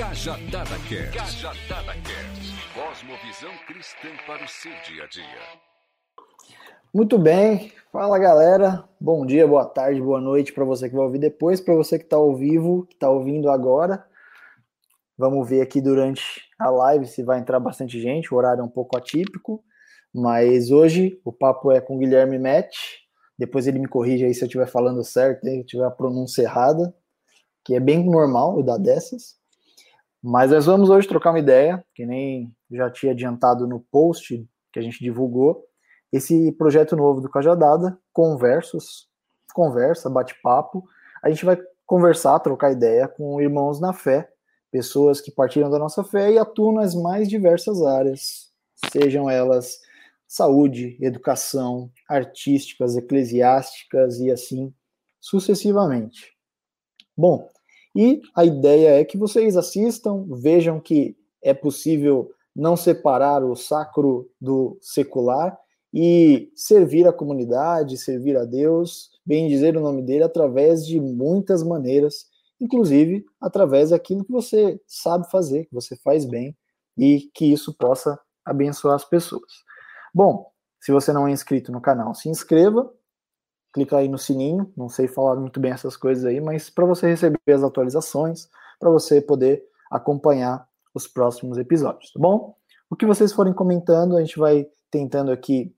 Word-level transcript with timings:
Cajadada 0.00 0.78
Cast. 0.88 1.12
Cajadada 1.12 1.92
Cast. 1.92 2.54
Cosmovisão 2.72 3.52
cristã 3.66 4.08
para 4.26 4.42
o 4.42 4.48
seu 4.48 4.72
dia 4.88 5.04
a 5.04 5.06
dia. 5.06 5.42
Muito 6.92 7.18
bem, 7.18 7.70
fala 7.92 8.18
galera. 8.18 8.88
Bom 8.98 9.26
dia, 9.26 9.46
boa 9.46 9.66
tarde, 9.66 10.00
boa 10.00 10.18
noite 10.18 10.54
para 10.54 10.64
você 10.64 10.88
que 10.88 10.96
vai 10.96 11.04
ouvir 11.04 11.18
depois, 11.18 11.60
para 11.60 11.74
você 11.74 11.98
que 11.98 12.04
está 12.04 12.16
ao 12.16 12.34
vivo, 12.34 12.86
que 12.86 12.94
está 12.94 13.10
ouvindo 13.10 13.50
agora. 13.50 14.02
Vamos 15.18 15.46
ver 15.46 15.60
aqui 15.60 15.82
durante 15.82 16.22
a 16.58 16.70
live 16.70 17.06
se 17.06 17.22
vai 17.22 17.38
entrar 17.38 17.60
bastante 17.60 18.00
gente. 18.00 18.32
O 18.32 18.38
horário 18.38 18.62
é 18.62 18.64
um 18.64 18.70
pouco 18.70 18.96
atípico, 18.96 19.62
mas 20.14 20.70
hoje 20.70 21.20
o 21.26 21.30
papo 21.30 21.70
é 21.70 21.78
com 21.78 21.96
o 21.96 21.98
Guilherme 21.98 22.38
Met. 22.38 22.74
Depois 23.38 23.66
ele 23.66 23.78
me 23.78 23.86
corrige 23.86 24.24
aí 24.24 24.32
se 24.32 24.42
eu 24.42 24.46
estiver 24.46 24.66
falando 24.66 25.04
certo, 25.04 25.44
se 25.44 25.62
tiver 25.64 25.84
a 25.84 25.90
pronúncia 25.90 26.40
errada, 26.40 26.94
que 27.62 27.74
é 27.74 27.80
bem 27.80 28.02
normal 28.02 28.56
eu 28.56 28.62
dar 28.62 28.78
dessas. 28.78 29.38
Mas 30.22 30.50
nós 30.50 30.66
vamos 30.66 30.90
hoje 30.90 31.08
trocar 31.08 31.30
uma 31.30 31.38
ideia, 31.38 31.84
que 31.94 32.04
nem 32.04 32.54
já 32.70 32.90
tinha 32.90 33.12
adiantado 33.12 33.66
no 33.66 33.80
post 33.80 34.46
que 34.72 34.78
a 34.78 34.82
gente 34.82 35.02
divulgou, 35.02 35.64
esse 36.12 36.52
projeto 36.52 36.96
novo 36.96 37.20
do 37.20 37.30
Cajadada, 37.30 37.98
Conversos, 38.12 39.08
conversa, 39.54 40.10
bate-papo. 40.10 40.84
A 41.22 41.28
gente 41.30 41.44
vai 41.44 41.58
conversar, 41.86 42.38
trocar 42.40 42.72
ideia 42.72 43.08
com 43.08 43.40
irmãos 43.40 43.80
na 43.80 43.92
fé, 43.92 44.28
pessoas 44.70 45.20
que 45.20 45.30
partilham 45.30 45.70
da 45.70 45.78
nossa 45.78 46.04
fé 46.04 46.32
e 46.32 46.38
atuam 46.38 46.72
nas 46.72 46.94
mais 46.94 47.28
diversas 47.28 47.82
áreas, 47.82 48.50
sejam 48.92 49.28
elas 49.28 49.80
saúde, 50.26 50.96
educação, 51.00 51.90
artísticas, 52.08 52.96
eclesiásticas 52.96 54.20
e 54.20 54.30
assim 54.30 54.72
sucessivamente. 55.20 56.32
Bom, 57.16 57.48
e 57.94 58.20
a 58.34 58.44
ideia 58.44 59.00
é 59.00 59.04
que 59.04 59.18
vocês 59.18 59.56
assistam, 59.56 60.26
vejam 60.30 60.80
que 60.80 61.16
é 61.42 61.52
possível 61.52 62.30
não 62.54 62.76
separar 62.76 63.44
o 63.44 63.56
sacro 63.56 64.30
do 64.40 64.76
secular 64.80 65.56
e 65.92 66.50
servir 66.54 67.06
a 67.06 67.12
comunidade, 67.12 67.96
servir 67.96 68.36
a 68.36 68.44
Deus, 68.44 69.10
bem 69.24 69.48
dizer 69.48 69.76
o 69.76 69.80
nome 69.80 70.02
dele 70.02 70.24
através 70.24 70.86
de 70.86 71.00
muitas 71.00 71.62
maneiras, 71.62 72.26
inclusive 72.60 73.24
através 73.40 73.90
daquilo 73.90 74.24
que 74.24 74.32
você 74.32 74.80
sabe 74.86 75.30
fazer, 75.30 75.66
que 75.66 75.74
você 75.74 75.96
faz 75.96 76.24
bem 76.24 76.56
e 76.96 77.30
que 77.34 77.46
isso 77.46 77.74
possa 77.76 78.18
abençoar 78.44 78.94
as 78.94 79.04
pessoas. 79.04 79.50
Bom, 80.14 80.50
se 80.80 80.92
você 80.92 81.12
não 81.12 81.26
é 81.26 81.32
inscrito 81.32 81.72
no 81.72 81.80
canal, 81.80 82.14
se 82.14 82.28
inscreva, 82.28 82.92
clica 83.72 83.98
aí 83.98 84.08
no 84.08 84.18
sininho, 84.18 84.72
não 84.76 84.88
sei 84.88 85.06
falar 85.06 85.36
muito 85.36 85.60
bem 85.60 85.72
essas 85.72 85.96
coisas 85.96 86.24
aí, 86.24 86.40
mas 86.40 86.68
para 86.70 86.84
você 86.84 87.08
receber 87.08 87.38
as 87.52 87.62
atualizações, 87.62 88.48
para 88.78 88.90
você 88.90 89.20
poder 89.20 89.62
acompanhar 89.90 90.66
os 90.94 91.06
próximos 91.06 91.58
episódios, 91.58 92.12
tá 92.12 92.20
bom? 92.20 92.54
O 92.88 92.96
que 92.96 93.06
vocês 93.06 93.32
forem 93.32 93.52
comentando, 93.52 94.16
a 94.16 94.20
gente 94.20 94.38
vai 94.38 94.66
tentando 94.90 95.30
aqui 95.30 95.72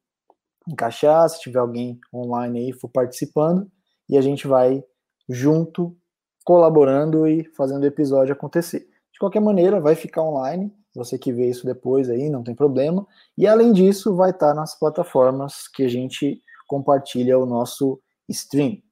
encaixar, 0.66 1.28
se 1.28 1.40
tiver 1.40 1.58
alguém 1.58 1.98
online 2.14 2.58
aí 2.60 2.72
for 2.72 2.88
participando, 2.88 3.70
e 4.08 4.16
a 4.16 4.22
gente 4.22 4.46
vai 4.46 4.82
junto 5.28 5.96
colaborando 6.44 7.26
e 7.26 7.44
fazendo 7.54 7.82
o 7.82 7.86
episódio 7.86 8.32
acontecer. 8.32 8.80
De 9.12 9.18
qualquer 9.18 9.40
maneira, 9.40 9.80
vai 9.80 9.94
ficar 9.94 10.22
online, 10.22 10.72
você 10.94 11.18
que 11.18 11.32
vê 11.32 11.48
isso 11.48 11.66
depois 11.66 12.10
aí, 12.10 12.28
não 12.28 12.42
tem 12.42 12.54
problema. 12.54 13.06
E 13.36 13.46
além 13.46 13.72
disso, 13.72 14.14
vai 14.14 14.30
estar 14.30 14.54
nas 14.54 14.78
plataformas 14.78 15.68
que 15.68 15.84
a 15.84 15.88
gente 15.88 16.41
compartilha 16.66 17.38
o 17.38 17.46
nosso 17.46 18.00
stream 18.28 18.82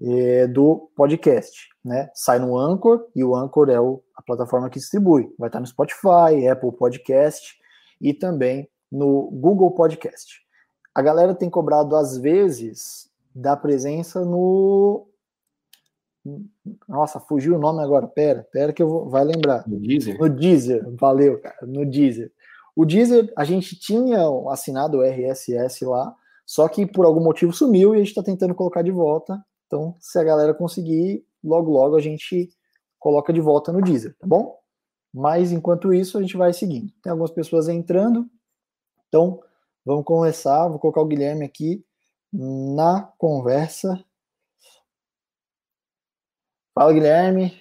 é, 0.00 0.46
do 0.46 0.90
podcast, 0.96 1.68
né? 1.84 2.10
Sai 2.14 2.38
no 2.38 2.56
Anchor 2.56 3.06
e 3.14 3.22
o 3.22 3.34
Anchor 3.34 3.68
é 3.70 3.80
o, 3.80 4.02
a 4.16 4.22
plataforma 4.22 4.70
que 4.70 4.78
distribui. 4.78 5.32
Vai 5.38 5.48
estar 5.48 5.60
no 5.60 5.66
Spotify, 5.66 6.46
Apple 6.50 6.72
Podcast 6.72 7.56
e 8.00 8.14
também 8.14 8.68
no 8.90 9.30
Google 9.32 9.70
Podcast. 9.72 10.40
A 10.94 11.02
galera 11.02 11.34
tem 11.34 11.48
cobrado 11.48 11.96
às 11.96 12.16
vezes 12.18 13.10
da 13.34 13.56
presença 13.56 14.24
no 14.24 15.08
nossa, 16.88 17.18
fugiu 17.18 17.56
o 17.56 17.58
nome 17.58 17.82
agora. 17.82 18.06
Pera, 18.06 18.46
pera 18.52 18.72
que 18.72 18.82
eu 18.82 18.88
vou, 18.88 19.08
vai 19.08 19.24
lembrar. 19.24 19.68
No 19.68 19.80
Deezer? 19.80 20.18
No 20.18 20.28
Deezer, 20.28 20.84
valeu, 20.94 21.40
cara. 21.40 21.66
No 21.66 21.84
Deezer. 21.84 22.30
O 22.76 22.84
Deezer, 22.84 23.32
a 23.36 23.44
gente 23.44 23.76
tinha 23.78 24.20
assinado 24.48 24.98
o 24.98 25.02
RSS 25.02 25.84
lá, 25.84 26.14
só 26.46 26.68
que 26.68 26.86
por 26.86 27.04
algum 27.04 27.22
motivo 27.22 27.52
sumiu 27.52 27.94
e 27.94 27.96
a 27.96 27.98
gente 27.98 28.08
está 28.08 28.22
tentando 28.22 28.54
colocar 28.54 28.82
de 28.82 28.90
volta. 28.90 29.42
Então, 29.66 29.96
se 30.00 30.18
a 30.18 30.24
galera 30.24 30.52
conseguir, 30.54 31.24
logo 31.42 31.70
logo 31.70 31.96
a 31.96 32.00
gente 32.00 32.50
coloca 32.98 33.32
de 33.32 33.40
volta 33.40 33.72
no 33.72 33.80
Deezer, 33.80 34.16
tá 34.18 34.26
bom? 34.26 34.58
Mas 35.12 35.52
enquanto 35.52 35.92
isso, 35.92 36.16
a 36.16 36.22
gente 36.22 36.36
vai 36.36 36.52
seguindo. 36.52 36.92
Tem 37.02 37.10
algumas 37.10 37.30
pessoas 37.30 37.68
entrando. 37.68 38.26
Então, 39.08 39.42
vamos 39.84 40.04
começar. 40.04 40.68
Vou 40.68 40.78
colocar 40.78 41.02
o 41.02 41.06
Guilherme 41.06 41.44
aqui 41.44 41.84
na 42.32 43.02
conversa. 43.18 44.02
Fala, 46.74 46.94
Guilherme. 46.94 47.60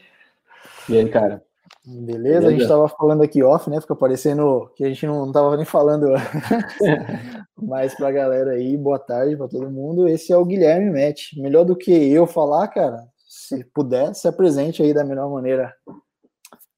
E 0.88 0.98
aí, 0.98 1.10
cara? 1.10 1.46
Beleza? 1.86 2.14
Beleza? 2.14 2.48
A 2.48 2.52
gente 2.52 2.62
estava 2.62 2.88
falando 2.88 3.24
aqui 3.24 3.42
off, 3.42 3.70
né? 3.70 3.82
Fica 3.82 3.96
parecendo 3.96 4.72
que 4.76 4.84
a 4.84 4.88
gente 4.88 5.06
não 5.06 5.28
estava 5.28 5.56
nem 5.56 5.66
falando. 5.66 6.08
Mas 7.58 7.96
para 7.96 8.10
a 8.10 8.12
galera 8.12 8.52
aí, 8.52 8.78
boa 8.78 9.00
tarde 9.00 9.36
para 9.36 9.48
todo 9.48 9.72
mundo. 9.72 10.08
Esse 10.08 10.32
é 10.32 10.38
o 10.38 10.46
Guilherme 10.46 10.92
Met. 10.92 11.40
Melhor 11.42 11.64
do 11.64 11.76
que 11.76 11.92
eu 11.92 12.28
falar, 12.28 12.68
cara, 12.68 13.04
se 13.28 13.64
puder, 13.74 14.14
se 14.14 14.28
apresente 14.28 14.84
aí 14.84 14.94
da 14.94 15.04
melhor 15.04 15.30
maneira. 15.30 15.74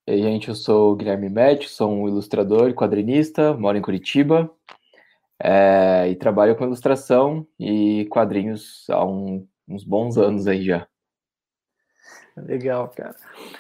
E 0.08 0.12
aí, 0.12 0.22
gente, 0.22 0.50
eu 0.50 0.56
sou 0.56 0.92
o 0.92 0.96
Guilherme 0.96 1.30
Met, 1.30 1.70
sou 1.70 1.92
um 1.92 2.08
ilustrador 2.08 2.70
e 2.70 2.74
quadrinista, 2.74 3.54
moro 3.54 3.78
em 3.78 3.82
Curitiba 3.82 4.50
é, 5.42 6.08
e 6.10 6.16
trabalho 6.16 6.56
com 6.56 6.64
ilustração 6.64 7.46
e 7.60 8.06
quadrinhos 8.10 8.86
há 8.90 9.06
um, 9.06 9.46
uns 9.68 9.84
bons 9.84 10.18
anos 10.18 10.48
aí 10.48 10.64
já. 10.64 10.88
Legal, 12.38 12.90
cara. 12.90 13.16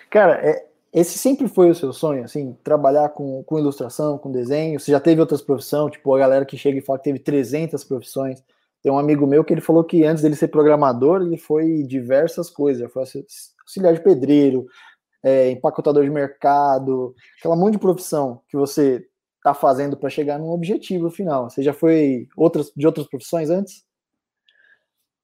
Cara, 0.09 0.33
é, 0.45 0.67
esse 0.93 1.17
sempre 1.17 1.47
foi 1.47 1.71
o 1.71 1.75
seu 1.75 1.91
sonho, 1.91 2.23
assim, 2.23 2.55
trabalhar 2.63 3.09
com, 3.09 3.43
com 3.43 3.57
ilustração, 3.57 4.17
com 4.17 4.31
desenho? 4.31 4.79
Você 4.79 4.91
já 4.91 4.99
teve 4.99 5.19
outras 5.19 5.41
profissões? 5.41 5.91
Tipo, 5.91 6.13
a 6.13 6.19
galera 6.19 6.45
que 6.45 6.55
chega 6.55 6.77
e 6.77 6.81
fala 6.81 6.99
que 6.99 7.05
teve 7.05 7.17
300 7.17 7.83
profissões. 7.83 8.43
Tem 8.81 8.91
um 8.91 8.99
amigo 8.99 9.25
meu 9.25 9.43
que 9.43 9.51
ele 9.51 9.61
falou 9.61 9.83
que 9.83 10.03
antes 10.03 10.21
dele 10.21 10.35
ser 10.35 10.49
programador, 10.49 11.23
ele 11.23 11.37
foi 11.37 11.81
diversas 11.83 12.47
coisas. 12.47 12.91
Foi 12.91 13.03
auxiliar 13.61 13.93
de 13.93 14.03
pedreiro, 14.03 14.67
é, 15.23 15.49
empacotador 15.49 16.03
de 16.03 16.11
mercado, 16.11 17.15
aquela 17.39 17.55
monte 17.55 17.73
de 17.73 17.79
profissão 17.79 18.41
que 18.47 18.55
você 18.55 19.03
está 19.37 19.53
fazendo 19.53 19.97
para 19.97 20.09
chegar 20.09 20.37
num 20.37 20.51
objetivo 20.51 21.09
final. 21.09 21.49
Você 21.49 21.63
já 21.63 21.73
foi 21.73 22.27
outras, 22.37 22.71
de 22.75 22.85
outras 22.85 23.07
profissões 23.07 23.49
antes? 23.49 23.83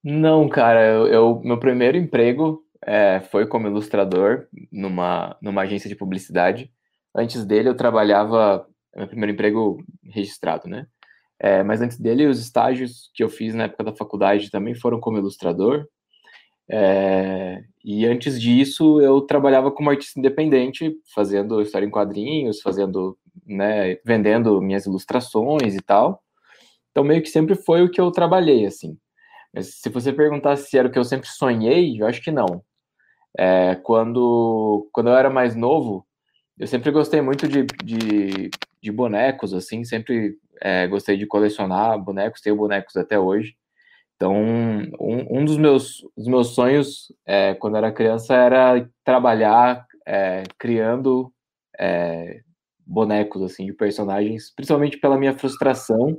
Não, 0.03 0.50
cara. 0.50 0.84
Eu, 0.84 1.07
eu 1.07 1.41
meu 1.44 1.59
primeiro 1.59 1.96
emprego 1.96 2.63
é, 2.86 3.22
foi 3.32 3.46
como 3.48 3.68
ilustrador 3.68 4.48
numa, 4.72 5.38
numa 5.42 5.62
agência 5.62 5.90
de 5.90 5.96
publicidade. 5.96 6.72
Antes 7.16 7.46
dele, 7.46 7.70
eu 7.70 7.76
trabalhava, 7.76 8.66
meu 8.96 9.08
primeiro 9.08 9.34
emprego 9.34 9.84
registrado, 10.04 10.68
né? 10.68 10.88
É, 11.40 11.64
mas 11.64 11.82
antes 11.82 11.98
dele, 11.98 12.28
os 12.28 12.40
estágios 12.40 13.10
que 13.14 13.24
eu 13.24 13.30
fiz 13.30 13.56
na 13.56 13.64
época 13.64 13.84
da 13.86 13.96
faculdade 13.96 14.52
também 14.52 14.76
foram 14.76 15.00
como 15.00 15.18
ilustrador. 15.18 15.88
É, 16.70 17.64
e 17.84 18.06
antes 18.06 18.40
disso, 18.40 19.02
eu 19.02 19.22
trabalhava 19.22 19.72
como 19.72 19.90
artista 19.90 20.20
independente, 20.20 20.96
fazendo 21.16 21.62
história 21.62 21.86
em 21.86 21.90
quadrinhos, 21.90 22.62
fazendo, 22.62 23.18
né, 23.46 23.96
vendendo 24.06 24.62
minhas 24.62 24.86
ilustrações 24.86 25.75
e 25.75 25.82
tal. 25.82 26.22
Então, 26.92 27.04
meio 27.04 27.22
que 27.22 27.30
sempre 27.30 27.56
foi 27.56 27.84
o 27.84 27.90
que 27.90 28.02
eu 28.02 28.12
trabalhei, 28.12 28.66
assim. 28.66 28.98
Mas 29.54 29.75
se 29.82 29.90
você 29.90 30.14
perguntar 30.14 30.58
se 30.58 30.78
era 30.78 30.88
o 30.88 30.92
que 30.92 31.00
eu 31.00 31.04
sempre 31.04 31.30
sonhei, 31.30 32.02
eu 32.02 32.06
acho 32.08 32.22
que 32.22 32.32
não. 32.32 32.64
É, 33.38 33.76
quando, 33.76 34.90
quando 34.92 35.10
eu 35.10 35.16
era 35.16 35.30
mais 35.30 35.56
novo, 35.56 36.06
eu 36.58 36.68
sempre 36.68 36.92
gostei 36.92 37.22
muito 37.22 37.48
de, 37.48 37.64
de, 37.84 38.50
de 38.81 38.92
bonecos, 38.92 39.54
assim, 39.54 39.84
sempre 39.84 40.36
é, 40.62 40.88
gostei 40.88 41.18
de 41.18 41.26
colecionar 41.26 41.98
bonecos, 41.98 42.42
tenho 42.42 42.56
bonecos 42.56 42.96
até 42.98 43.18
hoje. 43.18 43.56
Então, 44.16 44.36
um, 44.36 45.40
um 45.40 45.46
dos, 45.46 45.58
meus, 45.58 46.06
dos 46.18 46.28
meus 46.28 46.48
sonhos 46.50 47.14
é, 47.26 47.54
quando 47.54 47.78
era 47.78 47.92
criança 47.92 48.36
era 48.36 48.90
trabalhar 49.04 49.86
é, 50.06 50.44
criando 50.58 51.32
é, 51.80 52.42
bonecos, 52.86 53.42
assim, 53.44 53.66
de 53.66 53.74
personagens, 53.74 54.54
principalmente 54.54 54.98
pela 54.98 55.18
minha 55.18 55.38
frustração 55.38 56.18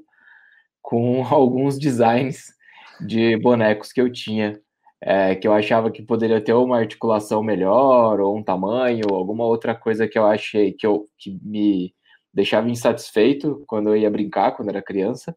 com 0.80 1.22
alguns 1.28 1.78
designs 1.78 2.46
de 3.00 3.36
bonecos 3.38 3.92
que 3.92 4.00
eu 4.00 4.10
tinha 4.10 4.58
é, 5.02 5.34
que 5.34 5.48
eu 5.48 5.52
achava 5.52 5.90
que 5.90 6.02
poderia 6.02 6.40
ter 6.40 6.52
uma 6.52 6.78
articulação 6.78 7.42
melhor, 7.42 8.20
ou 8.20 8.36
um 8.36 8.42
tamanho, 8.42 9.06
ou 9.10 9.16
alguma 9.16 9.44
outra 9.44 9.74
coisa 9.74 10.06
que 10.08 10.18
eu 10.18 10.26
achei 10.26 10.72
que, 10.72 10.86
eu, 10.86 11.06
que 11.18 11.38
me 11.42 11.94
deixava 12.32 12.68
insatisfeito 12.68 13.64
quando 13.66 13.88
eu 13.90 13.96
ia 13.96 14.10
brincar, 14.10 14.52
quando 14.52 14.68
era 14.68 14.82
criança. 14.82 15.36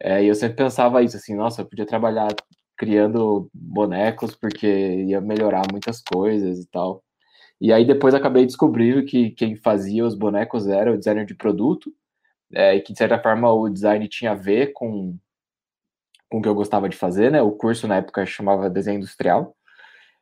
É, 0.00 0.22
e 0.24 0.28
eu 0.28 0.34
sempre 0.34 0.56
pensava 0.56 1.02
isso, 1.02 1.16
assim, 1.16 1.34
nossa, 1.34 1.62
eu 1.62 1.66
podia 1.66 1.86
trabalhar 1.86 2.28
criando 2.76 3.48
bonecos, 3.54 4.34
porque 4.34 4.66
ia 4.66 5.20
melhorar 5.20 5.62
muitas 5.70 6.02
coisas 6.02 6.58
e 6.60 6.66
tal. 6.70 7.02
E 7.60 7.72
aí 7.72 7.84
depois 7.86 8.14
acabei 8.14 8.44
descobrindo 8.44 9.04
que 9.04 9.30
quem 9.30 9.56
fazia 9.56 10.04
os 10.04 10.14
bonecos 10.14 10.66
era 10.66 10.92
o 10.92 10.98
designer 10.98 11.24
de 11.26 11.34
produto, 11.34 11.92
é, 12.52 12.76
e 12.76 12.80
que 12.80 12.92
de 12.92 12.98
certa 12.98 13.18
forma 13.18 13.52
o 13.52 13.68
design 13.68 14.06
tinha 14.08 14.32
a 14.32 14.34
ver 14.34 14.72
com, 14.72 15.16
com 16.34 16.38
o 16.38 16.42
que 16.42 16.48
eu 16.48 16.54
gostava 16.54 16.88
de 16.88 16.96
fazer, 16.96 17.30
né? 17.30 17.40
O 17.40 17.52
curso 17.52 17.86
na 17.86 17.98
época 17.98 18.26
chamava 18.26 18.68
desenho 18.68 18.96
industrial. 18.96 19.56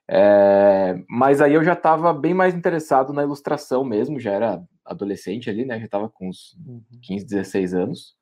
É, 0.07 1.03
mas 1.09 1.41
aí 1.41 1.55
eu 1.55 1.65
já 1.65 1.73
estava 1.73 2.13
bem 2.13 2.35
mais 2.35 2.55
interessado 2.55 3.15
na 3.15 3.23
ilustração 3.23 3.83
mesmo, 3.83 4.21
já 4.21 4.33
era 4.33 4.63
adolescente 4.85 5.49
ali, 5.49 5.65
né? 5.65 5.79
Já 5.79 5.87
estava 5.87 6.11
com 6.11 6.29
uns 6.29 6.55
15, 7.03 7.23
uhum. 7.23 7.29
16 7.29 7.75
anos. 7.75 8.15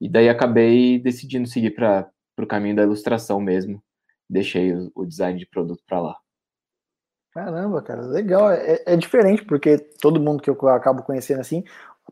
E 0.00 0.08
daí 0.08 0.30
acabei 0.30 0.98
decidindo 0.98 1.46
seguir 1.46 1.72
para 1.72 2.08
o 2.38 2.46
caminho 2.46 2.76
da 2.76 2.84
ilustração 2.84 3.38
mesmo. 3.38 3.82
Deixei 4.30 4.72
o, 4.72 4.90
o 4.94 5.04
design 5.04 5.38
de 5.38 5.44
produto 5.44 5.82
para 5.86 6.00
lá. 6.00 6.16
Caramba, 7.32 7.82
cara, 7.82 8.00
legal. 8.06 8.50
É, 8.50 8.82
é, 8.86 8.96
diferente, 8.96 9.44
porque 9.44 9.76
todo 9.76 10.18
mundo 10.18 10.42
que 10.42 10.48
eu 10.48 10.68
acabo 10.68 11.02
conhecendo 11.02 11.40
assim, 11.40 11.62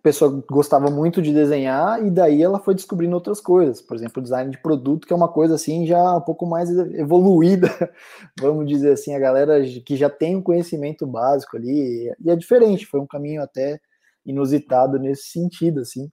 pessoa 0.05 0.45
gostava 0.51 0.91
muito 0.91 1.23
de 1.23 1.33
desenhar 1.33 2.05
e 2.05 2.11
daí 2.11 2.43
ela 2.43 2.61
foi 2.61 2.75
descobrindo 2.75 3.15
outras 3.15 3.41
coisas. 3.41 3.81
Por 3.81 3.97
exemplo, 3.97 4.23
design 4.23 4.51
de 4.51 4.59
produto, 4.59 5.07
que 5.07 5.15
é 5.15 5.17
uma 5.17 5.33
coisa 5.33 5.55
assim 5.55 5.87
já 5.87 6.19
um 6.19 6.21
pouco 6.21 6.45
mais 6.45 6.69
evoluída, 6.71 7.69
vamos 8.39 8.67
dizer 8.69 8.93
assim, 8.93 9.15
a 9.15 9.19
galera 9.19 9.63
que 9.65 9.97
já 9.97 10.11
tem 10.11 10.37
um 10.37 10.43
conhecimento 10.43 11.07
básico 11.07 11.57
ali, 11.57 12.13
e 12.23 12.31
é 12.31 12.37
diferente, 12.37 12.85
foi 12.85 13.01
um 13.01 13.07
caminho 13.07 13.43
até 13.43 13.81
inusitado 14.27 14.99
nesse 14.99 15.29
sentido, 15.29 15.81
assim. 15.81 16.09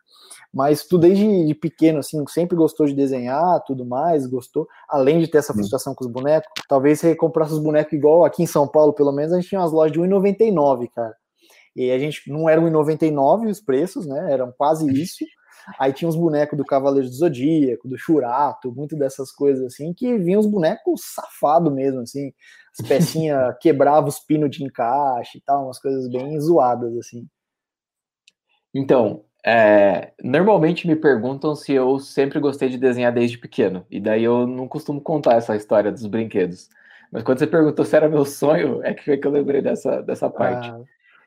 Mas 0.54 0.86
tu 0.86 0.98
desde 0.98 1.46
de 1.46 1.54
pequeno, 1.54 2.00
assim, 2.00 2.24
sempre 2.28 2.56
gostou 2.56 2.86
de 2.86 2.94
desenhar, 2.94 3.62
tudo 3.66 3.86
mais, 3.86 4.26
gostou, 4.26 4.68
além 4.88 5.20
de 5.20 5.28
ter 5.28 5.40
essa 5.40 5.54
frustração 5.54 5.94
com 5.94 6.06
os 6.06 6.12
bonecos, 6.12 6.48
talvez 6.68 7.02
você 7.02 7.14
comprasse 7.14 7.52
os 7.52 7.60
bonecos 7.60 7.92
igual 7.92 8.24
aqui 8.24 8.44
em 8.44 8.48
São 8.48 8.68
Paulo, 8.70 8.94
pelo 8.94 9.12
menos, 9.12 9.34
a 9.34 9.36
gente 9.36 9.50
tinha 9.50 9.60
umas 9.60 9.74
lojas 9.74 9.92
de 9.92 10.00
1,99, 10.00 10.90
cara. 10.96 11.21
E 11.76 11.92
a 11.92 12.00
gente 12.00 12.30
não 12.30 12.50
era 12.50 12.62
1,99 12.62 13.50
os 13.50 13.62
preços, 13.62 14.06
né? 14.06 14.34
Eram 14.34 14.52
quase 14.58 14.92
isso. 14.92 15.26
Aí 15.80 15.94
tinha 15.94 16.10
os 16.10 16.16
bonecos 16.16 16.58
do 16.58 16.66
Cavaleiro 16.66 17.08
do 17.08 17.14
Zodíaco, 17.14 17.88
do 17.88 17.98
Churato, 17.98 18.74
muito 18.74 18.96
dessas 18.96 19.32
coisas 19.32 19.64
assim, 19.66 19.94
que 19.94 20.18
vinham 20.18 20.40
os 20.40 20.48
bonecos 20.48 21.02
safado 21.14 21.72
mesmo, 21.72 22.02
assim. 22.02 22.34
As 22.78 22.88
pecinhas 22.88 23.56
quebravam 23.62 24.10
os 24.10 24.20
pinos 24.20 24.50
de 24.50 24.64
encaixe 24.64 25.38
e 25.38 25.42
tal, 25.42 25.66
umas 25.66 25.80
coisas 25.80 26.10
bem 26.10 26.40
zoadas, 26.40 26.96
assim. 26.98 27.28
Então, 28.74 29.24
é, 29.46 30.14
normalmente 30.24 30.88
me 30.88 30.96
perguntam 30.96 31.56
se 31.56 31.74
eu 31.74 32.00
sempre 32.00 32.40
gostei 32.40 32.70
de 32.70 32.78
desenhar 32.78 33.14
desde 33.14 33.38
pequeno, 33.38 33.86
e 33.90 34.00
daí 34.00 34.24
eu 34.24 34.48
não 34.48 34.68
costumo 34.68 35.02
contar 35.02 35.36
essa 35.36 35.56
história 35.56 35.92
dos 35.92 36.06
brinquedos. 36.06 36.70
Mas 37.12 37.24
quando 37.24 37.40
você 37.40 37.48
perguntou 37.48 37.84
se 37.84 37.96
era 37.96 38.08
meu 38.08 38.24
sonho, 38.24 38.82
é 38.84 38.94
que, 38.94 39.12
é 39.12 39.18
que 39.18 39.28
eu 39.28 39.32
lembrei 39.32 39.62
dessa, 39.62 40.02
dessa 40.02 40.30
parte. 40.30 40.70
Ah. 40.70 40.82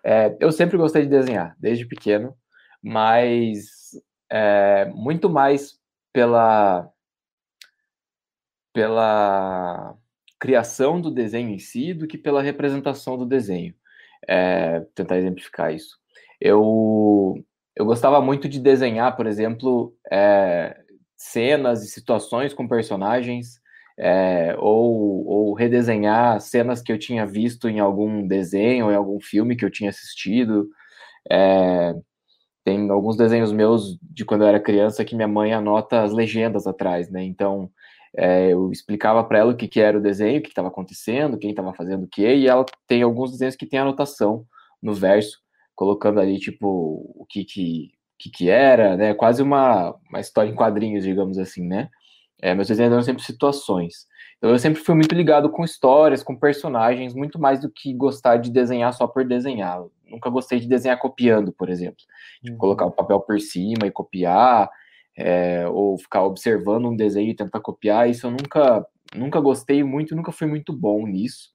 É, 0.04 0.36
eu 0.38 0.52
sempre 0.52 0.76
gostei 0.76 1.02
de 1.02 1.08
desenhar, 1.08 1.56
desde 1.58 1.86
pequeno, 1.86 2.36
mas 2.82 3.98
é, 4.30 4.84
muito 4.94 5.30
mais 5.30 5.78
pela, 6.12 6.90
pela 8.72 9.96
criação 10.38 11.00
do 11.00 11.10
desenho 11.10 11.48
em 11.48 11.58
si 11.58 11.94
do 11.94 12.06
que 12.06 12.18
pela 12.18 12.42
representação 12.42 13.16
do 13.16 13.24
desenho. 13.24 13.74
É, 14.28 14.80
tentar 14.94 15.16
exemplificar 15.16 15.72
isso. 15.72 15.98
Eu, 16.40 17.42
eu 17.74 17.84
gostava 17.86 18.20
muito 18.20 18.48
de 18.48 18.60
desenhar, 18.60 19.16
por 19.16 19.26
exemplo, 19.26 19.96
é, 20.10 20.76
cenas 21.16 21.82
e 21.82 21.88
situações 21.88 22.52
com 22.52 22.68
personagens, 22.68 23.60
é, 23.98 24.56
ou, 24.58 25.26
ou, 25.26 25.54
redesenhar 25.54 26.40
cenas 26.40 26.82
que 26.82 26.92
eu 26.92 26.98
tinha 26.98 27.24
visto 27.26 27.68
em 27.68 27.80
algum 27.80 28.26
desenho, 28.26 28.90
em 28.90 28.94
algum 28.94 29.20
filme 29.20 29.56
que 29.56 29.64
eu 29.64 29.70
tinha 29.70 29.90
assistido. 29.90 30.68
É, 31.30 31.94
tem 32.64 32.90
alguns 32.90 33.16
desenhos 33.16 33.52
meus 33.52 33.98
de 34.02 34.24
quando 34.24 34.42
eu 34.42 34.48
era 34.48 34.60
criança 34.60 35.04
que 35.04 35.14
minha 35.14 35.28
mãe 35.28 35.52
anota 35.52 36.02
as 36.02 36.12
legendas 36.12 36.66
atrás, 36.66 37.10
né? 37.10 37.22
Então 37.24 37.70
é, 38.16 38.52
eu 38.52 38.70
explicava 38.72 39.22
para 39.24 39.38
ela 39.38 39.52
o 39.52 39.56
que, 39.56 39.68
que 39.68 39.80
era 39.80 39.98
o 39.98 40.02
desenho, 40.02 40.40
o 40.40 40.42
que 40.42 40.48
estava 40.48 40.68
acontecendo, 40.68 41.38
quem 41.38 41.50
estava 41.50 41.74
fazendo 41.74 42.04
o 42.04 42.08
que, 42.08 42.22
e 42.22 42.48
ela 42.48 42.64
tem 42.86 43.02
alguns 43.02 43.32
desenhos 43.32 43.56
que 43.56 43.66
tem 43.66 43.78
anotação 43.80 44.46
no 44.82 44.94
verso 44.94 45.44
colocando 45.74 46.20
ali, 46.20 46.38
tipo, 46.38 46.66
o 47.16 47.26
que 47.28 47.44
que, 47.44 47.90
que, 48.18 48.30
que 48.30 48.50
era, 48.50 48.96
né? 48.96 49.14
Quase 49.14 49.42
uma, 49.42 49.94
uma 50.08 50.20
história 50.20 50.50
em 50.50 50.54
quadrinhos, 50.54 51.04
digamos 51.04 51.38
assim, 51.38 51.66
né? 51.66 51.90
É, 52.42 52.54
meus 52.54 52.68
desenhos 52.68 52.92
eram 52.92 53.02
sempre 53.02 53.22
situações. 53.22 54.06
Então 54.36 54.50
eu 54.50 54.58
sempre 54.58 54.82
fui 54.82 54.94
muito 54.94 55.14
ligado 55.14 55.50
com 55.50 55.64
histórias, 55.64 56.22
com 56.22 56.36
personagens, 56.36 57.14
muito 57.14 57.38
mais 57.38 57.60
do 57.60 57.70
que 57.70 57.94
gostar 57.94 58.36
de 58.36 58.50
desenhar 58.50 58.92
só 58.92 59.06
por 59.06 59.24
desenhar. 59.24 59.78
Eu 59.78 59.92
nunca 60.10 60.28
gostei 60.28 60.60
de 60.60 60.68
desenhar 60.68 60.98
copiando, 60.98 61.52
por 61.52 61.70
exemplo. 61.70 62.04
Tipo, 62.42 62.52
uhum. 62.52 62.58
colocar 62.58 62.84
o 62.84 62.88
um 62.88 62.92
papel 62.92 63.20
por 63.20 63.40
cima 63.40 63.86
e 63.86 63.90
copiar, 63.90 64.68
é, 65.16 65.66
ou 65.68 65.96
ficar 65.96 66.24
observando 66.24 66.86
um 66.86 66.96
desenho 66.96 67.30
e 67.30 67.36
tentar 67.36 67.60
copiar. 67.60 68.08
Isso 68.10 68.26
eu 68.26 68.30
nunca, 68.30 68.86
nunca 69.14 69.40
gostei 69.40 69.82
muito, 69.82 70.14
nunca 70.14 70.32
fui 70.32 70.46
muito 70.46 70.72
bom 70.72 71.06
nisso. 71.06 71.54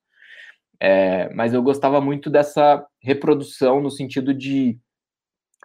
É, 0.80 1.30
mas 1.34 1.54
eu 1.54 1.62
gostava 1.62 2.00
muito 2.00 2.30
dessa 2.30 2.86
reprodução 3.02 3.82
no 3.82 3.92
sentido 3.92 4.34
de 4.34 4.80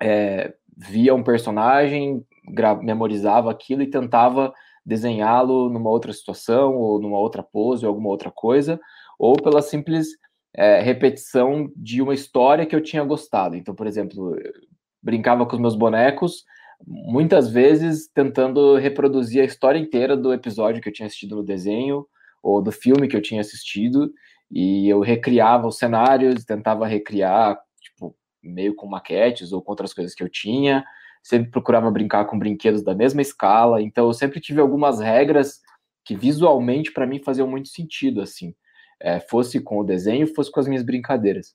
é, 0.02 0.52
via 0.76 1.14
um 1.14 1.22
personagem, 1.22 2.24
memorizava 2.82 3.50
aquilo 3.50 3.82
e 3.82 3.90
tentava 3.90 4.52
desenhá-lo 4.84 5.70
numa 5.70 5.90
outra 5.90 6.12
situação, 6.12 6.76
ou 6.76 7.00
numa 7.00 7.18
outra 7.18 7.42
pose, 7.42 7.84
ou 7.84 7.90
alguma 7.90 8.10
outra 8.10 8.30
coisa, 8.30 8.78
ou 9.18 9.34
pela 9.34 9.62
simples 9.62 10.08
é, 10.54 10.80
repetição 10.80 11.70
de 11.76 12.02
uma 12.02 12.14
história 12.14 12.66
que 12.66 12.76
eu 12.76 12.82
tinha 12.82 13.02
gostado. 13.04 13.56
Então, 13.56 13.74
por 13.74 13.86
exemplo, 13.86 14.36
brincava 15.02 15.46
com 15.46 15.54
os 15.54 15.60
meus 15.60 15.74
bonecos, 15.74 16.44
muitas 16.86 17.48
vezes 17.48 18.08
tentando 18.12 18.76
reproduzir 18.76 19.42
a 19.42 19.44
história 19.44 19.78
inteira 19.78 20.16
do 20.16 20.32
episódio 20.32 20.82
que 20.82 20.88
eu 20.88 20.92
tinha 20.92 21.06
assistido 21.06 21.36
no 21.36 21.42
desenho, 21.42 22.06
ou 22.42 22.60
do 22.62 22.70
filme 22.70 23.08
que 23.08 23.16
eu 23.16 23.22
tinha 23.22 23.40
assistido, 23.40 24.12
e 24.50 24.88
eu 24.88 25.00
recriava 25.00 25.66
os 25.66 25.78
cenários, 25.78 26.44
tentava 26.44 26.86
recriar, 26.86 27.58
tipo, 27.80 28.14
meio 28.42 28.74
com 28.74 28.86
maquetes 28.86 29.52
ou 29.52 29.62
com 29.62 29.72
outras 29.72 29.94
coisas 29.94 30.14
que 30.14 30.22
eu 30.22 30.28
tinha. 30.28 30.84
Sempre 31.24 31.50
procurava 31.50 31.90
brincar 31.90 32.26
com 32.26 32.38
brinquedos 32.38 32.84
da 32.84 32.94
mesma 32.94 33.22
escala. 33.22 33.80
Então, 33.82 34.06
eu 34.06 34.12
sempre 34.12 34.40
tive 34.40 34.60
algumas 34.60 35.00
regras 35.00 35.60
que 36.04 36.14
visualmente 36.14 36.92
para 36.92 37.06
mim 37.06 37.18
faziam 37.18 37.48
muito 37.48 37.68
sentido, 37.68 38.20
assim. 38.20 38.54
É, 39.00 39.18
fosse 39.18 39.58
com 39.58 39.80
o 39.80 39.84
desenho, 39.84 40.32
fosse 40.34 40.52
com 40.52 40.60
as 40.60 40.68
minhas 40.68 40.84
brincadeiras. 40.84 41.52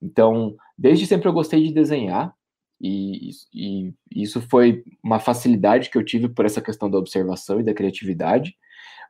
Então, 0.00 0.54
desde 0.76 1.06
sempre 1.06 1.28
eu 1.28 1.32
gostei 1.32 1.62
de 1.64 1.72
desenhar, 1.72 2.34
e, 2.80 3.30
e, 3.54 3.88
e, 4.12 4.22
isso 4.22 4.40
foi 4.42 4.84
uma 5.02 5.18
facilidade 5.18 5.88
que 5.88 5.96
eu 5.96 6.04
tive 6.04 6.28
por 6.28 6.44
essa 6.44 6.60
questão 6.60 6.90
da 6.90 6.98
observação 6.98 7.58
e 7.58 7.64
da 7.64 7.74
criatividade. 7.74 8.54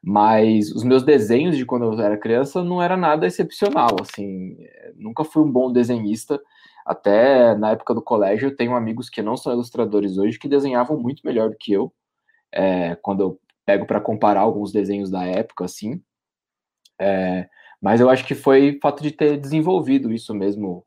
Mas 0.02 0.70
os 0.70 0.84
meus 0.84 1.02
desenhos 1.02 1.56
de 1.56 1.64
quando 1.66 1.84
eu 1.84 2.00
era 2.00 2.16
criança 2.16 2.62
não 2.62 2.80
era 2.80 2.96
nada 2.96 3.26
excepcional, 3.26 3.96
assim, 4.00 4.56
nunca 4.94 5.25
fui 5.25 5.42
um 5.42 5.50
bom 5.50 5.72
desenhista. 5.72 6.40
Até 6.86 7.56
na 7.56 7.72
época 7.72 7.92
do 7.92 8.00
colégio, 8.00 8.48
eu 8.48 8.56
tenho 8.56 8.76
amigos 8.76 9.10
que 9.10 9.20
não 9.20 9.36
são 9.36 9.52
ilustradores 9.52 10.18
hoje 10.18 10.38
que 10.38 10.48
desenhavam 10.48 10.96
muito 10.96 11.22
melhor 11.24 11.50
do 11.50 11.56
que 11.58 11.72
eu. 11.72 11.92
É, 12.52 12.94
quando 13.02 13.20
eu 13.20 13.40
pego 13.66 13.84
para 13.84 14.00
comparar 14.00 14.40
alguns 14.40 14.70
desenhos 14.70 15.10
da 15.10 15.24
época, 15.24 15.64
assim. 15.64 16.00
É, 17.00 17.48
mas 17.82 18.00
eu 18.00 18.08
acho 18.08 18.24
que 18.24 18.34
foi 18.34 18.78
fato 18.80 19.02
de 19.02 19.10
ter 19.10 19.36
desenvolvido 19.36 20.12
isso 20.12 20.32
mesmo, 20.32 20.86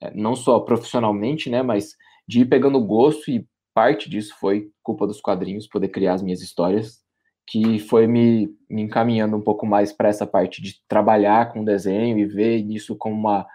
é, 0.00 0.14
não 0.14 0.36
só 0.36 0.60
profissionalmente, 0.60 1.50
né, 1.50 1.60
mas 1.62 1.96
de 2.26 2.42
ir 2.42 2.46
pegando 2.46 2.80
gosto 2.80 3.30
e 3.30 3.46
parte 3.74 4.08
disso 4.08 4.36
foi 4.38 4.70
culpa 4.82 5.06
dos 5.06 5.20
quadrinhos, 5.20 5.66
poder 5.66 5.88
criar 5.88 6.14
as 6.14 6.22
minhas 6.22 6.40
histórias 6.40 7.02
que 7.46 7.80
foi 7.80 8.06
me, 8.06 8.48
me 8.70 8.82
encaminhando 8.82 9.36
um 9.36 9.40
pouco 9.40 9.66
mais 9.66 9.92
para 9.92 10.08
essa 10.08 10.26
parte 10.26 10.62
de 10.62 10.76
trabalhar 10.88 11.52
com 11.52 11.64
desenho 11.64 12.18
e 12.18 12.24
ver 12.24 12.58
isso 12.58 12.96
como 12.96 13.16
uma, 13.16 13.46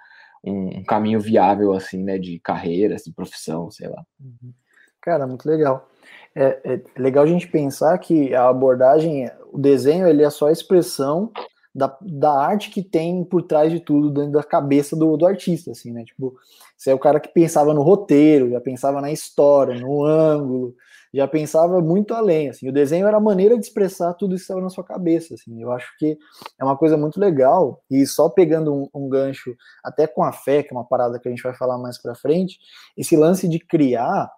um, 0.44 0.80
um, 0.80 0.84
caminho 0.84 1.20
viável, 1.20 1.74
assim, 1.74 2.04
né, 2.04 2.18
de 2.18 2.40
carreira, 2.40 2.96
de 2.96 3.12
profissão, 3.12 3.70
sei 3.72 3.88
lá. 3.88 4.04
Uhum. 4.20 4.54
Cara, 5.02 5.28
muito 5.28 5.48
legal. 5.48 5.90
É, 6.36 6.60
é, 6.64 6.82
legal 6.98 7.24
a 7.24 7.28
gente 7.28 7.48
pensar 7.48 7.98
que 7.98 8.34
a 8.36 8.50
abordagem, 8.50 9.30
o 9.52 9.58
desenho, 9.58 10.08
ele 10.08 10.24
é 10.24 10.30
só 10.30 10.48
a 10.48 10.52
expressão 10.52 11.32
da, 11.74 11.96
da 12.02 12.32
arte 12.32 12.70
que 12.70 12.82
tem 12.82 13.24
por 13.24 13.44
trás 13.44 13.72
de 13.72 13.80
tudo, 13.80 14.10
dentro 14.10 14.32
da 14.32 14.44
cabeça 14.44 14.96
do, 14.96 15.16
do 15.16 15.26
artista, 15.26 15.72
assim, 15.72 15.92
né? 15.92 16.04
Tipo, 16.04 16.36
você 16.76 16.92
é 16.92 16.94
o 16.94 17.00
cara 17.00 17.20
que 17.20 17.30
pensava 17.30 17.74
no 17.74 17.82
roteiro, 17.82 18.50
já 18.50 18.60
pensava 18.60 19.00
na 19.02 19.12
história, 19.12 19.80
no 19.80 20.04
ângulo, 20.04 20.76
já 21.14 21.28
pensava 21.28 21.82
muito 21.82 22.14
além, 22.14 22.50
assim, 22.50 22.70
o 22.70 22.74
desenho 22.74 23.08
era 23.08 23.18
a 23.18 23.22
maneira 23.22 23.58
de 23.58 23.66
expressar 23.66 24.14
tudo 24.14 24.36
isso 24.36 24.46
que 24.46 24.52
estava 24.52 24.62
na 24.62 24.70
sua 24.70 24.84
cabeça, 24.84 25.34
assim, 25.34 25.62
eu 25.62 25.72
acho 25.72 25.92
que 25.98 26.18
é 26.60 26.64
uma 26.64 26.78
coisa 26.78 26.98
muito 26.98 27.20
legal, 27.20 27.82
e 27.90 28.06
só 28.06 28.30
pegando 28.30 28.74
um, 28.74 28.90
um 28.94 29.10
gancho, 29.10 29.56
até 29.84 30.06
com 30.08 30.24
a 30.24 30.32
fé, 30.32 30.64
que 30.64 30.74
é 30.74 30.78
uma 30.78 30.88
parada 30.88 31.20
que 31.20 31.28
a 31.28 31.32
gente 31.32 31.44
vai 31.44 31.56
falar 31.56 31.78
mais 31.78 32.02
para 32.02 32.16
frente, 32.16 32.60
esse 32.98 33.16
lance 33.16 33.48
de 33.48 33.60
criar, 33.60 34.30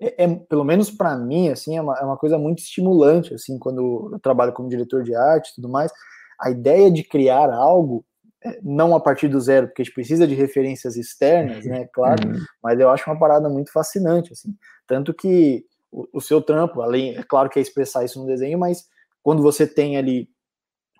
é, 0.00 0.24
é 0.24 0.28
pelo 0.48 0.64
menos 0.64 0.90
para 0.90 1.16
mim, 1.16 1.48
assim, 1.48 1.76
é 1.76 1.82
uma, 1.82 1.98
é 1.98 2.04
uma 2.04 2.16
coisa 2.16 2.38
muito 2.38 2.58
estimulante, 2.58 3.34
assim, 3.34 3.58
quando 3.58 4.10
eu 4.12 4.20
trabalho 4.20 4.52
como 4.52 4.68
diretor 4.68 5.02
de 5.02 5.14
arte 5.14 5.50
e 5.50 5.54
tudo 5.56 5.68
mais, 5.68 5.92
a 6.40 6.50
ideia 6.50 6.90
de 6.90 7.02
criar 7.04 7.52
algo 7.52 8.04
é, 8.42 8.58
não 8.62 8.96
a 8.96 9.00
partir 9.00 9.28
do 9.28 9.38
zero, 9.38 9.66
porque 9.66 9.82
a 9.82 9.84
gente 9.84 9.94
precisa 9.94 10.26
de 10.26 10.34
referências 10.34 10.96
externas, 10.96 11.66
né, 11.66 11.86
claro, 11.92 12.26
uhum. 12.26 12.38
mas 12.62 12.80
eu 12.80 12.88
acho 12.88 13.08
uma 13.10 13.18
parada 13.18 13.50
muito 13.50 13.70
fascinante, 13.70 14.32
assim, 14.32 14.54
tanto 14.86 15.12
que 15.12 15.64
o, 15.90 16.08
o, 16.14 16.20
seu 16.20 16.40
trampo, 16.40 16.80
além, 16.80 17.16
é 17.16 17.22
claro 17.22 17.48
que 17.48 17.58
é 17.58 17.62
expressar 17.62 18.04
isso 18.04 18.20
no 18.20 18.26
desenho, 18.26 18.58
mas 18.58 18.86
quando 19.22 19.42
você 19.42 19.66
tem 19.66 19.96
ali 19.96 20.28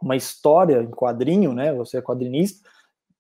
uma 0.03 0.17
história 0.17 0.83
em 0.83 0.91
quadrinho, 0.91 1.53
né, 1.53 1.73
você 1.73 1.99
é 1.99 2.03
quadrinista, 2.03 2.69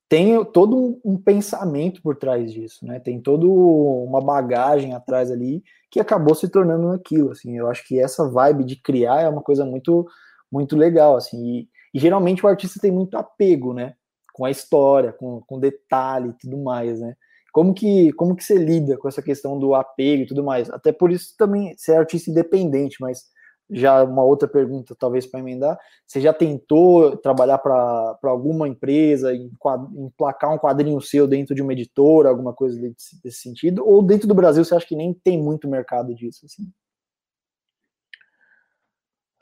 tem 0.09 0.45
todo 0.47 0.77
um, 0.77 1.00
um 1.05 1.17
pensamento 1.17 2.03
por 2.03 2.17
trás 2.17 2.53
disso, 2.53 2.85
né, 2.85 2.99
tem 2.99 3.21
toda 3.21 3.47
uma 3.47 4.21
bagagem 4.21 4.95
atrás 4.95 5.31
ali 5.31 5.62
que 5.91 6.00
acabou 6.00 6.35
se 6.35 6.49
tornando 6.49 6.91
aquilo, 6.91 7.31
assim, 7.31 7.57
eu 7.57 7.69
acho 7.69 7.87
que 7.87 8.00
essa 8.00 8.29
vibe 8.29 8.65
de 8.65 8.77
criar 8.77 9.21
é 9.21 9.29
uma 9.29 9.43
coisa 9.43 9.65
muito, 9.65 10.07
muito 10.50 10.77
legal, 10.77 11.17
assim, 11.17 11.45
e, 11.45 11.69
e 11.95 11.99
geralmente 11.99 12.45
o 12.45 12.49
artista 12.49 12.81
tem 12.81 12.91
muito 12.91 13.17
apego, 13.17 13.73
né, 13.73 13.95
com 14.33 14.45
a 14.45 14.50
história, 14.50 15.12
com, 15.12 15.41
com 15.43 15.61
detalhe 15.61 16.31
e 16.31 16.33
tudo 16.33 16.57
mais, 16.57 17.00
né? 17.00 17.15
Como 17.52 17.75
que, 17.75 18.12
como 18.12 18.37
que 18.37 18.45
você 18.45 18.57
lida 18.57 18.97
com 18.97 19.09
essa 19.09 19.23
questão 19.23 19.59
do 19.59 19.75
apego 19.75 20.23
e 20.23 20.26
tudo 20.26 20.45
mais? 20.45 20.71
Até 20.71 20.92
por 20.92 21.11
isso 21.11 21.35
também 21.37 21.75
você 21.76 21.92
é 21.92 21.97
artista 21.97 22.30
independente, 22.30 22.97
mas 23.00 23.25
já 23.71 24.02
uma 24.02 24.25
outra 24.25 24.49
pergunta, 24.49 24.97
talvez 24.99 25.26
para 25.26 25.40
emendar, 25.40 25.78
você 26.07 26.21
já 26.21 26.33
tentou 26.33 27.16
trabalhar 27.16 27.59
para 27.59 28.19
alguma 28.25 28.66
empresa, 28.66 29.33
emplacar 29.33 30.52
um 30.52 30.59
quadrinho 30.59 31.00
seu 31.00 31.26
dentro 31.26 31.54
de 31.54 31.62
uma 31.62 31.73
editora, 31.73 32.28
alguma 32.28 32.52
coisa 32.52 32.80
desse, 32.80 33.23
desse, 33.23 33.40
sentido? 33.40 33.87
Ou 33.87 34.02
dentro 34.02 34.26
do 34.26 34.35
Brasil 34.35 34.64
você 34.64 34.75
acha 34.75 34.87
que 34.87 34.97
nem 34.97 35.14
tem 35.14 35.40
muito 35.40 35.69
mercado 35.69 36.14
disso? 36.14 36.47
Assim? 36.47 36.64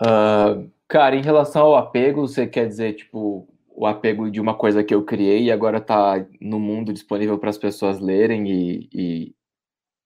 Uh, 0.01 0.71
cara, 0.87 1.17
em 1.17 1.23
relação 1.23 1.67
ao 1.67 1.77
apego, 1.77 2.29
você 2.29 2.47
quer 2.47 2.69
dizer, 2.69 2.95
tipo, 2.95 3.49
o 3.79 3.87
apego 3.87 4.29
de 4.29 4.41
uma 4.41 4.57
coisa 4.57 4.83
que 4.83 4.93
eu 4.93 5.05
criei 5.05 5.45
e 5.45 5.53
agora 5.53 5.79
está 5.79 6.27
no 6.41 6.59
mundo 6.59 6.93
disponível 6.93 7.39
para 7.39 7.51
as 7.51 7.57
pessoas 7.57 8.01
lerem 8.01 8.51
e, 8.51 8.89
e, 8.93 9.35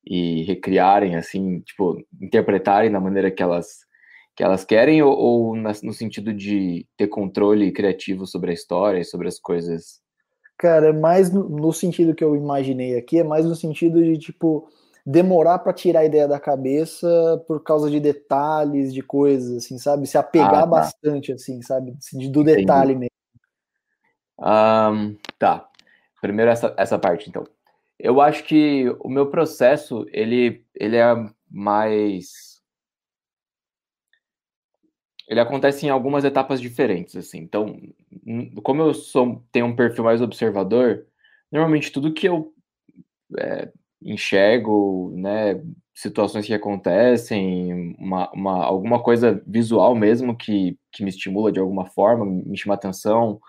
e, 0.04 0.42
recriarem, 0.42 1.16
assim, 1.16 1.60
tipo, 1.60 1.96
interpretarem 2.20 2.90
da 2.90 3.00
maneira 3.00 3.30
que 3.30 3.42
elas, 3.42 3.78
que 4.36 4.44
elas 4.44 4.62
querem, 4.62 5.02
ou, 5.02 5.16
ou 5.16 5.56
no 5.56 5.92
sentido 5.94 6.34
de 6.34 6.86
ter 6.98 7.06
controle 7.06 7.72
criativo 7.72 8.26
sobre 8.26 8.50
a 8.50 8.54
história 8.54 9.00
e 9.00 9.04
sobre 9.06 9.26
as 9.26 9.40
coisas? 9.40 10.02
Cara, 10.58 10.90
é 10.90 10.92
mais 10.92 11.32
no, 11.32 11.48
no 11.48 11.72
sentido 11.72 12.14
que 12.14 12.22
eu 12.22 12.36
imaginei 12.36 12.98
aqui, 12.98 13.20
é 13.20 13.24
mais 13.24 13.46
no 13.46 13.56
sentido 13.56 14.02
de, 14.04 14.18
tipo, 14.18 14.68
demorar 15.04 15.60
para 15.60 15.72
tirar 15.72 16.00
a 16.00 16.04
ideia 16.04 16.28
da 16.28 16.38
cabeça 16.38 17.42
por 17.48 17.62
causa 17.62 17.90
de 17.90 17.98
detalhes, 17.98 18.92
de 18.92 19.00
coisas, 19.00 19.64
assim, 19.64 19.78
sabe? 19.78 20.06
Se 20.06 20.18
apegar 20.18 20.56
ah, 20.56 20.60
tá. 20.60 20.66
bastante, 20.66 21.32
assim, 21.32 21.62
sabe? 21.62 21.94
Do 22.30 22.44
detalhe 22.44 22.94
mesmo. 22.94 23.12
Um, 24.38 25.16
tá. 25.38 25.68
Primeiro 26.20 26.50
essa, 26.50 26.74
essa 26.78 26.98
parte, 26.98 27.28
então. 27.28 27.44
Eu 27.98 28.20
acho 28.20 28.44
que 28.44 28.88
o 29.00 29.08
meu 29.08 29.30
processo, 29.30 30.06
ele, 30.12 30.64
ele 30.74 30.96
é 30.96 31.14
mais... 31.50 32.60
Ele 35.28 35.40
acontece 35.40 35.86
em 35.86 35.88
algumas 35.88 36.24
etapas 36.24 36.60
diferentes, 36.60 37.16
assim. 37.16 37.38
Então, 37.38 37.80
como 38.62 38.82
eu 38.82 38.92
sou, 38.92 39.42
tenho 39.52 39.66
um 39.66 39.76
perfil 39.76 40.04
mais 40.04 40.20
observador, 40.20 41.06
normalmente 41.50 41.92
tudo 41.92 42.12
que 42.12 42.28
eu 42.28 42.52
é, 43.38 43.72
enxergo, 44.02 45.12
né, 45.16 45.62
situações 45.94 46.46
que 46.46 46.54
acontecem, 46.54 47.94
uma, 47.98 48.30
uma, 48.32 48.64
alguma 48.64 49.02
coisa 49.02 49.42
visual 49.46 49.94
mesmo 49.94 50.36
que, 50.36 50.78
que 50.90 51.04
me 51.04 51.10
estimula 51.10 51.52
de 51.52 51.60
alguma 51.60 51.86
forma, 51.86 52.24
me 52.24 52.56
chama 52.56 52.74
atenção, 52.74 53.40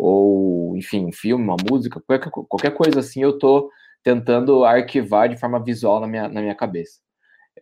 ou, 0.00 0.74
enfim, 0.76 1.04
um 1.04 1.12
filme, 1.12 1.44
uma 1.44 1.56
música, 1.70 2.00
qualquer, 2.00 2.30
qualquer 2.30 2.70
coisa 2.72 3.00
assim, 3.00 3.22
eu 3.22 3.30
estou 3.30 3.70
tentando 4.02 4.64
arquivar 4.64 5.28
de 5.28 5.36
forma 5.36 5.62
visual 5.62 6.00
na 6.00 6.06
minha, 6.06 6.26
na 6.26 6.40
minha 6.40 6.54
cabeça. 6.54 7.00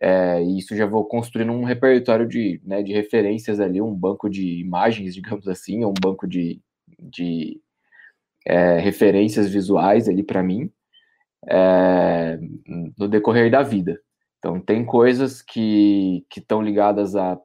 É, 0.01 0.41
e 0.41 0.57
isso 0.57 0.73
já 0.75 0.85
vou 0.85 1.05
construindo 1.05 1.51
um 1.51 1.65
repertório 1.65 2.25
de, 2.25 2.61
né, 2.63 2.81
de 2.81 2.93
referências 2.93 3.59
ali, 3.59 3.81
um 3.81 3.93
banco 3.93 4.29
de 4.29 4.61
imagens, 4.61 5.13
digamos 5.15 5.47
assim, 5.49 5.83
um 5.83 5.93
banco 5.93 6.25
de, 6.25 6.61
de 6.97 7.59
é, 8.47 8.79
referências 8.79 9.49
visuais 9.49 10.07
ali 10.07 10.23
para 10.23 10.41
mim 10.41 10.71
é, 11.45 12.39
no 12.97 13.07
decorrer 13.09 13.51
da 13.51 13.63
vida. 13.63 13.99
Então, 14.37 14.61
tem 14.61 14.85
coisas 14.85 15.41
que 15.41 16.25
estão 16.37 16.61
ligadas 16.61 17.17
à 17.17 17.37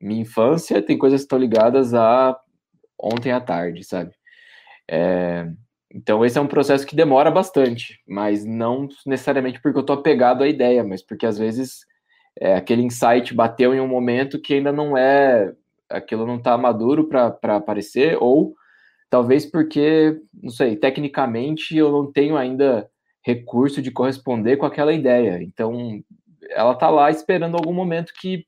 minha 0.00 0.22
infância, 0.22 0.82
tem 0.82 0.98
coisas 0.98 1.20
que 1.20 1.26
estão 1.26 1.38
ligadas 1.38 1.94
a 1.94 2.36
ontem 2.98 3.30
à 3.30 3.40
tarde, 3.40 3.84
sabe? 3.84 4.12
É, 4.88 5.48
então, 5.94 6.24
esse 6.24 6.36
é 6.36 6.40
um 6.40 6.46
processo 6.48 6.86
que 6.86 6.96
demora 6.96 7.30
bastante, 7.30 8.00
mas 8.06 8.44
não 8.44 8.88
necessariamente 9.06 9.60
porque 9.62 9.78
eu 9.78 9.82
estou 9.82 9.96
apegado 9.96 10.42
à 10.42 10.48
ideia, 10.48 10.82
mas 10.82 11.02
porque 11.02 11.24
às 11.24 11.38
vezes 11.38 11.86
é, 12.40 12.56
aquele 12.56 12.82
insight 12.82 13.32
bateu 13.32 13.72
em 13.72 13.80
um 13.80 13.86
momento 13.86 14.40
que 14.40 14.54
ainda 14.54 14.72
não 14.72 14.96
é, 14.98 15.52
aquilo 15.88 16.26
não 16.26 16.36
está 16.36 16.58
maduro 16.58 17.08
para 17.08 17.56
aparecer, 17.56 18.18
ou 18.20 18.54
talvez 19.08 19.46
porque, 19.46 20.20
não 20.32 20.50
sei, 20.50 20.74
tecnicamente 20.74 21.76
eu 21.76 21.92
não 21.92 22.10
tenho 22.10 22.36
ainda 22.36 22.88
recurso 23.24 23.80
de 23.80 23.92
corresponder 23.92 24.56
com 24.56 24.66
aquela 24.66 24.92
ideia. 24.92 25.40
Então, 25.42 26.02
ela 26.50 26.72
está 26.72 26.90
lá 26.90 27.10
esperando 27.10 27.54
algum 27.54 27.72
momento 27.72 28.12
que 28.20 28.44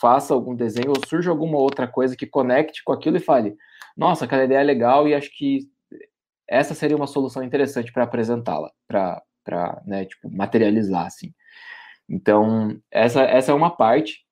faça 0.00 0.32
algum 0.32 0.54
desenho 0.54 0.90
ou 0.90 0.96
surja 1.06 1.30
alguma 1.30 1.58
outra 1.58 1.86
coisa 1.86 2.16
que 2.16 2.26
conecte 2.26 2.82
com 2.82 2.92
aquilo 2.92 3.18
e 3.18 3.20
fale: 3.20 3.54
nossa, 3.96 4.24
aquela 4.24 4.44
ideia 4.44 4.60
é 4.60 4.64
legal 4.64 5.06
e 5.06 5.14
acho 5.14 5.30
que 5.36 5.68
essa 6.48 6.74
seria 6.74 6.96
uma 6.96 7.06
solução 7.06 7.42
interessante 7.42 7.92
para 7.92 8.04
apresentá-la, 8.04 8.70
para 8.86 9.82
né, 9.84 10.04
tipo, 10.04 10.30
materializar, 10.30 11.06
assim. 11.06 11.32
Então, 12.08 12.80
essa, 12.90 13.22
essa 13.22 13.52
é 13.52 13.54
uma 13.54 13.70
parte. 13.70 14.24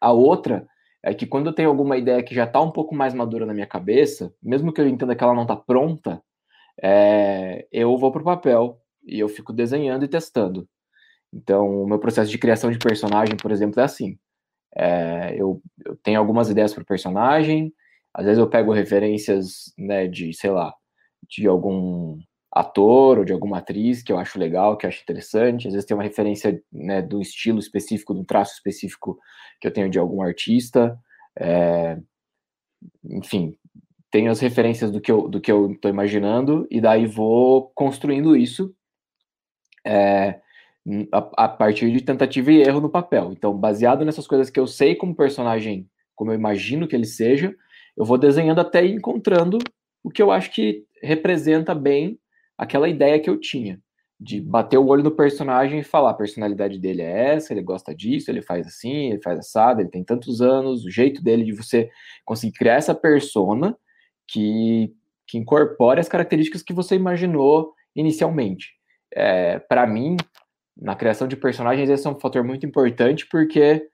A 0.00 0.12
outra 0.12 0.66
é 1.02 1.14
que 1.14 1.26
quando 1.26 1.46
eu 1.46 1.52
tenho 1.52 1.68
alguma 1.68 1.96
ideia 1.96 2.22
que 2.22 2.34
já 2.34 2.44
está 2.44 2.60
um 2.60 2.70
pouco 2.70 2.94
mais 2.94 3.14
madura 3.14 3.46
na 3.46 3.54
minha 3.54 3.66
cabeça, 3.66 4.34
mesmo 4.42 4.72
que 4.72 4.80
eu 4.80 4.88
entenda 4.88 5.14
que 5.14 5.22
ela 5.22 5.34
não 5.34 5.42
está 5.42 5.56
pronta, 5.56 6.22
é, 6.82 7.66
eu 7.70 7.96
vou 7.96 8.10
para 8.10 8.22
o 8.22 8.24
papel 8.24 8.80
e 9.04 9.18
eu 9.18 9.28
fico 9.28 9.52
desenhando 9.52 10.04
e 10.04 10.08
testando. 10.08 10.68
Então, 11.32 11.82
o 11.82 11.86
meu 11.86 11.98
processo 11.98 12.30
de 12.30 12.38
criação 12.38 12.70
de 12.70 12.78
personagem, 12.78 13.36
por 13.36 13.50
exemplo, 13.52 13.80
é 13.80 13.84
assim. 13.84 14.18
É, 14.74 15.34
eu, 15.38 15.62
eu 15.84 15.96
tenho 16.02 16.18
algumas 16.18 16.50
ideias 16.50 16.74
para 16.74 16.84
personagem, 16.84 17.72
às 18.12 18.24
vezes 18.24 18.38
eu 18.38 18.48
pego 18.48 18.72
referências, 18.72 19.72
né, 19.78 20.06
de, 20.06 20.32
sei 20.34 20.50
lá, 20.50 20.74
de 21.28 21.46
algum 21.46 22.18
ator 22.52 23.18
ou 23.18 23.24
de 23.24 23.32
alguma 23.32 23.58
atriz 23.58 24.02
que 24.02 24.10
eu 24.10 24.18
acho 24.18 24.38
legal, 24.38 24.76
que 24.76 24.86
eu 24.86 24.88
acho 24.88 25.02
interessante. 25.02 25.66
Às 25.66 25.74
vezes 25.74 25.86
tem 25.86 25.96
uma 25.96 26.02
referência 26.02 26.62
né, 26.72 27.02
do 27.02 27.20
estilo 27.20 27.58
específico, 27.58 28.14
do 28.14 28.24
traço 28.24 28.54
específico 28.54 29.18
que 29.60 29.68
eu 29.68 29.72
tenho 29.72 29.90
de 29.90 29.98
algum 29.98 30.22
artista. 30.22 30.98
É... 31.38 31.98
Enfim, 33.04 33.56
tenho 34.10 34.30
as 34.30 34.40
referências 34.40 34.90
do 34.90 35.00
que 35.00 35.12
eu 35.12 35.28
do 35.28 35.40
que 35.40 35.50
eu 35.50 35.72
estou 35.72 35.90
imaginando 35.90 36.66
e 36.70 36.80
daí 36.80 37.06
vou 37.06 37.70
construindo 37.74 38.36
isso 38.36 38.74
é, 39.86 40.40
a, 41.12 41.44
a, 41.44 41.48
partir 41.48 41.92
de 41.92 42.00
tentativa 42.00 42.50
e 42.50 42.62
erro 42.62 42.80
no 42.80 42.90
papel. 42.90 43.32
Então, 43.32 43.56
baseado 43.56 44.04
nessas 44.04 44.26
coisas 44.26 44.50
que 44.50 44.58
eu 44.58 44.66
sei 44.66 44.94
como 44.94 45.14
personagem, 45.14 45.88
como 46.14 46.30
eu 46.30 46.34
imagino 46.34 46.88
que 46.88 46.96
ele 46.96 47.06
seja, 47.06 47.54
eu 47.96 48.04
vou 48.04 48.16
desenhando 48.18 48.60
até 48.60 48.84
encontrando 48.86 49.58
o 50.02 50.10
que 50.10 50.22
eu 50.22 50.30
acho 50.30 50.50
que 50.52 50.85
representa 51.02 51.74
bem 51.74 52.18
aquela 52.56 52.88
ideia 52.88 53.20
que 53.20 53.28
eu 53.28 53.38
tinha 53.38 53.80
de 54.18 54.40
bater 54.40 54.78
o 54.78 54.86
olho 54.86 55.02
no 55.02 55.10
personagem 55.10 55.80
e 55.80 55.84
falar 55.84 56.10
a 56.10 56.14
personalidade 56.14 56.78
dele 56.78 57.02
é 57.02 57.34
essa, 57.34 57.52
ele 57.52 57.62
gosta 57.62 57.94
disso, 57.94 58.30
ele 58.30 58.40
faz 58.40 58.66
assim, 58.66 59.10
ele 59.10 59.20
faz 59.20 59.38
assado, 59.38 59.80
ele 59.80 59.90
tem 59.90 60.02
tantos 60.02 60.40
anos, 60.40 60.84
o 60.84 60.90
jeito 60.90 61.22
dele 61.22 61.44
de 61.44 61.52
você 61.52 61.90
conseguir 62.24 62.54
criar 62.54 62.74
essa 62.74 62.94
persona 62.94 63.76
que, 64.26 64.90
que 65.26 65.36
incorpore 65.36 66.00
as 66.00 66.08
características 66.08 66.62
que 66.62 66.72
você 66.72 66.94
imaginou 66.94 67.74
inicialmente. 67.94 68.72
É, 69.12 69.58
para 69.58 69.86
mim, 69.86 70.16
na 70.76 70.94
criação 70.94 71.28
de 71.28 71.36
personagens, 71.36 71.88
esse 71.88 72.06
é 72.06 72.10
um 72.10 72.18
fator 72.18 72.42
muito 72.42 72.64
importante 72.64 73.26
porque 73.26 73.86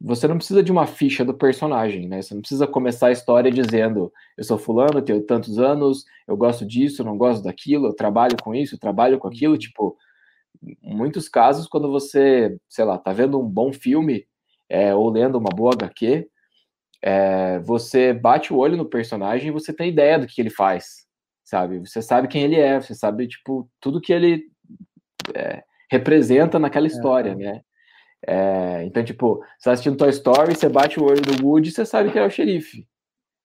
você 0.00 0.28
não 0.28 0.36
precisa 0.36 0.62
de 0.62 0.70
uma 0.70 0.86
ficha 0.86 1.24
do 1.24 1.34
personagem, 1.34 2.08
né? 2.08 2.22
Você 2.22 2.32
não 2.32 2.40
precisa 2.40 2.66
começar 2.66 3.08
a 3.08 3.12
história 3.12 3.50
dizendo 3.50 4.12
eu 4.36 4.44
sou 4.44 4.56
fulano, 4.56 5.02
tenho 5.02 5.20
tantos 5.22 5.58
anos, 5.58 6.04
eu 6.26 6.36
gosto 6.36 6.64
disso, 6.64 7.02
não 7.02 7.18
gosto 7.18 7.42
daquilo, 7.42 7.88
eu 7.88 7.94
trabalho 7.94 8.36
com 8.40 8.54
isso, 8.54 8.76
eu 8.76 8.78
trabalho 8.78 9.18
com 9.18 9.26
aquilo, 9.26 9.54
uhum. 9.54 9.58
tipo, 9.58 9.96
em 10.82 10.96
muitos 10.96 11.28
casos, 11.28 11.66
quando 11.66 11.90
você, 11.90 12.56
sei 12.68 12.84
lá, 12.84 12.96
tá 12.96 13.12
vendo 13.12 13.40
um 13.40 13.48
bom 13.48 13.72
filme 13.72 14.26
é, 14.68 14.94
ou 14.94 15.10
lendo 15.10 15.36
uma 15.36 15.50
boa 15.50 15.72
HQ, 15.72 16.28
é, 17.02 17.58
você 17.60 18.12
bate 18.12 18.52
o 18.52 18.56
olho 18.56 18.76
no 18.76 18.88
personagem 18.88 19.48
e 19.48 19.52
você 19.52 19.72
tem 19.72 19.88
ideia 19.88 20.18
do 20.18 20.26
que 20.26 20.40
ele 20.40 20.50
faz, 20.50 21.06
sabe? 21.44 21.78
Você 21.80 22.02
sabe 22.02 22.28
quem 22.28 22.42
ele 22.42 22.56
é, 22.56 22.80
você 22.80 22.94
sabe, 22.94 23.26
tipo, 23.26 23.68
tudo 23.80 24.00
que 24.00 24.12
ele 24.12 24.44
é, 25.34 25.62
representa 25.90 26.58
naquela 26.58 26.86
história, 26.86 27.34
né? 27.34 27.62
É, 28.26 28.84
então, 28.84 29.04
tipo, 29.04 29.36
você 29.58 29.64
tá 29.64 29.72
assistindo 29.72 29.96
Toy 29.96 30.10
Story, 30.10 30.54
você 30.54 30.68
bate 30.68 30.98
o 30.98 31.04
olho 31.04 31.22
do 31.22 31.46
Woody 31.46 31.70
você 31.70 31.86
sabe 31.86 32.10
que 32.10 32.18
é 32.18 32.24
o 32.24 32.30
xerife. 32.30 32.86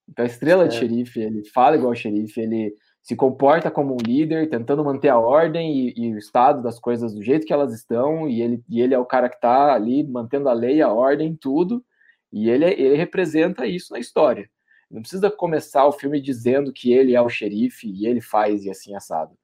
Então, 0.09 0.23
a 0.23 0.27
estrela 0.27 0.65
é. 0.65 0.67
de 0.67 0.75
xerife, 0.75 1.19
ele 1.19 1.43
fala 1.49 1.75
igual 1.75 1.91
o 1.91 1.95
xerife, 1.95 2.41
ele 2.41 2.75
se 3.01 3.15
comporta 3.15 3.69
como 3.69 3.93
um 3.93 3.97
líder, 3.97 4.49
tentando 4.49 4.83
manter 4.83 5.09
a 5.09 5.19
ordem 5.19 5.89
e, 5.89 5.93
e, 5.97 6.13
o 6.13 6.17
estado 6.17 6.63
das 6.63 6.79
coisas 6.79 7.13
do 7.13 7.21
jeito 7.21 7.45
que 7.45 7.51
elas 7.51 7.73
estão, 7.73 8.29
e 8.29 8.41
ele, 8.41 8.63
e 8.69 8.81
ele 8.81 8.93
é 8.93 8.99
o 8.99 9.05
cara 9.05 9.29
que 9.29 9.35
está 9.35 9.73
ali 9.73 10.03
mantendo 10.07 10.47
a 10.47 10.53
lei, 10.53 10.81
a 10.81 10.91
ordem, 10.91 11.35
tudo, 11.35 11.83
e 12.31 12.49
ele, 12.49 12.65
ele 12.65 12.95
representa 12.95 13.67
isso 13.67 13.91
na 13.91 13.99
história. 13.99 14.49
Não 14.89 15.01
precisa 15.01 15.29
começar 15.29 15.85
o 15.85 15.91
filme 15.91 16.21
dizendo 16.21 16.71
que 16.71 16.93
ele 16.93 17.15
é 17.15 17.21
o 17.21 17.29
xerife 17.29 17.87
e 17.87 18.07
ele 18.07 18.21
faz 18.21 18.63
e 18.63 18.69
assim 18.69 18.95
assado. 18.95 19.35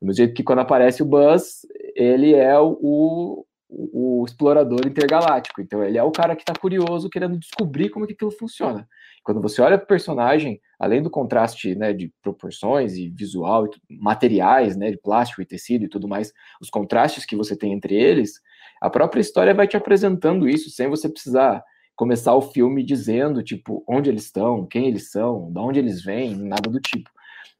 Do 0.00 0.12
jeito 0.12 0.34
que 0.34 0.44
quando 0.44 0.60
aparece 0.60 1.02
o 1.02 1.06
Buzz, 1.06 1.66
ele 1.94 2.34
é 2.34 2.58
o, 2.58 2.78
o, 2.80 3.46
o 3.70 4.24
explorador 4.26 4.86
intergaláctico. 4.86 5.60
Então 5.60 5.82
ele 5.82 5.96
é 5.96 6.02
o 6.02 6.10
cara 6.10 6.34
que 6.34 6.42
está 6.42 6.52
curioso, 6.52 7.08
querendo 7.08 7.38
descobrir 7.38 7.88
como 7.88 8.06
que 8.06 8.12
aquilo 8.12 8.30
funciona. 8.30 8.88
Quando 9.22 9.40
você 9.40 9.62
olha 9.62 9.78
para 9.78 9.84
o 9.84 9.88
personagem, 9.88 10.60
além 10.78 11.02
do 11.02 11.10
contraste 11.10 11.74
né, 11.74 11.92
de 11.92 12.12
proporções 12.22 12.94
e 12.94 13.08
visual, 13.08 13.66
e 13.88 13.98
materiais, 13.98 14.76
né, 14.76 14.90
de 14.90 14.98
plástico 14.98 15.42
e 15.42 15.46
tecido 15.46 15.84
e 15.84 15.88
tudo 15.88 16.08
mais, 16.08 16.32
os 16.60 16.70
contrastes 16.70 17.24
que 17.24 17.36
você 17.36 17.56
tem 17.56 17.72
entre 17.72 17.94
eles, 17.94 18.40
a 18.80 18.90
própria 18.90 19.20
história 19.20 19.54
vai 19.54 19.68
te 19.68 19.76
apresentando 19.76 20.48
isso 20.48 20.70
sem 20.70 20.88
você 20.88 21.08
precisar 21.08 21.62
começar 22.00 22.34
o 22.34 22.40
filme 22.40 22.82
dizendo, 22.82 23.42
tipo, 23.42 23.84
onde 23.86 24.08
eles 24.08 24.24
estão, 24.24 24.66
quem 24.66 24.86
eles 24.86 25.10
são, 25.10 25.52
de 25.52 25.58
onde 25.58 25.78
eles 25.78 26.02
vêm, 26.02 26.34
nada 26.34 26.70
do 26.70 26.80
tipo. 26.80 27.10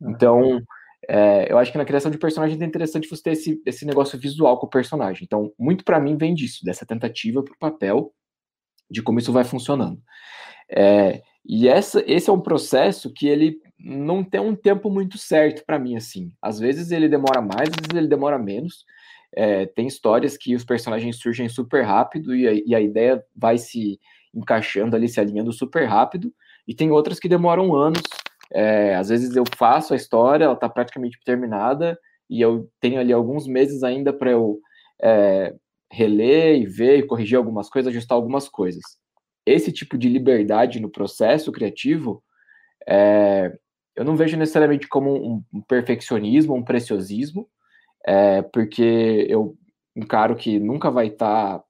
Então, 0.00 0.62
é, 1.12 1.50
eu 1.50 1.59
acho 1.59 1.73
que 1.73 1.79
na 1.79 1.85
criação 1.85 2.09
de 2.09 2.17
personagem 2.17 2.57
é 2.62 2.64
interessante 2.64 3.09
você 3.09 3.21
ter 3.21 3.33
esse, 3.33 3.61
esse 3.67 3.85
negócio 3.85 4.17
visual 4.17 4.57
com 4.61 4.67
o 4.67 4.71
personagem. 4.71 5.25
Então, 5.25 5.52
muito 5.59 5.85
para 5.85 5.99
mim 5.99 6.17
vem 6.17 6.33
disso, 6.33 6.64
dessa 6.64 6.87
tentativa 6.87 7.43
para 7.43 7.52
o 7.52 7.59
papel, 7.59 8.14
de 8.88 9.02
como 9.02 9.19
isso 9.19 9.33
vai 9.33 9.43
funcionando. 9.43 10.00
É, 10.71 11.21
e 11.45 11.67
essa, 11.67 12.00
esse 12.07 12.31
é 12.31 12.33
um 12.33 12.40
processo 12.40 13.12
que 13.12 13.26
ele 13.26 13.59
não 13.76 14.23
tem 14.23 14.40
um 14.40 14.55
tempo 14.55 14.88
muito 14.88 15.19
certo 15.19 15.64
para 15.67 15.81
mim, 15.81 15.97
assim. 15.97 16.31
Às 16.40 16.61
vezes 16.61 16.93
ele 16.93 17.09
demora 17.09 17.40
mais, 17.40 17.71
às 17.71 17.88
vezes 17.88 17.97
ele 17.97 18.07
demora 18.07 18.38
menos. 18.38 18.85
É, 19.35 19.67
tem 19.67 19.88
histórias 19.88 20.37
que 20.37 20.55
os 20.55 20.64
personagens 20.64 21.17
surgem 21.17 21.49
super 21.49 21.83
rápido 21.83 22.37
e 22.37 22.47
a, 22.47 22.52
e 22.52 22.73
a 22.73 22.81
ideia 22.81 23.21
vai 23.35 23.59
se 23.59 23.99
encaixando 24.33 24.95
ali, 24.95 25.09
se 25.09 25.19
alinhando 25.19 25.52
super 25.52 25.87
rápido. 25.87 26.33
E 26.69 26.73
tem 26.73 26.93
outras 26.93 27.19
que 27.19 27.29
demoram 27.29 27.75
anos 27.75 28.02
é, 28.52 28.95
às 28.95 29.09
vezes 29.09 29.35
eu 29.37 29.45
faço 29.57 29.92
a 29.92 29.97
história, 29.97 30.45
ela 30.45 30.54
está 30.54 30.69
praticamente 30.69 31.19
terminada, 31.25 31.99
e 32.28 32.40
eu 32.40 32.69
tenho 32.80 33.00
ali 33.00 33.12
alguns 33.12 33.47
meses 33.47 33.83
ainda 33.83 34.12
para 34.12 34.30
eu 34.30 34.61
é, 35.02 35.54
reler 35.90 36.61
e 36.61 36.66
ver 36.66 36.99
e 36.99 37.07
corrigir 37.07 37.37
algumas 37.37 37.69
coisas, 37.69 37.90
ajustar 37.90 38.16
algumas 38.16 38.49
coisas. 38.49 38.83
Esse 39.45 39.73
tipo 39.73 39.99
de 39.99 40.09
liberdade 40.09 40.80
no 40.80 40.90
processo 40.90 41.50
criativo, 41.50 42.23
é, 42.88 43.52
eu 43.97 44.04
não 44.04 44.16
vejo 44.16 44.37
necessariamente 44.37 44.88
como 44.88 45.42
um, 45.52 45.62
perfeccionismo, 45.62 46.54
um 46.54 46.64
preciosismo, 46.64 47.49
é, 48.07 48.42
porque 48.42 49.26
eu 49.28 49.57
encaro 49.97 50.37
que 50.37 50.59
nunca 50.59 50.90
vai 50.90 51.09
estar 51.09 51.59
tá 51.59 51.64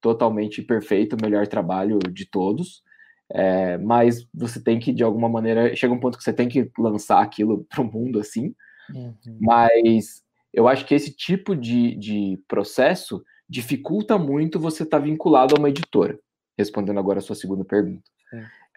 totalmente 0.00 0.62
perfeito 0.62 1.16
o 1.16 1.22
melhor 1.22 1.46
trabalho 1.48 1.98
de 1.98 2.30
todos, 2.30 2.82
é, 3.30 3.76
mas 3.78 4.26
você 4.32 4.62
tem 4.62 4.78
que, 4.78 4.92
de 4.92 5.02
alguma 5.02 5.28
maneira, 5.28 5.74
chega 5.74 5.92
um 5.92 6.00
ponto 6.00 6.16
que 6.16 6.24
você 6.24 6.32
tem 6.32 6.48
que 6.48 6.70
lançar 6.78 7.22
aquilo 7.22 7.64
para 7.70 7.82
o 7.82 7.90
mundo 7.90 8.20
assim. 8.20 8.54
Uhum. 8.94 9.16
Mas 9.40 10.22
eu 10.52 10.68
acho 10.68 10.86
que 10.86 10.94
esse 10.94 11.14
tipo 11.14 11.54
de, 11.56 11.96
de 11.96 12.42
processo 12.46 13.22
dificulta 13.48 14.18
muito 14.18 14.60
você 14.60 14.82
estar 14.82 14.98
tá 14.98 15.04
vinculado 15.04 15.54
a 15.54 15.58
uma 15.58 15.68
editora. 15.68 16.18
Respondendo 16.56 16.98
agora 16.98 17.18
a 17.18 17.22
sua 17.22 17.36
segunda 17.36 17.64
pergunta. 17.64 18.02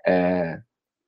É, 0.06 0.62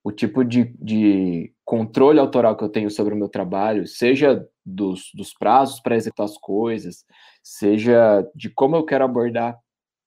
o 0.03 0.11
tipo 0.11 0.43
de, 0.43 0.73
de 0.79 1.53
controle 1.63 2.19
autoral 2.19 2.55
que 2.55 2.63
eu 2.63 2.69
tenho 2.69 2.89
sobre 2.89 3.13
o 3.13 3.17
meu 3.17 3.29
trabalho, 3.29 3.87
seja 3.87 4.47
dos, 4.65 5.11
dos 5.13 5.33
prazos 5.33 5.79
para 5.79 5.95
executar 5.95 6.25
as 6.25 6.37
coisas, 6.37 7.05
seja 7.43 8.27
de 8.35 8.49
como 8.49 8.75
eu 8.75 8.85
quero 8.85 9.03
abordar, 9.03 9.59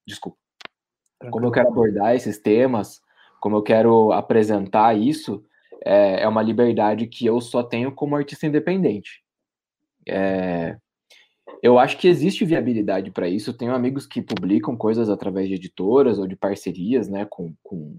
desculpa, 0.07 0.38
como 1.31 1.47
eu 1.47 1.53
quero 1.53 1.68
abordar 1.68 2.14
esses 2.14 2.40
temas, 2.40 3.01
como 3.44 3.57
eu 3.57 3.62
quero 3.62 4.11
apresentar 4.11 4.96
isso, 4.96 5.44
é, 5.85 6.22
é 6.22 6.26
uma 6.26 6.40
liberdade 6.40 7.07
que 7.07 7.26
eu 7.26 7.42
só 7.42 7.62
tenho 7.62 7.92
como 7.92 8.16
artista 8.16 8.46
independente. 8.46 9.22
É, 10.09 10.78
eu 11.62 11.78
acho 11.78 11.98
que 11.98 12.09
existe 12.09 12.42
viabilidade 12.42 13.11
para 13.11 13.28
isso. 13.28 13.50
Eu 13.50 13.54
tenho 13.54 13.74
amigos 13.74 14.07
que 14.07 14.22
publicam 14.22 14.74
coisas 14.74 15.11
através 15.11 15.46
de 15.46 15.57
editoras 15.57 16.18
ou 16.18 16.26
de 16.26 16.35
parcerias, 16.35 17.07
né, 17.07 17.26
com, 17.28 17.52
com, 17.62 17.98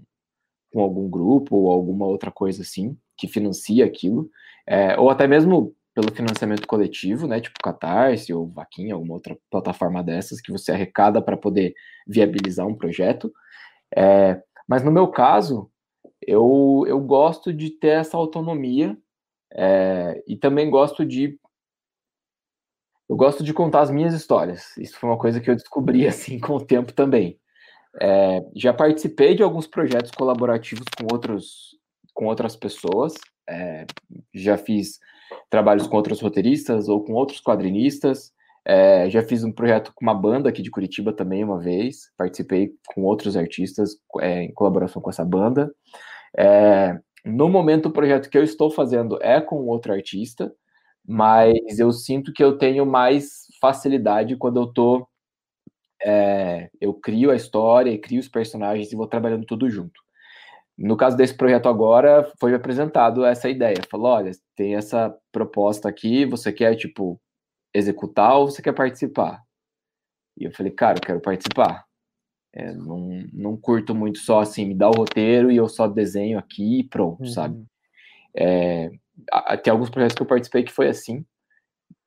com 0.72 0.80
algum 0.80 1.08
grupo 1.08 1.54
ou 1.54 1.70
alguma 1.70 2.06
outra 2.06 2.32
coisa 2.32 2.62
assim, 2.62 2.98
que 3.16 3.28
financia 3.28 3.84
aquilo, 3.84 4.28
é, 4.66 4.98
ou 4.98 5.10
até 5.10 5.28
mesmo 5.28 5.72
pelo 5.94 6.12
financiamento 6.12 6.66
coletivo, 6.66 7.28
né, 7.28 7.40
tipo 7.40 7.60
Catarse 7.62 8.34
ou 8.34 8.48
Vaquinha, 8.48 8.94
alguma 8.94 9.14
outra 9.14 9.38
plataforma 9.48 10.02
dessas 10.02 10.40
que 10.40 10.50
você 10.50 10.72
arrecada 10.72 11.22
para 11.22 11.36
poder 11.36 11.72
viabilizar 12.04 12.66
um 12.66 12.74
projeto. 12.74 13.32
É, 13.96 14.42
mas 14.68 14.82
no 14.82 14.90
meu 14.90 15.08
caso, 15.08 15.70
eu, 16.20 16.84
eu 16.86 17.00
gosto 17.00 17.52
de 17.52 17.70
ter 17.70 17.98
essa 18.00 18.16
autonomia 18.16 18.96
é, 19.52 20.22
e 20.26 20.36
também 20.36 20.70
gosto 20.70 21.04
de 21.04 21.38
eu 23.08 23.16
gosto 23.16 23.44
de 23.44 23.54
contar 23.54 23.82
as 23.82 23.90
minhas 23.90 24.12
histórias. 24.12 24.76
Isso 24.76 24.98
foi 24.98 25.08
uma 25.08 25.18
coisa 25.18 25.40
que 25.40 25.48
eu 25.48 25.54
descobri 25.54 26.06
assim 26.08 26.40
com 26.40 26.56
o 26.56 26.64
tempo 26.64 26.92
também. 26.92 27.38
É, 28.00 28.44
já 28.54 28.74
participei 28.74 29.34
de 29.34 29.42
alguns 29.42 29.66
projetos 29.66 30.10
colaborativos 30.10 30.84
com 30.98 31.06
outros 31.14 31.76
com 32.12 32.26
outras 32.26 32.56
pessoas. 32.56 33.14
É, 33.48 33.86
já 34.34 34.56
fiz 34.56 34.98
trabalhos 35.48 35.86
com 35.86 35.96
outros 35.96 36.20
roteiristas 36.20 36.88
ou 36.88 37.04
com 37.04 37.12
outros 37.12 37.40
quadrinistas. 37.40 38.32
É, 38.68 39.08
já 39.08 39.22
fiz 39.22 39.44
um 39.44 39.52
projeto 39.52 39.92
com 39.94 40.04
uma 40.04 40.14
banda 40.14 40.48
aqui 40.48 40.60
de 40.60 40.72
Curitiba 40.72 41.12
também 41.12 41.44
uma 41.44 41.60
vez, 41.60 42.10
participei 42.18 42.72
com 42.88 43.04
outros 43.04 43.36
artistas 43.36 43.96
é, 44.20 44.42
em 44.42 44.52
colaboração 44.52 45.00
com 45.00 45.08
essa 45.08 45.24
banda. 45.24 45.72
É, 46.36 46.98
no 47.24 47.48
momento, 47.48 47.86
o 47.86 47.92
projeto 47.92 48.28
que 48.28 48.36
eu 48.36 48.42
estou 48.42 48.68
fazendo 48.68 49.22
é 49.22 49.40
com 49.40 49.66
outro 49.66 49.92
artista, 49.92 50.52
mas 51.06 51.78
eu 51.78 51.92
sinto 51.92 52.32
que 52.32 52.42
eu 52.42 52.58
tenho 52.58 52.84
mais 52.84 53.46
facilidade 53.60 54.36
quando 54.36 54.60
eu 54.60 54.66
tô. 54.66 55.08
É, 56.04 56.68
eu 56.80 56.92
crio 56.94 57.30
a 57.30 57.36
história, 57.36 57.96
crio 58.00 58.20
os 58.20 58.28
personagens 58.28 58.92
e 58.92 58.96
vou 58.96 59.06
trabalhando 59.06 59.46
tudo 59.46 59.70
junto. 59.70 60.00
No 60.76 60.96
caso 60.96 61.16
desse 61.16 61.34
projeto 61.34 61.68
agora, 61.68 62.30
foi 62.40 62.54
apresentado 62.54 63.24
essa 63.24 63.48
ideia. 63.48 63.76
Falou, 63.90 64.08
olha, 64.08 64.32
tem 64.56 64.74
essa 64.74 65.14
proposta 65.32 65.88
aqui, 65.88 66.26
você 66.26 66.52
quer, 66.52 66.74
tipo, 66.76 67.20
executar 67.76 68.36
ou 68.36 68.50
você 68.50 68.62
quer 68.62 68.72
participar? 68.72 69.42
E 70.36 70.44
eu 70.44 70.52
falei, 70.52 70.72
cara, 70.72 70.98
eu 70.98 71.02
quero 71.02 71.20
participar. 71.20 71.84
É, 72.52 72.72
não, 72.72 73.24
não 73.32 73.56
curto 73.56 73.94
muito 73.94 74.18
só 74.18 74.40
assim, 74.40 74.64
me 74.64 74.74
dá 74.74 74.88
o 74.88 74.96
roteiro 74.96 75.50
e 75.50 75.56
eu 75.56 75.68
só 75.68 75.86
desenho 75.86 76.38
aqui 76.38 76.80
e 76.80 76.84
pronto, 76.84 77.20
uhum. 77.20 77.26
sabe? 77.26 77.64
É, 78.34 78.90
tem 79.62 79.70
alguns 79.70 79.90
projetos 79.90 80.16
que 80.16 80.22
eu 80.22 80.26
participei 80.26 80.62
que 80.62 80.72
foi 80.72 80.88
assim, 80.88 81.24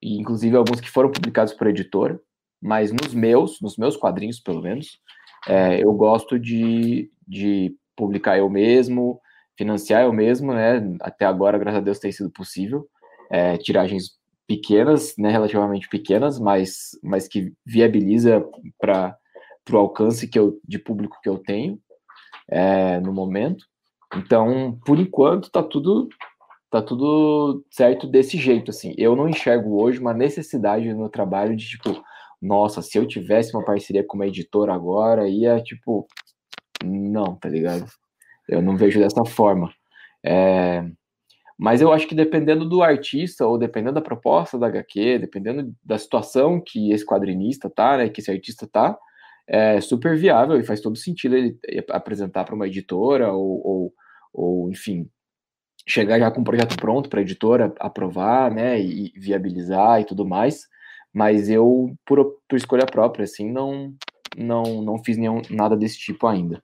e 0.01 0.19
inclusive 0.19 0.55
alguns 0.55 0.79
que 0.79 0.89
foram 0.89 1.11
publicados 1.11 1.53
por 1.53 1.67
editora, 1.67 2.19
mas 2.61 2.91
nos 2.91 3.13
meus, 3.13 3.61
nos 3.61 3.77
meus 3.77 3.95
quadrinhos, 3.95 4.39
pelo 4.39 4.61
menos, 4.61 4.99
é, 5.47 5.83
eu 5.83 5.93
gosto 5.93 6.39
de, 6.39 7.11
de 7.27 7.75
publicar 7.95 8.37
eu 8.37 8.49
mesmo, 8.49 9.21
financiar 9.57 10.03
eu 10.03 10.13
mesmo, 10.13 10.53
né? 10.53 10.81
Até 11.01 11.25
agora, 11.25 11.57
graças 11.57 11.79
a 11.79 11.83
Deus, 11.83 11.99
tem 11.99 12.11
sido 12.11 12.29
possível. 12.31 12.87
É, 13.29 13.57
tiragens 13.57 14.18
pequenas, 14.49 15.13
né, 15.15 15.29
relativamente 15.29 15.87
pequenas, 15.87 16.39
mas, 16.39 16.97
mas 17.03 17.27
que 17.27 17.53
viabiliza 17.63 18.43
para 18.81 19.15
o 19.71 19.77
alcance 19.77 20.27
que 20.27 20.39
eu, 20.39 20.59
de 20.67 20.79
público 20.79 21.19
que 21.21 21.29
eu 21.29 21.37
tenho 21.37 21.79
é, 22.49 22.99
no 22.99 23.13
momento. 23.13 23.63
Então, 24.15 24.79
por 24.83 24.97
enquanto, 24.99 25.51
tá 25.51 25.61
tudo 25.61 26.09
tá 26.71 26.81
tudo 26.83 27.65
certo 27.71 28.05
desse 28.05 28.37
jeito, 28.37 28.69
assim. 28.69 28.93
Eu 28.97 29.15
não 29.15 29.27
enxergo 29.27 29.81
hoje 29.81 29.99
uma 29.99 30.13
necessidade 30.13 30.93
no 30.93 31.09
trabalho 31.09 31.55
de, 31.55 31.67
tipo, 31.67 32.03
nossa, 32.41 32.81
se 32.81 32.97
eu 32.97 33.07
tivesse 33.07 33.55
uma 33.55 33.65
parceria 33.65 34.03
com 34.05 34.15
uma 34.15 34.27
editora 34.27 34.73
agora, 34.73 35.27
ia, 35.27 35.59
tipo, 35.61 36.07
não, 36.83 37.35
tá 37.35 37.49
ligado? 37.49 37.85
Eu 38.47 38.61
não 38.61 38.77
vejo 38.77 38.99
dessa 38.99 39.25
forma. 39.25 39.71
É, 40.23 40.85
mas 41.59 41.81
eu 41.81 41.91
acho 41.91 42.07
que 42.07 42.15
dependendo 42.15 42.63
do 42.63 42.81
artista, 42.81 43.45
ou 43.45 43.57
dependendo 43.57 43.95
da 43.95 44.01
proposta 44.01 44.57
da 44.57 44.67
HQ, 44.67 45.19
dependendo 45.19 45.75
da 45.83 45.97
situação 45.97 46.61
que 46.65 46.93
esse 46.93 47.05
quadrinista 47.05 47.69
tá, 47.69 47.97
né, 47.97 48.07
que 48.07 48.21
esse 48.21 48.31
artista 48.31 48.65
tá, 48.65 48.97
é 49.45 49.81
super 49.81 50.17
viável 50.17 50.57
e 50.57 50.63
faz 50.63 50.79
todo 50.79 50.95
sentido 50.95 51.35
ele 51.35 51.59
apresentar 51.89 52.45
para 52.45 52.55
uma 52.55 52.65
editora, 52.65 53.33
ou, 53.33 53.67
ou, 53.67 53.93
ou, 54.33 54.71
enfim, 54.71 55.09
chegar 55.85 56.17
já 56.17 56.31
com 56.31 56.39
um 56.39 56.45
projeto 56.45 56.77
pronto 56.77 57.09
para 57.09 57.19
a 57.19 57.23
editora 57.23 57.73
aprovar, 57.77 58.49
né, 58.49 58.79
e 58.79 59.11
viabilizar 59.17 59.99
e 59.99 60.05
tudo 60.05 60.25
mais. 60.25 60.61
Mas 61.13 61.49
eu, 61.49 61.93
por, 62.05 62.37
por 62.47 62.55
escolha 62.55 62.85
própria, 62.85 63.25
assim, 63.25 63.51
não, 63.51 63.93
não, 64.37 64.81
não 64.81 65.03
fiz 65.03 65.17
nenhum, 65.17 65.41
nada 65.49 65.75
desse 65.75 65.97
tipo 65.99 66.25
ainda. 66.25 66.63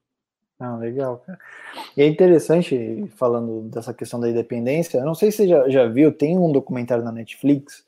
Ah, 0.59 0.77
legal, 0.77 1.17
cara. 1.25 1.37
E 1.97 2.01
é 2.01 2.07
interessante, 2.07 3.05
falando 3.17 3.63
dessa 3.69 3.93
questão 3.93 4.19
da 4.19 4.29
independência, 4.29 4.99
eu 4.99 5.05
não 5.05 5.13
sei 5.13 5.29
se 5.29 5.37
você 5.37 5.47
já, 5.47 5.69
já 5.69 5.87
viu, 5.87 6.13
tem 6.13 6.37
um 6.39 6.51
documentário 6.51 7.03
na 7.03 7.11
Netflix 7.11 7.85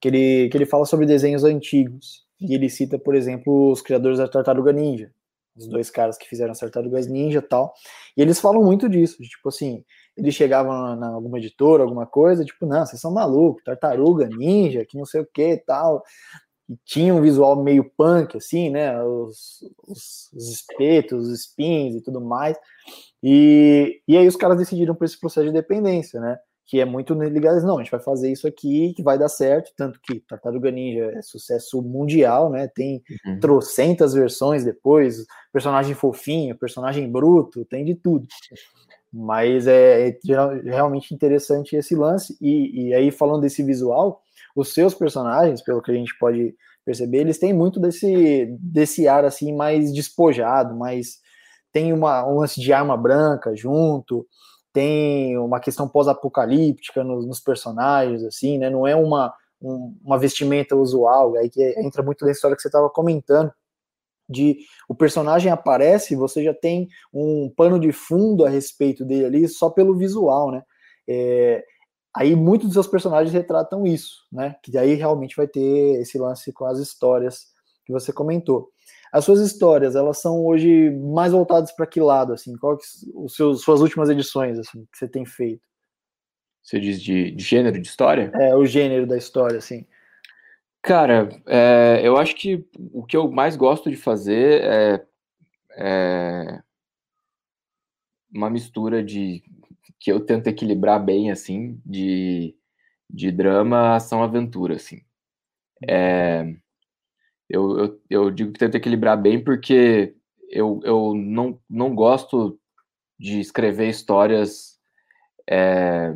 que 0.00 0.08
ele, 0.08 0.48
que 0.48 0.56
ele 0.56 0.66
fala 0.66 0.84
sobre 0.84 1.06
desenhos 1.06 1.44
antigos. 1.44 2.26
E 2.40 2.54
ele 2.54 2.68
cita, 2.68 2.98
por 2.98 3.14
exemplo, 3.14 3.70
os 3.70 3.82
criadores 3.82 4.18
da 4.18 4.28
Tartaruga 4.28 4.72
Ninja, 4.72 5.12
os 5.56 5.66
dois 5.66 5.90
caras 5.90 6.16
que 6.16 6.28
fizeram 6.28 6.52
as 6.52 6.58
Tartarugas 6.58 7.06
Ninja 7.06 7.38
e 7.38 7.42
tal. 7.42 7.72
E 8.16 8.22
eles 8.22 8.40
falam 8.40 8.62
muito 8.64 8.88
disso, 8.88 9.20
de, 9.22 9.28
tipo 9.28 9.48
assim, 9.48 9.84
eles 10.16 10.34
chegavam 10.34 10.72
na, 10.72 10.96
na, 10.96 11.08
alguma 11.08 11.38
editora, 11.38 11.84
alguma 11.84 12.06
coisa, 12.06 12.44
tipo, 12.44 12.66
não, 12.66 12.84
vocês 12.84 13.00
são 13.00 13.12
malucos, 13.12 13.62
Tartaruga 13.62 14.28
Ninja, 14.28 14.84
que 14.84 14.98
não 14.98 15.04
sei 15.04 15.20
o 15.20 15.26
que 15.32 15.52
e 15.52 15.58
tal 15.58 16.02
e 16.68 16.76
tinha 16.84 17.14
um 17.14 17.22
visual 17.22 17.62
meio 17.62 17.84
punk, 17.96 18.36
assim, 18.36 18.68
né? 18.68 19.02
Os, 19.02 19.60
os, 19.86 20.30
os 20.34 20.50
espetos, 20.50 21.28
os 21.28 21.40
spins 21.40 21.94
e 21.94 22.02
tudo 22.02 22.20
mais. 22.20 22.56
E, 23.22 24.00
e 24.06 24.16
aí 24.16 24.28
os 24.28 24.36
caras 24.36 24.58
decidiram 24.58 24.94
por 24.94 25.04
esse 25.04 25.18
processo 25.18 25.46
de 25.46 25.52
dependência, 25.52 26.20
né? 26.20 26.38
Que 26.66 26.80
é 26.80 26.84
muito 26.84 27.14
ligado, 27.14 27.62
não, 27.62 27.78
a 27.78 27.82
gente 27.82 27.90
vai 27.90 28.00
fazer 28.00 28.30
isso 28.30 28.46
aqui 28.46 28.92
que 28.94 29.02
vai 29.02 29.18
dar 29.18 29.30
certo, 29.30 29.72
tanto 29.74 29.98
que 30.02 30.20
Tartaruga 30.20 30.70
Ninja 30.70 31.10
é 31.14 31.22
sucesso 31.22 31.80
mundial, 31.80 32.50
né? 32.50 32.68
Tem 32.68 33.02
uhum. 33.24 33.40
trocentas 33.40 34.12
versões 34.12 34.62
depois, 34.64 35.24
personagem 35.50 35.94
fofinho, 35.94 36.58
personagem 36.58 37.10
bruto, 37.10 37.64
tem 37.64 37.86
de 37.86 37.94
tudo. 37.94 38.26
Mas 39.10 39.66
é, 39.66 40.08
é 40.08 40.18
realmente 40.64 41.14
interessante 41.14 41.74
esse 41.74 41.94
lance. 41.94 42.36
E, 42.38 42.88
e 42.88 42.94
aí, 42.94 43.10
falando 43.10 43.40
desse 43.40 43.62
visual, 43.62 44.22
os 44.60 44.74
seus 44.74 44.94
personagens, 44.94 45.62
pelo 45.62 45.80
que 45.80 45.90
a 45.90 45.94
gente 45.94 46.16
pode 46.18 46.54
perceber, 46.84 47.18
eles 47.18 47.38
têm 47.38 47.52
muito 47.52 47.78
desse, 47.78 48.46
desse 48.60 49.06
ar 49.06 49.24
assim 49.24 49.54
mais 49.54 49.92
despojado, 49.92 50.74
mais 50.76 51.18
tem 51.72 51.92
uma, 51.92 52.26
um 52.26 52.38
lance 52.38 52.60
de 52.60 52.72
arma 52.72 52.96
branca 52.96 53.54
junto, 53.54 54.26
tem 54.72 55.36
uma 55.38 55.60
questão 55.60 55.88
pós-apocalíptica 55.88 57.04
nos, 57.04 57.26
nos, 57.26 57.40
personagens, 57.40 58.24
assim, 58.24 58.58
né? 58.58 58.70
Não 58.70 58.86
é 58.86 58.96
uma, 58.96 59.32
um, 59.60 59.96
uma 60.02 60.18
vestimenta 60.18 60.74
usual, 60.74 61.36
aí 61.36 61.48
que 61.48 61.62
entra 61.78 62.02
muito 62.02 62.24
na 62.24 62.32
história 62.32 62.56
que 62.56 62.62
você 62.62 62.68
estava 62.68 62.88
comentando, 62.90 63.52
de 64.28 64.58
o 64.88 64.94
personagem 64.94 65.50
aparece, 65.50 66.14
você 66.14 66.42
já 66.42 66.52
tem 66.52 66.88
um 67.12 67.50
pano 67.56 67.78
de 67.78 67.92
fundo 67.92 68.44
a 68.44 68.48
respeito 68.48 69.04
dele 69.04 69.24
ali 69.24 69.48
só 69.48 69.70
pelo 69.70 69.96
visual, 69.96 70.50
né? 70.50 70.62
É, 71.08 71.64
Aí 72.14 72.34
muitos 72.34 72.68
dos 72.68 72.74
seus 72.74 72.86
personagens 72.86 73.32
retratam 73.32 73.86
isso, 73.86 74.26
né? 74.32 74.56
Que 74.62 74.72
daí 74.72 74.94
realmente 74.94 75.36
vai 75.36 75.46
ter 75.46 76.00
esse 76.00 76.18
lance 76.18 76.52
com 76.52 76.64
as 76.64 76.78
histórias 76.78 77.46
que 77.84 77.92
você 77.92 78.12
comentou. 78.12 78.70
As 79.12 79.24
suas 79.24 79.40
histórias, 79.40 79.96
elas 79.96 80.20
são 80.20 80.44
hoje 80.44 80.90
mais 80.90 81.32
voltadas 81.32 81.72
para 81.72 81.86
que 81.86 82.00
lado, 82.00 82.32
assim? 82.32 82.56
Qual 82.56 82.76
que 82.76 82.84
os 83.14 83.34
seus 83.34 83.62
suas 83.62 83.80
últimas 83.80 84.10
edições, 84.10 84.58
assim, 84.58 84.86
que 84.90 84.98
você 84.98 85.08
tem 85.08 85.24
feito? 85.24 85.62
Você 86.62 86.78
diz 86.78 87.00
de, 87.00 87.30
de 87.30 87.42
gênero 87.42 87.80
de 87.80 87.88
história? 87.88 88.30
É, 88.34 88.54
o 88.54 88.66
gênero 88.66 89.06
da 89.06 89.16
história, 89.16 89.56
assim. 89.56 89.86
Cara, 90.82 91.28
é, 91.46 92.00
eu 92.04 92.16
acho 92.16 92.34
que 92.36 92.66
o 92.92 93.04
que 93.04 93.16
eu 93.16 93.30
mais 93.30 93.56
gosto 93.56 93.90
de 93.90 93.96
fazer 93.96 94.62
é, 94.62 95.06
é 95.76 96.62
uma 98.32 98.50
mistura 98.50 99.02
de 99.02 99.42
que 99.98 100.10
eu 100.12 100.20
tento 100.20 100.46
equilibrar 100.46 101.02
bem, 101.04 101.30
assim, 101.30 101.80
de, 101.84 102.54
de 103.08 103.30
drama, 103.30 103.96
ação, 103.96 104.22
aventura, 104.22 104.76
assim. 104.76 105.02
É, 105.86 106.54
eu, 107.48 107.78
eu, 107.78 108.02
eu 108.10 108.30
digo 108.30 108.52
que 108.52 108.58
tento 108.58 108.74
equilibrar 108.74 109.20
bem 109.20 109.42
porque 109.42 110.14
eu, 110.50 110.80
eu 110.84 111.14
não, 111.14 111.60
não 111.68 111.94
gosto 111.94 112.58
de 113.18 113.40
escrever 113.40 113.88
histórias. 113.88 114.78
É, 115.48 116.12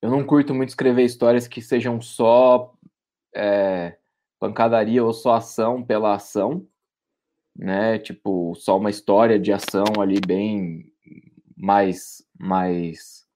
eu 0.00 0.10
não 0.10 0.24
curto 0.24 0.54
muito 0.54 0.70
escrever 0.70 1.04
histórias 1.04 1.48
que 1.48 1.60
sejam 1.60 2.00
só 2.00 2.74
é, 3.34 3.96
pancadaria 4.38 5.04
ou 5.04 5.12
só 5.12 5.34
ação 5.34 5.82
pela 5.82 6.14
ação, 6.14 6.66
né? 7.56 7.98
Tipo, 7.98 8.54
só 8.54 8.76
uma 8.76 8.90
história 8.90 9.38
de 9.38 9.52
ação 9.52 9.84
ali 10.00 10.20
bem 10.24 10.92
mais, 11.58 12.22
mais 12.38 13.26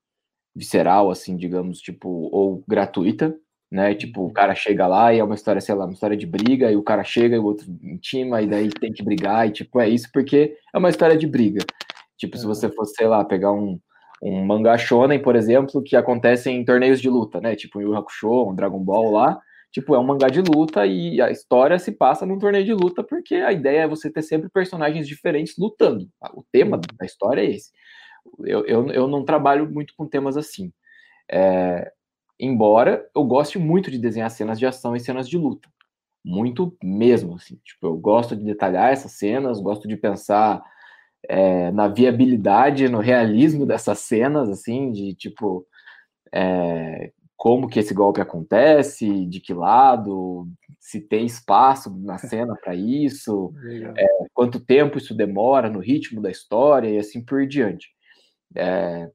visceral, 0.55 1.11
assim, 1.11 1.37
digamos, 1.37 1.81
tipo, 1.81 2.09
ou 2.09 2.63
gratuita, 2.69 3.35
né? 3.71 3.95
Tipo, 3.95 4.27
o 4.27 4.33
cara 4.33 4.55
chega 4.55 4.87
lá 4.87 5.13
e 5.13 5.19
é 5.19 5.25
uma 5.25 5.35
história, 5.35 5.61
sei 5.61 5.75
lá, 5.75 5.85
uma 5.85 5.95
história 5.95 6.17
de 6.17 6.27
briga, 6.27 6.71
e 6.71 6.77
o 6.77 6.83
cara 6.83 7.03
chega 7.03 7.37
e 7.37 7.39
o 7.39 7.45
outro 7.45 7.67
intima, 7.83 8.43
e 8.43 8.47
daí 8.47 8.69
tem 8.69 8.93
que 8.93 9.03
brigar, 9.03 9.49
e 9.49 9.51
tipo, 9.51 9.81
é 9.81 9.89
isso 9.89 10.09
porque 10.13 10.57
é 10.75 10.79
uma 10.79 10.91
história 10.91 11.17
de 11.17 11.27
briga. 11.27 11.65
Tipo, 12.17 12.37
se 12.39 12.47
você 12.47 12.69
fosse, 12.71 12.95
sei 12.95 13.09
lá, 13.09 13.25
pegar 13.25 13.53
um, 13.53 13.81
um 14.23 14.45
mangá 14.45 14.79
shonen, 14.79 15.21
por 15.21 15.35
exemplo, 15.35 15.83
que 15.83 15.97
acontece 15.97 16.51
em 16.51 16.65
torneios 16.65 17.01
de 17.01 17.09
luta, 17.09 17.41
né? 17.41 17.57
Tipo, 17.57 17.79
um 17.79 17.83
Yu 17.83 17.97
Hakusho, 17.97 18.51
um 18.51 18.55
Dragon 18.55 18.79
Ball 18.79 19.11
lá, 19.11 19.41
tipo, 19.73 19.95
é 19.95 19.99
um 19.99 20.05
mangá 20.05 20.29
de 20.29 20.43
luta 20.43 20.87
e 20.87 21.21
a 21.21 21.31
história 21.31 21.79
se 21.79 21.93
passa 21.93 22.27
num 22.27 22.39
torneio 22.39 22.65
de 22.65 22.75
luta 22.75 23.03
porque 23.03 23.37
a 23.37 23.53
ideia 23.53 23.83
é 23.83 23.89
você 23.89 24.11
ter 24.11 24.23
sempre 24.23 24.51
personagens 24.51 25.09
diferentes 25.09 25.55
lutando. 25.59 26.07
O 26.35 26.45
tema 26.53 26.79
da 26.79 27.07
história 27.07 27.41
é 27.41 27.51
esse 27.51 27.71
eu, 28.41 28.65
eu, 28.67 28.89
eu 28.91 29.09
não 29.09 29.25
trabalho 29.25 29.71
muito 29.71 29.95
com 29.97 30.07
temas 30.07 30.37
assim. 30.37 30.73
É, 31.31 31.93
embora 32.39 33.09
eu 33.15 33.25
goste 33.25 33.59
muito 33.59 33.91
de 33.91 33.99
desenhar 33.99 34.31
cenas 34.31 34.59
de 34.59 34.67
ação 34.67 34.97
e 34.97 35.01
cenas 35.01 35.29
de 35.29 35.39
luta. 35.39 35.69
Muito 36.25 36.77
mesmo, 36.83 37.35
assim. 37.35 37.59
Tipo, 37.65 37.89
eu 37.89 37.97
gosto 37.97 38.37
de 38.37 38.45
detalhar 38.45 38.93
essas 38.93 39.13
cenas, 39.13 39.61
gosto 39.61 39.89
de 39.89 39.97
pensar 39.97 40.63
é, 41.29 41.71
na 41.73 41.89
viabilidade, 41.89 42.89
no 42.89 42.99
realismo 43.01 43.67
dessas 43.67 44.01
cenas, 44.01 44.49
assim, 44.49 44.93
de 44.93 45.15
tipo. 45.15 45.67
É, 46.33 47.13
como 47.43 47.69
que 47.69 47.81
esse 47.81 47.93
golpe 47.93 48.21
acontece, 48.21 49.27
de 49.27 49.41
que 49.41 49.53
lado, 49.53 50.47
se 50.79 51.01
tem 51.01 51.27
espaço 51.27 51.93
na 51.99 52.17
cena 52.17 52.55
para 52.55 52.73
isso, 52.73 53.53
é, 53.99 54.07
quanto 54.33 54.61
tempo 54.61 54.97
isso 54.97 55.13
demora 55.13 55.69
no 55.69 55.81
ritmo 55.81 56.23
da 56.23 56.31
história 56.31 56.89
e 56.89 56.99
assim 56.99 57.21
por 57.21 57.45
diante. 57.45 57.89
É, 58.57 59.11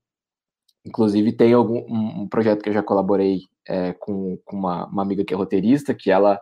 inclusive, 0.86 1.32
tem 1.32 1.54
algum, 1.54 1.80
um, 1.90 2.28
projeto 2.28 2.62
que 2.62 2.70
eu 2.70 2.74
já 2.74 2.82
colaborei 2.82 3.42
é, 3.68 3.94
com, 3.94 4.38
com 4.46 4.56
uma, 4.56 4.86
uma, 4.88 5.02
amiga 5.02 5.24
que 5.24 5.34
é 5.34 5.38
roteirista, 5.38 5.94
que 5.94 6.10
ela 6.10 6.40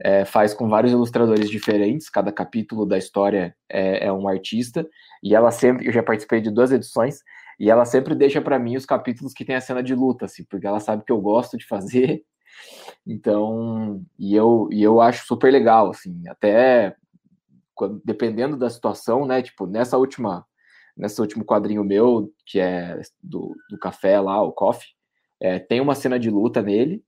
é, 0.00 0.24
faz 0.24 0.52
com 0.52 0.68
vários 0.68 0.92
ilustradores 0.92 1.48
diferentes, 1.48 2.10
cada 2.10 2.32
capítulo 2.32 2.84
da 2.84 2.98
história 2.98 3.56
é, 3.68 4.06
é, 4.06 4.12
um 4.12 4.28
artista, 4.28 4.86
e 5.22 5.34
ela 5.34 5.50
sempre, 5.50 5.86
eu 5.86 5.92
já 5.92 6.02
participei 6.02 6.40
de 6.40 6.50
duas 6.50 6.72
edições, 6.72 7.20
e 7.58 7.70
ela 7.70 7.84
sempre 7.84 8.14
deixa 8.14 8.40
para 8.40 8.58
mim 8.58 8.76
os 8.76 8.84
capítulos 8.84 9.32
que 9.32 9.44
tem 9.44 9.56
a 9.56 9.60
cena 9.60 9.82
de 9.82 9.94
luta, 9.94 10.26
assim, 10.26 10.44
porque 10.44 10.66
ela 10.66 10.80
sabe 10.80 11.04
que 11.04 11.12
eu 11.12 11.20
gosto 11.20 11.56
de 11.56 11.66
fazer, 11.66 12.22
então, 13.06 14.02
e 14.18 14.34
eu, 14.34 14.68
e 14.72 14.82
eu 14.82 15.00
acho 15.00 15.26
super 15.26 15.52
legal, 15.52 15.90
assim, 15.90 16.26
até 16.28 16.94
quando, 17.74 18.00
dependendo 18.04 18.56
da 18.56 18.70
situação, 18.70 19.26
né, 19.26 19.42
tipo, 19.42 19.66
nessa 19.66 19.98
última 19.98 20.44
nesse 20.96 21.20
último 21.20 21.44
quadrinho 21.44 21.84
meu, 21.84 22.32
que 22.46 22.58
é 22.58 23.00
do, 23.22 23.54
do 23.70 23.78
café 23.78 24.18
lá, 24.20 24.42
o 24.42 24.52
coffee, 24.52 24.88
é, 25.40 25.58
tem 25.58 25.80
uma 25.80 25.94
cena 25.94 26.18
de 26.18 26.30
luta 26.30 26.62
nele 26.62 27.02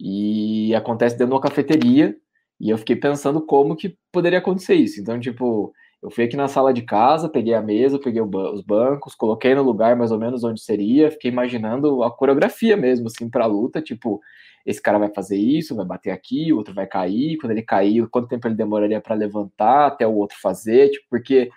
e 0.00 0.74
acontece 0.74 1.16
dentro 1.16 1.28
de 1.28 1.34
uma 1.34 1.40
cafeteria 1.40 2.16
e 2.60 2.70
eu 2.70 2.78
fiquei 2.78 2.96
pensando 2.96 3.44
como 3.44 3.76
que 3.76 3.96
poderia 4.12 4.38
acontecer 4.38 4.74
isso. 4.74 5.00
Então, 5.00 5.18
tipo, 5.18 5.72
eu 6.02 6.10
fui 6.10 6.24
aqui 6.24 6.36
na 6.36 6.48
sala 6.48 6.72
de 6.72 6.82
casa, 6.82 7.28
peguei 7.28 7.54
a 7.54 7.62
mesa, 7.62 7.98
peguei 7.98 8.20
os 8.20 8.62
bancos, 8.62 9.14
coloquei 9.14 9.54
no 9.54 9.62
lugar 9.62 9.96
mais 9.96 10.10
ou 10.10 10.18
menos 10.18 10.42
onde 10.42 10.60
seria, 10.60 11.10
fiquei 11.10 11.30
imaginando 11.30 12.02
a 12.02 12.10
coreografia 12.10 12.76
mesmo, 12.76 13.06
assim, 13.06 13.30
pra 13.30 13.46
luta, 13.46 13.80
tipo, 13.80 14.20
esse 14.66 14.80
cara 14.82 14.98
vai 14.98 15.12
fazer 15.12 15.36
isso, 15.36 15.76
vai 15.76 15.84
bater 15.84 16.10
aqui, 16.10 16.52
o 16.52 16.56
outro 16.56 16.74
vai 16.74 16.86
cair, 16.86 17.36
quando 17.38 17.52
ele 17.52 17.62
cair, 17.62 18.08
quanto 18.08 18.28
tempo 18.28 18.46
ele 18.48 18.54
demoraria 18.54 19.00
para 19.00 19.14
levantar 19.14 19.86
até 19.86 20.06
o 20.06 20.14
outro 20.14 20.36
fazer, 20.40 20.90
tipo, 20.90 21.06
porque 21.10 21.50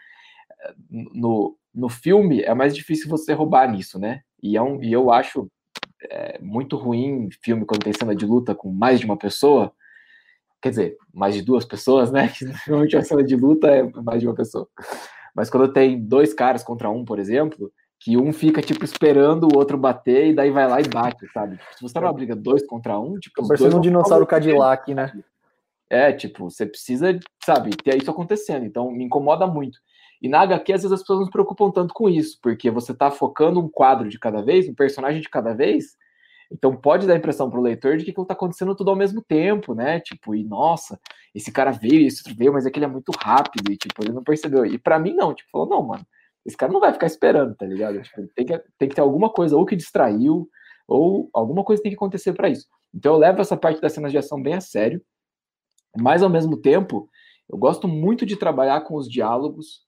eh, 0.62 0.74
no, 0.92 1.58
no 1.76 1.90
filme 1.90 2.42
é 2.42 2.54
mais 2.54 2.74
difícil 2.74 3.10
você 3.10 3.34
roubar 3.34 3.70
nisso, 3.70 4.00
né? 4.00 4.22
E, 4.42 4.56
é 4.56 4.62
um, 4.62 4.82
e 4.82 4.94
eu 4.94 5.12
acho 5.12 5.50
é, 6.10 6.40
muito 6.40 6.78
ruim 6.78 7.30
filme 7.44 7.66
quando 7.66 7.84
tem 7.84 7.94
cena 7.94 8.16
de 8.16 8.26
luta 8.26 8.56
com 8.56 8.72
mais 8.72 9.00
de 9.00 9.06
uma 9.06 9.18
pessoa. 9.18 9.72
Quer 10.62 10.70
dizer, 10.70 10.98
mais 11.14 11.36
de 11.36 11.42
duas 11.42 11.66
pessoas, 11.66 12.12
né? 12.12 12.32
Normalmente 12.68 12.96
a 12.96 13.04
cena 13.04 13.24
de 13.24 13.36
luta 13.36 13.68
é 13.68 13.84
mais 14.02 14.22
de 14.22 14.28
uma 14.28 14.36
pessoa. 14.36 14.68
Mas 15.36 15.50
quando 15.50 15.72
tem 15.72 16.00
dois 16.00 16.34
caras 16.34 16.64
contra 16.64 16.90
um, 16.90 17.04
por 17.04 17.20
exemplo, 17.20 17.72
que 18.00 18.16
um 18.18 18.32
fica, 18.32 18.62
tipo, 18.62 18.86
esperando 18.86 19.48
o 19.52 19.58
outro 19.58 19.78
bater 19.78 20.28
e 20.28 20.34
daí 20.34 20.52
vai 20.52 20.68
lá 20.68 20.80
e 20.80 20.88
bate, 20.88 21.28
sabe? 21.34 21.60
Se 21.76 21.82
você 21.82 22.00
numa 22.00 22.14
briga 22.14 22.36
dois 22.36 22.66
contra 22.66 22.98
um, 22.98 23.20
tipo. 23.20 23.46
Parecendo 23.48 23.78
um 23.78 23.82
dinossauro 23.82 24.26
Cadillac, 24.26 24.94
né? 24.94 25.12
É, 25.90 26.12
tipo, 26.14 26.50
você 26.50 26.66
precisa, 26.66 27.20
sabe, 27.44 27.72
ter 27.72 27.98
isso 27.98 28.10
acontecendo. 28.10 28.66
Então, 28.66 28.90
me 28.92 29.04
incomoda 29.04 29.46
muito. 29.46 29.78
E 30.22 30.30
na 30.30 30.42
HQ, 30.42 30.74
às 30.74 30.82
vezes, 30.82 30.94
as 30.94 31.02
pessoas 31.02 31.20
não 31.20 31.26
se 31.26 31.32
preocupam 31.32 31.72
tanto 31.72 31.94
com 31.94 32.10
isso, 32.10 32.40
porque 32.42 32.72
você 32.72 32.92
está 32.92 33.12
focando 33.12 33.60
um 33.60 33.70
quadro 33.70 34.10
de 34.10 34.20
cada 34.20 34.42
vez, 34.42 34.68
um 34.68 34.74
personagem 34.76 35.22
de 35.22 35.30
cada 35.30 35.54
vez, 35.54 35.96
Então 36.52 36.76
pode 36.76 37.08
dar 37.08 37.14
a 37.14 37.18
impressão 37.18 37.50
para 37.50 37.60
o 37.60 37.64
leitor 37.64 37.98
de 37.98 38.06
que 38.06 38.12
está 38.12 38.34
acontecendo 38.34 38.76
tudo 38.76 38.92
ao 38.92 38.96
mesmo 38.96 39.22
tempo, 39.22 39.74
né? 39.74 40.00
Tipo, 40.00 40.36
e 40.36 40.44
nossa, 40.44 41.00
esse 41.34 41.52
cara 41.52 41.72
veio, 41.72 42.08
esse 42.08 42.20
outro 42.20 42.36
veio, 42.38 42.54
mas 42.54 42.66
é 42.66 42.72
que 42.72 42.78
ele 42.80 42.86
é 42.86 42.90
muito 42.90 43.12
rápido 43.20 43.72
e 43.72 43.78
tipo, 43.78 44.04
ele 44.04 44.14
não 44.14 44.24
percebeu. 44.24 44.66
E 44.66 44.78
para 44.78 45.00
mim 45.00 45.14
não, 45.14 45.34
tipo, 45.34 45.50
falou, 45.52 45.68
não, 45.68 45.84
mano, 45.84 46.06
esse 46.46 46.56
cara 46.56 46.72
não 46.72 46.80
vai 46.80 46.94
ficar 46.94 47.08
esperando, 47.08 47.56
tá 47.56 47.66
ligado? 47.66 48.02
Tipo, 48.02 48.28
tem, 48.36 48.46
que, 48.46 48.64
tem 48.78 48.90
que 48.90 48.96
ter 48.96 49.02
alguma 49.02 49.30
coisa 49.30 49.58
ou 49.58 49.66
que 49.66 49.76
distraiu, 49.76 50.48
ou 50.88 51.30
alguma 51.34 51.64
coisa 51.64 51.82
tem 51.82 51.92
que 51.92 51.96
acontecer 51.98 52.34
para 52.34 52.50
isso. 52.50 52.68
Então 52.94 53.14
eu 53.14 53.20
levo 53.20 53.42
essa 53.42 53.58
parte 53.58 53.82
das 53.82 53.94
cenas 53.94 54.12
de 54.12 54.18
ação 54.18 54.42
bem 54.42 54.54
a 54.54 54.62
sério, 54.62 55.02
mas 55.98 56.22
ao 56.22 56.30
mesmo 56.30 56.58
tempo, 56.58 57.10
eu 57.50 57.58
gosto 57.58 57.88
muito 57.88 58.26
de 58.26 58.36
trabalhar 58.36 58.82
com 58.82 58.96
os 58.96 59.10
diálogos, 59.10 59.85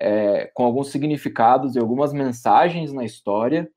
é, 0.00 0.50
com 0.54 0.64
alguns 0.64 0.90
significados 0.90 1.74
e 1.74 1.78
algumas 1.78 2.12
mensagens 2.12 2.92
na 2.92 3.04
história 3.04 3.70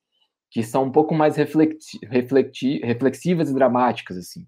que 0.49 0.63
são 0.63 0.83
um 0.83 0.91
pouco 0.91 1.13
mais 1.13 1.35
reflexi 1.35 1.99
reflexi 2.03 2.79
reflexivas 2.79 3.49
e 3.49 3.53
dramáticas, 3.53 4.17
assim. 4.17 4.47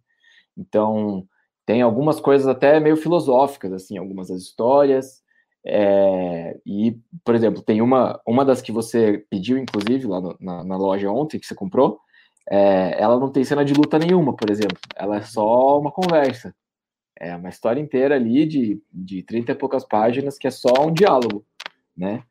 Então, 0.57 1.27
tem 1.65 1.81
algumas 1.81 2.19
coisas 2.19 2.47
até 2.47 2.79
meio 2.79 2.95
filosóficas, 2.95 3.73
assim, 3.73 3.97
algumas 3.97 4.29
das 4.29 4.41
histórias. 4.41 5.21
É, 5.65 6.57
e, 6.65 6.97
por 7.25 7.35
exemplo, 7.35 7.61
tem 7.61 7.81
uma, 7.81 8.21
uma 8.25 8.45
das 8.45 8.61
que 8.61 8.71
você 8.71 9.25
pediu, 9.29 9.57
inclusive, 9.57 10.07
lá 10.07 10.21
no, 10.21 10.37
na, 10.39 10.63
na, 10.63 10.77
loja 10.77 11.11
ontem, 11.11 11.37
que 11.37 11.45
você 11.45 11.53
comprou, 11.53 11.99
é, 12.49 12.95
ela 13.01 13.19
não 13.19 13.29
tem 13.29 13.43
cena 13.43 13.65
de 13.65 13.73
luta 13.73 13.99
nenhuma, 13.99 14.33
por 14.33 14.49
exemplo. 14.49 14.77
Ela 14.95 15.17
é 15.17 15.21
só 15.21 15.77
uma 15.77 15.91
conversa. 15.91 16.55
É 17.19 17.35
uma 17.35 17.49
história 17.49 17.81
inteira 17.81 18.15
ali 18.15 18.45
de, 18.45 18.81
de 18.93 19.23
30 19.23 19.51
e 19.51 19.55
poucas 19.55 19.83
páginas 19.83 20.37
que 20.37 20.47
é 20.47 20.51
só 20.51 20.71
um 20.85 20.93
diálogo, 20.93 21.45
né? 21.97 22.23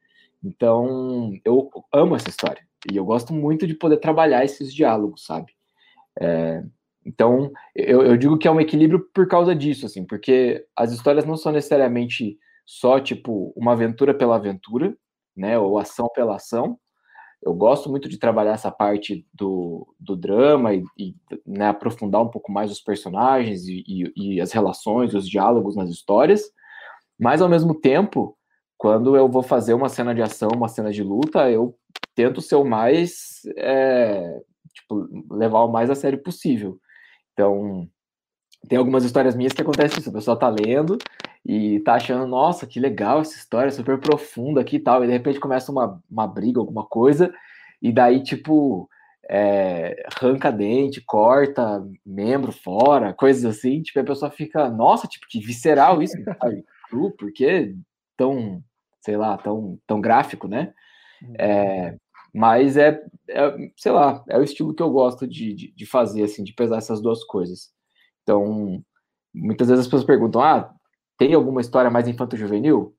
Então, 0.42 1.32
eu 1.44 1.70
amo 1.92 2.14
essa 2.14 2.28
história. 2.28 2.62
E 2.90 2.96
eu 2.96 3.04
gosto 3.04 3.32
muito 3.32 3.66
de 3.66 3.74
poder 3.74 3.96
trabalhar 3.98 4.44
esses 4.44 4.72
diálogos, 4.72 5.24
sabe? 5.24 5.52
É, 6.20 6.62
então, 7.04 7.52
eu, 7.74 8.02
eu, 8.02 8.16
digo 8.16 8.38
que 8.38 8.48
é 8.48 8.50
um 8.50 8.60
equilíbrio 8.60 9.08
por 9.14 9.26
causa 9.28 9.54
disso, 9.54 9.86
assim, 9.86 10.04
porque 10.04 10.64
as 10.76 10.92
histórias 10.92 11.24
não 11.24 11.36
são 11.36 11.52
necessariamente 11.52 12.38
só, 12.64 13.00
tipo, 13.00 13.52
uma 13.56 13.72
aventura 13.72 14.14
pela 14.14 14.36
aventura, 14.36 14.96
né? 15.36 15.58
Ou 15.58 15.78
ação 15.78 16.08
pela 16.14 16.36
ação, 16.36 16.78
eu 17.42 17.54
gosto 17.54 17.88
muito 17.88 18.08
de 18.08 18.18
trabalhar 18.18 18.54
essa 18.54 18.70
parte 18.70 19.26
do, 19.32 19.86
do 20.00 20.16
drama 20.16 20.74
e, 20.74 20.82
e 20.98 21.14
né, 21.46 21.68
aprofundar 21.68 22.22
um 22.22 22.28
pouco 22.28 22.50
mais 22.50 22.70
os 22.70 22.80
personagens 22.80 23.68
e, 23.68 23.84
e, 23.86 24.12
e, 24.16 24.40
as 24.40 24.52
relações, 24.52 25.14
os 25.14 25.28
diálogos 25.28 25.76
nas 25.76 25.88
histórias, 25.88 26.50
mas 27.18 27.40
ao 27.40 27.48
mesmo 27.48 27.74
tempo, 27.74 28.36
quando 28.86 29.16
eu 29.16 29.28
vou 29.28 29.42
fazer 29.42 29.74
uma 29.74 29.88
cena 29.88 30.14
de 30.14 30.22
ação, 30.22 30.48
uma 30.54 30.68
cena 30.68 30.92
de 30.92 31.02
luta, 31.02 31.50
eu 31.50 31.76
tento 32.14 32.40
ser 32.40 32.54
o 32.54 32.62
mais 32.62 33.40
é, 33.56 34.40
tipo, 34.72 35.08
levar 35.28 35.64
o 35.64 35.72
mais 35.72 35.90
a 35.90 35.96
sério 35.96 36.22
possível. 36.22 36.78
Então, 37.32 37.90
tem 38.68 38.78
algumas 38.78 39.04
histórias 39.04 39.34
minhas 39.34 39.52
que 39.52 39.60
acontece 39.60 39.98
isso, 39.98 40.08
a 40.08 40.12
pessoa 40.12 40.38
tá 40.38 40.48
lendo 40.48 40.98
e 41.44 41.80
tá 41.80 41.94
achando, 41.94 42.28
nossa, 42.28 42.64
que 42.64 42.78
legal 42.78 43.22
essa 43.22 43.34
história, 43.36 43.72
super 43.72 43.98
profunda 43.98 44.60
aqui 44.60 44.76
e 44.76 44.80
tal, 44.80 45.02
e 45.02 45.08
de 45.08 45.12
repente 45.12 45.40
começa 45.40 45.72
uma, 45.72 46.00
uma 46.08 46.28
briga, 46.28 46.60
alguma 46.60 46.86
coisa, 46.86 47.34
e 47.82 47.92
daí, 47.92 48.22
tipo, 48.22 48.88
é, 49.28 50.00
arranca 50.14 50.52
dente, 50.52 51.00
corta 51.00 51.84
membro 52.06 52.52
fora, 52.52 53.12
coisas 53.12 53.44
assim, 53.44 53.82
tipo, 53.82 53.98
a 53.98 54.04
pessoa 54.04 54.30
fica, 54.30 54.70
nossa, 54.70 55.08
tipo, 55.08 55.26
que 55.28 55.40
visceral 55.40 56.00
isso? 56.00 56.16
Por 57.18 57.32
que 57.32 57.74
tão, 58.16 58.62
sei 59.06 59.16
lá, 59.16 59.38
tão, 59.38 59.78
tão 59.86 60.00
gráfico, 60.00 60.48
né? 60.48 60.74
É, 61.38 61.96
mas 62.34 62.76
é, 62.76 63.00
é, 63.30 63.56
sei 63.76 63.92
lá, 63.92 64.22
é 64.28 64.36
o 64.36 64.42
estilo 64.42 64.74
que 64.74 64.82
eu 64.82 64.90
gosto 64.90 65.26
de, 65.28 65.54
de, 65.54 65.72
de 65.72 65.86
fazer, 65.86 66.24
assim, 66.24 66.42
de 66.42 66.52
pesar 66.52 66.78
essas 66.78 67.00
duas 67.00 67.22
coisas. 67.24 67.70
Então, 68.22 68.82
muitas 69.32 69.68
vezes 69.68 69.82
as 69.82 69.86
pessoas 69.86 70.04
perguntam: 70.04 70.42
ah, 70.42 70.74
tem 71.16 71.34
alguma 71.34 71.60
história 71.60 71.90
mais 71.90 72.08
infanto-juvenil? 72.08 72.94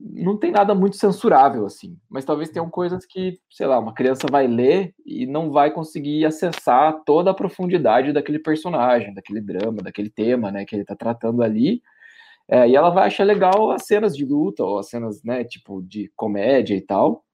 Não 0.00 0.36
tem 0.36 0.50
nada 0.52 0.74
muito 0.74 0.96
censurável, 0.96 1.66
assim, 1.66 1.98
mas 2.08 2.24
talvez 2.24 2.50
tenham 2.50 2.68
coisas 2.70 3.04
que, 3.06 3.40
sei 3.50 3.66
lá, 3.66 3.78
uma 3.78 3.94
criança 3.94 4.26
vai 4.30 4.46
ler 4.46 4.94
e 5.04 5.26
não 5.26 5.50
vai 5.50 5.72
conseguir 5.72 6.24
acessar 6.24 7.02
toda 7.04 7.30
a 7.30 7.34
profundidade 7.34 8.12
daquele 8.12 8.38
personagem, 8.38 9.14
daquele 9.14 9.40
drama, 9.40 9.82
daquele 9.82 10.10
tema, 10.10 10.52
né, 10.52 10.64
que 10.64 10.74
ele 10.74 10.82
está 10.82 10.94
tratando 10.94 11.42
ali. 11.42 11.82
É, 12.50 12.68
e 12.68 12.74
ela 12.74 12.90
vai 12.90 13.06
achar 13.06 13.24
legal 13.24 13.70
as 13.70 13.86
cenas 13.86 14.16
de 14.16 14.24
luta, 14.24 14.64
ou 14.64 14.78
as 14.78 14.88
cenas, 14.88 15.22
né, 15.22 15.44
tipo, 15.44 15.82
de 15.82 16.10
comédia 16.16 16.74
e 16.74 16.80
tal. 16.80 17.24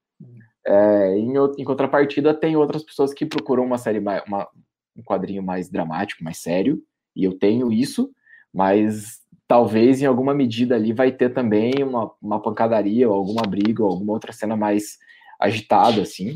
É, 0.66 1.16
em, 1.16 1.32
em, 1.58 1.64
contrapartida, 1.64 2.34
tem 2.34 2.56
outras 2.56 2.82
pessoas 2.82 3.12
que 3.12 3.26
procuram 3.26 3.64
uma 3.64 3.78
série, 3.78 4.00
mais, 4.00 4.22
uma, 4.26 4.48
um 4.96 5.02
quadrinho 5.02 5.42
mais 5.42 5.70
dramático, 5.70 6.24
mais 6.24 6.38
sério, 6.38 6.82
e 7.14 7.22
eu 7.22 7.38
tenho 7.38 7.72
isso, 7.72 8.10
mas 8.52 9.20
talvez 9.46 10.02
em 10.02 10.06
alguma 10.06 10.34
medida 10.34 10.74
ali 10.74 10.92
vai 10.92 11.12
ter 11.12 11.32
também 11.32 11.82
uma, 11.82 12.10
uma 12.20 12.40
pancadaria, 12.40 13.08
ou 13.08 13.14
alguma 13.14 13.42
briga, 13.42 13.84
ou 13.84 13.90
alguma 13.90 14.14
outra 14.14 14.32
cena 14.32 14.56
mais 14.56 14.98
agitada, 15.38 16.02
assim, 16.02 16.34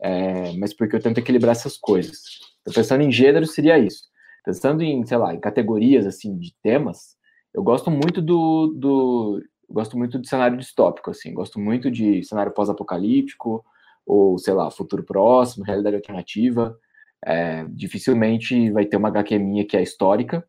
é, 0.00 0.52
mas 0.58 0.74
porque 0.74 0.96
eu 0.96 1.00
tento 1.00 1.18
equilibrar 1.18 1.52
essas 1.52 1.76
coisas. 1.76 2.20
Então, 2.60 2.74
pensando 2.74 3.02
em 3.02 3.10
gênero, 3.10 3.46
seria 3.46 3.78
isso. 3.78 4.04
Pensando 4.44 4.82
em, 4.82 5.04
sei 5.06 5.16
lá, 5.16 5.34
em 5.34 5.40
categorias, 5.40 6.06
assim, 6.06 6.36
de 6.38 6.54
temas, 6.62 7.16
eu 7.54 7.62
gosto 7.62 7.90
muito 7.90 8.22
do, 8.22 8.68
do 8.68 9.42
gosto 9.68 9.96
muito 9.96 10.18
de 10.18 10.28
cenário 10.28 10.56
distópico, 10.56 11.10
assim, 11.10 11.32
gosto 11.32 11.58
muito 11.58 11.90
de 11.90 12.22
cenário 12.22 12.52
pós-apocalíptico, 12.52 13.64
ou, 14.06 14.38
sei 14.38 14.54
lá, 14.54 14.70
futuro 14.70 15.04
próximo, 15.04 15.64
realidade 15.64 15.96
alternativa, 15.96 16.78
é, 17.24 17.64
dificilmente 17.68 18.70
vai 18.70 18.84
ter 18.84 18.96
uma 18.96 19.08
HQ 19.08 19.38
minha 19.38 19.64
que 19.64 19.76
é 19.76 19.82
histórica, 19.82 20.46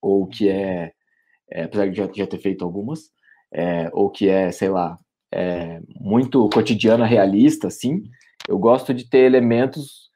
ou 0.00 0.26
que 0.26 0.48
é, 0.48 0.92
é 1.50 1.64
apesar 1.64 1.88
de 1.88 1.96
já, 1.96 2.08
já, 2.12 2.26
ter 2.26 2.38
feito 2.38 2.64
algumas, 2.64 3.10
é, 3.52 3.90
ou 3.92 4.10
que 4.10 4.28
é, 4.28 4.52
sei 4.52 4.68
lá, 4.68 4.98
é, 5.32 5.80
muito 5.98 6.48
cotidiana, 6.50 7.06
realista, 7.06 7.68
assim. 7.68 8.02
Eu 8.48 8.58
gosto 8.58 8.92
de 8.92 9.08
ter 9.08 9.20
elementos 9.20 10.10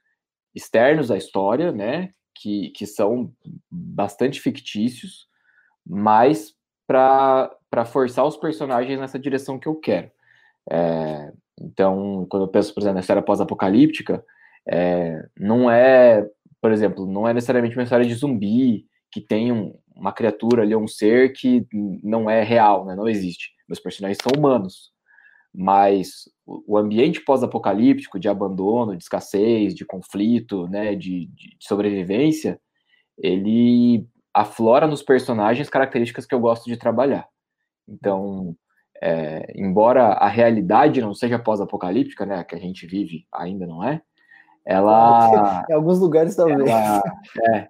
externos 0.55 1.11
à 1.11 1.17
história, 1.17 1.73
né, 1.73 2.11
que, 2.35 2.71
que 2.71 2.87
são 2.87 3.33
bastante 3.71 4.41
fictícios, 4.41 5.27
mas 5.87 6.55
para 6.87 7.85
forçar 7.87 8.25
os 8.25 8.37
personagens 8.37 8.99
nessa 8.99 9.19
direção 9.19 9.59
que 9.59 9.67
eu 9.67 9.75
quero. 9.77 10.11
É, 10.71 11.33
então, 11.61 12.27
quando 12.29 12.45
eu 12.45 12.49
penso, 12.49 12.73
por 12.73 12.81
exemplo, 12.81 12.95
na 12.95 13.01
história 13.01 13.23
pós-apocalíptica, 13.23 14.25
é, 14.67 15.27
não 15.39 15.71
é, 15.71 16.29
por 16.61 16.73
exemplo, 16.73 17.07
não 17.07 17.29
é 17.29 17.35
necessariamente 17.35 17.77
uma 17.77 17.83
história 17.83 18.07
de 18.07 18.15
zumbi 18.15 18.87
que 19.11 19.21
tem 19.21 19.53
um, 19.53 19.75
uma 19.95 20.13
criatura 20.13 20.63
ali, 20.63 20.75
um 20.75 20.89
ser 20.89 21.33
que 21.33 21.67
não 22.03 22.29
é 22.29 22.43
real, 22.43 22.85
né? 22.85 22.95
não 22.95 23.09
existe. 23.09 23.53
Meus 23.69 23.81
personagens 23.81 24.19
são 24.23 24.33
humanos, 24.37 24.91
mas 25.55 26.29
o 26.47 26.77
ambiente 26.77 27.21
pós-apocalíptico 27.21 28.19
de 28.19 28.29
abandono, 28.29 28.97
de 28.97 29.03
escassez, 29.03 29.75
de 29.75 29.85
conflito, 29.85 30.67
né, 30.69 30.95
de, 30.95 31.27
de, 31.27 31.57
sobrevivência, 31.61 32.61
ele 33.17 34.07
aflora 34.35 34.87
nos 34.87 35.03
personagens 35.03 35.71
características 35.71 36.27
que 36.27 36.35
eu 36.35 36.41
gosto 36.41 36.65
de 36.65 36.77
trabalhar. 36.77 37.29
Então, 37.89 38.57
é, 39.01 39.53
embora 39.55 40.09
a 40.09 40.29
realidade 40.29 41.01
não 41.01 41.15
seja 41.15 41.39
pós-apocalíptica, 41.39 42.27
né, 42.27 42.43
que 42.43 42.55
a 42.55 42.59
gente 42.59 42.87
vive 42.87 43.27
ainda 43.33 43.67
não 43.67 43.85
é, 43.85 44.03
ela. 44.65 45.65
em 45.71 45.73
alguns 45.73 46.01
lugares 46.01 46.35
talvez. 46.35 46.69
Ela, 46.69 47.03
é, 47.55 47.69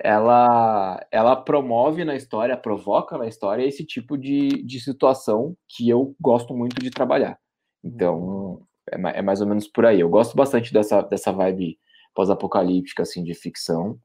ela, 0.00 1.06
ela 1.10 1.36
promove 1.36 2.04
na 2.04 2.14
história, 2.14 2.56
provoca 2.56 3.18
na 3.18 3.26
história 3.26 3.66
esse 3.66 3.84
tipo 3.84 4.16
de, 4.16 4.62
de 4.62 4.80
situação 4.80 5.56
que 5.66 5.88
eu 5.88 6.14
gosto 6.20 6.54
muito 6.54 6.80
de 6.80 6.90
trabalhar. 6.90 7.38
Então, 7.82 8.62
é, 8.92 9.18
é 9.18 9.22
mais 9.22 9.40
ou 9.40 9.46
menos 9.46 9.66
por 9.66 9.84
aí. 9.84 10.00
Eu 10.00 10.08
gosto 10.08 10.36
bastante 10.36 10.72
dessa, 10.72 11.02
dessa 11.02 11.32
vibe 11.32 11.78
pós-apocalíptica, 12.14 13.02
assim, 13.02 13.24
de 13.24 13.34
ficção. 13.34 13.98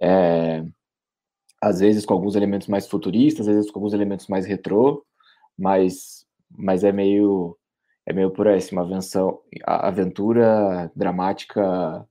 É, 0.00 0.64
às 1.62 1.78
vezes 1.80 2.04
com 2.04 2.14
alguns 2.14 2.34
elementos 2.34 2.66
mais 2.66 2.88
futuristas, 2.88 3.46
às 3.46 3.54
vezes 3.54 3.70
com 3.70 3.78
alguns 3.78 3.94
elementos 3.94 4.26
mais 4.26 4.44
retrô, 4.44 5.04
mas, 5.56 6.26
mas 6.50 6.82
é 6.82 6.90
meio 6.90 7.56
é 8.04 8.12
meio 8.12 8.32
por 8.32 8.48
aí, 8.48 8.56
assim, 8.56 8.74
uma 8.74 8.82
avenção, 8.82 9.38
aventura 9.64 10.90
dramática, 10.96 12.04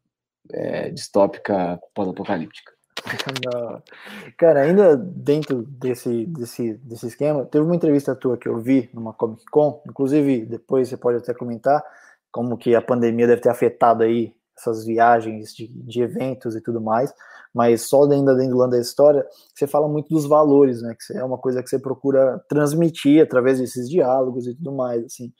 é, 0.54 0.90
distópica, 0.90 1.78
pós-apocalíptica. 1.94 2.72
Cara, 4.38 4.62
ainda 4.62 4.96
dentro 4.96 5.64
desse, 5.64 6.26
desse, 6.28 6.76
desse 6.76 7.08
esquema, 7.08 7.46
teve 7.46 7.66
uma 7.66 7.76
entrevista 7.76 8.16
tua 8.16 8.38
que 8.38 8.48
eu 8.48 8.60
vi 8.60 8.90
numa 8.94 9.14
Comic 9.14 9.44
Con, 9.52 9.82
inclusive 9.86 10.46
depois 10.46 10.88
você 10.88 10.96
pode 10.96 11.18
até 11.18 11.34
comentar 11.34 11.84
como 12.32 12.58
que 12.58 12.74
a 12.74 12.82
pandemia 12.82 13.28
deve 13.28 13.42
ter 13.42 13.50
afetado 13.50 14.04
aí 14.04 14.34
essas 14.62 14.86
viagens 14.86 15.54
de, 15.54 15.68
de 15.68 16.02
eventos 16.02 16.56
e 16.56 16.62
tudo 16.62 16.80
mais, 16.80 17.14
mas 17.54 17.88
só 17.88 18.04
ainda 18.04 18.36
dentro 18.36 18.58
do 18.58 18.68
da 18.68 18.80
história, 18.80 19.26
você 19.54 19.68
fala 19.68 19.88
muito 19.88 20.08
dos 20.10 20.26
valores, 20.26 20.82
né, 20.82 20.96
que 20.96 21.18
é 21.18 21.24
uma 21.24 21.38
coisa 21.38 21.62
que 21.62 21.70
você 21.70 21.80
procura 21.80 22.40
transmitir 22.48 23.22
através 23.22 23.60
desses 23.60 23.90
diálogos 23.90 24.48
e 24.48 24.56
tudo 24.56 24.72
mais, 24.72 25.04
assim, 25.04 25.34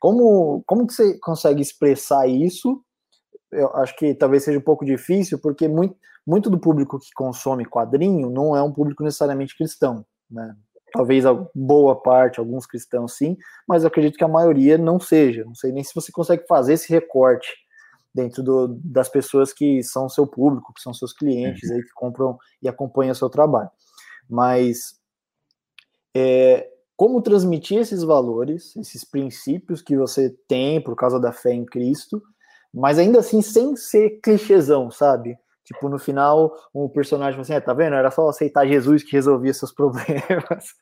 como, 0.00 0.64
como 0.66 0.86
que 0.86 0.92
você 0.94 1.18
consegue 1.20 1.62
expressar 1.62 2.26
isso 2.26 2.82
eu 3.52 3.68
acho 3.76 3.94
que 3.96 4.14
talvez 4.14 4.42
seja 4.42 4.58
um 4.58 4.62
pouco 4.62 4.84
difícil, 4.84 5.38
porque 5.38 5.68
muito, 5.68 5.94
muito 6.26 6.48
do 6.48 6.58
público 6.58 6.98
que 6.98 7.12
consome 7.14 7.66
quadrinho 7.66 8.30
não 8.30 8.56
é 8.56 8.62
um 8.62 8.72
público 8.72 9.04
necessariamente 9.04 9.56
cristão, 9.56 10.04
né? 10.30 10.56
Talvez 10.94 11.24
a 11.24 11.32
boa 11.54 11.96
parte, 12.02 12.38
alguns 12.38 12.66
cristãos 12.66 13.16
sim, 13.16 13.36
mas 13.66 13.82
eu 13.82 13.88
acredito 13.88 14.18
que 14.18 14.24
a 14.24 14.28
maioria 14.28 14.76
não 14.76 15.00
seja. 15.00 15.42
Não 15.44 15.54
sei 15.54 15.72
nem 15.72 15.82
se 15.82 15.94
você 15.94 16.12
consegue 16.12 16.44
fazer 16.46 16.74
esse 16.74 16.90
recorte 16.90 17.50
dentro 18.14 18.42
do, 18.42 18.68
das 18.84 19.08
pessoas 19.08 19.52
que 19.52 19.82
são 19.82 20.08
seu 20.08 20.26
público, 20.26 20.72
que 20.74 20.82
são 20.82 20.92
seus 20.92 21.12
clientes 21.12 21.70
uhum. 21.70 21.76
aí 21.76 21.82
que 21.82 21.92
compram 21.94 22.38
e 22.62 22.68
acompanham 22.68 23.12
o 23.12 23.16
seu 23.16 23.30
trabalho. 23.30 23.70
Mas 24.28 25.00
é, 26.14 26.68
como 26.96 27.22
transmitir 27.22 27.78
esses 27.78 28.02
valores, 28.02 28.76
esses 28.76 29.04
princípios 29.04 29.82
que 29.82 29.96
você 29.96 30.30
tem 30.46 30.80
por 30.80 30.94
causa 30.94 31.18
da 31.18 31.32
fé 31.32 31.52
em 31.52 31.64
Cristo, 31.64 32.22
mas 32.72 32.98
ainda 32.98 33.20
assim 33.20 33.42
sem 33.42 33.74
ser 33.76 34.20
clichêzão, 34.22 34.90
sabe? 34.90 35.36
Tipo, 35.64 35.88
no 35.88 35.98
final, 35.98 36.52
um 36.74 36.88
personagem 36.88 37.40
assim, 37.40 37.54
é, 37.54 37.60
tá 37.60 37.72
vendo? 37.72 37.94
Era 37.94 38.10
só 38.10 38.28
aceitar 38.28 38.66
Jesus 38.66 39.02
que 39.02 39.12
resolvia 39.12 39.54
seus 39.54 39.70
problemas, 39.74 40.74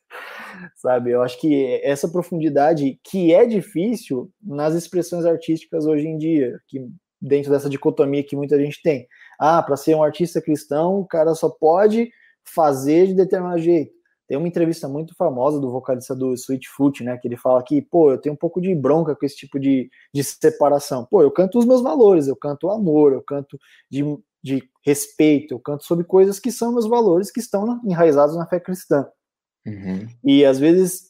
sabe? 0.76 1.10
Eu 1.10 1.22
acho 1.22 1.38
que 1.40 1.80
essa 1.84 2.08
profundidade, 2.08 2.98
que 3.04 3.32
é 3.32 3.44
difícil 3.44 4.30
nas 4.42 4.74
expressões 4.74 5.24
artísticas 5.24 5.86
hoje 5.86 6.06
em 6.06 6.16
dia, 6.16 6.60
que 6.66 6.86
dentro 7.20 7.50
dessa 7.50 7.68
dicotomia 7.68 8.24
que 8.24 8.36
muita 8.36 8.58
gente 8.58 8.80
tem. 8.82 9.06
Ah, 9.38 9.62
para 9.62 9.76
ser 9.76 9.94
um 9.94 10.02
artista 10.02 10.40
cristão, 10.40 11.00
o 11.00 11.06
cara 11.06 11.34
só 11.34 11.48
pode 11.48 12.10
fazer 12.44 13.08
de 13.08 13.14
determinado 13.14 13.60
jeito. 13.60 13.92
Tem 14.26 14.38
uma 14.38 14.46
entrevista 14.46 14.88
muito 14.88 15.12
famosa 15.16 15.58
do 15.58 15.72
vocalista 15.72 16.14
do 16.14 16.34
Sweetfoot, 16.34 17.02
né? 17.02 17.18
Que 17.18 17.26
ele 17.26 17.36
fala 17.36 17.64
que, 17.64 17.82
pô, 17.82 18.12
eu 18.12 18.18
tenho 18.18 18.32
um 18.32 18.38
pouco 18.38 18.60
de 18.60 18.72
bronca 18.76 19.16
com 19.16 19.26
esse 19.26 19.34
tipo 19.34 19.58
de, 19.58 19.90
de 20.14 20.22
separação. 20.22 21.04
Pô, 21.04 21.20
eu 21.20 21.32
canto 21.32 21.58
os 21.58 21.64
meus 21.64 21.82
valores, 21.82 22.28
eu 22.28 22.36
canto 22.36 22.70
amor, 22.70 23.12
eu 23.12 23.22
canto 23.22 23.58
de, 23.90 24.04
de 24.40 24.62
respeito, 24.84 25.54
eu 25.54 25.58
canto 25.58 25.84
sobre 25.84 26.04
coisas 26.04 26.38
que 26.38 26.52
são 26.52 26.72
meus 26.72 26.88
valores, 26.88 27.30
que 27.30 27.40
estão 27.40 27.80
enraizados 27.84 28.36
na 28.36 28.46
fé 28.46 28.60
cristã. 28.60 29.04
Uhum. 29.66 30.06
E 30.22 30.44
às 30.44 30.60
vezes 30.60 31.09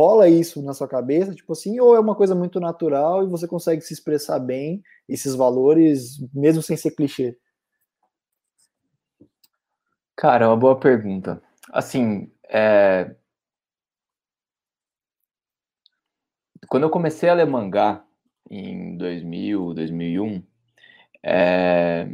rola 0.00 0.30
isso 0.30 0.62
na 0.62 0.72
sua 0.72 0.88
cabeça, 0.88 1.34
tipo 1.34 1.52
assim, 1.52 1.78
ou 1.78 1.94
é 1.94 2.00
uma 2.00 2.14
coisa 2.14 2.34
muito 2.34 2.58
natural 2.58 3.22
e 3.22 3.28
você 3.28 3.46
consegue 3.46 3.82
se 3.82 3.92
expressar 3.92 4.38
bem 4.38 4.82
esses 5.06 5.34
valores, 5.34 6.18
mesmo 6.32 6.62
sem 6.62 6.74
ser 6.74 6.92
clichê? 6.92 7.36
Cara, 10.16 10.46
é 10.46 10.48
uma 10.48 10.56
boa 10.56 10.80
pergunta. 10.80 11.42
Assim, 11.70 12.32
é... 12.48 13.14
quando 16.66 16.84
eu 16.84 16.90
comecei 16.90 17.28
a 17.28 17.34
ler 17.34 17.46
mangá 17.46 18.02
em 18.50 18.96
2000, 18.96 19.74
2001, 19.74 20.42
é... 21.22 22.08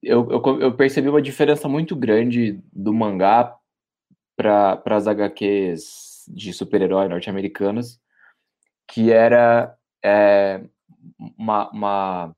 eu, 0.00 0.30
eu, 0.30 0.60
eu, 0.60 0.76
percebi 0.76 1.08
uma 1.08 1.20
diferença 1.20 1.68
muito 1.68 1.96
grande 1.96 2.62
do 2.72 2.94
mangá 2.94 3.56
para 4.36 4.80
as 4.86 5.08
HQs 5.08 6.07
de 6.28 6.52
super-herói 6.52 7.08
norte-americanas, 7.08 8.00
que 8.86 9.10
era 9.12 9.76
é, 10.04 10.62
uma, 11.36 11.70
uma, 11.70 12.36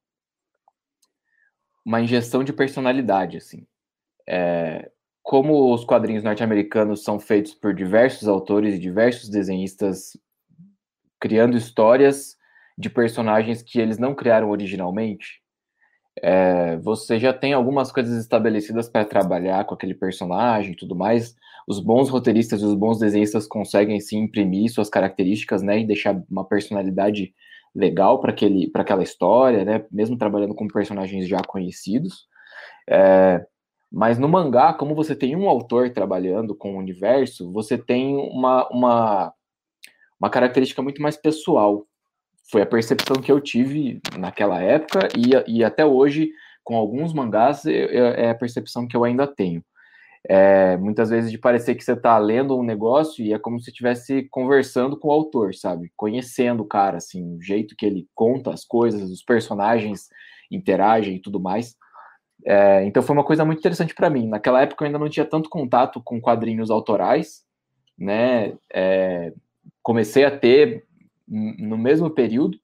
uma 1.85 2.00
injeção 2.00 2.42
de 2.42 2.53
personalidade, 2.53 3.37
assim. 3.37 3.66
É, 4.29 4.90
como 5.22 5.72
os 5.72 5.85
quadrinhos 5.85 6.24
norte-americanos 6.24 7.05
são 7.05 7.20
feitos 7.20 7.55
por 7.55 7.74
diversos 7.74 8.26
autores 8.26 8.74
e 8.74 8.79
diversos 8.79 9.29
desenhistas 9.29 10.16
criando 11.20 11.57
histórias 11.57 12.37
de 12.79 12.88
personagens 12.88 13.62
que 13.62 13.79
eles 13.79 13.98
não 13.98 14.14
criaram 14.14 14.50
originalmente, 14.50 15.39
é, 16.22 16.76
você 16.78 17.18
já 17.18 17.33
tem 17.33 17.52
algumas 17.52 17.90
coisas 17.90 18.18
estabelecidas 18.18 18.88
para 18.88 19.04
trabalhar 19.04 19.64
com 19.64 19.74
aquele 19.74 19.94
personagem 19.94 20.72
e 20.72 20.76
tudo 20.76 20.94
mais. 20.94 21.35
Os 21.66 21.80
bons 21.80 22.09
roteiristas 22.09 22.61
e 22.62 22.64
os 22.64 22.74
bons 22.74 22.98
desenhistas 22.98 23.46
conseguem 23.46 24.00
sim 24.00 24.18
imprimir 24.18 24.70
suas 24.70 24.90
características, 24.90 25.62
né, 25.62 25.80
e 25.80 25.87
deixar 25.87 26.22
uma 26.30 26.44
personalidade 26.44 27.35
legal 27.74 28.20
para 28.20 28.33
aquele, 28.33 28.68
para 28.68 28.83
aquela 28.83 29.02
história, 29.02 29.64
né, 29.64 29.85
mesmo 29.90 30.16
trabalhando 30.18 30.54
com 30.54 30.66
personagens 30.68 31.26
já 31.28 31.38
conhecidos. 31.42 32.26
É, 32.88 33.44
mas 33.90 34.18
no 34.18 34.28
mangá, 34.28 34.72
como 34.74 34.94
você 34.94 35.16
tem 35.16 35.35
um 35.35 35.48
autor 35.48 35.90
trabalhando 35.90 36.54
com 36.54 36.74
o 36.74 36.78
universo, 36.78 37.50
você 37.52 37.76
tem 37.76 38.16
uma, 38.16 38.68
uma, 38.68 39.33
uma 40.20 40.30
característica 40.30 40.83
muito 40.83 41.02
mais 41.02 41.16
pessoal. 41.16 41.87
Foi 42.50 42.62
a 42.62 42.66
percepção 42.66 43.16
que 43.16 43.30
eu 43.30 43.40
tive 43.40 44.00
naquela 44.18 44.60
época 44.60 45.08
e, 45.16 45.58
e 45.58 45.64
até 45.64 45.84
hoje, 45.84 46.30
com 46.64 46.76
alguns 46.76 47.12
mangás, 47.12 47.64
é 47.66 48.30
a 48.30 48.34
percepção 48.34 48.86
que 48.86 48.96
eu 48.96 49.04
ainda 49.04 49.26
tenho. 49.26 49.64
É, 50.28 50.76
muitas 50.76 51.08
vezes 51.08 51.30
de 51.30 51.38
parecer 51.38 51.74
que 51.74 51.82
você 51.82 51.92
está 51.92 52.18
lendo 52.18 52.58
um 52.58 52.62
negócio 52.62 53.24
e 53.24 53.32
é 53.32 53.38
como 53.38 53.58
se 53.58 53.70
estivesse 53.70 54.28
conversando 54.30 54.98
com 54.98 55.08
o 55.08 55.12
autor, 55.12 55.54
sabe? 55.54 55.90
Conhecendo 55.96 56.62
o 56.62 56.66
cara, 56.66 56.98
assim, 56.98 57.36
o 57.36 57.40
jeito 57.40 57.74
que 57.76 57.86
ele 57.86 58.06
conta 58.14 58.52
as 58.52 58.64
coisas, 58.64 59.10
os 59.10 59.22
personagens 59.22 60.08
interagem 60.50 61.16
e 61.16 61.20
tudo 61.20 61.40
mais. 61.40 61.74
É, 62.44 62.84
então 62.84 63.02
foi 63.02 63.14
uma 63.14 63.24
coisa 63.24 63.44
muito 63.44 63.60
interessante 63.60 63.94
para 63.94 64.10
mim. 64.10 64.26
Naquela 64.26 64.60
época 64.60 64.84
eu 64.84 64.86
ainda 64.86 64.98
não 64.98 65.08
tinha 65.08 65.24
tanto 65.24 65.48
contato 65.48 66.02
com 66.04 66.20
quadrinhos 66.20 66.70
autorais, 66.70 67.42
né? 67.98 68.54
É, 68.72 69.32
comecei 69.82 70.24
a 70.24 70.30
ter 70.30 70.86
no 71.30 71.78
mesmo 71.78 72.10
período, 72.10 72.58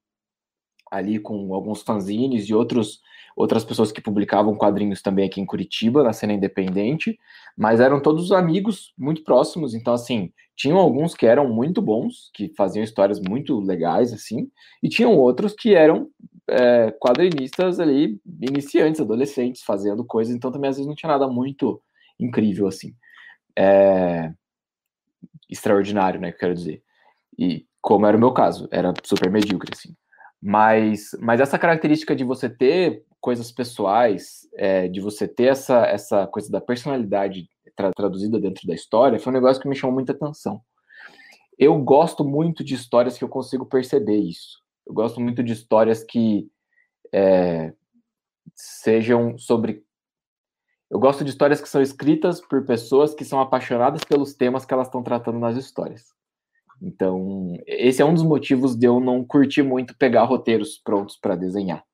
ali 0.90 1.18
com 1.18 1.55
alguns 1.55 1.83
fanzines 1.83 2.48
e 2.48 2.55
outros, 2.55 3.00
outras 3.37 3.64
pessoas 3.64 3.92
que 3.92 4.00
publicavam 4.00 4.57
quadrinhos 4.57 5.00
também 5.00 5.26
aqui 5.26 5.40
em 5.40 5.46
Curitiba, 5.46 6.02
na 6.02 6.12
cena 6.12 6.33
independente, 6.33 7.18
mas 7.57 7.81
eram 7.81 8.00
todos 8.00 8.33
amigos 8.33 8.92
muito 8.98 9.22
próximos, 9.22 9.74
então 9.74 9.94
assim, 9.94 10.33
tinham 10.55 10.79
alguns 10.79 11.14
que 11.14 11.26
eram 11.26 11.48
muito 11.48 11.81
bons, 11.81 12.31
que 12.35 12.52
faziam 12.57 12.85
histórias 12.85 13.20
muito 13.20 13.61
legais, 13.61 14.12
assim, 14.12 14.50
e 14.83 14.88
tinham 14.88 15.16
outros 15.16 15.55
que 15.55 15.74
eram 15.74 16.09
é, 16.48 16.92
quadrinistas 17.00 17.81
ali, 17.81 18.20
iniciantes, 18.40 19.00
adolescentes, 19.00 19.62
fazendo 19.62 20.05
coisas, 20.05 20.35
então 20.35 20.52
também 20.52 20.70
às 20.70 20.76
vezes 20.76 20.88
não 20.88 20.94
tinha 20.94 21.11
nada 21.11 21.29
muito 21.29 21.81
incrível, 22.18 22.66
assim. 22.66 22.94
É... 23.57 24.33
Extraordinário, 25.48 26.20
né, 26.20 26.31
que 26.31 26.37
eu 26.37 26.40
quero 26.40 26.55
dizer. 26.55 26.83
E 27.38 27.66
como 27.87 28.05
era 28.05 28.16
o 28.16 28.20
meu 28.20 28.33
caso, 28.33 28.66
era 28.72 28.92
super 29.05 29.31
medíocre, 29.31 29.70
assim. 29.72 29.94
Mas, 30.42 31.11
mas 31.20 31.38
essa 31.40 31.57
característica 31.57 32.16
de 32.16 32.25
você 32.25 32.51
ter 32.51 33.05
coisas 33.20 33.53
pessoais, 33.53 34.40
é, 34.57 34.88
de 34.88 35.01
você 35.01 35.29
ter 35.29 35.44
essa, 35.44 35.87
essa 35.87 36.27
coisa 36.27 36.51
da 36.51 36.61
personalidade 36.61 37.49
tra 37.77 37.92
traduzida 37.92 38.40
dentro 38.40 38.66
da 38.66 38.75
história, 38.75 39.20
foi 39.20 39.31
um 39.31 39.35
negócio 39.35 39.62
que 39.62 39.68
me 39.68 39.77
chamou 39.77 39.94
muita 39.94 40.11
atenção. 40.11 40.61
Eu 41.57 41.79
gosto 41.79 42.25
muito 42.25 42.64
de 42.64 42.75
histórias 42.75 43.16
que 43.16 43.22
eu 43.22 43.29
consigo 43.29 43.64
perceber 43.64 44.16
isso. 44.16 44.61
Eu 44.85 44.92
gosto 44.92 45.20
muito 45.20 45.40
de 45.40 45.53
histórias 45.53 46.03
que 46.03 46.51
é, 47.12 47.72
sejam 48.53 49.38
sobre. 49.38 49.85
Eu 50.90 50.99
gosto 50.99 51.22
de 51.22 51.31
histórias 51.31 51.61
que 51.61 51.68
são 51.68 51.81
escritas 51.81 52.40
por 52.40 52.66
pessoas 52.66 53.14
que 53.14 53.25
são 53.25 53.40
apaixonadas 53.40 54.03
pelos 54.03 54.35
temas 54.35 54.64
que 54.64 54.75
elas 54.75 54.88
estão 54.88 55.05
tratando 55.05 55.38
nas 55.38 55.57
histórias. 55.57 56.15
Então, 56.81 57.57
esse 57.67 58.03
é 58.03 58.05
um 58.05 58.15
dos 58.15 58.23
motivos 58.23 58.77
de 58.77 58.87
eu 58.87 59.01
não 59.01 59.25
curtir 59.25 59.62
muito 59.62 59.97
pegar 59.97 60.25
roteiros 60.25 60.79
prontos 60.79 61.17
para 61.17 61.37
desenhar. 61.37 61.85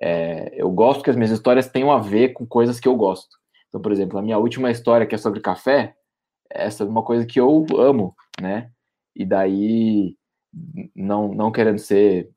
É, 0.00 0.52
eu 0.54 0.70
gosto 0.70 1.02
que 1.02 1.10
as 1.10 1.16
minhas 1.16 1.30
histórias 1.30 1.68
tenham 1.68 1.90
a 1.90 1.98
ver 1.98 2.30
com 2.30 2.46
coisas 2.46 2.78
que 2.78 2.88
eu 2.88 2.96
gosto. 2.96 3.36
Então, 3.68 3.80
por 3.80 3.92
exemplo, 3.92 4.18
a 4.18 4.22
minha 4.22 4.38
última 4.38 4.70
história, 4.70 5.06
que 5.06 5.14
é 5.14 5.18
sobre 5.18 5.40
café, 5.40 5.94
é 6.50 6.68
sobre 6.70 6.90
uma 6.90 7.02
coisa 7.02 7.24
que 7.24 7.40
eu 7.40 7.66
amo, 7.78 8.14
né? 8.40 8.70
E 9.16 9.24
daí 9.24 10.14
não, 10.94 11.28
não 11.34 11.50
querendo 11.50 11.78
ser 11.78 12.30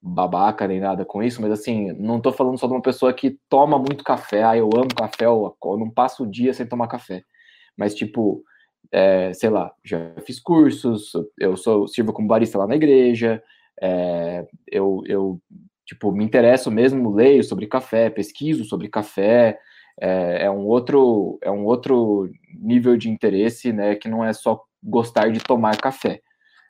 babaca 0.00 0.66
nem 0.66 0.80
nada 0.80 1.04
com 1.04 1.22
isso, 1.22 1.40
mas 1.40 1.52
assim, 1.52 1.92
não 1.92 2.20
tô 2.20 2.32
falando 2.32 2.58
só 2.58 2.66
de 2.66 2.72
uma 2.72 2.82
pessoa 2.82 3.12
que 3.12 3.38
toma 3.48 3.78
muito 3.78 4.02
café, 4.02 4.42
ah, 4.42 4.56
eu 4.56 4.68
amo 4.74 4.94
café, 4.96 5.26
eu, 5.26 5.56
não 5.62 5.88
passo 5.88 6.24
o 6.24 6.30
dia 6.30 6.52
sem 6.52 6.66
tomar 6.66 6.88
café. 6.88 7.22
Mas, 7.76 7.94
tipo, 7.94 8.42
é, 8.90 9.32
sei 9.32 9.50
lá, 9.50 9.72
já 9.84 10.14
fiz 10.26 10.40
cursos, 10.40 11.12
eu 11.38 11.56
sou 11.56 11.86
sirvo 11.86 12.12
como 12.12 12.28
barista 12.28 12.58
lá 12.58 12.66
na 12.66 12.76
igreja, 12.76 13.42
é, 13.80 14.46
eu, 14.70 15.02
eu, 15.06 15.40
tipo, 15.86 16.12
me 16.12 16.24
interesso 16.24 16.70
mesmo, 16.70 17.14
leio 17.14 17.42
sobre 17.44 17.66
café, 17.66 18.10
pesquiso 18.10 18.64
sobre 18.64 18.88
café, 18.88 19.58
é, 20.00 20.44
é, 20.44 20.50
um 20.50 20.66
outro 20.66 21.38
é 21.42 21.50
um 21.50 21.64
outro 21.64 22.30
nível 22.58 22.96
de 22.96 23.10
interesse, 23.10 23.72
né, 23.72 23.94
que 23.94 24.08
não 24.08 24.24
é 24.24 24.32
só 24.32 24.62
gostar 24.82 25.30
de 25.30 25.40
tomar 25.40 25.76
café. 25.80 26.20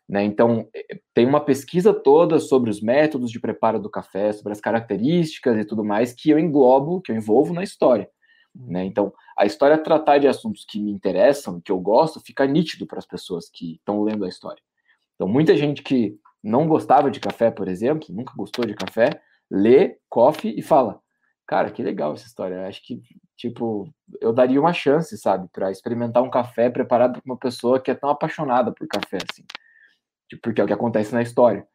Né? 0.09 0.25
Então, 0.25 0.69
eh, 0.75 0.99
tem 1.15 1.27
uma 1.27 1.41
pesquisa 1.41 1.95
toda 1.95 2.39
sobre 2.39 2.69
os 2.71 2.81
métodos 2.83 3.31
de 3.31 3.41
preparo 3.41 3.79
do 3.81 3.89
café, 3.89 4.33
sobre 4.33 4.53
as 4.53 4.61
características 4.61 5.57
e 5.59 5.65
tudo 5.65 5.85
mais 5.85 6.13
que 6.13 6.31
eu 6.31 6.39
englobo, 6.39 7.01
que 7.01 7.13
eu 7.13 7.17
envolvo 7.17 7.55
na 7.55 7.63
história. 7.63 8.09
Né? 8.55 8.85
Então, 8.85 9.13
a 9.37 9.47
história 9.47 9.79
tratar 9.79 10.19
de 10.19 10.29
assuntos 10.29 10.65
que 10.69 10.81
me 10.81 10.91
interessam, 10.91 11.61
que 11.61 11.73
eu 11.73 11.81
gosto, 11.81 12.21
fica 12.21 12.47
nítido 12.47 12.87
para 12.87 12.99
as 12.99 13.07
pessoas 13.07 13.49
que 13.49 13.75
estão 13.75 14.03
lendo 14.03 14.25
a 14.25 14.29
história. 14.29 14.63
Então, 15.15 15.27
muita 15.27 15.57
gente 15.57 15.83
que 15.83 16.19
não 16.43 16.67
gostava 16.67 17.11
de 17.11 17.21
café, 17.21 17.51
por 17.51 17.69
exemplo, 17.69 18.09
nunca 18.11 18.35
gostou 18.37 18.65
de 18.67 18.75
café, 18.75 19.23
lê, 19.51 19.99
coffee 20.09 20.59
e 20.59 20.63
fala: 20.63 21.01
Cara, 21.47 21.71
que 21.71 21.83
legal 21.83 22.13
essa 22.15 22.27
história. 22.27 22.67
Acho 22.67 22.83
que, 22.83 23.01
tipo, 23.37 23.93
eu 24.21 24.33
daria 24.33 24.61
uma 24.61 24.73
chance, 24.73 25.17
sabe, 25.17 25.49
para 25.53 25.71
experimentar 25.71 26.23
um 26.23 26.31
café 26.31 26.69
preparado 26.69 27.21
por 27.21 27.31
uma 27.31 27.39
pessoa 27.39 27.81
que 27.81 27.91
é 27.91 27.95
tão 27.95 28.11
apaixonada 28.11 28.73
por 28.73 28.87
café, 28.87 29.19
assim. 29.31 29.45
Tipo, 30.29 30.43
porque 30.43 30.61
é 30.61 30.65
o 30.65 30.67
que 30.67 30.73
acontece 30.73 31.13
na 31.13 31.23
história. 31.23 31.67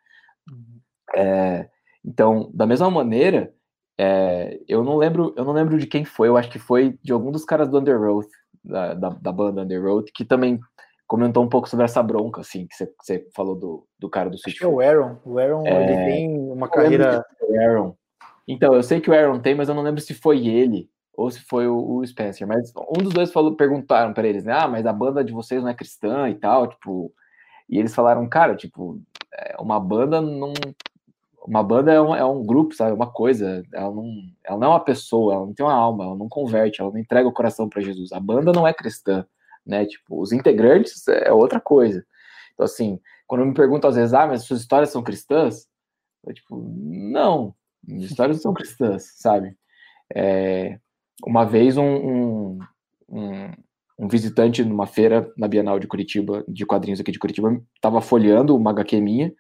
Uhum. 0.50 0.82
É, 1.16 1.70
então, 2.04 2.52
da 2.54 2.66
mesma 2.66 2.90
maneira, 2.90 3.54
é, 3.98 4.60
eu 4.68 4.84
não 4.84 4.96
lembro, 4.96 5.34
eu 5.36 5.44
não 5.44 5.54
lembro 5.54 5.78
de 5.78 5.88
quem 5.88 6.06
foi, 6.06 6.28
eu 6.28 6.38
acho 6.38 6.50
que 6.50 6.60
foi 6.60 6.98
de 7.04 7.12
algum 7.12 7.32
dos 7.32 7.46
caras 7.46 7.68
do 7.68 7.80
Underworld, 7.80 8.28
da, 8.64 8.94
da, 8.94 9.10
da 9.10 9.32
banda 9.32 9.62
Underworld, 9.62 10.12
que 10.12 10.26
também 10.26 10.60
comentou 11.08 11.42
um 11.42 11.48
pouco 11.48 11.70
sobre 11.70 11.86
essa 11.86 12.04
bronca, 12.04 12.42
assim, 12.42 12.68
que 12.68 12.76
você 12.76 13.26
falou 13.34 13.56
do, 13.56 13.88
do 13.98 14.10
cara 14.10 14.30
do 14.30 14.36
Acho 14.36 14.58
que 14.58 14.64
é 14.64 14.68
o 14.68 14.82
Aaron. 14.82 15.18
O 15.26 15.40
Aaron, 15.40 15.66
é... 15.66 15.84
ele 15.84 16.12
tem 16.12 16.38
uma 16.52 16.68
carreira... 16.68 17.24
O 17.42 17.60
Aaron. 17.60 17.96
Então, 18.46 18.74
eu 18.74 18.84
sei 18.84 19.00
que 19.00 19.10
o 19.10 19.14
Aaron 19.14 19.40
tem, 19.40 19.56
mas 19.56 19.70
eu 19.70 19.76
não 19.76 19.84
lembro 19.84 20.02
se 20.02 20.14
foi 20.14 20.46
ele 20.46 20.90
ou 21.14 21.32
se 21.32 21.40
foi 21.40 21.68
o, 21.68 21.96
o 21.96 22.06
Spencer. 22.06 22.46
Mas 22.46 22.72
um 22.90 23.02
dos 23.02 23.14
dois 23.14 23.32
falou, 23.32 23.56
perguntaram 23.56 24.14
para 24.14 24.28
eles, 24.28 24.44
né? 24.44 24.54
Ah, 24.54 24.68
mas 24.68 24.86
a 24.86 24.94
banda 24.94 25.24
de 25.24 25.32
vocês 25.32 25.62
não 25.62 25.70
é 25.70 25.74
cristã 25.74 26.30
e 26.30 26.36
tal, 26.36 26.68
tipo... 26.68 27.12
E 27.70 27.80
eles 27.80 27.96
falaram, 27.96 28.28
cara, 28.30 28.56
tipo, 28.56 29.02
é, 29.34 29.56
uma 29.60 29.80
banda 29.80 30.22
não... 30.22 30.54
Uma 31.48 31.64
banda 31.64 31.94
é 31.94 32.02
um, 32.02 32.16
é 32.16 32.26
um 32.26 32.46
grupo, 32.46 32.76
sabe? 32.76 32.92
Uma 32.92 33.10
coisa. 33.10 33.64
Ela 33.74 33.94
não, 33.94 34.12
ela 34.44 34.58
não 34.60 34.68
é 34.68 34.70
uma 34.72 34.84
pessoa, 34.84 35.34
ela 35.34 35.46
não 35.46 35.54
tem 35.54 35.66
uma 35.66 35.74
alma, 35.74 36.04
ela 36.04 36.16
não 36.16 36.28
converte, 36.28 36.82
ela 36.82 36.92
não 36.92 37.00
entrega 37.00 37.28
o 37.28 37.34
coração 37.34 37.70
para 37.70 37.82
Jesus. 37.82 38.12
A 38.12 38.20
banda 38.20 38.52
não 38.52 38.68
é 38.68 38.74
cristã 38.74 39.26
né? 39.68 39.86
Tipo, 39.86 40.22
os 40.22 40.32
integrantes 40.32 41.08
é 41.08 41.32
outra 41.32 41.60
coisa. 41.60 42.06
Então, 42.54 42.66
assim, 42.66 43.00
quando 43.28 43.46
me 43.46 43.54
perguntam 43.54 43.90
às 43.90 43.98
vezes, 43.98 44.14
ah, 44.14 44.26
mas 44.26 44.44
suas 44.44 44.62
histórias 44.62 44.90
são 44.90 45.04
cristãs? 45.04 45.68
Eu, 46.26 46.34
tipo, 46.34 46.58
não, 46.58 47.54
minhas 47.84 48.10
histórias 48.12 48.38
não 48.38 48.42
são 48.42 48.54
cristãs, 48.54 49.12
sabe? 49.18 49.56
É, 50.16 50.80
uma 51.26 51.44
vez 51.44 51.76
um, 51.78 51.84
um, 51.84 52.60
um, 53.10 53.52
um, 54.00 54.08
visitante 54.08 54.64
numa 54.64 54.88
feira 54.88 55.32
na 55.38 55.48
Bienal 55.48 55.78
de 55.80 55.88
Curitiba, 55.88 56.46
de 56.48 56.66
quadrinhos 56.66 57.02
aqui 57.02 57.12
de 57.12 57.20
Curitiba, 57.20 57.62
estava 57.76 58.00
folheando 58.00 58.56
uma 58.56 58.72
HQ 58.72 59.02
minha 59.02 59.34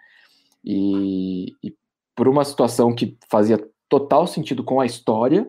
e, 0.63 1.53
e, 1.63 1.73
por 2.17 2.27
uma 2.27 2.43
situação 2.43 2.95
que 2.95 3.15
fazia 3.29 3.63
total 3.87 4.25
sentido 4.25 4.63
com 4.63 4.81
a 4.81 4.85
história, 4.87 5.47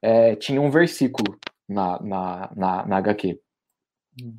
é, 0.00 0.34
tinha 0.34 0.60
um 0.60 0.70
versículo 0.70 1.38
na, 1.68 2.00
na, 2.02 2.50
na, 2.56 2.86
na 2.86 2.96
HQ. 2.96 3.38
Uhum. 4.22 4.34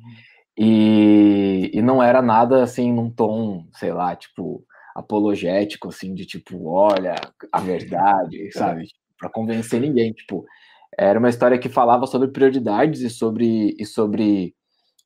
E, 0.58 1.70
e 1.72 1.80
não 1.80 2.02
era 2.02 2.20
nada 2.20 2.64
assim 2.64 2.92
num 2.92 3.08
tom, 3.08 3.64
sei 3.74 3.92
lá, 3.92 4.16
tipo, 4.16 4.66
apologético, 4.92 5.88
assim, 5.88 6.14
de 6.14 6.26
tipo, 6.26 6.68
olha, 6.68 7.14
a 7.52 7.60
verdade, 7.60 8.50
sabe? 8.52 8.88
para 9.16 9.30
convencer 9.30 9.80
ninguém, 9.80 10.12
tipo, 10.12 10.44
era 10.98 11.18
uma 11.18 11.28
história 11.28 11.58
que 11.58 11.68
falava 11.68 12.06
sobre 12.06 12.28
prioridades 12.28 13.02
e 13.02 13.10
sobre 13.10 13.76
e 13.78 13.86
sobre 13.86 14.54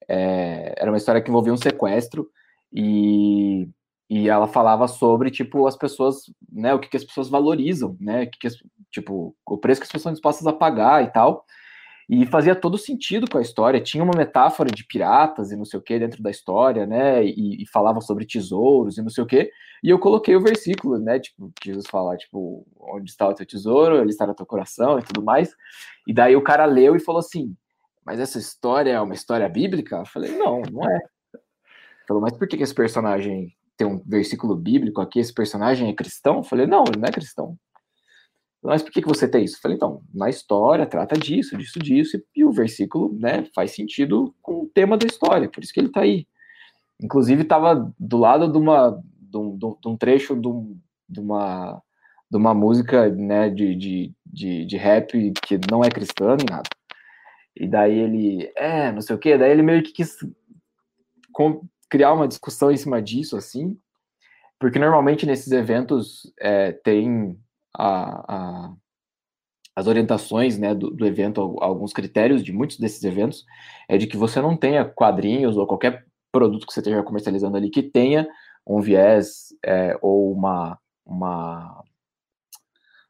é, 0.09 0.75
era 0.79 0.91
uma 0.91 0.97
história 0.97 1.20
que 1.20 1.29
envolvia 1.29 1.53
um 1.53 1.57
sequestro 1.57 2.29
e, 2.73 3.68
e 4.12 4.28
ela 4.28 4.46
falava 4.46 4.86
sobre 4.86 5.30
tipo 5.30 5.66
as 5.66 5.74
pessoas, 5.74 6.30
né, 6.52 6.74
o 6.74 6.78
que, 6.78 6.90
que 6.90 6.98
as 6.98 7.04
pessoas 7.04 7.30
valorizam, 7.30 7.96
né, 7.98 8.26
que, 8.26 8.40
que 8.40 8.46
as, 8.46 8.56
tipo 8.90 9.34
o 9.46 9.56
preço 9.56 9.80
que 9.80 9.86
as 9.86 9.88
pessoas 9.88 10.02
estão 10.02 10.12
dispostas 10.12 10.46
a 10.46 10.52
pagar 10.52 11.02
e 11.02 11.10
tal. 11.10 11.46
E 12.10 12.26
fazia 12.26 12.54
todo 12.54 12.76
sentido 12.76 13.30
com 13.30 13.38
a 13.38 13.40
história. 13.40 13.80
Tinha 13.80 14.04
uma 14.04 14.12
metáfora 14.14 14.70
de 14.70 14.84
piratas 14.84 15.50
e 15.50 15.56
não 15.56 15.64
sei 15.64 15.78
o 15.78 15.82
que 15.82 15.98
dentro 15.98 16.22
da 16.22 16.30
história, 16.30 16.84
né? 16.84 17.24
E, 17.24 17.62
e 17.62 17.66
falava 17.66 18.02
sobre 18.02 18.26
tesouros 18.26 18.98
e 18.98 19.02
não 19.02 19.08
sei 19.08 19.24
o 19.24 19.26
que. 19.26 19.50
E 19.82 19.88
eu 19.88 19.98
coloquei 19.98 20.36
o 20.36 20.42
versículo, 20.42 20.98
né? 20.98 21.18
Tipo, 21.18 21.50
que 21.58 21.68
Jesus 21.70 21.86
fala, 21.86 22.14
tipo, 22.16 22.66
onde 22.78 23.08
está 23.08 23.26
o 23.26 23.32
teu 23.32 23.46
tesouro, 23.46 23.96
ele 23.96 24.10
está 24.10 24.26
no 24.26 24.34
teu 24.34 24.44
coração 24.44 24.98
e 24.98 25.02
tudo 25.02 25.22
mais. 25.22 25.54
E 26.06 26.12
daí 26.12 26.36
o 26.36 26.42
cara 26.42 26.66
leu 26.66 26.94
e 26.96 27.00
falou 27.00 27.20
assim: 27.20 27.56
Mas 28.04 28.20
essa 28.20 28.38
história 28.38 28.90
é 28.90 29.00
uma 29.00 29.14
história 29.14 29.48
bíblica? 29.48 29.96
Eu 29.96 30.06
falei: 30.06 30.36
Não, 30.36 30.60
não 30.70 30.84
é. 30.90 31.00
Falou: 32.06 32.20
Mas 32.20 32.36
por 32.36 32.46
que 32.46 32.56
esse 32.56 32.74
personagem 32.74 33.54
tem 33.77 33.87
um 33.87 34.03
versículo 34.07 34.55
bíblico 34.57 35.01
aqui? 35.01 35.18
Esse 35.18 35.33
personagem 35.33 35.89
é 35.89 35.95
cristão? 35.95 36.39
Eu 36.39 36.45
falei: 36.45 36.66
Não, 36.66 36.85
ele 36.85 36.99
não 36.99 37.09
é 37.09 37.12
cristão. 37.12 37.59
Mas 38.62 38.81
por 38.81 38.93
que, 38.93 39.03
que 39.03 39.09
você 39.09 39.27
tem 39.27 39.45
isso? 39.45 39.57
Eu 39.57 39.61
falei, 39.61 39.77
então, 39.77 40.03
na 40.14 40.31
história 40.31 40.87
trata 40.87 41.18
disso, 41.18 41.57
disso, 41.57 41.81
disso, 41.81 42.23
e 42.35 42.45
o 42.45 42.53
versículo 42.53 43.12
né, 43.18 43.45
faz 43.53 43.73
sentido 43.73 44.33
com 44.41 44.62
o 44.62 44.70
tema 44.73 44.97
da 44.97 45.05
história, 45.05 45.51
por 45.51 45.64
isso 45.64 45.73
que 45.73 45.81
ele 45.81 45.89
está 45.89 46.03
aí. 46.03 46.29
Inclusive, 47.03 47.43
estava 47.43 47.93
do 47.99 48.16
lado 48.18 48.51
de, 48.51 48.57
uma, 48.57 49.03
de, 49.18 49.37
um, 49.37 49.59
de 49.59 49.89
um 49.89 49.97
trecho 49.97 50.41
de, 50.41 50.47
um, 50.47 50.79
de, 51.09 51.18
uma, 51.18 51.83
de 52.31 52.37
uma 52.37 52.55
música 52.55 53.09
né, 53.11 53.51
de, 53.51 53.75
de, 53.75 54.14
de, 54.25 54.64
de 54.64 54.77
rap 54.77 55.33
que 55.45 55.59
não 55.68 55.83
é 55.83 55.91
cristã 55.91 56.37
nem 56.37 56.47
nada. 56.49 56.68
E 57.57 57.66
daí 57.66 57.99
ele, 57.99 58.53
é, 58.57 58.93
não 58.93 59.01
sei 59.01 59.16
o 59.16 59.18
quê, 59.18 59.37
daí 59.37 59.51
ele 59.51 59.62
meio 59.62 59.83
que 59.83 59.93
quis 59.93 60.16
criar 61.93 62.14
uma 62.14 62.26
discussão 62.26 62.72
em 62.72 62.76
cima 62.78 63.03
disso, 63.03 63.36
assim, 63.36 63.78
porque 64.59 64.78
normalmente 64.78 65.26
nesses 65.26 65.53
eventos 65.53 66.22
é, 66.40 66.72
tem 66.72 67.38
a, 67.76 68.34
a, 68.34 68.72
as 69.76 69.86
orientações 69.86 70.57
né, 70.59 70.74
do, 70.74 70.90
do, 70.90 71.07
evento, 71.07 71.59
alguns 71.61 71.93
critérios 71.93 72.43
de 72.43 72.51
muitos 72.51 72.78
desses 72.78 73.05
eventos, 73.05 73.45
é 73.86 73.99
de 73.99 74.07
que 74.07 74.16
você 74.16 74.40
não 74.40 74.57
tenha 74.57 74.86
quadrinhos 74.86 75.59
ou 75.59 75.66
qualquer 75.66 76.07
produto 76.32 76.66
que 76.66 76.72
você 76.72 76.80
esteja 76.80 77.03
comercializando 77.03 77.59
ali 77.59 77.68
que 77.68 77.82
tenha 77.82 78.26
um 78.66 78.80
viés 78.80 79.49
é, 79.62 79.95
ou 80.01 80.32
uma, 80.32 80.78
uma, 81.05 81.84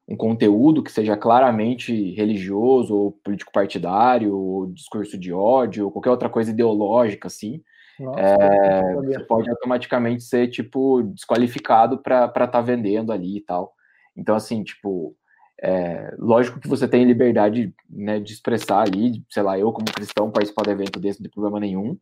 um 0.09 0.17
conteúdo 0.17 0.83
que 0.83 0.91
seja 0.91 1.17
claramente 1.17 2.11
religioso 2.15 2.97
ou 2.97 3.13
político 3.13 3.53
partidário 3.53 4.37
ou 4.37 4.67
discurso 4.73 5.17
de 5.17 5.33
ódio 5.33 5.85
ou 5.85 5.93
qualquer 5.93 6.11
outra 6.11 6.29
coisa 6.29 6.51
ideológica 6.51 7.29
assim 7.29 7.63
Nossa, 7.99 8.21
é, 8.21 8.95
você 8.95 9.21
pode 9.21 9.51
automaticamente 9.51 10.23
ser 10.25 10.49
tipo 10.49 11.03
desqualificado 11.03 11.99
para 11.99 12.27
estar 12.27 12.47
tá 12.47 12.61
vendendo 12.61 13.13
ali 13.13 13.39
e 13.39 13.41
tal. 13.41 13.73
Então, 14.17 14.35
assim, 14.35 14.63
tipo, 14.63 15.15
é, 15.63 16.15
lógico 16.19 16.59
que 16.59 16.69
você 16.69 16.89
tem 16.89 17.05
liberdade 17.05 17.73
né, 17.89 18.19
de 18.19 18.33
expressar 18.33 18.81
ali, 18.81 19.23
sei 19.31 19.43
lá, 19.43 19.59
eu 19.59 19.73
como 19.73 19.87
cristão 19.93 20.31
participar 20.31 20.63
do 20.63 20.71
evento 20.71 20.99
desse 20.99 21.21
não 21.21 21.25
tem 21.25 21.31
problema 21.31 21.61
nenhum, 21.61 21.97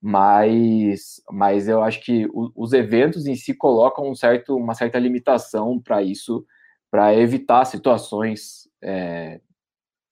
mas, 0.00 1.22
mas 1.30 1.68
eu 1.68 1.82
acho 1.82 2.00
que 2.04 2.28
os 2.54 2.72
eventos 2.72 3.26
em 3.26 3.34
si 3.34 3.54
colocam 3.54 4.08
um 4.08 4.14
certo, 4.14 4.56
uma 4.56 4.74
certa 4.74 4.98
limitação 4.98 5.80
para 5.80 6.02
isso, 6.02 6.44
para 6.90 7.14
evitar 7.14 7.64
situações 7.64 8.68
é, 8.82 9.40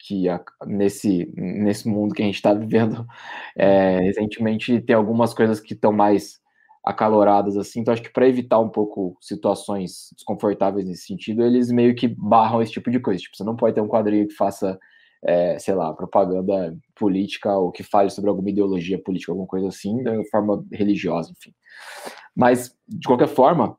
que 0.06 0.28
a, 0.28 0.42
nesse, 0.66 1.32
nesse 1.34 1.88
mundo 1.88 2.14
que 2.14 2.22
a 2.22 2.24
gente 2.24 2.36
está 2.36 2.54
vivendo 2.54 3.06
é, 3.56 3.98
recentemente 4.00 4.80
tem 4.80 4.94
algumas 4.94 5.34
coisas 5.34 5.60
que 5.60 5.74
estão 5.74 5.92
mais 5.92 6.40
acaloradas 6.84 7.56
assim. 7.56 7.80
Então 7.80 7.92
acho 7.92 8.02
que 8.02 8.12
para 8.12 8.28
evitar 8.28 8.60
um 8.60 8.68
pouco 8.68 9.16
situações 9.20 10.10
desconfortáveis 10.14 10.86
nesse 10.86 11.06
sentido, 11.06 11.42
eles 11.42 11.70
meio 11.70 11.96
que 11.96 12.06
barram 12.06 12.62
esse 12.62 12.70
tipo 12.72 12.90
de 12.90 13.00
coisa. 13.00 13.20
Tipo, 13.20 13.36
você 13.36 13.42
não 13.42 13.56
pode 13.56 13.74
ter 13.74 13.80
um 13.80 13.88
quadrinho 13.88 14.28
que 14.28 14.34
faça, 14.34 14.78
é, 15.24 15.58
sei 15.58 15.74
lá, 15.74 15.92
propaganda 15.92 16.76
política 16.94 17.52
ou 17.56 17.72
que 17.72 17.82
fale 17.82 18.10
sobre 18.10 18.30
alguma 18.30 18.50
ideologia 18.50 19.02
política, 19.02 19.32
alguma 19.32 19.48
coisa 19.48 19.66
assim, 19.66 19.96
de 20.02 20.30
forma 20.30 20.64
religiosa, 20.72 21.32
enfim. 21.32 21.52
Mas 22.36 22.76
de 22.86 23.08
qualquer 23.08 23.28
forma, 23.28 23.76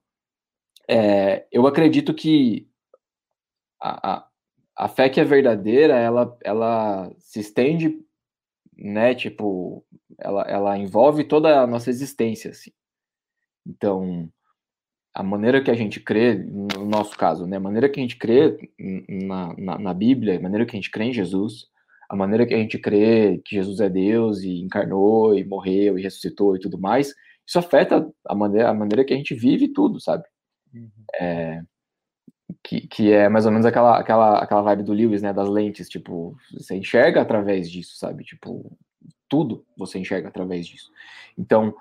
é, 0.89 1.47
eu 1.51 1.65
acredito 1.65 2.13
que 2.13 2.67
a, 3.81 4.15
a, 4.15 4.26
a 4.77 4.87
fé 4.87 5.09
que 5.09 5.19
é 5.19 5.23
verdadeira, 5.23 5.97
ela, 5.97 6.37
ela 6.43 7.11
se 7.17 7.39
estende, 7.39 7.99
né? 8.77 9.15
Tipo, 9.15 9.83
ela, 10.19 10.43
ela 10.43 10.77
envolve 10.77 11.23
toda 11.23 11.61
a 11.61 11.67
nossa 11.67 11.89
existência, 11.89 12.51
assim. 12.51 12.71
Então, 13.65 14.31
a 15.13 15.23
maneira 15.23 15.63
que 15.63 15.71
a 15.71 15.73
gente 15.73 15.99
crê, 15.99 16.35
no 16.35 16.85
nosso 16.85 17.17
caso, 17.17 17.47
né, 17.47 17.57
a 17.57 17.59
maneira 17.59 17.89
que 17.89 17.99
a 17.99 18.03
gente 18.03 18.17
crê 18.17 18.71
na, 19.09 19.55
na, 19.57 19.79
na, 19.79 19.93
Bíblia, 19.93 20.37
a 20.37 20.41
maneira 20.41 20.63
que 20.63 20.75
a 20.75 20.79
gente 20.79 20.91
crê 20.91 21.05
em 21.05 21.13
Jesus, 21.13 21.65
a 22.07 22.15
maneira 22.15 22.45
que 22.45 22.53
a 22.53 22.57
gente 22.57 22.77
crê 22.77 23.41
que 23.43 23.55
Jesus 23.55 23.79
é 23.79 23.89
Deus 23.89 24.41
e 24.43 24.61
encarnou 24.61 25.35
e 25.35 25.43
morreu 25.43 25.97
e 25.97 26.03
ressuscitou 26.03 26.55
e 26.55 26.59
tudo 26.59 26.79
mais, 26.79 27.15
isso 27.45 27.57
afeta 27.57 28.07
a 28.25 28.35
maneira, 28.35 28.69
a 28.69 28.73
maneira 28.75 29.03
que 29.03 29.13
a 29.13 29.17
gente 29.17 29.33
vive 29.33 29.69
tudo, 29.69 29.99
sabe? 29.99 30.23
Uhum. 30.71 30.89
É, 31.19 31.63
que, 32.63 32.81
que 32.87 33.11
é 33.11 33.29
mais 33.29 33.45
ou 33.45 33.51
menos 33.51 33.65
aquela, 33.65 33.97
aquela, 33.97 34.39
aquela 34.39 34.61
vibe 34.61 34.83
do 34.83 34.93
Lewis, 34.93 35.21
né, 35.21 35.33
das 35.33 35.49
lentes, 35.49 35.89
tipo, 35.89 36.35
você 36.51 36.75
enxerga 36.75 37.21
através 37.21 37.69
disso, 37.69 37.97
sabe? 37.97 38.23
Tipo, 38.23 38.71
tudo 39.27 39.65
você 39.77 39.99
enxerga 39.99 40.29
através 40.29 40.65
disso. 40.67 40.91
Então, 41.37 41.75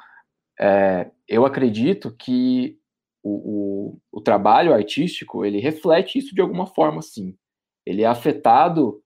é, 0.59 1.11
eu 1.29 1.45
acredito 1.45 2.15
que 2.19 2.79
o, 3.23 3.93
o, 4.13 4.19
o, 4.19 4.21
trabalho 4.21 4.73
artístico 4.73 5.45
ele 5.45 5.61
reflete 5.61 6.19
isso 6.19 6.35
de 6.35 6.41
alguma 6.41 6.67
forma, 6.67 7.03
sim. 7.03 7.37
Ele 7.85 8.03
é 8.03 8.07
afetado 8.07 9.03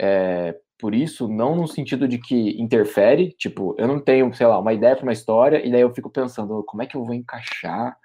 é, 0.00 0.56
por 0.78 0.94
isso, 0.94 1.28
não 1.28 1.54
no 1.54 1.68
sentido 1.68 2.08
de 2.08 2.18
que 2.18 2.60
interfere, 2.60 3.32
tipo, 3.32 3.74
eu 3.78 3.86
não 3.86 4.00
tenho, 4.00 4.32
sei 4.34 4.46
lá, 4.46 4.58
uma 4.58 4.72
ideia 4.72 4.96
para 4.96 5.04
uma 5.04 5.12
história 5.12 5.64
e 5.64 5.70
daí 5.70 5.82
eu 5.82 5.94
fico 5.94 6.10
pensando 6.10 6.64
como 6.64 6.82
é 6.82 6.86
que 6.86 6.96
eu 6.96 7.04
vou 7.04 7.14
encaixar 7.14 7.96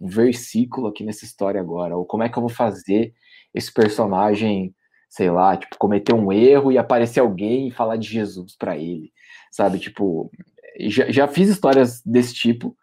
um 0.00 0.08
versículo 0.08 0.88
aqui 0.88 1.04
nessa 1.04 1.24
história 1.24 1.60
agora, 1.60 1.96
ou 1.96 2.04
como 2.04 2.22
é 2.22 2.28
que 2.28 2.36
eu 2.36 2.42
vou 2.42 2.50
fazer 2.50 3.14
esse 3.52 3.72
personagem, 3.72 4.74
sei 5.08 5.30
lá, 5.30 5.56
tipo, 5.56 5.78
cometer 5.78 6.12
um 6.14 6.32
erro 6.32 6.72
e 6.72 6.78
aparecer 6.78 7.20
alguém 7.20 7.68
e 7.68 7.72
falar 7.72 7.96
de 7.96 8.08
Jesus 8.08 8.56
para 8.56 8.76
ele, 8.76 9.12
sabe? 9.50 9.78
Tipo, 9.78 10.30
já, 10.80 11.10
já 11.10 11.28
fiz 11.28 11.48
histórias 11.48 12.02
desse 12.02 12.34
tipo 12.34 12.76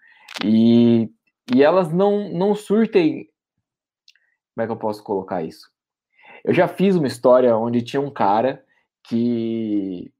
e, 0.43 1.09
e 1.53 1.62
elas 1.62 1.91
não, 1.91 2.30
não 2.30 2.55
surtem. 2.55 3.30
Como 4.53 4.64
é 4.64 4.66
que 4.66 4.72
eu 4.72 4.78
posso 4.78 5.03
colocar 5.03 5.43
isso? 5.43 5.70
Eu 6.43 6.53
já 6.53 6.68
fiz 6.68 6.95
uma 6.95 7.07
história 7.07 7.55
onde 7.55 7.82
tinha 7.82 8.01
um 8.01 8.12
cara 8.12 8.64
que, 9.07 10.12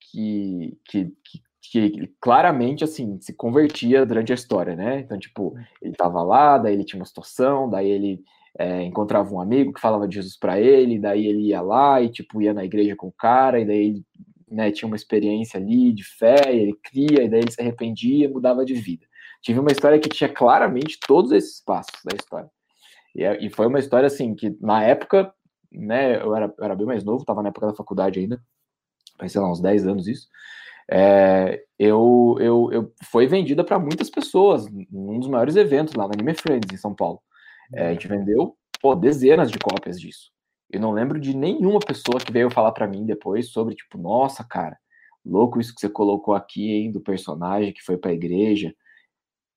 que, 0.00 0.78
que, 0.84 1.04
que 1.24 1.45
que 1.70 2.12
claramente, 2.20 2.84
assim, 2.84 3.18
se 3.20 3.32
convertia 3.34 4.04
durante 4.04 4.32
a 4.32 4.34
história, 4.34 4.76
né? 4.76 5.00
Então, 5.00 5.18
tipo, 5.18 5.54
ele 5.80 5.94
tava 5.94 6.22
lá, 6.22 6.58
daí 6.58 6.74
ele 6.74 6.84
tinha 6.84 7.00
uma 7.00 7.06
situação, 7.06 7.68
daí 7.68 7.88
ele 7.88 8.20
é, 8.58 8.82
encontrava 8.82 9.32
um 9.34 9.40
amigo 9.40 9.72
que 9.72 9.80
falava 9.80 10.08
de 10.08 10.14
Jesus 10.16 10.36
para 10.38 10.60
ele, 10.60 10.98
daí 10.98 11.26
ele 11.26 11.48
ia 11.48 11.60
lá 11.60 12.00
e, 12.00 12.08
tipo, 12.08 12.40
ia 12.40 12.54
na 12.54 12.64
igreja 12.64 12.96
com 12.96 13.08
o 13.08 13.12
cara, 13.12 13.60
e 13.60 13.64
daí 13.64 13.86
ele 13.86 14.04
né, 14.50 14.70
tinha 14.70 14.86
uma 14.86 14.96
experiência 14.96 15.58
ali 15.58 15.92
de 15.92 16.04
fé, 16.04 16.36
ele 16.48 16.72
cria, 16.82 17.24
e 17.24 17.28
daí 17.28 17.40
ele 17.40 17.50
se 17.50 17.60
arrependia 17.60 18.26
e 18.26 18.32
mudava 18.32 18.64
de 18.64 18.74
vida. 18.74 19.06
Tive 19.42 19.60
uma 19.60 19.72
história 19.72 19.98
que 19.98 20.08
tinha 20.08 20.28
claramente 20.32 20.98
todos 21.06 21.32
esses 21.32 21.60
passos 21.60 22.00
da 22.04 22.16
história. 22.16 22.50
E, 23.14 23.24
é, 23.24 23.44
e 23.44 23.50
foi 23.50 23.66
uma 23.66 23.78
história, 23.78 24.06
assim, 24.06 24.34
que 24.34 24.56
na 24.60 24.82
época, 24.82 25.32
né, 25.70 26.16
eu 26.22 26.34
era, 26.34 26.54
eu 26.58 26.64
era 26.64 26.76
bem 26.76 26.86
mais 26.86 27.04
novo, 27.04 27.24
tava 27.24 27.42
na 27.42 27.48
época 27.50 27.66
da 27.66 27.74
faculdade 27.74 28.20
ainda, 28.20 28.40
sei 29.26 29.40
lá, 29.40 29.50
uns 29.50 29.60
10 29.60 29.86
anos 29.86 30.06
isso, 30.06 30.28
é, 30.90 31.62
eu, 31.78 32.36
eu, 32.40 32.70
eu 32.72 32.92
foi 33.10 33.26
vendida 33.26 33.64
para 33.64 33.78
muitas 33.78 34.08
pessoas, 34.08 34.66
num 34.90 35.18
dos 35.18 35.28
maiores 35.28 35.56
eventos 35.56 35.94
lá 35.94 36.06
na 36.06 36.14
Anime 36.14 36.34
Friends, 36.34 36.72
em 36.72 36.76
São 36.76 36.94
Paulo. 36.94 37.20
É, 37.74 37.88
a 37.88 37.92
gente 37.92 38.06
vendeu 38.06 38.56
pô, 38.80 38.94
dezenas 38.94 39.50
de 39.50 39.58
cópias 39.58 40.00
disso. 40.00 40.30
Eu 40.70 40.80
não 40.80 40.92
lembro 40.92 41.20
de 41.20 41.36
nenhuma 41.36 41.80
pessoa 41.80 42.20
que 42.20 42.32
veio 42.32 42.50
falar 42.50 42.72
para 42.72 42.86
mim 42.86 43.04
depois 43.04 43.48
sobre, 43.50 43.74
tipo, 43.74 43.98
nossa, 43.98 44.44
cara, 44.44 44.76
louco 45.24 45.60
isso 45.60 45.74
que 45.74 45.80
você 45.80 45.88
colocou 45.88 46.34
aqui, 46.34 46.72
hein, 46.72 46.92
do 46.92 47.00
personagem 47.00 47.72
que 47.72 47.82
foi 47.82 47.96
pra 47.96 48.12
igreja. 48.12 48.74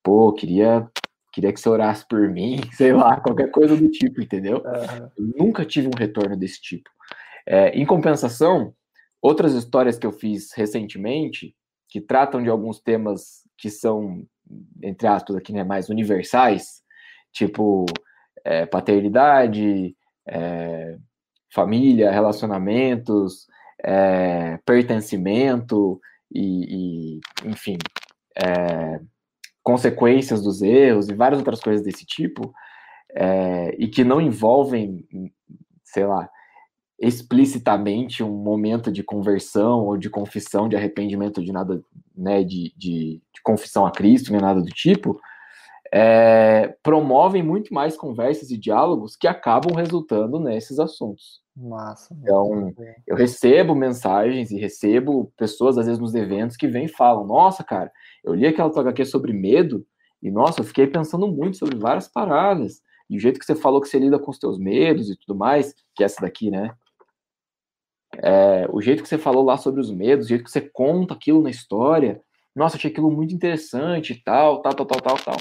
Pô, 0.03 0.31
queria, 0.33 0.87
queria 1.31 1.51
que 1.51 1.59
você 1.59 1.69
orasse 1.69 2.07
por 2.07 2.27
mim, 2.29 2.59
sei 2.73 2.93
lá, 2.93 3.19
qualquer 3.19 3.51
coisa 3.51 3.75
do 3.75 3.89
tipo, 3.89 4.21
entendeu? 4.21 4.63
Uhum. 4.63 5.35
Nunca 5.37 5.65
tive 5.65 5.87
um 5.87 5.97
retorno 5.97 6.35
desse 6.35 6.61
tipo. 6.61 6.89
É, 7.45 7.69
em 7.69 7.85
compensação, 7.85 8.73
Outras 9.21 9.53
histórias 9.53 9.97
que 9.97 10.07
eu 10.07 10.11
fiz 10.11 10.53
recentemente, 10.53 11.55
que 11.87 11.99
tratam 11.99 12.41
de 12.41 12.49
alguns 12.49 12.79
temas 12.79 13.43
que 13.57 13.69
são, 13.69 14.23
entre 14.81 15.07
aspas, 15.07 15.35
aqui, 15.35 15.51
né, 15.51 15.63
mais 15.63 15.89
universais, 15.89 16.81
tipo 17.31 17.85
é, 18.43 18.65
paternidade, 18.65 19.95
é, 20.27 20.97
família, 21.53 22.11
relacionamentos, 22.11 23.47
é, 23.83 24.57
pertencimento 24.65 25.99
e, 26.31 27.17
e 27.17 27.19
enfim, 27.45 27.77
é, 28.35 28.99
consequências 29.63 30.41
dos 30.41 30.61
erros 30.61 31.09
e 31.09 31.13
várias 31.13 31.39
outras 31.39 31.59
coisas 31.59 31.83
desse 31.83 32.05
tipo, 32.05 32.53
é, 33.15 33.75
e 33.77 33.87
que 33.87 34.03
não 34.03 34.21
envolvem, 34.21 35.05
sei 35.83 36.05
lá, 36.05 36.29
explicitamente 36.99 38.23
um 38.23 38.35
momento 38.35 38.91
de 38.91 39.03
conversão 39.03 39.85
ou 39.85 39.97
de 39.97 40.09
confissão, 40.09 40.67
de 40.67 40.75
arrependimento, 40.75 41.43
de 41.43 41.51
nada, 41.51 41.81
né, 42.15 42.43
de, 42.43 42.73
de, 42.77 43.21
de 43.33 43.41
confissão 43.43 43.85
a 43.85 43.91
Cristo, 43.91 44.31
nem 44.31 44.41
nada 44.41 44.61
do 44.61 44.69
tipo, 44.69 45.19
é, 45.91 46.75
promovem 46.83 47.41
muito 47.41 47.73
mais 47.73 47.97
conversas 47.97 48.51
e 48.51 48.57
diálogos 48.57 49.15
que 49.15 49.27
acabam 49.27 49.75
resultando 49.75 50.39
nesses 50.39 50.77
assuntos. 50.77 51.41
Massa. 51.55 52.15
Então, 52.21 52.73
eu 53.07 53.15
recebo 53.15 53.75
mensagens 53.75 54.51
e 54.51 54.57
recebo 54.57 55.31
pessoas, 55.35 55.77
às 55.77 55.85
vezes, 55.85 55.99
nos 55.99 56.15
eventos 56.15 56.55
que 56.55 56.67
vêm 56.67 56.85
e 56.85 56.89
falam: 56.89 57.25
Nossa, 57.25 57.63
cara, 57.63 57.91
eu 58.23 58.33
li 58.33 58.45
aquela 58.45 58.69
tua 58.69 58.81
HQ 58.83 59.05
sobre 59.05 59.33
medo 59.33 59.85
e, 60.21 60.31
nossa, 60.31 60.61
eu 60.61 60.65
fiquei 60.65 60.87
pensando 60.87 61.27
muito 61.27 61.57
sobre 61.57 61.77
várias 61.77 62.07
paradas. 62.07 62.81
E 63.09 63.17
o 63.17 63.19
jeito 63.19 63.39
que 63.39 63.45
você 63.45 63.55
falou 63.55 63.81
que 63.81 63.89
você 63.89 63.97
lida 63.97 64.19
com 64.19 64.29
os 64.29 64.37
teus 64.37 64.57
medos 64.57 65.09
e 65.09 65.17
tudo 65.17 65.37
mais, 65.37 65.73
que 65.95 66.03
é 66.03 66.05
essa 66.05 66.21
daqui, 66.21 66.51
né? 66.51 66.71
É, 68.17 68.67
o 68.71 68.81
jeito 68.81 69.03
que 69.03 69.09
você 69.09 69.17
falou 69.17 69.43
lá 69.43 69.57
sobre 69.57 69.79
os 69.79 69.91
medos, 69.91 70.25
o 70.25 70.29
jeito 70.29 70.43
que 70.43 70.51
você 70.51 70.61
conta 70.61 71.13
aquilo 71.13 71.41
na 71.41 71.49
história, 71.49 72.21
nossa, 72.55 72.75
achei 72.75 72.91
aquilo 72.91 73.11
muito 73.11 73.33
interessante 73.33 74.13
e 74.13 74.23
tal, 74.23 74.61
tal, 74.61 74.73
tal, 74.73 74.85
tal, 74.85 75.01
tal, 75.01 75.17
tal. 75.17 75.37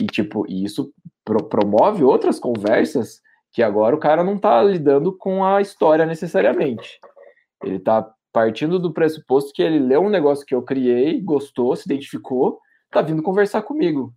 E, 0.00 0.06
tipo, 0.06 0.46
isso 0.48 0.92
pro 1.24 1.44
promove 1.44 2.04
outras 2.04 2.38
conversas 2.38 3.20
que 3.52 3.62
agora 3.62 3.94
o 3.94 4.00
cara 4.00 4.24
não 4.24 4.38
tá 4.38 4.62
lidando 4.62 5.16
com 5.16 5.44
a 5.44 5.60
história 5.60 6.06
necessariamente. 6.06 6.98
Ele 7.62 7.78
tá 7.78 8.10
partindo 8.32 8.78
do 8.78 8.92
pressuposto 8.92 9.52
que 9.52 9.62
ele 9.62 9.78
leu 9.78 10.00
um 10.00 10.08
negócio 10.08 10.46
que 10.46 10.54
eu 10.54 10.62
criei, 10.62 11.20
gostou, 11.20 11.76
se 11.76 11.84
identificou, 11.86 12.58
tá 12.90 13.02
vindo 13.02 13.22
conversar 13.22 13.62
comigo. 13.62 14.14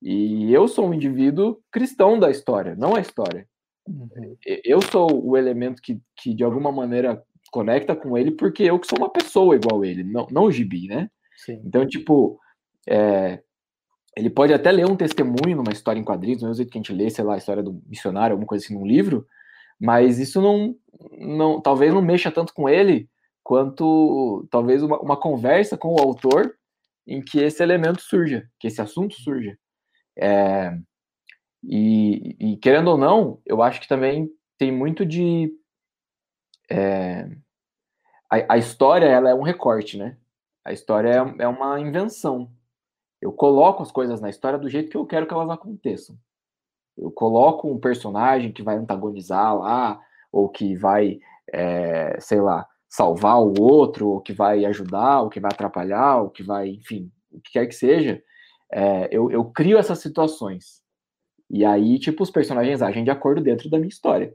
E 0.00 0.52
eu 0.52 0.68
sou 0.68 0.88
um 0.88 0.94
indivíduo 0.94 1.58
cristão 1.70 2.18
da 2.18 2.30
história, 2.30 2.76
não 2.76 2.94
a 2.94 3.00
história. 3.00 3.48
Uhum. 3.88 4.36
Eu 4.64 4.80
sou 4.82 5.24
o 5.24 5.36
elemento 5.36 5.80
que, 5.82 6.00
que, 6.16 6.34
de 6.34 6.44
alguma 6.44 6.70
maneira, 6.70 7.22
conecta 7.56 7.96
com 7.96 8.18
ele 8.18 8.32
porque 8.32 8.64
eu 8.64 8.78
que 8.78 8.86
sou 8.86 8.98
uma 8.98 9.08
pessoa 9.08 9.56
igual 9.56 9.82
ele, 9.82 10.04
não, 10.04 10.26
não 10.30 10.42
o 10.42 10.52
gibi, 10.52 10.88
né? 10.88 11.10
Sim. 11.38 11.62
Então, 11.64 11.86
tipo, 11.86 12.38
é, 12.86 13.40
ele 14.14 14.28
pode 14.28 14.52
até 14.52 14.70
ler 14.70 14.84
um 14.84 14.94
testemunho 14.94 15.56
numa 15.56 15.72
história 15.72 15.98
em 15.98 16.04
quadrinhos, 16.04 16.40
do 16.40 16.48
mesmo 16.48 16.56
jeito 16.56 16.70
que 16.70 16.76
a 16.76 16.82
gente 16.82 16.92
lê, 16.92 17.08
sei 17.08 17.24
lá, 17.24 17.32
a 17.32 17.38
história 17.38 17.62
do 17.62 17.82
missionário, 17.86 18.34
alguma 18.34 18.46
coisa 18.46 18.62
assim 18.62 18.74
num 18.74 18.86
livro, 18.86 19.26
mas 19.80 20.18
isso 20.18 20.42
não, 20.42 20.76
não 21.18 21.62
talvez 21.62 21.94
não 21.94 22.02
mexa 22.02 22.30
tanto 22.30 22.52
com 22.52 22.68
ele 22.68 23.08
quanto 23.42 24.46
talvez 24.50 24.82
uma, 24.82 25.00
uma 25.00 25.16
conversa 25.18 25.78
com 25.78 25.94
o 25.94 25.98
autor 25.98 26.54
em 27.06 27.22
que 27.22 27.38
esse 27.38 27.62
elemento 27.62 28.02
surja, 28.02 28.46
que 28.60 28.66
esse 28.66 28.82
assunto 28.82 29.14
surja. 29.14 29.56
É, 30.18 30.76
e, 31.64 32.36
e, 32.38 32.56
querendo 32.58 32.88
ou 32.88 32.98
não, 32.98 33.40
eu 33.46 33.62
acho 33.62 33.80
que 33.80 33.88
também 33.88 34.28
tem 34.58 34.70
muito 34.70 35.06
de 35.06 35.50
é, 36.70 37.28
a, 38.30 38.54
a, 38.54 38.58
história 38.58 39.06
ela 39.06 39.30
é 39.30 39.34
um 39.34 39.42
recorte, 39.42 39.96
né? 39.96 40.16
A 40.64 40.72
história 40.72 41.10
é, 41.10 41.42
é 41.44 41.48
uma 41.48 41.80
invenção. 41.80 42.50
Eu 43.20 43.32
coloco 43.32 43.82
as 43.82 43.90
coisas 43.90 44.20
na 44.20 44.28
história 44.28 44.58
do 44.58 44.68
jeito 44.68 44.90
que 44.90 44.96
eu 44.96 45.06
quero 45.06 45.26
que 45.26 45.32
elas 45.32 45.50
aconteçam. 45.50 46.16
Eu 46.96 47.10
coloco 47.10 47.70
um 47.70 47.78
personagem 47.78 48.52
que 48.52 48.62
vai 48.62 48.76
antagonizar 48.76 49.56
lá, 49.56 50.00
ou 50.32 50.48
que 50.48 50.74
vai, 50.76 51.18
é, 51.52 52.18
sei 52.20 52.40
lá, 52.40 52.66
salvar 52.88 53.40
o 53.40 53.60
outro, 53.60 54.08
ou 54.08 54.20
que 54.20 54.32
vai 54.32 54.64
ajudar, 54.64 55.22
ou 55.22 55.28
que 55.28 55.40
vai 55.40 55.50
atrapalhar, 55.52 56.22
ou 56.22 56.30
que 56.30 56.42
vai, 56.42 56.68
enfim, 56.68 57.10
o 57.30 57.40
que 57.40 57.52
quer 57.52 57.66
que 57.66 57.74
seja. 57.74 58.22
É, 58.72 59.08
eu, 59.10 59.30
eu 59.30 59.44
crio 59.44 59.78
essas 59.78 59.98
situações. 59.98 60.82
E 61.48 61.64
aí, 61.64 61.98
tipo, 61.98 62.22
os 62.22 62.30
personagens 62.30 62.82
agem 62.82 63.04
de 63.04 63.10
acordo 63.10 63.40
dentro 63.40 63.70
da 63.70 63.78
minha 63.78 63.88
história. 63.88 64.34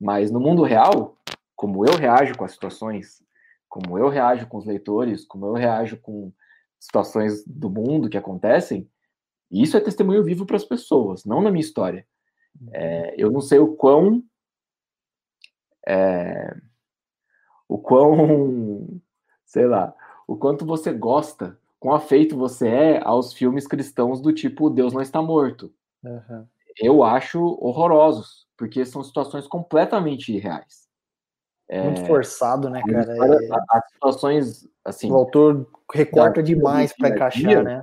Mas 0.00 0.30
no 0.30 0.40
mundo 0.40 0.62
real, 0.62 1.17
como 1.58 1.84
eu 1.84 1.96
reajo 1.96 2.36
com 2.38 2.44
as 2.44 2.52
situações, 2.52 3.20
como 3.68 3.98
eu 3.98 4.08
reajo 4.08 4.46
com 4.46 4.58
os 4.58 4.64
leitores, 4.64 5.26
como 5.26 5.44
eu 5.44 5.54
reajo 5.54 6.00
com 6.00 6.32
situações 6.78 7.44
do 7.44 7.68
mundo 7.68 8.08
que 8.08 8.16
acontecem, 8.16 8.88
isso 9.50 9.76
é 9.76 9.80
testemunho 9.80 10.22
vivo 10.22 10.46
para 10.46 10.56
as 10.56 10.64
pessoas, 10.64 11.24
não 11.24 11.42
na 11.42 11.50
minha 11.50 11.60
história. 11.60 12.06
É, 12.72 13.12
eu 13.20 13.32
não 13.32 13.40
sei 13.40 13.58
o 13.58 13.74
quão. 13.74 14.22
É, 15.84 16.56
o 17.68 17.76
quão. 17.76 19.00
Sei 19.44 19.66
lá. 19.66 19.92
O 20.28 20.36
quanto 20.36 20.64
você 20.64 20.92
gosta, 20.92 21.58
quão 21.80 21.92
afeito 21.92 22.36
você 22.36 22.68
é 22.68 23.02
aos 23.02 23.32
filmes 23.32 23.66
cristãos 23.66 24.20
do 24.20 24.32
tipo 24.32 24.70
Deus 24.70 24.92
não 24.92 25.02
está 25.02 25.20
morto. 25.20 25.74
Uhum. 26.04 26.46
Eu 26.76 27.02
acho 27.02 27.40
horrorosos, 27.60 28.46
porque 28.56 28.84
são 28.84 29.02
situações 29.02 29.48
completamente 29.48 30.32
irreais. 30.32 30.87
Muito 31.70 32.02
é, 32.02 32.06
forçado, 32.06 32.70
né, 32.70 32.82
cara? 32.86 33.14
As 33.70 33.92
situações, 33.92 34.68
assim. 34.84 35.10
O 35.10 35.16
autor 35.16 35.68
recorta 35.92 36.42
demais 36.42 36.94
para 36.96 37.10
encaixar, 37.10 37.62
né? 37.62 37.82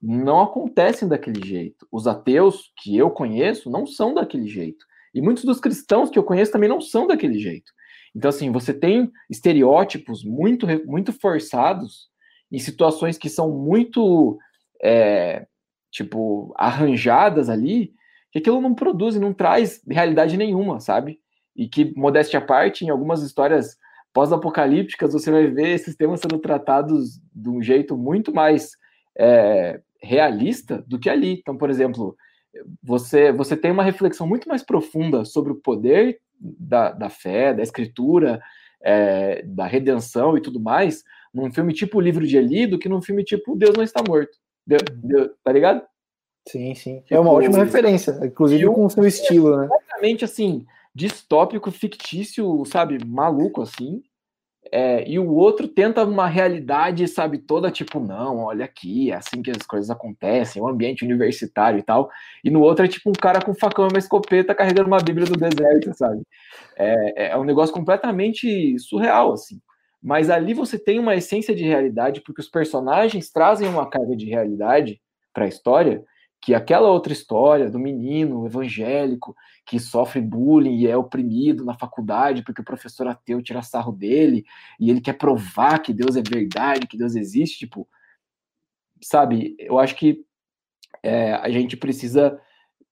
Não 0.00 0.40
acontecem 0.40 1.08
daquele 1.08 1.46
jeito. 1.46 1.86
Os 1.90 2.06
ateus 2.06 2.72
que 2.76 2.96
eu 2.96 3.10
conheço 3.10 3.70
não 3.70 3.86
são 3.86 4.12
daquele 4.12 4.48
jeito. 4.48 4.84
E 5.14 5.20
muitos 5.22 5.44
dos 5.44 5.60
cristãos 5.60 6.10
que 6.10 6.18
eu 6.18 6.24
conheço 6.24 6.52
também 6.52 6.68
não 6.68 6.80
são 6.80 7.06
daquele 7.06 7.38
jeito. 7.38 7.72
Então, 8.14 8.28
assim, 8.28 8.50
você 8.50 8.74
tem 8.74 9.10
estereótipos 9.30 10.24
muito, 10.24 10.66
muito 10.84 11.12
forçados 11.12 12.10
em 12.50 12.58
situações 12.58 13.16
que 13.16 13.30
são 13.30 13.50
muito, 13.50 14.38
é, 14.82 15.46
tipo, 15.90 16.52
arranjadas 16.56 17.48
ali, 17.48 17.94
que 18.30 18.38
aquilo 18.38 18.60
não 18.60 18.74
produz 18.74 19.14
e 19.14 19.20
não 19.20 19.32
traz 19.32 19.82
realidade 19.88 20.36
nenhuma, 20.36 20.80
sabe? 20.80 21.21
E 21.56 21.68
que, 21.68 21.92
modéstia 21.96 22.38
à 22.38 22.42
parte, 22.42 22.84
em 22.84 22.90
algumas 22.90 23.22
histórias 23.22 23.76
pós-apocalípticas, 24.12 25.12
você 25.12 25.30
vai 25.30 25.46
ver 25.46 25.68
esses 25.70 25.96
temas 25.96 26.20
sendo 26.20 26.38
tratados 26.38 27.20
de 27.34 27.48
um 27.48 27.62
jeito 27.62 27.96
muito 27.96 28.32
mais 28.32 28.72
é, 29.18 29.80
realista 30.02 30.84
do 30.86 30.98
que 30.98 31.08
ali. 31.08 31.38
Então, 31.40 31.56
por 31.56 31.70
exemplo, 31.70 32.16
você, 32.82 33.32
você 33.32 33.56
tem 33.56 33.70
uma 33.70 33.82
reflexão 33.82 34.26
muito 34.26 34.48
mais 34.48 34.62
profunda 34.62 35.24
sobre 35.24 35.52
o 35.52 35.56
poder 35.56 36.18
da, 36.38 36.92
da 36.92 37.08
fé, 37.08 37.54
da 37.54 37.62
escritura, 37.62 38.40
é, 38.82 39.42
da 39.42 39.66
redenção 39.66 40.36
e 40.36 40.42
tudo 40.42 40.60
mais, 40.60 41.02
num 41.32 41.52
filme 41.52 41.72
tipo 41.72 41.98
O 41.98 42.00
Livro 42.00 42.26
de 42.26 42.36
Eli, 42.36 42.66
do 42.66 42.78
que 42.78 42.88
num 42.88 43.00
filme 43.00 43.24
tipo 43.24 43.56
Deus 43.56 43.76
Não 43.76 43.84
Está 43.84 44.02
Morto. 44.06 44.36
Deu, 44.66 44.78
deu, 44.92 45.30
tá 45.42 45.52
ligado? 45.52 45.82
Sim, 46.48 46.74
sim. 46.74 47.00
Tipo, 47.00 47.14
é 47.14 47.20
uma 47.20 47.32
ótima 47.32 47.58
referência, 47.58 48.18
inclusive 48.22 48.66
com 48.66 48.84
o 48.84 48.90
seu 48.90 49.06
estilo, 49.06 49.56
né? 49.56 49.66
Exatamente 49.66 50.24
assim, 50.24 50.66
distópico, 50.94 51.70
fictício, 51.70 52.64
sabe, 52.66 52.98
maluco 53.04 53.62
assim. 53.62 54.02
É, 54.70 55.06
e 55.08 55.18
o 55.18 55.34
outro 55.34 55.66
tenta 55.66 56.04
uma 56.04 56.26
realidade, 56.26 57.06
sabe, 57.08 57.38
toda 57.38 57.70
tipo, 57.70 57.98
não, 57.98 58.38
olha 58.44 58.64
aqui, 58.64 59.10
é 59.10 59.16
assim 59.16 59.42
que 59.42 59.50
as 59.50 59.66
coisas 59.66 59.90
acontecem, 59.90 60.62
um 60.62 60.68
ambiente 60.68 61.04
universitário 61.04 61.78
e 61.78 61.82
tal. 61.82 62.10
E 62.44 62.50
no 62.50 62.60
outro 62.60 62.84
é 62.84 62.88
tipo 62.88 63.10
um 63.10 63.12
cara 63.12 63.44
com 63.44 63.54
facão 63.54 63.86
e 63.86 63.92
uma 63.92 63.98
escopeta 63.98 64.54
carregando 64.54 64.88
uma 64.88 65.02
Bíblia 65.02 65.26
do 65.26 65.36
deserto, 65.36 65.92
sabe? 65.94 66.22
É, 66.76 67.32
é 67.32 67.38
um 67.38 67.44
negócio 67.44 67.74
completamente 67.74 68.78
surreal, 68.78 69.32
assim. 69.32 69.60
Mas 70.02 70.30
ali 70.30 70.54
você 70.54 70.78
tem 70.78 70.98
uma 70.98 71.14
essência 71.14 71.54
de 71.54 71.64
realidade, 71.64 72.20
porque 72.22 72.40
os 72.40 72.48
personagens 72.48 73.30
trazem 73.30 73.68
uma 73.68 73.88
carga 73.88 74.16
de 74.16 74.26
realidade 74.26 75.00
para 75.34 75.44
a 75.44 75.48
história 75.48 76.04
que 76.42 76.54
aquela 76.54 76.90
outra 76.90 77.12
história 77.12 77.70
do 77.70 77.78
menino 77.78 78.44
evangélico 78.44 79.34
que 79.64 79.78
sofre 79.78 80.20
bullying 80.20 80.76
e 80.76 80.88
é 80.88 80.96
oprimido 80.96 81.64
na 81.64 81.78
faculdade 81.78 82.42
porque 82.42 82.60
o 82.60 82.64
professor 82.64 83.06
ateu 83.06 83.40
tira 83.40 83.62
sarro 83.62 83.92
dele 83.92 84.44
e 84.78 84.90
ele 84.90 85.00
quer 85.00 85.12
provar 85.12 85.78
que 85.78 85.94
Deus 85.94 86.16
é 86.16 86.22
verdade, 86.22 86.88
que 86.88 86.98
Deus 86.98 87.14
existe, 87.14 87.60
tipo, 87.60 87.88
sabe? 89.00 89.54
Eu 89.56 89.78
acho 89.78 89.94
que 89.94 90.24
é, 91.00 91.34
a 91.34 91.48
gente 91.48 91.76
precisa 91.76 92.36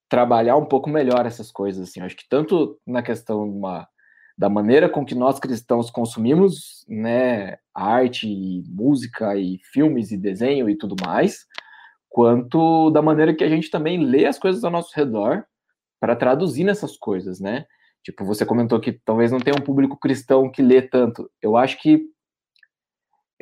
trabalhar 0.09 0.57
um 0.57 0.67
pouco 0.67 0.89
melhor 0.89 1.27
essas 1.27 1.51
coisas, 1.51 1.89
assim. 1.89 1.99
Eu 1.99 2.07
acho 2.07 2.17
que 2.17 2.29
tanto 2.29 2.79
na 2.87 3.03
questão 3.03 3.43
uma, 3.43 3.89
da 4.39 4.49
maneira 4.49 4.89
com 4.89 5.05
que 5.05 5.15
nós 5.15 5.41
cristãos 5.41 5.91
consumimos, 5.91 6.85
né, 6.89 7.59
arte, 7.75 8.29
e 8.29 8.63
música 8.69 9.37
e 9.37 9.59
filmes 9.73 10.13
e 10.13 10.17
desenho 10.17 10.71
e 10.71 10.77
tudo 10.77 10.95
mais, 11.05 11.47
quanto 12.11 12.91
da 12.91 13.01
maneira 13.01 13.35
que 13.35 13.45
a 13.45 13.49
gente 13.49 13.71
também 13.71 14.05
lê 14.05 14.27
as 14.27 14.39
coisas 14.39 14.65
ao 14.65 14.71
nosso 14.71 14.93
redor 14.95 15.45
para 15.99 16.17
traduzir 16.17 16.65
nessas 16.65 16.97
coisas, 16.97 17.41
né? 17.41 17.65
Tipo, 18.03 18.25
você 18.25 18.45
comentou 18.45 18.81
que 18.81 18.93
talvez 18.93 19.31
não 19.31 19.39
tenha 19.39 19.57
um 19.57 19.65
público 19.65 19.97
cristão 19.99 20.51
que 20.51 20.61
lê 20.61 20.83
tanto. 20.83 21.31
Eu 21.41 21.57
acho 21.57 21.81
que 21.81 22.05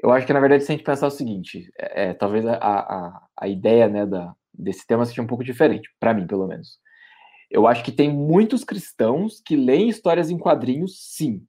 eu 0.00 0.12
acho 0.12 0.26
que 0.26 0.32
na 0.32 0.38
verdade 0.38 0.62
se 0.62 0.70
a 0.70 0.76
gente 0.76 0.84
pensar 0.84 1.08
o 1.08 1.10
seguinte, 1.10 1.72
é, 1.76 2.10
é 2.10 2.14
talvez 2.14 2.46
a, 2.46 2.54
a, 2.54 3.26
a 3.36 3.48
ideia 3.48 3.88
né, 3.88 4.06
da, 4.06 4.32
desse 4.54 4.86
tema 4.86 5.04
seja 5.04 5.22
um 5.22 5.26
pouco 5.26 5.42
diferente, 5.42 5.88
para 5.98 6.14
mim 6.14 6.26
pelo 6.26 6.46
menos. 6.46 6.78
Eu 7.50 7.66
acho 7.66 7.82
que 7.82 7.90
tem 7.90 8.12
muitos 8.12 8.62
cristãos 8.62 9.40
que 9.40 9.56
leem 9.56 9.88
histórias 9.88 10.30
em 10.30 10.38
quadrinhos, 10.38 11.14
sim, 11.14 11.44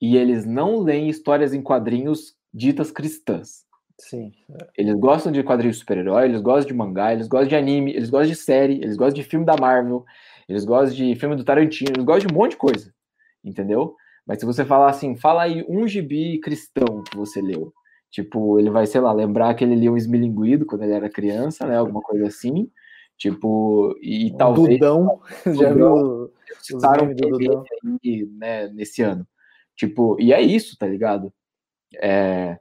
e 0.00 0.16
eles 0.16 0.44
não 0.44 0.80
leem 0.80 1.08
histórias 1.08 1.54
em 1.54 1.62
quadrinhos 1.62 2.34
ditas 2.52 2.90
cristãs. 2.90 3.64
Sim. 3.98 4.32
Eles 4.76 4.94
gostam 4.94 5.30
de 5.30 5.42
quadrinhos 5.42 5.78
super-herói, 5.78 6.24
eles 6.26 6.40
gostam 6.40 6.66
de 6.66 6.74
mangá, 6.74 7.12
eles 7.12 7.28
gostam 7.28 7.48
de 7.48 7.56
anime, 7.56 7.92
eles 7.92 8.10
gostam 8.10 8.30
de 8.30 8.36
série, 8.36 8.74
eles 8.74 8.96
gostam 8.96 9.14
de 9.14 9.24
filme 9.24 9.46
da 9.46 9.56
Marvel, 9.56 10.04
eles 10.48 10.64
gostam 10.64 10.96
de 10.96 11.14
filme 11.14 11.36
do 11.36 11.44
Tarantino, 11.44 11.92
eles 11.94 12.04
gostam 12.04 12.26
de 12.26 12.34
um 12.34 12.36
monte 12.36 12.52
de 12.52 12.56
coisa, 12.56 12.92
entendeu? 13.44 13.94
Mas 14.26 14.40
se 14.40 14.46
você 14.46 14.64
falar 14.64 14.90
assim, 14.90 15.16
fala 15.16 15.42
aí 15.42 15.64
um 15.68 15.86
gibi 15.86 16.38
cristão 16.40 17.02
que 17.10 17.16
você 17.16 17.40
leu. 17.40 17.72
Tipo, 18.10 18.58
ele 18.58 18.70
vai, 18.70 18.86
sei 18.86 19.00
lá, 19.00 19.10
lembrar 19.12 19.54
que 19.54 19.64
ele 19.64 19.74
lia 19.74 19.90
um 19.90 19.96
esmilinguido 19.96 20.66
quando 20.66 20.82
ele 20.82 20.92
era 20.92 21.08
criança, 21.08 21.66
né? 21.66 21.76
Alguma 21.78 22.02
coisa 22.02 22.26
assim. 22.26 22.70
Tipo, 23.16 23.96
e 24.02 24.30
um 24.32 24.36
talvez. 24.36 24.78
Dudão, 24.78 25.20
já 25.58 25.72
viu? 25.72 26.30
Citaram 26.60 27.14
do 27.14 27.14
Dudão. 27.14 27.64
Aí, 28.04 28.28
né, 28.36 28.68
nesse 28.68 29.02
ano. 29.02 29.26
Tipo, 29.74 30.20
e 30.20 30.32
é 30.32 30.40
isso, 30.42 30.76
tá 30.78 30.86
ligado? 30.86 31.32
É, 32.00 32.58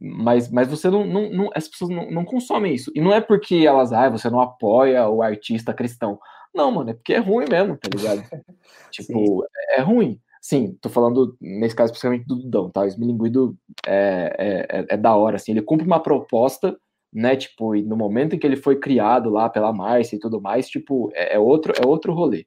mas, 0.00 0.50
mas 0.50 0.68
você 0.68 0.88
não, 0.88 1.04
não, 1.04 1.30
não 1.30 1.50
as 1.54 1.68
pessoas 1.68 1.90
não, 1.90 2.10
não, 2.10 2.24
consomem 2.24 2.74
isso. 2.74 2.90
E 2.94 3.00
não 3.00 3.12
é 3.12 3.20
porque 3.20 3.56
elas, 3.66 3.92
ah, 3.92 4.08
você 4.08 4.30
não 4.30 4.40
apoia 4.40 5.08
o 5.08 5.22
artista 5.22 5.74
cristão. 5.74 6.18
Não, 6.54 6.70
mano, 6.70 6.90
é 6.90 6.94
porque 6.94 7.14
é 7.14 7.18
ruim 7.18 7.46
mesmo, 7.48 7.76
tá 7.76 7.88
ligado? 7.94 8.22
tipo, 8.90 9.44
é, 9.70 9.80
é 9.80 9.82
ruim. 9.82 10.20
Sim, 10.40 10.78
tô 10.80 10.88
falando, 10.88 11.36
nesse 11.40 11.74
caso, 11.74 11.92
especificamente 11.92 12.26
do 12.26 12.36
Dudão, 12.36 12.70
tá? 12.70 12.82
O 12.82 12.84
Esmilinguido 12.84 13.58
é, 13.86 14.66
é, 14.70 14.78
é, 14.78 14.86
é, 14.90 14.96
da 14.96 15.14
hora, 15.16 15.36
assim, 15.36 15.52
ele 15.52 15.62
cumpre 15.62 15.86
uma 15.86 16.00
proposta, 16.00 16.78
né, 17.12 17.36
tipo, 17.36 17.74
e 17.74 17.82
no 17.82 17.96
momento 17.96 18.36
em 18.36 18.38
que 18.38 18.46
ele 18.46 18.56
foi 18.56 18.78
criado 18.78 19.30
lá 19.30 19.48
pela 19.48 19.72
Márcia 19.72 20.16
e 20.16 20.20
tudo 20.20 20.40
mais, 20.40 20.68
tipo, 20.68 21.10
é, 21.14 21.34
é 21.34 21.38
outro, 21.38 21.72
é 21.76 21.84
outro 21.84 22.14
rolê. 22.14 22.46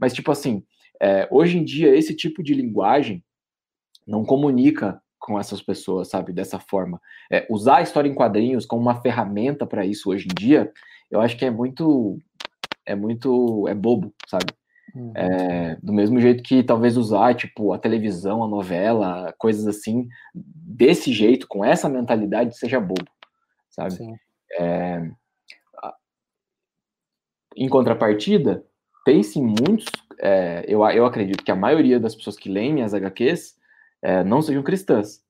Mas, 0.00 0.12
tipo 0.12 0.32
assim, 0.32 0.64
é, 1.00 1.28
hoje 1.30 1.58
em 1.58 1.64
dia, 1.64 1.94
esse 1.96 2.14
tipo 2.14 2.42
de 2.42 2.54
linguagem 2.54 3.24
não 4.06 4.24
comunica 4.24 5.00
com 5.18 5.38
essas 5.38 5.60
pessoas, 5.60 6.08
sabe? 6.08 6.32
Dessa 6.32 6.58
forma. 6.58 7.00
É, 7.30 7.46
usar 7.50 7.76
a 7.76 7.82
história 7.82 8.08
em 8.08 8.14
quadrinhos 8.14 8.66
como 8.66 8.82
uma 8.82 9.00
ferramenta 9.00 9.66
para 9.66 9.84
isso 9.84 10.10
hoje 10.10 10.26
em 10.26 10.34
dia, 10.34 10.72
eu 11.10 11.20
acho 11.20 11.36
que 11.36 11.44
é 11.44 11.50
muito. 11.50 12.18
É 12.86 12.94
muito. 12.94 13.66
É 13.68 13.74
bobo, 13.74 14.12
sabe? 14.26 14.46
Uhum. 14.94 15.12
É, 15.14 15.76
do 15.82 15.92
mesmo 15.92 16.18
jeito 16.18 16.42
que 16.42 16.62
talvez 16.62 16.96
usar, 16.96 17.34
tipo, 17.34 17.72
a 17.72 17.78
televisão, 17.78 18.42
a 18.42 18.48
novela, 18.48 19.34
coisas 19.38 19.66
assim, 19.66 20.08
desse 20.34 21.12
jeito, 21.12 21.46
com 21.46 21.64
essa 21.64 21.88
mentalidade, 21.88 22.56
seja 22.56 22.80
bobo, 22.80 23.04
sabe? 23.70 23.96
É, 24.58 25.10
em 27.58 27.68
contrapartida, 27.68 28.64
tem 29.04 29.22
sim 29.22 29.42
muitos. 29.42 29.86
É, 30.20 30.64
eu, 30.66 30.84
eu 30.90 31.04
acredito 31.04 31.44
que 31.44 31.50
a 31.50 31.56
maioria 31.56 31.98
das 31.98 32.14
pessoas 32.14 32.36
que 32.36 32.48
leem 32.48 32.82
as 32.82 32.94
HQs 32.94 33.57
é, 34.02 34.22
não 34.24 34.42
sejam 34.42 34.62
cristãs, 34.62 35.22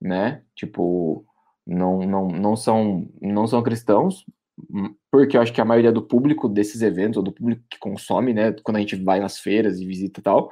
né? 0.00 0.42
Tipo, 0.54 1.24
não, 1.66 2.00
não, 2.00 2.28
não, 2.28 2.56
são, 2.56 3.08
não 3.20 3.46
são 3.46 3.62
cristãos, 3.62 4.24
hum, 4.70 4.94
porque 5.10 5.36
eu 5.36 5.40
acho 5.40 5.52
que 5.52 5.60
a 5.60 5.64
maioria 5.64 5.92
do 5.92 6.02
público 6.02 6.48
desses 6.48 6.82
eventos, 6.82 7.16
ou 7.16 7.22
do 7.22 7.32
público 7.32 7.62
que 7.70 7.78
consome, 7.78 8.34
né, 8.34 8.52
quando 8.62 8.76
a 8.76 8.80
gente 8.80 8.96
vai 8.96 9.20
nas 9.20 9.38
feiras 9.38 9.78
e 9.80 9.86
visita 9.86 10.20
e 10.20 10.22
tal, 10.22 10.50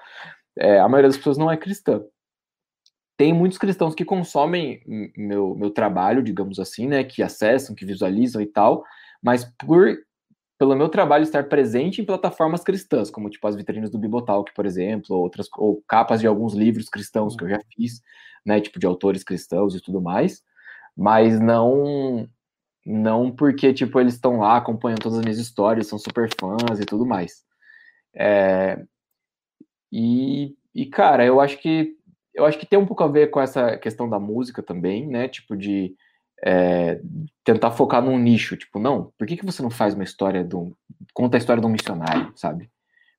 é, 0.59 0.79
a 0.79 0.89
maioria 0.89 1.09
das 1.09 1.17
pessoas 1.17 1.39
não 1.39 1.51
é 1.51 1.57
cristã. 1.57 2.03
Tem 3.17 3.35
muitos 3.35 3.59
cristãos 3.59 3.95
que 3.95 4.05
consomem 4.05 4.83
meu, 5.17 5.55
meu 5.55 5.71
trabalho, 5.71 6.23
digamos 6.23 6.59
assim, 6.59 6.87
né, 6.87 7.05
que 7.05 7.23
acessam, 7.23 7.75
que 7.75 7.85
visualizam 7.85 8.41
e 8.41 8.47
tal, 8.47 8.85
mas 9.23 9.45
por 9.45 9.99
pelo 10.61 10.77
meu 10.77 10.91
trabalho 10.91 11.23
estar 11.23 11.49
presente 11.49 12.03
em 12.03 12.05
plataformas 12.05 12.63
cristãs, 12.63 13.11
como 13.11 13.31
tipo 13.31 13.49
as 13.49 13.57
vitrines 13.57 13.89
do 13.89 13.99
Bibotalk, 13.99 14.53
por 14.53 14.67
exemplo, 14.67 15.17
ou 15.17 15.23
outras 15.23 15.49
ou 15.57 15.83
capas 15.89 16.21
de 16.21 16.27
alguns 16.27 16.53
livros 16.53 16.91
cristãos 16.91 17.35
que 17.35 17.45
eu 17.45 17.49
já 17.49 17.59
fiz, 17.75 18.03
né, 18.45 18.61
tipo 18.61 18.79
de 18.79 18.85
autores 18.85 19.25
cristãos 19.25 19.75
e 19.75 19.81
tudo 19.81 20.03
mais, 20.03 20.43
mas 20.95 21.41
não 21.41 22.29
não 22.85 23.35
porque 23.35 23.73
tipo 23.73 23.99
eles 23.99 24.13
estão 24.13 24.41
lá 24.41 24.59
acompanhando 24.59 25.01
todas 25.01 25.17
as 25.17 25.25
minhas 25.25 25.39
histórias, 25.39 25.87
são 25.87 25.99
super 25.99 26.29
fãs 26.39 26.79
e 26.79 26.85
tudo 26.85 27.07
mais. 27.07 27.43
É, 28.15 28.85
e, 29.91 30.55
e 30.75 30.85
cara, 30.85 31.25
eu 31.25 31.41
acho 31.41 31.57
que 31.57 31.97
eu 32.35 32.45
acho 32.45 32.59
que 32.59 32.67
tem 32.67 32.79
um 32.79 32.87
pouco 32.87 33.03
a 33.03 33.09
ver 33.09 33.31
com 33.31 33.41
essa 33.41 33.79
questão 33.79 34.11
da 34.11 34.21
música 34.21 34.63
também, 34.63 35.07
né? 35.07 35.27
Tipo 35.27 35.57
de 35.57 35.97
é, 36.45 37.01
tentar 37.45 37.71
focar 37.71 38.03
num 38.03 38.19
nicho, 38.19 38.57
tipo, 38.57 38.79
não, 38.79 39.13
por 39.19 39.27
que, 39.27 39.37
que 39.37 39.45
você 39.45 39.63
não 39.63 39.71
faz 39.71 39.95
uma 39.95 40.05
história 40.05 40.45
do. 40.45 40.77
conta 41.15 41.37
a 41.37 41.39
história 41.39 41.61
de 41.61 41.67
um 41.67 41.71
missionário, 41.71 42.33
sabe? 42.37 42.71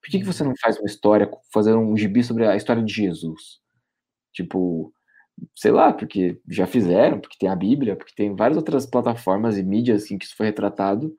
Por 0.01 0.09
que, 0.09 0.19
que 0.19 0.25
você 0.25 0.43
não 0.43 0.53
faz 0.59 0.77
uma 0.79 0.87
história, 0.87 1.29
fazer 1.53 1.75
um 1.75 1.95
gibi 1.95 2.23
sobre 2.23 2.45
a 2.45 2.55
história 2.55 2.83
de 2.83 2.91
Jesus? 2.91 3.59
Tipo, 4.33 4.91
sei 5.55 5.71
lá, 5.71 5.93
porque 5.93 6.39
já 6.49 6.65
fizeram, 6.65 7.19
porque 7.19 7.37
tem 7.39 7.49
a 7.49 7.55
Bíblia, 7.55 7.95
porque 7.95 8.13
tem 8.15 8.35
várias 8.35 8.57
outras 8.57 8.85
plataformas 8.85 9.57
e 9.57 9.63
mídias 9.63 10.03
assim 10.03 10.17
que 10.17 10.25
isso 10.25 10.35
foi 10.35 10.47
retratado, 10.47 11.15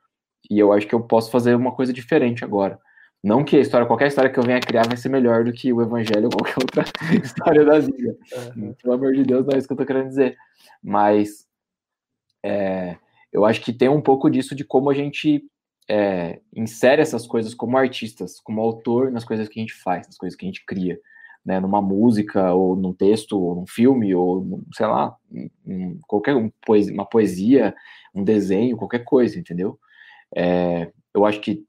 e 0.51 0.59
eu 0.59 0.73
acho 0.73 0.87
que 0.87 0.95
eu 0.95 1.03
posso 1.03 1.31
fazer 1.31 1.55
uma 1.55 1.73
coisa 1.75 1.93
diferente 1.93 2.45
agora. 2.45 2.79
Não 3.23 3.45
que 3.45 3.57
a 3.57 3.61
história, 3.61 3.87
qualquer 3.87 4.09
história 4.09 4.29
que 4.29 4.39
eu 4.39 4.43
venha 4.43 4.59
criar 4.59 4.87
vai 4.89 4.97
ser 4.97 5.09
melhor 5.09 5.45
do 5.45 5.53
que 5.53 5.73
o 5.73 5.81
Evangelho 5.81 6.25
ou 6.25 6.31
qualquer 6.31 6.57
outra 6.61 6.85
história 7.23 7.65
da 7.65 7.79
Bíblia. 7.79 8.17
Uhum. 8.57 8.75
Pelo 8.75 8.95
amor 8.95 9.13
de 9.13 9.23
Deus, 9.23 9.47
não 9.47 9.55
é 9.55 9.59
isso 9.59 9.69
que 9.69 9.73
eu 9.73 9.77
tô 9.77 9.87
querendo 9.87 10.09
dizer. 10.09 10.37
Mas 10.83 11.47
é, 12.45 12.97
eu 13.33 13.45
acho 13.45 13.61
que 13.61 13.73
tem 13.73 13.89
um 13.89 14.01
pouco 14.01 14.29
disso 14.31 14.55
de 14.55 14.65
como 14.65 14.91
a 14.91 14.95
gente 14.95 15.45
é, 15.89 16.41
insere 16.55 17.03
essas 17.03 17.27
coisas 17.27 17.55
como 17.55 17.77
artistas, 17.77 18.41
como 18.41 18.61
autor 18.61 19.11
nas 19.11 19.25
coisas 19.25 19.49
que 19.49 19.59
a 19.59 19.63
gente 19.63 19.75
faz, 19.75 20.07
nas 20.07 20.17
coisas 20.17 20.37
que 20.37 20.45
a 20.45 20.49
gente 20.49 20.65
cria, 20.65 20.99
né, 21.45 21.59
numa 21.59 21.83
música, 21.83 22.53
ou 22.53 22.77
num 22.77 22.93
texto, 22.93 23.39
ou 23.39 23.55
num 23.55 23.67
filme, 23.67 24.15
ou, 24.15 24.63
sei 24.75 24.87
lá, 24.87 25.17
um, 25.67 25.99
qualquer 26.07 26.37
um, 26.37 26.51
poesia, 26.65 26.93
uma 26.95 27.07
poesia, 27.07 27.75
um 28.15 28.23
desenho, 28.23 28.77
qualquer 28.77 29.05
coisa, 29.05 29.39
entendeu? 29.39 29.79
É, 30.35 30.91
eu 31.15 31.25
acho 31.25 31.41
que 31.41 31.65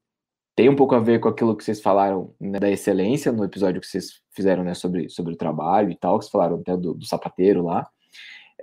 tem 0.56 0.68
um 0.68 0.76
pouco 0.76 0.94
a 0.94 1.00
ver 1.00 1.18
com 1.18 1.28
aquilo 1.28 1.56
que 1.56 1.64
vocês 1.64 1.82
falaram 1.82 2.32
né, 2.40 2.60
da 2.60 2.70
excelência 2.70 3.32
no 3.32 3.44
episódio 3.44 3.80
que 3.80 3.86
vocês 3.86 4.22
fizeram 4.30 4.62
né, 4.62 4.74
sobre, 4.74 5.08
sobre 5.08 5.34
o 5.34 5.36
trabalho 5.36 5.90
e 5.90 5.96
tal, 5.96 6.18
que 6.18 6.24
vocês 6.24 6.32
falaram 6.32 6.56
até 6.60 6.76
do, 6.76 6.94
do 6.94 7.04
sapateiro 7.04 7.64
lá. 7.64 7.88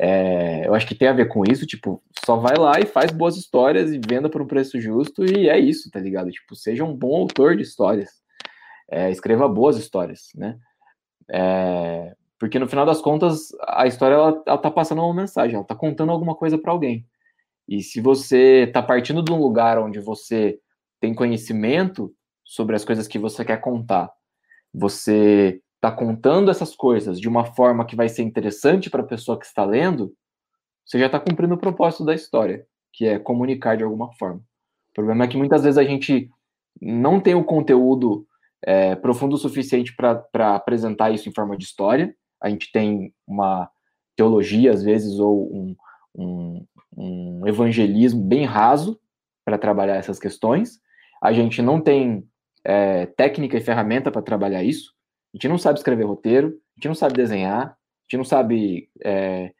É, 0.04 0.66
eu 0.66 0.74
acho 0.74 0.88
que 0.88 0.96
tem 0.96 1.08
a 1.08 1.14
ver 1.14 1.28
com 1.28 1.44
isso, 1.44 1.64
tipo, 1.68 2.02
só 2.26 2.36
vai 2.36 2.58
lá 2.58 2.80
e 2.80 2.88
faz 2.88 3.12
boas 3.12 3.38
histórias 3.38 3.92
e 3.92 4.02
venda 4.04 4.28
por 4.28 4.42
um 4.42 4.48
preço 4.48 4.82
justo 4.82 5.24
e 5.24 5.48
é 5.48 5.60
isso, 5.60 5.92
tá 5.92 6.00
ligado? 6.00 6.32
Tipo, 6.32 6.56
seja 6.56 6.84
um 6.84 6.92
bom 6.92 7.16
autor 7.16 7.56
de 7.56 7.62
histórias, 7.62 8.10
é, 8.90 9.12
escreva 9.12 9.48
boas 9.48 9.78
histórias, 9.78 10.30
né? 10.34 10.58
É, 11.30 12.16
porque 12.40 12.58
no 12.58 12.68
final 12.68 12.84
das 12.84 13.00
contas, 13.00 13.50
a 13.68 13.86
história 13.86 14.16
ela, 14.16 14.44
ela 14.48 14.58
tá 14.58 14.72
passando 14.72 15.04
uma 15.04 15.14
mensagem, 15.14 15.56
ela 15.56 15.64
tá 15.64 15.76
contando 15.76 16.12
alguma 16.12 16.34
coisa 16.34 16.58
para 16.58 16.72
alguém. 16.72 17.06
E 17.68 17.84
se 17.84 18.02
você 18.02 18.72
tá 18.74 18.82
partindo 18.82 19.22
de 19.22 19.32
um 19.32 19.40
lugar 19.40 19.78
onde 19.78 20.00
você 20.00 20.60
tem 21.00 21.14
conhecimento 21.14 22.12
sobre 22.44 22.76
as 22.76 22.84
coisas 22.84 23.08
que 23.08 23.20
você 23.20 23.46
quer 23.46 23.62
contar, 23.62 24.12
você 24.74 25.62
está 25.82 25.92
contando 25.92 26.52
essas 26.52 26.76
coisas 26.76 27.20
de 27.20 27.28
uma 27.28 27.44
forma 27.44 27.86
que 27.86 27.96
vai 27.96 28.08
ser 28.08 28.22
interessante 28.22 28.88
para 28.88 29.02
a 29.02 29.08
pessoa 29.08 29.40
que 29.40 29.48
está 29.48 29.66
lendo, 29.66 30.14
você 30.86 31.00
já 31.00 31.08
está 31.08 31.20
cumprindo 31.20 31.56
o 31.56 31.58
propósito 31.58 32.06
da 32.06 32.14
história, 32.14 32.64
que 32.94 33.08
é 33.08 33.18
comunicar 33.18 33.76
de 33.76 33.84
alguma 33.84 34.14
forma. 34.14 34.38
O 34.38 34.94
problema 34.94 35.24
é 35.24 35.28
que 35.28 35.38
muitas 35.38 35.64
vezes 35.64 35.80
a 35.80 35.84
gente 35.84 36.30
não 36.80 37.20
tem 37.20 37.34
o 37.34 37.44
conteúdo 37.44 38.28
é, 38.64 38.96
profundo 38.96 39.34
o 39.34 39.40
suficiente 39.40 39.96
para 39.96 40.56
apresentar 40.56 41.10
isso 41.10 41.28
em 41.28 41.34
forma 41.34 41.58
de 41.58 41.64
história. 41.64 42.14
A 42.40 42.48
gente 42.48 42.72
tem 42.72 43.12
uma 43.26 43.68
teologia, 44.16 44.72
às 44.72 44.84
vezes, 44.84 45.18
ou 45.18 45.52
um, 45.52 45.76
um, 46.16 46.66
um 46.96 47.48
evangelismo 47.48 48.22
bem 48.22 48.46
raso 48.46 49.00
para 49.44 49.58
trabalhar 49.58 49.96
essas 49.96 50.20
questões. 50.20 50.80
A 51.24 51.34
gente 51.34 51.60
não 51.60 51.82
tem 51.82 52.24
é, 52.64 53.08
técnica 53.08 53.58
e 53.58 53.62
ferramenta 53.62 54.12
para 54.12 54.22
trabalhar 54.22 54.64
isso. 54.64 54.94
A 55.34 55.38
gente 55.38 55.48
não 55.48 55.58
sabe 55.58 55.80
escrever 55.80 56.04
roteiro, 56.04 56.48
a 56.48 56.80
gente 56.80 56.88
não 56.88 56.96
sabe 56.96 57.14
desenhar, 57.14 57.68
a 57.68 57.76
gente 58.04 58.18
não 58.18 58.26
sabe 58.26 58.90
é, 59.04 59.54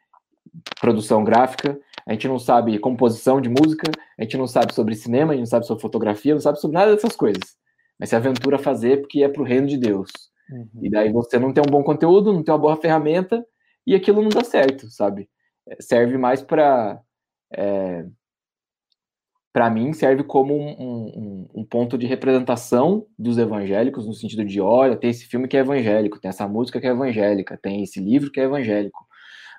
produção 0.80 1.24
gráfica, 1.24 1.80
a 2.06 2.14
gente 2.14 2.28
não 2.28 2.40
sabe 2.40 2.78
composição 2.80 3.40
de 3.40 3.50
música, 3.50 3.90
a 4.18 4.24
gente 4.24 4.38
não 4.38 4.48
sabe 4.48 4.74
sobre 4.74 4.96
cinema, 4.96 5.32
a 5.32 5.36
gente 5.36 5.44
não 5.44 5.50
sabe 5.50 5.66
sobre 5.66 5.82
fotografia, 5.82 6.34
não 6.34 6.42
sabe 6.42 6.60
sobre 6.60 6.78
nada 6.78 6.94
dessas 6.94 7.16
coisas. 7.16 7.58
Mas 8.00 8.10
se 8.10 8.16
aventura 8.16 8.58
a 8.58 8.60
fazer 8.60 9.02
porque 9.02 9.24
é 9.24 9.30
para 9.30 9.42
o 9.42 9.46
reino 9.46 9.68
de 9.68 9.78
Deus. 9.78 10.10
Uhum. 10.50 10.68
E 10.82 10.90
daí 10.90 11.12
você 11.12 11.40
não 11.40 11.54
tem 11.54 11.64
um 11.66 11.72
bom 11.72 11.84
conteúdo, 11.84 12.34
não 12.34 12.44
tem 12.44 12.54
uma 12.54 12.60
boa 12.60 12.76
ferramenta, 12.76 13.46
e 13.86 13.96
aquilo 13.96 14.22
não 14.22 14.30
dá 14.30 14.44
certo, 14.44 14.90
sabe? 14.90 15.30
É, 15.68 15.78
serve 15.80 16.18
mais 16.18 16.42
para 16.42 17.02
é, 17.54 18.06
para 19.54 19.70
mim, 19.70 19.92
serve 19.92 20.24
como 20.24 20.56
um, 20.56 20.70
um, 20.72 21.48
um, 21.56 21.66
ponto 21.66 21.98
de 21.98 22.06
representação 22.06 23.06
dos 23.20 23.38
evangélicos, 23.38 24.08
no 24.08 24.14
sentido 24.14 24.46
de, 24.46 24.62
olha, 24.62 24.96
tem 24.96 25.10
esse 25.10 25.26
filme 25.26 25.48
que 25.48 25.58
é 25.58 25.60
evangélico, 25.60 26.20
tem 26.20 26.30
essa 26.30 26.48
música 26.48 26.80
que 26.80 26.88
é 26.88 26.92
evangélica, 26.92 27.58
tem 27.62 27.84
esse 27.84 28.00
livro 28.00 28.32
que 28.32 28.40
é 28.40 28.44
evangélico, 28.44 29.06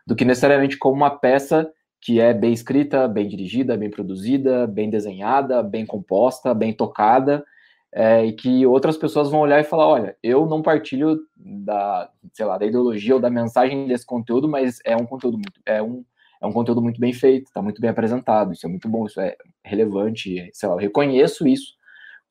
do 0.07 0.16
que 0.16 0.24
necessariamente 0.24 0.78
como 0.78 0.97
uma 0.97 1.11
peça 1.11 1.70
que 2.01 2.20
é 2.20 2.32
bem 2.32 2.53
escrita, 2.53 3.07
bem 3.07 3.28
dirigida, 3.28 3.76
bem 3.76 3.90
produzida, 3.90 4.66
bem 4.66 4.88
desenhada, 4.88 5.62
bem 5.62 5.84
composta, 5.84 6.55
bem 6.55 6.72
tocada, 6.72 7.45
é, 7.93 8.24
e 8.24 8.32
que 8.32 8.66
outras 8.66 8.97
pessoas 8.97 9.30
vão 9.30 9.40
olhar 9.40 9.61
e 9.61 9.64
falar, 9.64 9.86
olha, 9.86 10.16
eu 10.22 10.47
não 10.47 10.62
partilho 10.62 11.20
da, 11.36 12.11
sei 12.32 12.47
lá, 12.47 12.57
da 12.57 12.64
ideologia 12.64 13.14
ou 13.14 13.20
da 13.20 13.28
mensagem 13.28 13.86
desse 13.86 14.07
conteúdo, 14.07 14.49
mas 14.49 14.78
é 14.84 14.97
um 14.97 15.05
conteúdo 15.05 15.36
muito, 15.36 15.61
é 15.66 15.82
um 15.82 16.03
é 16.43 16.47
um 16.47 16.53
conteúdo 16.53 16.82
muito 16.82 17.01
bem 17.01 17.12
feito, 17.12 17.47
está 17.47 17.62
muito 17.62 17.80
bem 17.80 17.88
apresentado, 17.88 18.53
isso 18.53 18.66
é 18.66 18.68
muito 18.68 18.88
bom, 18.88 19.07
isso 19.07 19.20
é 19.20 19.36
relevante, 19.64 20.51
sei 20.53 20.68
lá, 20.68 20.74
eu 20.74 20.78
reconheço 20.78 21.47
isso 21.47 21.74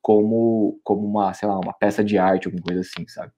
como, 0.02 0.78
como 0.84 1.06
uma, 1.06 1.32
sei 1.32 1.48
lá, 1.48 1.58
uma 1.58 1.72
peça 1.72 2.04
de 2.04 2.18
arte, 2.18 2.46
alguma 2.46 2.62
coisa 2.62 2.82
assim, 2.82 3.08
sabe? 3.08 3.32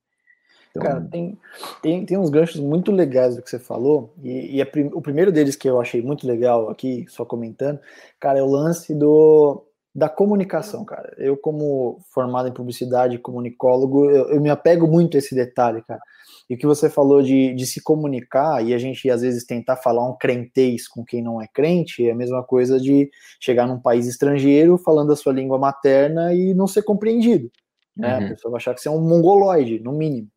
Então... 0.71 0.83
Cara, 0.83 1.01
tem, 1.03 1.39
tem, 1.81 2.05
tem 2.05 2.19
uns 2.19 2.29
ganchos 2.29 2.61
muito 2.61 2.91
legais 2.91 3.37
do 3.37 3.43
que 3.43 3.49
você 3.49 3.61
falou, 3.61 4.13
e, 4.21 4.57
e 4.57 4.63
a, 4.63 4.67
o 4.93 5.01
primeiro 5.01 5.31
deles 5.31 5.55
que 5.55 5.69
eu 5.69 5.81
achei 5.81 6.03
muito 6.03 6.27
legal 6.27 6.69
aqui, 6.69 7.07
só 7.09 7.25
comentando, 7.25 7.79
cara, 8.19 8.41
é 8.41 8.43
o 8.43 8.51
lance 8.51 8.93
do, 8.93 9.65
da 9.95 10.09
comunicação, 10.09 10.85
cara. 10.85 11.15
Eu, 11.17 11.37
como 11.37 12.01
formado 12.11 12.49
em 12.49 12.53
publicidade 12.53 13.17
comunicólogo, 13.19 14.11
eu, 14.11 14.29
eu 14.31 14.41
me 14.41 14.51
apego 14.51 14.89
muito 14.89 15.17
a 15.17 15.19
esse 15.19 15.35
detalhe, 15.35 15.83
cara. 15.83 16.01
E 16.51 16.55
o 16.55 16.59
que 16.59 16.67
você 16.67 16.91
falou 16.91 17.23
de, 17.23 17.55
de 17.55 17.65
se 17.65 17.81
comunicar, 17.81 18.65
e 18.65 18.75
a 18.75 18.79
gente 18.79 19.09
às 19.09 19.23
vezes 19.23 19.45
tentar 19.45 19.77
falar 19.77 20.07
um 20.09 20.17
crentez 20.17 20.89
com 20.89 21.05
quem 21.05 21.23
não 21.23 21.41
é 21.41 21.47
crente, 21.47 22.07
é 22.07 22.11
a 22.11 22.15
mesma 22.15 22.43
coisa 22.43 22.81
de 22.81 23.09
chegar 23.41 23.69
num 23.69 23.79
país 23.79 24.07
estrangeiro 24.07 24.77
falando 24.77 25.13
a 25.13 25.17
sua 25.17 25.33
língua 25.33 25.59
materna 25.59 26.35
e 26.35 26.53
não 26.53 26.67
ser 26.67 26.83
compreendido. 26.83 27.51
Né? 27.97 28.19
Uhum. 28.19 28.27
A 28.27 28.29
pessoa 28.31 28.53
vai 28.53 28.59
achar 28.59 28.75
que 28.75 28.81
você 28.81 28.89
é 28.89 28.91
um 28.91 29.01
mongoloide, 29.01 29.79
no 29.79 29.93
mínimo. 29.93 30.29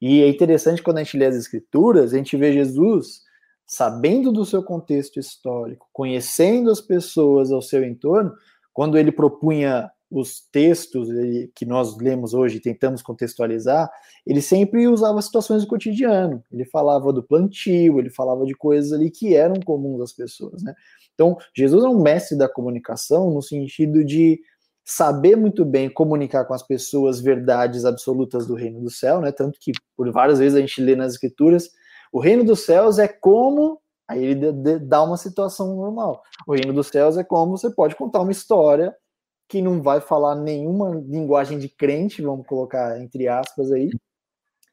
E 0.00 0.22
é 0.22 0.28
interessante 0.28 0.82
quando 0.82 0.98
a 0.98 1.02
gente 1.02 1.16
lê 1.16 1.26
as 1.26 1.34
escrituras, 1.34 2.12
a 2.12 2.16
gente 2.16 2.36
vê 2.36 2.52
Jesus 2.52 3.22
sabendo 3.70 4.32
do 4.32 4.44
seu 4.44 4.64
contexto 4.64 5.20
histórico, 5.20 5.88
conhecendo 5.92 6.72
as 6.72 6.80
pessoas 6.80 7.52
ao 7.52 7.62
seu 7.62 7.84
entorno, 7.84 8.34
quando 8.72 8.98
ele 8.98 9.12
propunha 9.12 9.90
os 10.10 10.40
textos 10.50 11.08
que 11.54 11.64
nós 11.64 11.96
lemos 11.96 12.34
hoje 12.34 12.56
e 12.56 12.60
tentamos 12.60 13.00
contextualizar, 13.00 13.88
ele 14.26 14.42
sempre 14.42 14.88
usava 14.88 15.22
situações 15.22 15.62
do 15.62 15.68
cotidiano. 15.68 16.42
Ele 16.50 16.64
falava 16.64 17.12
do 17.12 17.22
plantio, 17.22 17.98
ele 17.98 18.10
falava 18.10 18.44
de 18.44 18.54
coisas 18.54 18.92
ali 18.92 19.10
que 19.10 19.34
eram 19.34 19.54
comuns 19.64 20.00
às 20.00 20.12
pessoas, 20.12 20.62
né? 20.62 20.74
Então, 21.14 21.36
Jesus 21.54 21.84
é 21.84 21.88
um 21.88 22.00
mestre 22.00 22.36
da 22.36 22.48
comunicação 22.48 23.30
no 23.30 23.40
sentido 23.40 24.04
de 24.04 24.40
saber 24.84 25.36
muito 25.36 25.64
bem 25.64 25.88
comunicar 25.88 26.44
com 26.44 26.54
as 26.54 26.62
pessoas 26.62 27.20
verdades 27.20 27.84
absolutas 27.84 28.46
do 28.46 28.54
reino 28.54 28.80
do 28.80 28.90
céu, 28.90 29.20
né? 29.20 29.30
Tanto 29.30 29.58
que 29.60 29.70
por 29.96 30.10
várias 30.10 30.40
vezes 30.40 30.56
a 30.56 30.60
gente 30.60 30.82
lê 30.82 30.96
nas 30.96 31.12
escrituras, 31.12 31.70
o 32.12 32.18
reino 32.18 32.42
dos 32.42 32.64
céus 32.64 32.98
é 32.98 33.06
como 33.06 33.79
aí 34.10 34.24
ele 34.24 34.52
dá 34.80 35.02
uma 35.02 35.16
situação 35.16 35.76
normal. 35.76 36.22
O 36.46 36.52
reino 36.52 36.72
dos 36.72 36.88
céus 36.88 37.16
é 37.16 37.22
como 37.22 37.56
você 37.56 37.70
pode 37.70 37.94
contar 37.94 38.20
uma 38.20 38.32
história 38.32 38.94
que 39.48 39.62
não 39.62 39.80
vai 39.80 40.00
falar 40.00 40.34
nenhuma 40.34 40.90
linguagem 41.06 41.58
de 41.58 41.68
crente, 41.68 42.20
vamos 42.20 42.46
colocar 42.46 43.00
entre 43.00 43.28
aspas 43.28 43.70
aí, 43.70 43.88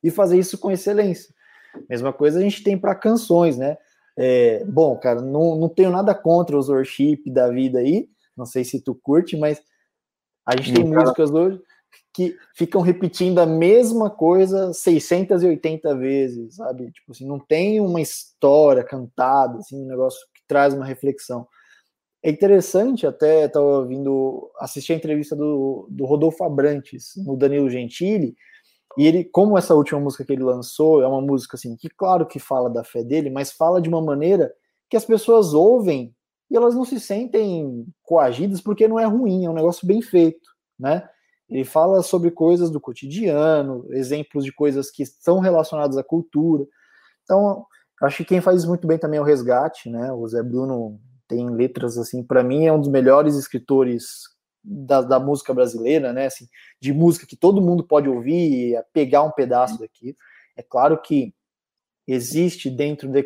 e 0.04 0.10
fazer 0.10 0.40
isso 0.40 0.58
com 0.58 0.72
excelência. 0.72 1.34
Mesma 1.88 2.12
coisa 2.12 2.40
a 2.40 2.42
gente 2.42 2.64
tem 2.64 2.78
para 2.78 2.96
canções, 2.96 3.58
né? 3.58 3.78
É, 4.18 4.66
bom, 4.66 4.98
cara, 4.98 5.22
não, 5.22 5.56
não 5.56 5.70
tenho 5.70 5.92
nada 5.92 6.16
contra 6.16 6.58
os 6.58 6.70
worship 6.70 7.22
da 7.28 7.50
vida 7.50 7.78
aí, 7.78 8.10
não 8.36 8.46
sei 8.46 8.64
se 8.64 8.82
tu 8.82 8.96
curte, 8.96 9.38
mas 9.38 9.62
a 10.44 10.56
gente 10.56 10.74
tem 10.74 10.90
cara... 10.90 11.02
músicas 11.02 11.30
hoje 11.30 11.62
que 12.18 12.36
ficam 12.56 12.82
repetindo 12.82 13.38
a 13.38 13.46
mesma 13.46 14.10
coisa 14.10 14.74
680 14.74 15.96
vezes, 15.96 16.56
sabe? 16.56 16.92
Tipo 16.92 17.12
assim, 17.12 17.28
não 17.28 17.38
tem 17.38 17.80
uma 17.80 18.02
história 18.02 18.84
cantada, 18.84 19.60
assim, 19.60 19.84
um 19.84 19.88
negócio 19.88 20.20
que 20.34 20.42
traz 20.48 20.74
uma 20.74 20.84
reflexão. 20.84 21.48
É 22.24 22.32
interessante, 22.32 23.06
até 23.06 23.46
estava 23.46 23.86
vindo 23.86 24.50
assistir 24.60 24.94
a 24.94 24.96
entrevista 24.96 25.36
do, 25.36 25.88
do 25.92 26.06
Rodolfo 26.06 26.44
Abrantes 26.44 27.12
no 27.18 27.38
Danilo 27.38 27.70
Gentili, 27.70 28.36
e 28.98 29.06
ele, 29.06 29.24
como 29.24 29.56
essa 29.56 29.76
última 29.76 30.00
música 30.00 30.26
que 30.26 30.34
ele 30.34 30.44
lançou 30.44 31.04
é 31.04 31.08
uma 31.08 31.22
música 31.22 31.56
assim, 31.56 31.76
que 31.76 31.88
claro 31.88 32.26
que 32.26 32.40
fala 32.40 32.68
da 32.68 32.84
fé 32.84 33.04
dele, 33.04 33.30
mas 33.30 33.52
fala 33.52 33.80
de 33.80 33.88
uma 33.88 34.02
maneira 34.02 34.52
que 34.90 34.98
as 34.98 35.06
pessoas 35.06 35.54
ouvem 35.54 36.16
e 36.50 36.58
elas 36.58 36.74
não 36.74 36.84
se 36.84 37.00
sentem 37.00 37.86
coagidas 38.02 38.60
porque 38.60 38.88
não 38.88 39.00
é 39.00 39.06
ruim, 39.06 39.46
é 39.46 39.50
um 39.52 39.54
negócio 39.54 39.86
bem 39.86 40.02
feito, 40.02 40.50
né? 40.80 41.08
Ele 41.50 41.64
fala 41.64 42.04
sobre 42.04 42.30
coisas 42.30 42.70
do 42.70 42.80
cotidiano, 42.80 43.86
exemplos 43.92 44.44
de 44.44 44.52
coisas 44.52 44.92
que 44.92 45.04
estão 45.04 45.40
relacionadas 45.40 45.98
à 45.98 46.04
cultura. 46.04 46.66
Então, 47.24 47.66
acho 48.02 48.18
que 48.18 48.26
quem 48.26 48.42
faz 48.42 48.66
muito 48.66 48.86
bem 48.86 48.98
também 48.98 49.18
é 49.18 49.22
o 49.22 49.26
Resgate, 49.26 49.90
né? 49.90 50.12
O 50.12 50.28
Zé 50.28 50.44
Bruno 50.44 51.00
tem 51.28 51.50
letras 51.50 51.98
assim, 51.98 52.24
para 52.24 52.44
mim 52.44 52.66
é 52.66 52.74
um 52.74 52.80
dos 52.80 52.90
melhores 52.90 53.36
escritores 53.36 54.06
da, 54.64 55.02
da, 55.02 55.20
música 55.20 55.54
brasileira, 55.54 56.12
né? 56.12 56.26
Assim, 56.26 56.48
de 56.82 56.94
música 56.94 57.26
que 57.26 57.36
todo 57.36 57.62
mundo 57.62 57.84
pode 57.84 58.10
ouvir 58.10 58.74
e 58.74 58.84
pegar 58.94 59.24
um 59.24 59.32
pedaço 59.32 59.80
daqui. 59.80 60.16
É 60.56 60.64
claro 60.64 61.02
que 61.02 61.34
existe 62.06 62.70
dentro 62.70 63.10
da 63.10 63.20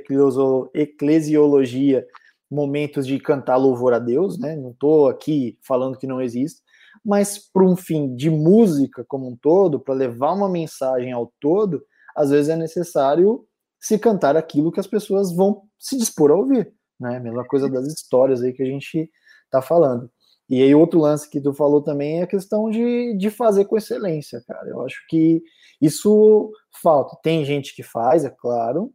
eclesiologia 0.73 2.05
momentos 2.49 3.07
de 3.07 3.17
cantar 3.19 3.55
louvor 3.55 3.93
a 3.93 3.99
Deus, 3.99 4.37
né? 4.37 4.55
Não 4.55 4.71
estou 4.71 5.07
aqui 5.07 5.57
falando 5.61 5.97
que 5.97 6.05
não 6.05 6.21
existe, 6.21 6.61
mas 7.03 7.39
para 7.51 7.63
um 7.63 7.75
fim 7.75 8.15
de 8.15 8.29
música 8.29 9.05
como 9.07 9.27
um 9.29 9.35
todo, 9.35 9.79
para 9.79 9.93
levar 9.93 10.33
uma 10.33 10.49
mensagem 10.49 11.11
ao 11.11 11.31
todo, 11.39 11.83
às 12.15 12.29
vezes 12.29 12.49
é 12.49 12.55
necessário 12.55 13.45
se 13.79 13.97
cantar 13.97 14.37
aquilo 14.37 14.71
que 14.71 14.79
as 14.79 14.87
pessoas 14.87 15.35
vão 15.35 15.63
se 15.79 15.97
dispor 15.97 16.31
a 16.31 16.35
ouvir 16.35 16.73
né? 17.01 17.19
Mesma 17.19 17.43
coisa 17.45 17.67
das 17.67 17.87
histórias 17.87 18.43
aí 18.43 18.53
que 18.53 18.61
a 18.61 18.65
gente 18.65 19.09
tá 19.49 19.61
falando. 19.61 20.09
E 20.47 20.61
aí, 20.61 20.75
outro 20.75 20.99
lance 20.99 21.29
que 21.29 21.41
tu 21.41 21.53
falou 21.53 21.81
também 21.81 22.19
é 22.19 22.23
a 22.23 22.27
questão 22.27 22.69
de, 22.69 23.15
de 23.17 23.29
fazer 23.29 23.65
com 23.65 23.77
excelência, 23.77 24.43
cara. 24.45 24.69
Eu 24.69 24.81
acho 24.85 24.97
que 25.09 25.41
isso 25.81 26.51
falta. 26.81 27.17
Tem 27.23 27.43
gente 27.43 27.75
que 27.75 27.83
faz, 27.83 28.23
é 28.23 28.29
claro, 28.29 28.93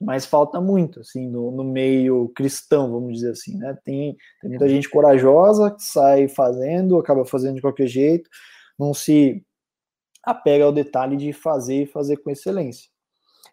mas 0.00 0.26
falta 0.26 0.60
muito, 0.60 1.00
assim, 1.00 1.28
no, 1.28 1.50
no 1.50 1.64
meio 1.64 2.28
cristão, 2.34 2.90
vamos 2.90 3.14
dizer 3.14 3.30
assim, 3.30 3.56
né? 3.56 3.76
Tem, 3.84 4.16
tem 4.40 4.50
muita 4.50 4.68
gente 4.68 4.88
corajosa 4.90 5.70
que 5.70 5.82
sai 5.82 6.28
fazendo, 6.28 6.98
acaba 6.98 7.24
fazendo 7.24 7.56
de 7.56 7.62
qualquer 7.62 7.86
jeito, 7.86 8.28
não 8.78 8.92
se 8.92 9.42
apega 10.22 10.64
ao 10.64 10.72
detalhe 10.72 11.16
de 11.16 11.32
fazer 11.32 11.84
e 11.84 11.86
fazer 11.86 12.18
com 12.18 12.30
excelência. 12.30 12.90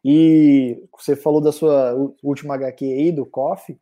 E 0.04 0.84
você 0.98 1.16
falou 1.16 1.40
da 1.40 1.52
sua 1.52 1.94
última 2.22 2.56
HQ 2.56 2.86
aí, 2.86 3.12
do 3.12 3.26
Coffee, 3.26 3.80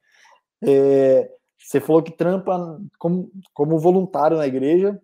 é, 0.64 1.32
você 1.58 1.80
falou 1.80 2.04
que 2.04 2.12
trampa 2.12 2.80
como, 3.00 3.32
como 3.54 3.80
voluntário 3.80 4.38
na 4.38 4.46
igreja, 4.46 5.02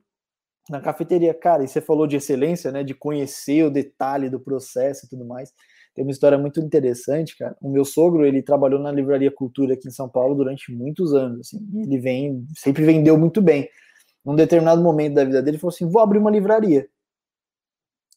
na 0.70 0.82
cafeteria. 0.82 1.34
Cara, 1.34 1.64
e 1.64 1.68
você 1.68 1.82
falou 1.82 2.08
de 2.08 2.18
excelência, 2.18 2.72
né? 2.72 2.84
De 2.84 2.93
conhecer 2.93 3.64
o 3.64 3.72
detalhe 3.72 4.30
do 4.30 4.39
processo 4.39 5.05
e 5.05 5.10
tudo 5.10 5.26
mais. 5.26 5.53
Tem 5.98 6.04
uma 6.04 6.12
história 6.12 6.38
muito 6.38 6.60
interessante, 6.60 7.36
cara. 7.36 7.58
O 7.60 7.68
meu 7.72 7.84
sogro, 7.84 8.24
ele 8.24 8.43
trabalhou 8.43 8.80
na 8.80 8.91
Livraria 8.91 9.32
Cultura 9.32 9.74
aqui 9.74 9.88
em 9.88 9.91
São 9.91 10.08
Paulo 10.08 10.36
durante 10.36 10.72
muitos 10.72 11.12
anos, 11.12 11.48
assim. 11.48 11.68
ele 11.74 11.98
vem, 11.98 12.45
sempre 12.56 12.86
vendeu 12.86 13.18
muito 13.18 13.41
bem. 13.41 13.68
Num 14.24 14.36
determinado 14.36 14.80
momento 14.80 15.16
da 15.16 15.24
vida 15.24 15.41
dele, 15.41 15.56
ele 15.56 15.60
falou 15.60 15.74
assim: 15.74 15.89
vou 15.89 16.00
abrir 16.00 16.20
uma 16.20 16.30
livraria. 16.30 16.88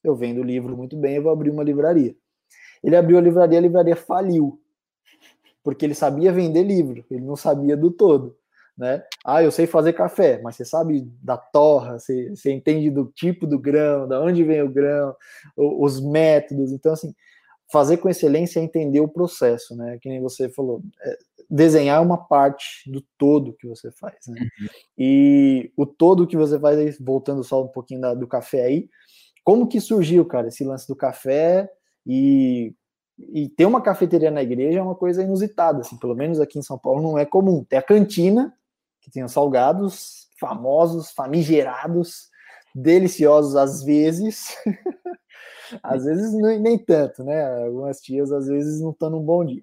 Eu 0.05 0.14
vendo 0.14 0.43
livro 0.43 0.76
muito 0.76 0.95
bem, 0.95 1.16
eu 1.16 1.22
vou 1.22 1.33
abrir 1.33 1.49
uma 1.49 1.64
livraria. 1.64 2.14
Ele 2.85 2.97
abriu 2.97 3.16
a 3.16 3.22
livraria, 3.22 3.57
a 3.57 3.62
livraria 3.62 3.97
faliu. 3.97 4.61
Porque 5.64 5.87
ele 5.87 5.95
sabia 5.95 6.35
vender 6.35 6.62
livro, 6.62 7.03
ele 7.11 7.24
não 7.24 7.35
sabia 7.35 7.78
do 7.78 7.91
todo. 7.91 8.37
Né? 8.76 9.03
Ah, 9.24 9.43
eu 9.43 9.51
sei 9.51 9.66
fazer 9.66 9.95
café, 9.95 10.39
mas 10.43 10.57
você 10.57 10.66
sabe 10.66 11.11
da 11.22 11.39
torra, 11.39 11.99
você, 11.99 12.28
você 12.28 12.53
entende 12.53 12.91
do 12.91 13.07
tipo 13.07 13.47
do 13.47 13.59
grão, 13.59 14.07
da 14.07 14.20
onde 14.20 14.45
vem 14.45 14.61
o 14.61 14.70
grão, 14.70 15.16
os 15.57 15.99
métodos. 15.99 16.72
Então, 16.72 16.93
assim, 16.93 17.14
fazer 17.73 17.99
com 17.99 18.09
excelência 18.09 18.61
é 18.61 18.62
entender 18.62 19.01
o 19.01 19.09
processo, 19.09 19.77
né? 19.77 19.99
Que 20.01 20.09
nem 20.09 20.21
você 20.21 20.49
falou, 20.49 20.83
é, 21.03 21.18
desenhar 21.49 22.03
uma 22.03 22.16
parte 22.16 22.91
do 22.91 23.03
todo 23.18 23.55
que 23.55 23.66
você 23.66 23.91
faz, 23.91 24.16
né? 24.29 24.41
Uhum. 24.41 24.68
E 24.99 25.73
o 25.77 25.85
todo 25.85 26.27
que 26.27 26.37
você 26.37 26.59
faz, 26.59 26.99
voltando 27.01 27.43
só 27.43 27.62
um 27.62 27.68
pouquinho 27.68 28.01
da, 28.01 28.14
do 28.14 28.27
café 28.27 28.62
aí, 28.62 28.89
como 29.45 29.66
que 29.66 29.81
surgiu, 29.81 30.25
cara, 30.25 30.49
esse 30.49 30.64
lance 30.64 30.87
do 30.87 30.95
café 30.95 31.68
e, 32.07 32.75
e 33.18 33.49
ter 33.49 33.66
uma 33.66 33.81
cafeteria 33.81 34.31
na 34.31 34.43
igreja 34.43 34.79
é 34.79 34.83
uma 34.83 34.95
coisa 34.95 35.23
inusitada, 35.23 35.81
assim, 35.81 35.99
pelo 35.99 36.14
menos 36.14 36.41
aqui 36.41 36.59
em 36.59 36.62
São 36.62 36.79
Paulo 36.79 37.03
não 37.03 37.18
é 37.18 37.25
comum. 37.25 37.64
Tem 37.64 37.79
a 37.79 37.83
cantina, 37.83 38.55
que 39.01 39.11
tem 39.11 39.25
os 39.25 39.33
salgados 39.33 40.29
famosos, 40.39 41.11
famigerados, 41.11 42.29
deliciosos 42.75 43.57
às 43.57 43.83
vezes, 43.83 44.57
às 45.83 46.05
vezes 46.05 46.33
nem 46.61 46.79
tanto, 46.79 47.23
né? 47.25 47.64
Algumas 47.64 48.01
tias 48.01 48.33
às 48.33 48.47
vezes 48.47 48.81
não 48.81 48.91
estão 48.91 49.11
num 49.11 49.23
bom 49.23 49.45
dia. 49.45 49.62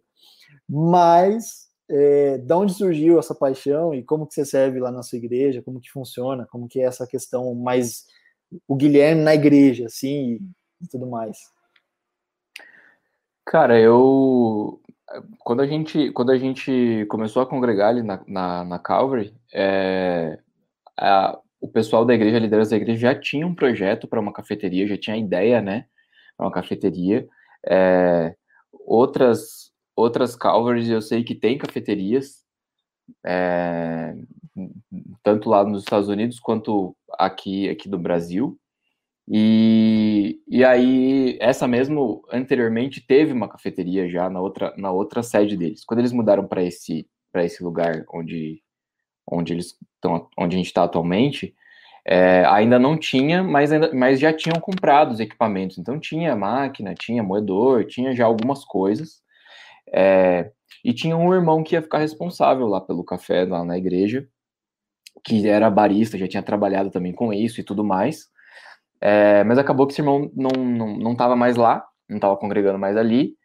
Mas 0.70 1.68
é, 1.90 2.38
de 2.38 2.54
onde 2.54 2.74
surgiu 2.74 3.20
essa 3.20 3.34
paixão 3.34 3.94
e 3.94 4.04
como 4.04 4.28
que 4.28 4.34
você 4.34 4.46
serve 4.46 4.80
lá 4.80 4.92
na 4.92 5.04
sua 5.04 5.18
igreja, 5.18 5.62
como 5.62 5.80
que 5.80 5.92
funciona, 5.92 6.46
como 6.52 6.68
que 6.68 6.82
é 6.82 6.84
essa 6.84 7.08
questão 7.08 7.54
mais 7.56 8.06
o 8.68 8.76
Guilherme 8.76 9.22
na 9.22 9.36
igreja, 9.36 9.86
assim, 9.86 10.40
e 10.82 10.88
tudo 10.90 11.08
mais. 11.08 11.38
Cara, 13.46 13.80
eu 13.80 14.82
quando 15.40 15.62
a 15.62 15.68
gente 15.68 16.12
quando 16.12 16.32
a 16.32 16.38
gente 16.38 17.06
começou 17.10 17.42
a 17.42 17.48
congregar 17.48 17.90
ali 17.90 18.04
na, 18.04 18.22
na, 18.28 18.66
na 18.66 18.80
Calvary, 18.80 19.34
é, 19.54 20.38
a, 20.98 21.40
o 21.62 21.68
pessoal 21.68 22.06
da 22.06 22.14
igreja, 22.14 22.38
a 22.38 22.42
liderança 22.42 22.72
da 22.72 22.78
igreja 22.78 23.00
já 23.00 23.20
tinha 23.20 23.48
um 23.48 23.56
projeto 23.56 24.08
para 24.08 24.20
uma 24.20 24.34
cafeteria, 24.34 24.88
já 24.88 24.98
tinha 24.98 25.16
a 25.16 25.20
ideia, 25.20 25.62
né, 25.62 25.86
uma 26.40 26.52
cafeteria. 26.52 27.28
É, 27.66 28.36
outras 28.72 29.72
outras 29.96 30.36
Calvaries 30.36 30.90
eu 30.90 31.02
sei 31.02 31.24
que 31.24 31.34
tem 31.34 31.58
cafeterias, 31.58 32.44
é, 33.26 34.16
tanto 35.24 35.50
lá 35.50 35.64
nos 35.64 35.84
Estados 35.84 36.08
Unidos 36.08 36.40
quanto 36.40 36.96
aqui 37.18 37.70
aqui 37.70 37.90
do 37.90 37.98
Brasil. 37.98 38.60
E, 39.30 40.40
e 40.48 40.64
aí, 40.64 41.38
essa 41.42 41.68
mesmo, 41.68 42.24
anteriormente, 42.32 43.06
teve 43.06 43.34
uma 43.34 43.50
cafeteria 43.50 44.08
já 44.10 44.30
na 44.30 44.40
outra, 44.40 44.74
na 44.78 44.90
outra 44.90 45.22
sede 45.22 45.58
deles. 45.58 45.84
Quando 45.84 46.00
eles 46.00 46.14
mudaram 46.14 46.48
para 46.48 46.64
esse, 46.64 47.06
esse 47.36 47.62
lugar 47.62 48.06
onde, 48.14 48.64
onde, 49.30 49.54
eles 49.54 49.78
estão, 49.96 50.30
onde 50.38 50.56
a 50.56 50.58
gente 50.58 50.68
está 50.68 50.84
atualmente, 50.84 51.54
é, 52.08 52.46
ainda 52.46 52.80
não 52.80 52.98
tinha, 52.98 53.44
mas, 53.44 53.72
ainda, 53.72 53.92
mas 53.94 54.20
já 54.20 54.32
tinham 54.32 54.60
comprado 54.62 55.12
os 55.12 55.20
equipamentos. 55.20 55.78
Então, 55.78 56.00
tinha 56.00 56.36
máquina, 56.36 56.96
tinha 56.96 57.22
moedor, 57.22 57.86
tinha 57.86 58.16
já 58.16 58.26
algumas 58.26 58.64
coisas. 58.64 59.22
É, 59.94 60.52
e 60.86 60.94
tinha 60.94 61.18
um 61.18 61.34
irmão 61.34 61.64
que 61.64 61.76
ia 61.76 61.82
ficar 61.82 62.00
responsável 62.00 62.68
lá 62.68 62.80
pelo 62.80 63.04
café, 63.04 63.46
lá 63.46 63.64
na 63.66 63.78
igreja, 63.78 64.28
que 65.24 65.48
era 65.48 65.70
barista, 65.70 66.18
já 66.18 66.28
tinha 66.28 66.44
trabalhado 66.44 66.90
também 66.92 67.14
com 67.14 67.34
isso 67.34 67.60
e 67.60 67.64
tudo 67.64 67.84
mais. 67.84 68.30
É, 69.02 69.44
mas 69.44 69.58
acabou 69.58 69.86
que 69.86 69.94
esse 69.94 70.02
irmão 70.02 70.32
não 70.36 70.50
não 70.64 70.98
não 70.98 71.12
estava 71.14 71.36
mais 71.36 71.56
lá, 71.56 71.86
não 72.10 72.18
estava 72.18 72.38
congregando 72.38 72.80
mais 72.80 72.98
ali. 72.98 73.36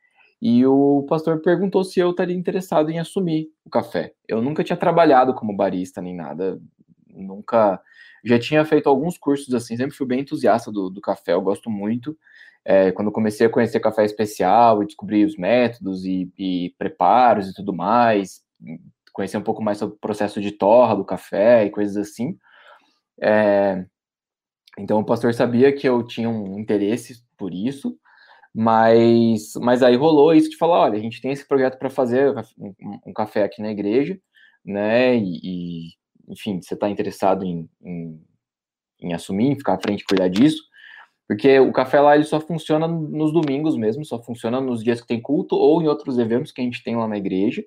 E 0.40 0.66
o 0.66 1.04
pastor 1.08 1.40
perguntou 1.42 1.84
se 1.84 2.00
eu 2.00 2.10
estaria 2.10 2.36
interessado 2.36 2.90
em 2.90 2.98
assumir 2.98 3.48
o 3.64 3.70
café. 3.70 4.12
Eu 4.28 4.42
nunca 4.42 4.64
tinha 4.64 4.76
trabalhado 4.76 5.34
como 5.34 5.56
barista 5.56 6.00
nem 6.02 6.14
nada, 6.14 6.60
nunca. 7.08 7.80
Já 8.24 8.38
tinha 8.38 8.64
feito 8.64 8.88
alguns 8.88 9.18
cursos 9.18 9.52
assim, 9.54 9.76
sempre 9.76 9.96
fui 9.96 10.06
bem 10.06 10.20
entusiasta 10.20 10.70
do, 10.70 10.88
do 10.88 11.00
café, 11.00 11.32
eu 11.32 11.42
gosto 11.42 11.70
muito. 11.70 12.16
É, 12.64 12.92
quando 12.92 13.10
comecei 13.10 13.46
a 13.46 13.50
conhecer 13.50 13.80
café 13.80 14.04
especial 14.04 14.82
e 14.82 14.86
descobri 14.86 15.24
os 15.24 15.36
métodos 15.36 16.04
e, 16.04 16.30
e 16.38 16.74
preparos 16.78 17.48
e 17.48 17.54
tudo 17.54 17.72
mais, 17.72 18.42
conhecer 19.12 19.36
um 19.36 19.42
pouco 19.42 19.62
mais 19.62 19.78
sobre 19.78 19.96
o 19.96 19.98
processo 19.98 20.40
de 20.40 20.52
torra 20.52 20.94
do 20.94 21.04
café 21.04 21.64
e 21.64 21.70
coisas 21.70 21.96
assim. 21.96 22.38
É, 23.20 23.84
então 24.78 25.00
o 25.00 25.04
pastor 25.04 25.34
sabia 25.34 25.72
que 25.72 25.88
eu 25.88 26.02
tinha 26.06 26.28
um 26.30 26.58
interesse 26.58 27.22
por 27.36 27.52
isso, 27.52 27.98
mas, 28.54 29.54
mas 29.60 29.82
aí 29.82 29.96
rolou 29.96 30.34
isso 30.34 30.50
de 30.50 30.56
falar, 30.56 30.80
olha, 30.80 30.98
a 30.98 31.02
gente 31.02 31.20
tem 31.20 31.32
esse 31.32 31.46
projeto 31.46 31.78
para 31.78 31.90
fazer 31.90 32.34
um, 32.58 33.00
um, 33.06 33.12
café 33.12 33.44
aqui 33.44 33.62
na 33.62 33.70
igreja, 33.70 34.18
né? 34.64 35.16
E, 35.16 35.40
e 35.42 35.88
enfim, 36.28 36.60
você 36.60 36.74
está 36.74 36.88
interessado 36.88 37.44
em, 37.44 37.68
em, 37.82 38.20
em, 39.00 39.12
assumir, 39.12 39.48
em 39.48 39.56
ficar 39.56 39.74
à 39.74 39.80
frente 39.80 40.02
e 40.02 40.04
cuidar 40.04 40.28
disso? 40.28 40.62
Porque 41.28 41.58
o 41.60 41.72
café 41.72 42.00
lá 42.00 42.14
ele 42.14 42.24
só 42.24 42.40
funciona 42.40 42.86
nos 42.86 43.32
domingos 43.32 43.76
mesmo, 43.76 44.04
só 44.04 44.22
funciona 44.22 44.60
nos 44.60 44.82
dias 44.82 45.00
que 45.00 45.06
tem 45.06 45.20
culto 45.20 45.56
ou 45.56 45.82
em 45.82 45.88
outros 45.88 46.18
eventos 46.18 46.52
que 46.52 46.60
a 46.60 46.64
gente 46.64 46.82
tem 46.82 46.96
lá 46.96 47.08
na 47.08 47.16
igreja. 47.16 47.64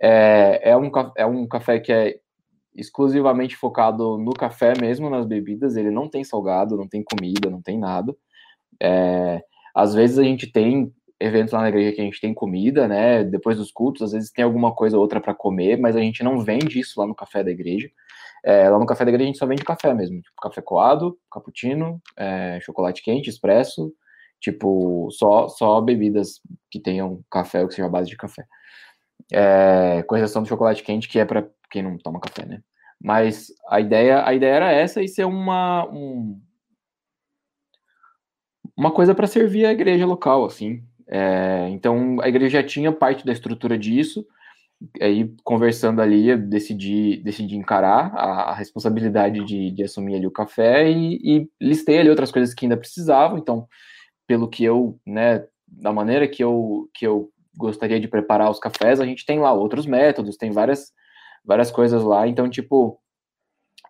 É, 0.00 0.70
é, 0.70 0.76
um, 0.76 0.90
é 1.16 1.26
um 1.26 1.46
café 1.46 1.78
que 1.78 1.92
é 1.92 2.18
exclusivamente 2.74 3.56
focado 3.56 4.18
no 4.18 4.32
café 4.32 4.74
mesmo, 4.80 5.10
nas 5.10 5.26
bebidas. 5.26 5.76
Ele 5.76 5.90
não 5.90 6.08
tem 6.08 6.22
salgado, 6.24 6.76
não 6.76 6.88
tem 6.88 7.02
comida, 7.02 7.50
não 7.50 7.60
tem 7.60 7.78
nada. 7.78 8.14
É, 8.80 9.42
às 9.74 9.94
vezes 9.94 10.18
a 10.18 10.22
gente 10.22 10.50
tem 10.50 10.92
eventos 11.18 11.52
lá 11.52 11.62
na 11.62 11.68
igreja 11.68 11.92
que 11.92 12.00
a 12.00 12.04
gente 12.04 12.20
tem 12.20 12.34
comida, 12.34 12.86
né? 12.86 13.24
Depois 13.24 13.56
dos 13.56 13.70
cultos, 13.72 14.02
às 14.02 14.12
vezes 14.12 14.30
tem 14.30 14.44
alguma 14.44 14.74
coisa 14.74 14.96
ou 14.96 15.02
outra 15.02 15.20
para 15.20 15.34
comer, 15.34 15.78
mas 15.78 15.96
a 15.96 16.00
gente 16.00 16.22
não 16.22 16.40
vende 16.40 16.78
isso 16.78 17.00
lá 17.00 17.06
no 17.06 17.14
café 17.14 17.42
da 17.42 17.50
igreja. 17.50 17.90
É, 18.44 18.68
lá 18.68 18.78
no 18.78 18.86
café 18.86 19.04
da 19.04 19.10
igreja 19.10 19.24
a 19.24 19.32
gente 19.32 19.38
só 19.38 19.46
vende 19.46 19.64
café 19.64 19.92
mesmo, 19.94 20.20
tipo 20.20 20.40
café 20.40 20.60
coado, 20.60 21.18
cappuccino, 21.32 22.00
é, 22.16 22.60
chocolate 22.60 23.02
quente, 23.02 23.30
expresso, 23.30 23.92
tipo 24.40 25.08
só 25.10 25.48
só 25.48 25.80
bebidas 25.80 26.40
que 26.70 26.78
tenham 26.78 27.24
café 27.30 27.62
ou 27.62 27.68
que 27.68 27.74
seja 27.74 27.88
base 27.88 28.08
de 28.10 28.16
café. 28.16 28.44
É, 29.32 30.02
com 30.04 30.16
exceção 30.16 30.42
do 30.42 30.48
chocolate 30.48 30.82
quente 30.82 31.08
que 31.08 31.18
é 31.18 31.24
para 31.24 31.48
quem 31.70 31.82
não 31.82 31.98
toma 31.98 32.20
café, 32.20 32.46
né? 32.46 32.62
Mas 33.02 33.48
a 33.68 33.80
ideia, 33.80 34.24
a 34.26 34.32
ideia 34.34 34.54
era 34.54 34.72
essa 34.72 35.02
e 35.02 35.08
ser 35.08 35.24
uma 35.24 35.86
um, 35.90 36.40
uma 38.76 38.92
coisa 38.92 39.14
para 39.14 39.26
servir 39.26 39.66
a 39.66 39.72
igreja 39.72 40.06
local, 40.06 40.44
assim. 40.44 40.82
É, 41.08 41.68
então 41.70 42.18
a 42.20 42.28
igreja 42.28 42.60
já 42.60 42.66
tinha 42.66 42.92
parte 42.92 43.24
da 43.24 43.32
estrutura 43.32 43.78
disso. 43.78 44.26
Aí 45.00 45.34
conversando 45.42 46.02
ali, 46.02 46.28
eu 46.28 46.38
decidi, 46.38 47.16
decidi 47.18 47.56
encarar 47.56 48.12
a, 48.14 48.50
a 48.50 48.54
responsabilidade 48.54 49.42
de, 49.44 49.70
de, 49.70 49.82
assumir 49.84 50.16
ali 50.16 50.26
o 50.26 50.30
café 50.30 50.90
e, 50.90 51.18
e 51.22 51.50
listei 51.60 51.98
ali 51.98 52.10
outras 52.10 52.30
coisas 52.30 52.54
que 52.54 52.66
ainda 52.66 52.76
precisavam. 52.76 53.38
Então, 53.38 53.66
pelo 54.26 54.48
que 54.48 54.64
eu, 54.64 54.98
né, 55.06 55.46
da 55.66 55.92
maneira 55.92 56.28
que 56.28 56.44
eu, 56.44 56.90
que 56.94 57.06
eu 57.06 57.30
gostaria 57.56 57.98
de 57.98 58.08
preparar 58.08 58.50
os 58.50 58.58
cafés, 58.58 59.00
a 59.00 59.06
gente 59.06 59.24
tem 59.24 59.38
lá 59.38 59.52
outros 59.52 59.86
métodos, 59.86 60.36
tem 60.36 60.50
várias 60.50 60.92
várias 61.44 61.70
coisas 61.70 62.02
lá. 62.02 62.26
Então, 62.26 62.50
tipo, 62.50 63.00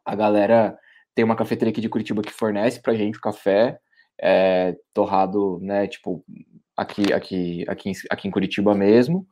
a 0.05 0.15
galera 0.15 0.79
tem 1.15 1.25
uma 1.25 1.37
cafeteria 1.37 1.73
aqui 1.73 1.81
de 1.81 1.89
Curitiba 1.89 2.23
que 2.23 2.33
fornece 2.33 2.81
pra 2.81 2.95
gente 2.95 3.19
o 3.19 3.21
café 3.21 3.79
é, 4.21 4.77
torrado, 4.93 5.59
né, 5.61 5.87
tipo, 5.87 6.25
aqui, 6.77 7.13
aqui, 7.13 7.65
aqui, 7.69 7.93
aqui 8.11 8.29
em 8.29 8.31
Curitiba 8.31 8.75
mesmo. 8.75 9.27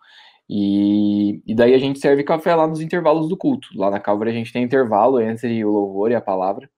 E, 0.48 1.42
e 1.46 1.54
daí 1.54 1.74
a 1.74 1.78
gente 1.78 1.98
serve 1.98 2.22
café 2.22 2.54
lá 2.54 2.66
nos 2.66 2.80
intervalos 2.80 3.28
do 3.28 3.36
culto. 3.36 3.68
Lá 3.74 3.90
na 3.90 4.00
Calvary 4.00 4.30
a 4.30 4.34
gente 4.34 4.52
tem 4.52 4.64
intervalo 4.64 5.20
entre 5.20 5.64
o 5.64 5.70
louvor 5.70 6.10
e 6.10 6.14
a 6.14 6.20
palavra. 6.20 6.68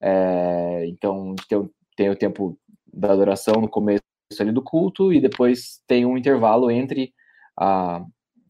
É, 0.00 0.86
então, 0.86 1.34
a 1.38 1.48
tem, 1.48 1.70
tem 1.96 2.10
o 2.10 2.16
tempo 2.16 2.58
da 2.92 3.12
adoração 3.12 3.54
no 3.60 3.68
começo 3.68 4.02
ali 4.38 4.52
do 4.52 4.62
culto 4.62 5.12
e 5.12 5.20
depois 5.20 5.80
tem 5.86 6.06
um 6.06 6.16
intervalo 6.16 6.70
entre 6.70 7.12
a, 7.58 8.02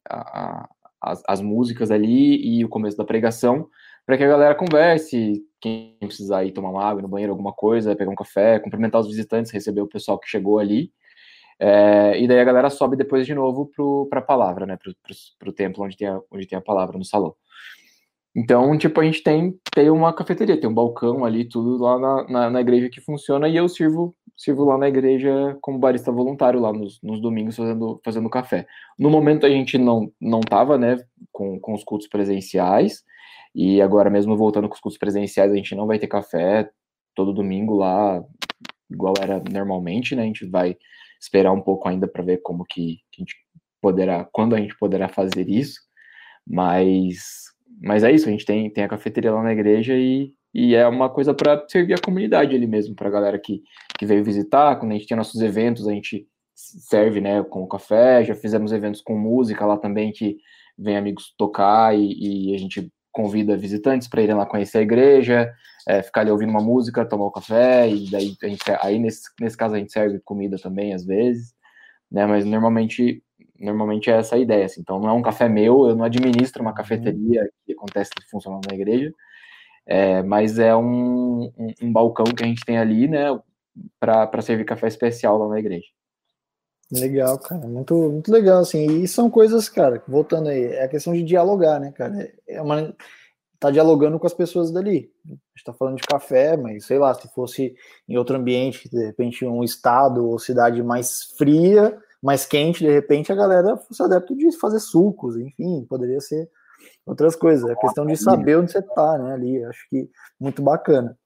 a, 0.08 0.68
as, 1.00 1.22
as 1.26 1.40
músicas 1.40 1.90
ali 1.90 2.58
e 2.58 2.64
o 2.64 2.68
começo 2.68 2.96
da 2.96 3.04
pregação, 3.04 3.68
para 4.06 4.16
que 4.16 4.24
a 4.24 4.28
galera 4.28 4.54
converse, 4.54 5.42
quem 5.60 5.96
precisar 6.00 6.44
ir 6.44 6.52
tomar 6.52 6.70
uma 6.70 6.84
água 6.84 7.02
no 7.02 7.08
banheiro, 7.08 7.32
alguma 7.32 7.52
coisa, 7.52 7.96
pegar 7.96 8.10
um 8.10 8.14
café, 8.14 8.58
cumprimentar 8.58 9.00
os 9.00 9.08
visitantes, 9.08 9.52
receber 9.52 9.80
o 9.80 9.88
pessoal 9.88 10.18
que 10.18 10.28
chegou 10.28 10.58
ali. 10.58 10.92
É, 11.62 12.18
e 12.18 12.26
daí 12.26 12.40
a 12.40 12.44
galera 12.44 12.70
sobe 12.70 12.96
depois 12.96 13.26
de 13.26 13.34
novo 13.34 13.70
para 14.08 14.20
a 14.20 14.22
palavra, 14.22 14.64
né? 14.64 14.78
Para 15.38 15.48
o 15.48 15.52
templo 15.52 15.84
onde 15.84 15.94
tem, 15.94 16.08
a, 16.08 16.18
onde 16.30 16.46
tem 16.46 16.58
a 16.58 16.62
palavra, 16.62 16.96
no 16.96 17.04
salão. 17.04 17.34
Então, 18.34 18.78
tipo, 18.78 19.00
a 19.00 19.04
gente 19.04 19.22
tem, 19.22 19.58
tem 19.74 19.90
uma 19.90 20.12
cafeteria, 20.12 20.58
tem 20.58 20.70
um 20.70 20.74
balcão 20.74 21.24
ali, 21.24 21.44
tudo 21.44 21.82
lá 21.82 21.98
na, 21.98 22.28
na, 22.28 22.50
na, 22.50 22.60
igreja 22.60 22.88
que 22.88 23.00
funciona, 23.00 23.48
e 23.48 23.56
eu 23.56 23.68
sirvo, 23.68 24.14
sirvo 24.36 24.64
lá 24.64 24.78
na 24.78 24.88
igreja 24.88 25.58
como 25.60 25.78
barista 25.78 26.12
voluntário, 26.12 26.60
lá 26.60 26.72
nos, 26.72 27.00
nos 27.02 27.20
domingos 27.20 27.56
fazendo, 27.56 28.00
fazendo 28.04 28.30
café. 28.30 28.66
No 28.98 29.10
momento 29.10 29.44
a 29.44 29.50
gente 29.50 29.76
não, 29.76 30.10
não 30.20 30.40
tava, 30.40 30.78
né, 30.78 30.96
com, 31.32 31.58
com 31.60 31.74
os 31.74 31.82
cultos 31.84 32.08
presenciais, 32.08 33.02
e 33.54 33.82
agora 33.82 34.08
mesmo 34.08 34.36
voltando 34.36 34.68
com 34.68 34.74
os 34.76 34.80
cultos 34.80 34.98
presenciais, 34.98 35.50
a 35.52 35.56
gente 35.56 35.74
não 35.74 35.86
vai 35.86 35.98
ter 35.98 36.06
café 36.06 36.70
todo 37.14 37.34
domingo 37.34 37.74
lá, 37.74 38.22
igual 38.88 39.14
era 39.20 39.42
normalmente, 39.50 40.14
né, 40.14 40.22
a 40.22 40.26
gente 40.26 40.46
vai 40.46 40.76
esperar 41.20 41.52
um 41.52 41.60
pouco 41.60 41.88
ainda 41.88 42.08
para 42.08 42.22
ver 42.22 42.38
como 42.38 42.64
que, 42.64 43.00
que 43.12 43.20
a 43.20 43.22
gente 43.22 43.36
poderá, 43.80 44.28
quando 44.32 44.54
a 44.54 44.58
gente 44.58 44.76
poderá 44.78 45.08
fazer 45.08 45.48
isso, 45.48 45.80
mas 46.46 47.50
mas 47.80 48.04
é 48.04 48.12
isso, 48.12 48.28
a 48.28 48.30
gente 48.30 48.44
tem, 48.44 48.70
tem 48.70 48.84
a 48.84 48.88
cafeteria 48.88 49.32
lá 49.32 49.42
na 49.42 49.52
igreja 49.52 49.94
e, 49.94 50.34
e 50.52 50.74
é 50.74 50.86
uma 50.86 51.08
coisa 51.08 51.32
para 51.32 51.64
servir 51.66 51.94
a 51.94 52.00
comunidade 52.00 52.54
ali 52.54 52.66
mesmo, 52.66 52.94
para 52.94 53.08
a 53.08 53.10
galera 53.10 53.38
que, 53.38 53.62
que 53.98 54.04
veio 54.04 54.22
visitar. 54.22 54.76
Quando 54.76 54.92
a 54.92 54.94
gente 54.94 55.06
tem 55.06 55.16
nossos 55.16 55.40
eventos, 55.40 55.88
a 55.88 55.92
gente 55.92 56.26
serve 56.54 57.20
né, 57.20 57.42
com 57.42 57.66
café. 57.66 58.22
Já 58.22 58.34
fizemos 58.34 58.72
eventos 58.72 59.00
com 59.00 59.16
música 59.18 59.64
lá 59.64 59.78
também, 59.78 60.12
que 60.12 60.36
vem 60.76 60.96
amigos 60.96 61.34
tocar 61.38 61.96
e, 61.96 62.50
e 62.50 62.54
a 62.54 62.58
gente 62.58 62.92
convida 63.12 63.56
visitantes 63.56 64.08
para 64.08 64.22
irem 64.22 64.36
lá 64.36 64.46
conhecer 64.46 64.78
a 64.78 64.82
igreja, 64.82 65.52
é, 65.88 66.02
ficar 66.02 66.22
ali 66.22 66.30
ouvindo 66.30 66.50
uma 66.50 66.62
música, 66.62 67.04
tomar 67.04 67.26
um 67.26 67.30
café, 67.30 67.88
e 67.88 68.10
daí 68.10 68.36
a 68.42 68.48
gente, 68.48 68.62
aí 68.80 68.98
nesse, 68.98 69.22
nesse 69.40 69.56
caso 69.56 69.74
a 69.74 69.78
gente 69.78 69.92
serve 69.92 70.20
comida 70.20 70.56
também 70.58 70.94
às 70.94 71.04
vezes, 71.04 71.54
né? 72.10 72.26
Mas 72.26 72.44
normalmente 72.44 73.22
normalmente 73.60 74.10
é 74.10 74.14
essa 74.14 74.36
a 74.36 74.38
ideia. 74.38 74.64
Assim. 74.64 74.80
Então, 74.80 74.98
não 74.98 75.08
é 75.10 75.12
um 75.12 75.22
café 75.22 75.48
meu, 75.48 75.86
eu 75.86 75.94
não 75.94 76.04
administro 76.04 76.62
uma 76.62 76.74
cafeteria 76.74 77.48
que 77.66 77.72
acontece 77.72 78.10
funcionando 78.30 78.66
na 78.68 78.74
igreja, 78.74 79.12
é, 79.86 80.22
mas 80.22 80.58
é 80.58 80.74
um, 80.74 81.52
um, 81.58 81.72
um, 81.82 81.92
balcão 81.92 82.24
que 82.26 82.42
a 82.42 82.46
gente 82.46 82.64
tem 82.64 82.78
ali, 82.78 83.08
né, 83.08 83.26
para 83.98 84.42
servir 84.42 84.64
café 84.64 84.88
especial 84.88 85.38
lá 85.38 85.48
na 85.48 85.58
igreja. 85.58 85.86
Legal, 86.92 87.38
cara, 87.38 87.66
muito, 87.66 87.94
muito 87.94 88.32
legal, 88.32 88.60
assim, 88.60 89.02
e 89.02 89.06
são 89.06 89.30
coisas, 89.30 89.68
cara, 89.68 90.02
voltando 90.08 90.48
aí, 90.48 90.64
é 90.64 90.84
a 90.84 90.88
questão 90.88 91.12
de 91.12 91.22
dialogar, 91.22 91.78
né, 91.78 91.92
cara, 91.92 92.32
é 92.48 92.60
uma, 92.60 92.94
tá 93.60 93.70
dialogando 93.70 94.18
com 94.18 94.26
as 94.26 94.34
pessoas 94.34 94.72
dali, 94.72 95.12
a 95.24 95.28
gente 95.28 95.64
tá 95.64 95.72
falando 95.72 95.96
de 95.96 96.02
café, 96.02 96.56
mas 96.56 96.86
sei 96.86 96.98
lá, 96.98 97.14
se 97.14 97.28
fosse 97.28 97.76
em 98.08 98.16
outro 98.16 98.36
ambiente, 98.36 98.88
de 98.88 99.06
repente 99.06 99.44
um 99.46 99.62
estado 99.62 100.26
ou 100.26 100.38
cidade 100.38 100.82
mais 100.82 101.34
fria, 101.38 101.96
mais 102.22 102.44
quente, 102.44 102.84
de 102.84 102.90
repente 102.90 103.30
a 103.30 103.36
galera 103.36 103.76
fosse 103.76 104.02
adepto 104.02 104.34
de 104.36 104.50
fazer 104.58 104.80
sucos, 104.80 105.36
enfim, 105.36 105.86
poderia 105.88 106.20
ser 106.20 106.50
outras 107.06 107.36
coisas. 107.36 107.68
É 107.68 107.74
questão 107.76 108.04
de 108.06 108.16
saber 108.16 108.56
onde 108.56 108.72
você 108.72 108.82
tá, 108.82 109.18
né, 109.18 109.32
ali, 109.32 109.64
acho 109.64 109.88
que 109.88 110.10
muito 110.40 110.60
bacana. 110.62 111.16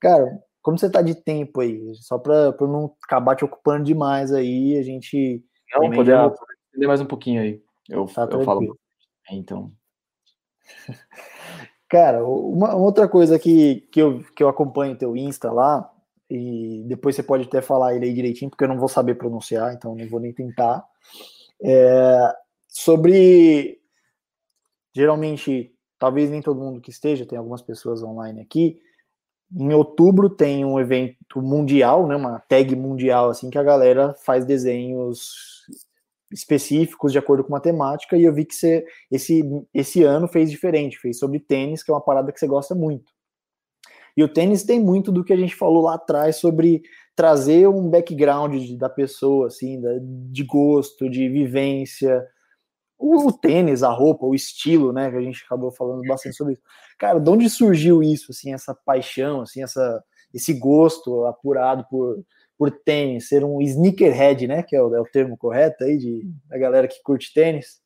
Cara, 0.00 0.38
como 0.64 0.78
você 0.78 0.88
tá 0.90 1.02
de 1.02 1.14
tempo 1.14 1.60
aí? 1.60 1.94
Só 1.96 2.18
para 2.18 2.56
não 2.62 2.96
acabar 3.04 3.36
te 3.36 3.44
ocupando 3.44 3.84
demais 3.84 4.32
aí, 4.32 4.78
a 4.78 4.82
gente... 4.82 5.44
Não, 5.74 5.90
podemos 5.90 6.32
já... 6.74 6.86
mais 6.88 7.02
um 7.02 7.06
pouquinho 7.06 7.42
aí. 7.42 7.62
Eu, 7.86 8.06
tá 8.06 8.26
eu 8.30 8.42
falo. 8.42 8.78
Então... 9.30 9.70
Cara, 11.86 12.26
uma, 12.26 12.74
outra 12.74 13.06
coisa 13.06 13.38
que, 13.38 13.82
que, 13.92 14.00
eu, 14.00 14.24
que 14.34 14.42
eu 14.42 14.48
acompanho 14.48 14.96
teu 14.96 15.14
Insta 15.14 15.52
lá, 15.52 15.92
e 16.30 16.82
depois 16.86 17.14
você 17.14 17.22
pode 17.22 17.44
até 17.44 17.60
falar 17.60 17.94
ele 17.94 18.06
aí 18.06 18.14
direitinho, 18.14 18.50
porque 18.50 18.64
eu 18.64 18.68
não 18.68 18.78
vou 18.78 18.88
saber 18.88 19.16
pronunciar, 19.16 19.74
então 19.74 19.94
não 19.94 20.08
vou 20.08 20.18
nem 20.18 20.32
tentar. 20.32 20.82
É, 21.62 22.34
sobre 22.66 23.78
geralmente, 24.96 25.74
talvez 25.98 26.30
nem 26.30 26.40
todo 26.40 26.58
mundo 26.58 26.80
que 26.80 26.90
esteja, 26.90 27.26
tem 27.26 27.36
algumas 27.36 27.60
pessoas 27.60 28.02
online 28.02 28.40
aqui. 28.40 28.80
Em 29.56 29.72
outubro 29.72 30.28
tem 30.28 30.64
um 30.64 30.80
evento 30.80 31.40
mundial, 31.40 32.06
né, 32.06 32.16
uma 32.16 32.40
tag 32.40 32.74
mundial 32.74 33.30
assim 33.30 33.50
que 33.50 33.58
a 33.58 33.62
galera 33.62 34.14
faz 34.24 34.44
desenhos 34.44 35.64
específicos 36.32 37.12
de 37.12 37.18
acordo 37.18 37.44
com 37.44 37.52
matemática 37.52 38.16
e 38.16 38.24
eu 38.24 38.34
vi 38.34 38.44
que 38.44 38.54
você 38.54 38.84
esse 39.10 39.42
esse 39.72 40.02
ano 40.02 40.26
fez 40.26 40.50
diferente, 40.50 40.98
fez 40.98 41.18
sobre 41.18 41.38
tênis, 41.38 41.82
que 41.82 41.90
é 41.90 41.94
uma 41.94 42.00
parada 42.00 42.32
que 42.32 42.40
você 42.40 42.46
gosta 42.46 42.74
muito. 42.74 43.12
E 44.16 44.22
o 44.22 44.28
tênis 44.28 44.62
tem 44.62 44.80
muito 44.80 45.10
do 45.10 45.24
que 45.24 45.32
a 45.32 45.36
gente 45.36 45.54
falou 45.54 45.82
lá 45.82 45.94
atrás 45.94 46.36
sobre 46.36 46.82
trazer 47.16 47.68
um 47.68 47.88
background 47.88 48.76
da 48.76 48.88
pessoa, 48.88 49.48
assim, 49.48 49.80
de 50.30 50.44
gosto, 50.44 51.08
de 51.08 51.28
vivência. 51.28 52.24
O, 52.98 53.28
o, 53.28 53.32
tênis, 53.32 53.82
a 53.82 53.90
roupa, 53.90 54.26
o 54.26 54.34
estilo, 54.34 54.92
né? 54.92 55.10
Que 55.10 55.16
a 55.16 55.20
gente 55.20 55.42
acabou 55.44 55.70
falando 55.70 56.06
bastante 56.06 56.36
sobre 56.36 56.54
isso. 56.54 56.62
Cara, 56.98 57.18
de 57.18 57.30
onde 57.30 57.50
surgiu 57.50 58.02
isso, 58.02 58.30
assim, 58.30 58.54
essa 58.54 58.74
paixão, 58.74 59.42
assim, 59.42 59.62
essa, 59.62 60.02
esse 60.32 60.52
gosto 60.54 61.26
apurado 61.26 61.86
por, 61.90 62.24
por 62.56 62.70
tênis, 62.70 63.28
ser 63.28 63.44
um 63.44 63.60
sneakerhead, 63.60 64.46
né? 64.46 64.62
Que 64.62 64.76
é 64.76 64.82
o, 64.82 64.94
é 64.94 65.00
o 65.00 65.06
termo 65.06 65.36
correto 65.36 65.84
aí 65.84 65.98
de, 65.98 66.22
da 66.48 66.58
galera 66.58 66.88
que 66.88 67.02
curte 67.02 67.32
tênis. 67.34 67.82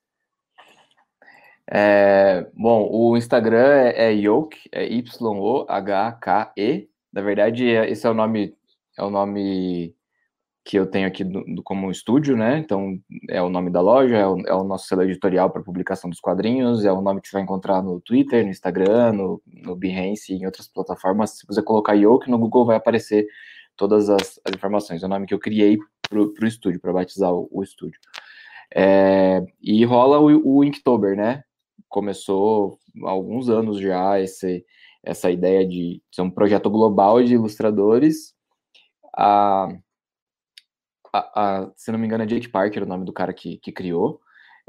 É, 1.71 2.47
bom, 2.55 2.89
o 2.91 3.17
Instagram 3.17 3.67
é, 3.67 4.07
é 4.07 4.13
Yoke, 4.13 4.59
é 4.73 4.87
Y-O-H-K-E. 4.87 6.89
Na 7.13 7.21
verdade, 7.21 7.69
é, 7.69 7.91
esse 7.91 8.07
é 8.07 8.11
o 8.11 8.15
nome, 8.15 8.57
é 8.97 9.03
o 9.03 9.11
nome 9.11 9.95
que 10.65 10.79
eu 10.79 10.87
tenho 10.87 11.07
aqui 11.07 11.25
do, 11.25 11.45
do, 11.45 11.63
como 11.63 11.91
estúdio, 11.91 12.37
né? 12.37 12.59
Então, 12.59 12.99
é 13.31 13.41
o 13.43 13.49
nome 13.49 13.71
da 13.71 13.81
loja, 13.81 14.17
é 14.17 14.27
o, 14.27 14.39
é 14.47 14.55
o 14.55 14.65
nosso 14.65 14.87
selo 14.87 15.03
editorial 15.03 15.51
para 15.51 15.63
publicação 15.63 16.11
dos 16.11 16.21
quadrinhos, 16.21 16.85
é 16.85 16.93
o 16.93 17.01
nome 17.01 17.21
que 17.21 17.29
você 17.29 17.37
vai 17.37 17.43
encontrar 17.43 17.83
no 17.83 18.01
Twitter, 18.01 18.45
no 18.45 18.51
Instagram, 18.51 19.13
no, 19.13 19.43
no 19.47 19.75
Behance 19.75 20.33
e 20.33 20.37
em 20.37 20.47
outras 20.47 20.69
plataformas. 20.69 21.39
Se 21.39 21.47
você 21.47 21.63
colocar 21.63 21.95
Yoke 21.95 22.31
no 22.31 22.39
Google, 22.39 22.67
vai 22.67 22.77
aparecer 22.77 23.27
todas 23.77 24.11
as, 24.11 24.41
as 24.45 24.55
informações. 24.55 25.03
É 25.03 25.07
o 25.07 25.09
nome 25.09 25.27
que 25.27 25.35
eu 25.35 25.39
criei 25.39 25.79
para 26.09 26.21
o 26.21 26.47
estúdio, 26.47 26.81
para 26.81 26.93
batizar 26.93 27.33
o, 27.33 27.49
o 27.51 27.63
estúdio. 27.63 27.99
É, 28.75 29.43
e 29.63 29.85
rola 29.85 30.19
o, 30.21 30.59
o 30.59 30.65
Inktober, 30.65 31.17
né? 31.17 31.45
começou 31.89 32.79
há 33.05 33.11
alguns 33.11 33.49
anos 33.49 33.81
já 33.81 34.21
esse, 34.21 34.65
essa 35.03 35.31
ideia 35.31 35.67
de 35.67 36.03
ser 36.13 36.23
um 36.23 36.31
projeto 36.31 36.71
global 36.71 37.23
de 37.23 37.35
ilustradores. 37.35 38.35
A, 39.17 39.69
a, 41.13 41.19
a, 41.63 41.71
se 41.77 41.91
não 41.91 41.99
me 41.99 42.07
engano, 42.07 42.25
é 42.25 42.27
Jake 42.27 42.49
Parker 42.49 42.83
o 42.83 42.87
nome 42.87 43.05
do 43.05 43.13
cara 43.13 43.33
que, 43.33 43.59
que 43.59 43.73
criou. 43.73 44.21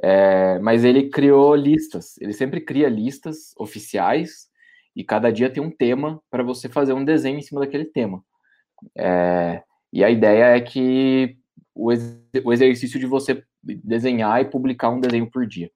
É, 0.02 0.60
mas 0.60 0.84
ele 0.84 1.10
criou 1.10 1.56
listas. 1.56 2.18
Ele 2.20 2.34
sempre 2.34 2.62
cria 2.62 2.90
listas 2.90 3.54
oficiais 3.58 4.48
e 4.96 5.04
cada 5.04 5.32
dia 5.32 5.50
tem 5.50 5.62
um 5.62 5.72
tema 5.72 6.22
para 6.30 6.44
você 6.44 6.70
fazer 6.70 6.94
um 6.94 7.06
desenho 7.06 7.38
em 7.38 7.42
cima 7.42 7.62
daquele 7.62 7.86
tema. 7.86 8.24
É, 8.98 9.64
e 9.92 10.04
a 10.04 10.10
ideia 10.10 10.56
é 10.56 10.62
que 10.62 11.38
o, 11.76 11.92
ex, 11.92 12.22
o 12.44 12.54
exercício 12.54 13.00
de 13.00 13.06
você 13.06 13.44
desenhar 13.64 14.42
e 14.42 14.50
publicar 14.50 14.90
um 14.90 15.00
desenho 15.00 15.30
por 15.30 15.46
dia. 15.46 15.70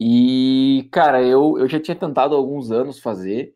E, 0.00 0.88
cara, 0.92 1.22
eu, 1.22 1.58
eu 1.58 1.68
já 1.68 1.80
tinha 1.80 1.96
tentado 1.96 2.34
há 2.34 2.38
alguns 2.38 2.70
anos 2.70 3.00
fazer 3.00 3.54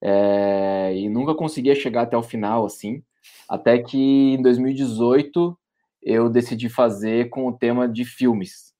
é, 0.00 0.94
e 0.96 1.08
nunca 1.08 1.34
conseguia 1.34 1.74
chegar 1.74 2.02
até 2.02 2.16
o 2.16 2.22
final, 2.22 2.64
assim. 2.64 3.02
Até 3.48 3.78
que 3.78 4.34
em 4.34 4.42
2018 4.42 5.58
eu 6.02 6.28
decidi 6.28 6.68
fazer 6.68 7.28
com 7.30 7.46
o 7.46 7.52
tema 7.52 7.88
de 7.88 8.04
filmes. 8.04 8.72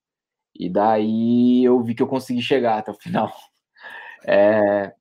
E 0.55 0.69
daí 0.69 1.63
eu 1.63 1.81
vi 1.81 1.95
que 1.95 2.03
eu 2.03 2.07
consegui 2.07 2.41
chegar 2.41 2.77
até 2.77 2.91
o 2.91 2.99
final. 2.99 3.31
É, 4.25 4.93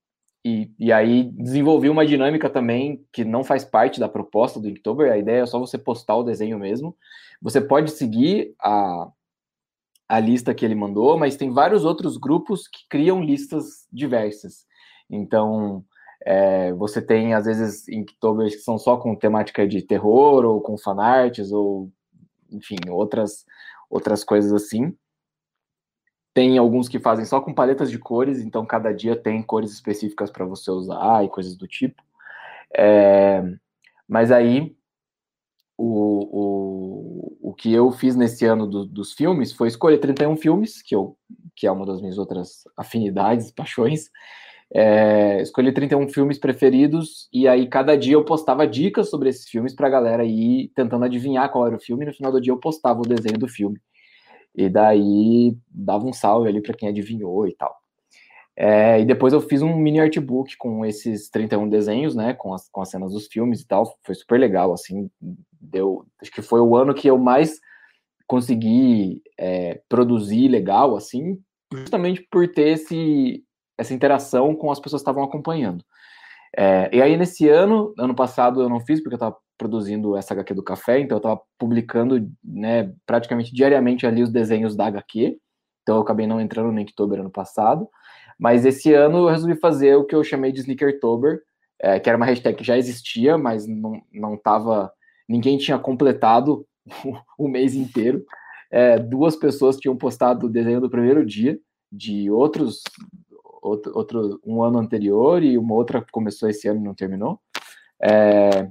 e, 0.45 0.73
e 0.77 0.93
aí 0.93 1.31
desenvolvi 1.35 1.89
uma 1.89 2.05
dinâmica 2.05 2.51
também 2.51 3.07
que 3.13 3.25
não 3.25 3.45
faz 3.45 3.65
parte 3.65 4.01
da 4.01 4.09
proposta 4.09 4.59
do 4.59 4.69
Inktober. 4.69 5.13
A 5.13 5.17
ideia 5.17 5.43
é 5.43 5.47
só 5.47 5.61
você 5.61 5.79
postar 5.79 6.17
o 6.17 6.25
desenho 6.25 6.59
mesmo. 6.59 6.97
Você 7.41 7.61
pode 7.61 7.93
seguir 7.93 8.53
a, 8.61 9.09
a 10.09 10.19
lista 10.19 10.53
que 10.53 10.65
ele 10.65 10.75
mandou, 10.75 11.17
mas 11.17 11.37
tem 11.37 11.53
vários 11.53 11.85
outros 11.85 12.17
grupos 12.17 12.67
que 12.67 12.81
criam 12.89 13.23
listas 13.23 13.87
diversas. 13.93 14.67
Então, 15.09 15.85
é, 16.25 16.73
você 16.73 17.03
tem, 17.03 17.35
às 17.35 17.47
vezes, 17.47 17.89
Inktober's 17.89 18.55
que 18.55 18.63
são 18.63 18.79
só 18.79 18.97
com 18.97 19.15
temática 19.15 19.67
de 19.67 19.83
terror, 19.83 20.45
ou 20.45 20.61
com 20.61 20.79
fanarts, 20.79 21.51
ou, 21.53 21.91
enfim, 22.51 22.77
outras, 22.89 23.45
outras 23.91 24.23
coisas 24.23 24.53
assim. 24.53 24.97
Tem 26.35 26.57
alguns 26.57 26.89
que 26.89 26.99
fazem 26.99 27.25
só 27.25 27.41
com 27.41 27.53
paletas 27.53 27.91
de 27.91 27.99
cores, 27.99 28.41
então 28.41 28.65
cada 28.65 28.93
dia 28.93 29.17
tem 29.17 29.43
cores 29.43 29.73
específicas 29.73 30.31
para 30.31 30.47
você 30.47 30.71
usar 30.71 31.25
e 31.25 31.29
coisas 31.29 31.57
do 31.57 31.67
tipo. 31.67 32.03
É, 32.75 33.43
mas 34.09 34.31
aí, 34.31 34.75
o, 35.77 37.41
o, 37.43 37.51
o 37.51 37.55
que 37.55 37.73
eu 37.73 37.91
fiz 37.91 38.15
nesse 38.15 38.47
ano 38.47 38.67
do, 38.67 38.87
dos 38.87 39.13
filmes 39.13 39.53
foi 39.53 39.69
escolher 39.69 39.99
31 39.99 40.37
filmes, 40.37 40.81
que, 40.81 40.95
eu, 40.95 41.19
que 41.57 41.67
é 41.67 41.73
uma 41.73 41.85
das 41.85 42.01
minhas 42.01 42.17
outras 42.17 42.63
afinidades, 42.77 43.51
paixões, 43.51 44.09
É, 44.75 45.43
escolhi 45.43 45.71
31 45.71 46.09
filmes 46.09 46.39
preferidos 46.39 47.29
e 47.31 47.47
aí 47.47 47.69
cada 47.69 47.95
dia 47.95 48.15
eu 48.15 48.25
postava 48.25 48.67
dicas 48.67 49.11
sobre 49.11 49.29
esses 49.29 49.47
filmes 49.47 49.75
pra 49.75 49.91
galera 49.91 50.25
ir 50.25 50.73
tentando 50.75 51.05
adivinhar 51.05 51.53
qual 51.53 51.67
era 51.67 51.77
o 51.77 51.81
filme 51.81 52.05
e 52.05 52.07
no 52.07 52.15
final 52.15 52.33
do 52.33 52.41
dia 52.41 52.53
eu 52.53 52.59
postava 52.59 53.01
o 53.01 53.07
desenho 53.07 53.39
do 53.39 53.47
filme. 53.47 53.79
E 54.55 54.71
daí 54.71 55.55
dava 55.69 56.07
um 56.07 56.13
salve 56.13 56.49
ali 56.49 56.63
para 56.63 56.75
quem 56.75 56.89
adivinhou 56.89 57.47
e 57.47 57.55
tal. 57.55 57.83
É, 58.57 59.01
e 59.01 59.05
depois 59.05 59.33
eu 59.33 59.41
fiz 59.41 59.63
um 59.63 59.75
mini 59.77 59.99
artbook 60.01 60.57
com 60.59 60.85
esses 60.85 61.31
31 61.31 61.69
desenhos, 61.69 62.15
né, 62.15 62.35
com 62.35 62.53
as, 62.53 62.69
com 62.69 62.83
as 62.83 62.91
cenas 62.91 63.13
dos 63.13 63.27
filmes 63.27 63.63
e 63.63 63.67
tal, 63.67 63.99
foi 64.05 64.15
super 64.15 64.39
legal, 64.39 64.73
assim, 64.75 65.11
deu, 65.59 66.05
acho 66.21 66.31
que 66.31 66.43
foi 66.43 66.61
o 66.61 66.77
ano 66.77 66.93
que 66.93 67.09
eu 67.09 67.17
mais 67.17 67.59
consegui 68.27 69.23
é, 69.39 69.81
produzir 69.89 70.49
legal, 70.49 70.95
assim, 70.95 71.41
justamente 71.73 72.27
por 72.31 72.47
ter 72.47 72.69
esse, 72.69 73.43
essa 73.79 73.95
interação 73.95 74.55
com 74.55 74.71
as 74.71 74.79
pessoas 74.79 75.01
que 75.03 75.05
estavam 75.09 75.25
acompanhando. 75.25 75.85
É, 76.57 76.91
e 76.95 77.01
aí, 77.01 77.17
nesse 77.17 77.49
ano, 77.49 77.95
ano 77.99 78.15
passado 78.15 78.61
eu 78.61 78.69
não 78.69 78.81
fiz, 78.81 79.01
porque 79.01 79.15
eu 79.15 79.17
estava 79.17 79.37
produzindo 79.57 80.17
essa 80.17 80.35
HQ 80.35 80.55
do 80.55 80.63
café, 80.63 81.01
então 81.01 81.17
eu 81.17 81.21
estava 81.21 81.41
publicando 81.59 82.31
né, 82.45 82.93
praticamente 83.07 83.55
diariamente 83.55 84.07
ali 84.07 84.23
os 84.23 84.31
desenhos 84.31 84.77
da 84.77 84.87
HQ, 84.87 85.39
então 85.83 85.97
eu 85.97 86.03
acabei 86.03 86.27
não 86.27 86.41
entrando 86.41 86.73
no 86.73 86.81
Inktober 86.81 87.21
ano 87.21 87.31
passado, 87.31 87.89
mas 88.39 88.65
esse 88.65 88.93
ano 88.93 89.19
eu 89.19 89.29
resolvi 89.29 89.57
fazer 89.57 89.95
o 89.97 90.05
que 90.05 90.15
eu 90.15 90.25
chamei 90.25 90.53
de 90.53 90.61
Sneakertober, 90.61 91.41
é, 91.81 91.99
que 91.99 92.09
era 92.09 92.17
uma 92.17 92.27
hashtag 92.27 92.57
que 92.57 92.65
já 92.65 92.77
existia, 92.77 93.39
mas 93.39 93.67
não, 93.67 94.01
não 94.13 94.37
tava, 94.37 94.93
ninguém 95.29 95.57
tinha 95.59 95.79
completado 95.79 96.67
o, 97.39 97.49
mês 97.49 97.75
inteiro, 97.75 98.25
é, 98.71 98.99
duas 98.99 99.37
pessoas 99.37 99.77
tinham 99.77 99.97
postado 99.97 100.47
o 100.47 100.51
desenho 100.51 100.81
do 100.81 100.91
primeiro 100.91 101.25
dia, 101.25 101.59
de 101.91 102.31
outros 102.31 102.83
outro, 103.63 103.93
outro, 103.97 104.41
um 104.45 104.63
ano 104.63 104.79
anterior 104.79 105.43
e 105.43 105.57
uma 105.57 105.75
outra 105.75 106.05
começou 106.11 106.49
esse 106.49 106.69
ano 106.69 106.81
e 106.81 106.85
não 106.85 106.95
terminou. 106.95 107.41
É, 108.03 108.69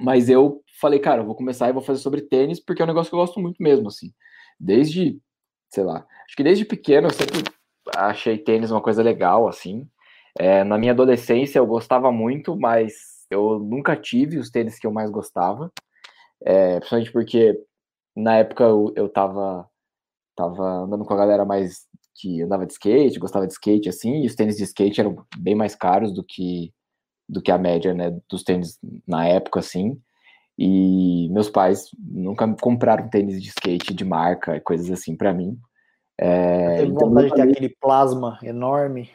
mas 0.00 0.28
eu 0.28 0.62
falei, 0.80 0.98
cara, 0.98 1.22
eu 1.22 1.26
vou 1.26 1.34
começar 1.34 1.68
e 1.68 1.72
vou 1.72 1.82
fazer 1.82 2.00
sobre 2.00 2.22
tênis, 2.22 2.58
porque 2.60 2.82
é 2.82 2.84
um 2.84 2.88
negócio 2.88 3.10
que 3.10 3.14
eu 3.14 3.20
gosto 3.20 3.40
muito 3.40 3.62
mesmo, 3.62 3.88
assim. 3.88 4.12
Desde, 4.58 5.20
sei 5.70 5.84
lá, 5.84 6.06
acho 6.26 6.36
que 6.36 6.42
desde 6.42 6.64
pequeno 6.64 7.06
eu 7.06 7.12
sempre 7.12 7.44
achei 7.96 8.38
tênis 8.38 8.70
uma 8.70 8.82
coisa 8.82 9.02
legal, 9.02 9.48
assim. 9.48 9.88
É, 10.38 10.64
na 10.64 10.78
minha 10.78 10.92
adolescência 10.92 11.58
eu 11.58 11.66
gostava 11.66 12.10
muito, 12.10 12.56
mas 12.58 13.26
eu 13.30 13.58
nunca 13.58 13.96
tive 13.96 14.38
os 14.38 14.50
tênis 14.50 14.78
que 14.78 14.86
eu 14.86 14.92
mais 14.92 15.10
gostava. 15.10 15.72
É, 16.44 16.80
principalmente 16.80 17.12
porque 17.12 17.60
na 18.16 18.36
época 18.38 18.64
eu, 18.64 18.92
eu 18.96 19.08
tava, 19.08 19.68
tava 20.36 20.84
andando 20.84 21.04
com 21.04 21.14
a 21.14 21.16
galera 21.16 21.44
mais 21.44 21.86
que 22.14 22.42
andava 22.42 22.66
de 22.66 22.72
skate, 22.72 23.18
gostava 23.18 23.46
de 23.46 23.52
skate 23.52 23.88
assim, 23.88 24.22
e 24.22 24.26
os 24.26 24.34
tênis 24.34 24.56
de 24.56 24.64
skate 24.64 25.00
eram 25.00 25.24
bem 25.38 25.54
mais 25.54 25.74
caros 25.74 26.12
do 26.12 26.22
que 26.22 26.72
do 27.28 27.40
que 27.40 27.50
a 27.50 27.56
média, 27.56 27.94
né, 27.94 28.18
dos 28.28 28.42
tênis 28.42 28.78
na 29.06 29.26
época 29.26 29.60
assim. 29.60 29.98
E 30.58 31.28
meus 31.30 31.48
pais 31.48 31.88
nunca 31.98 32.46
compraram 32.60 33.08
tênis 33.08 33.42
de 33.42 33.48
skate 33.48 33.94
de 33.94 34.04
marca, 34.04 34.60
coisas 34.60 34.90
assim 34.90 35.16
para 35.16 35.32
mim. 35.32 35.58
É, 36.18 36.76
Teve 36.76 36.92
então, 36.92 37.08
vontade 37.08 37.28
de 37.28 37.34
ter 37.34 37.42
aquele 37.42 37.68
plasma 37.80 38.38
enorme. 38.42 39.10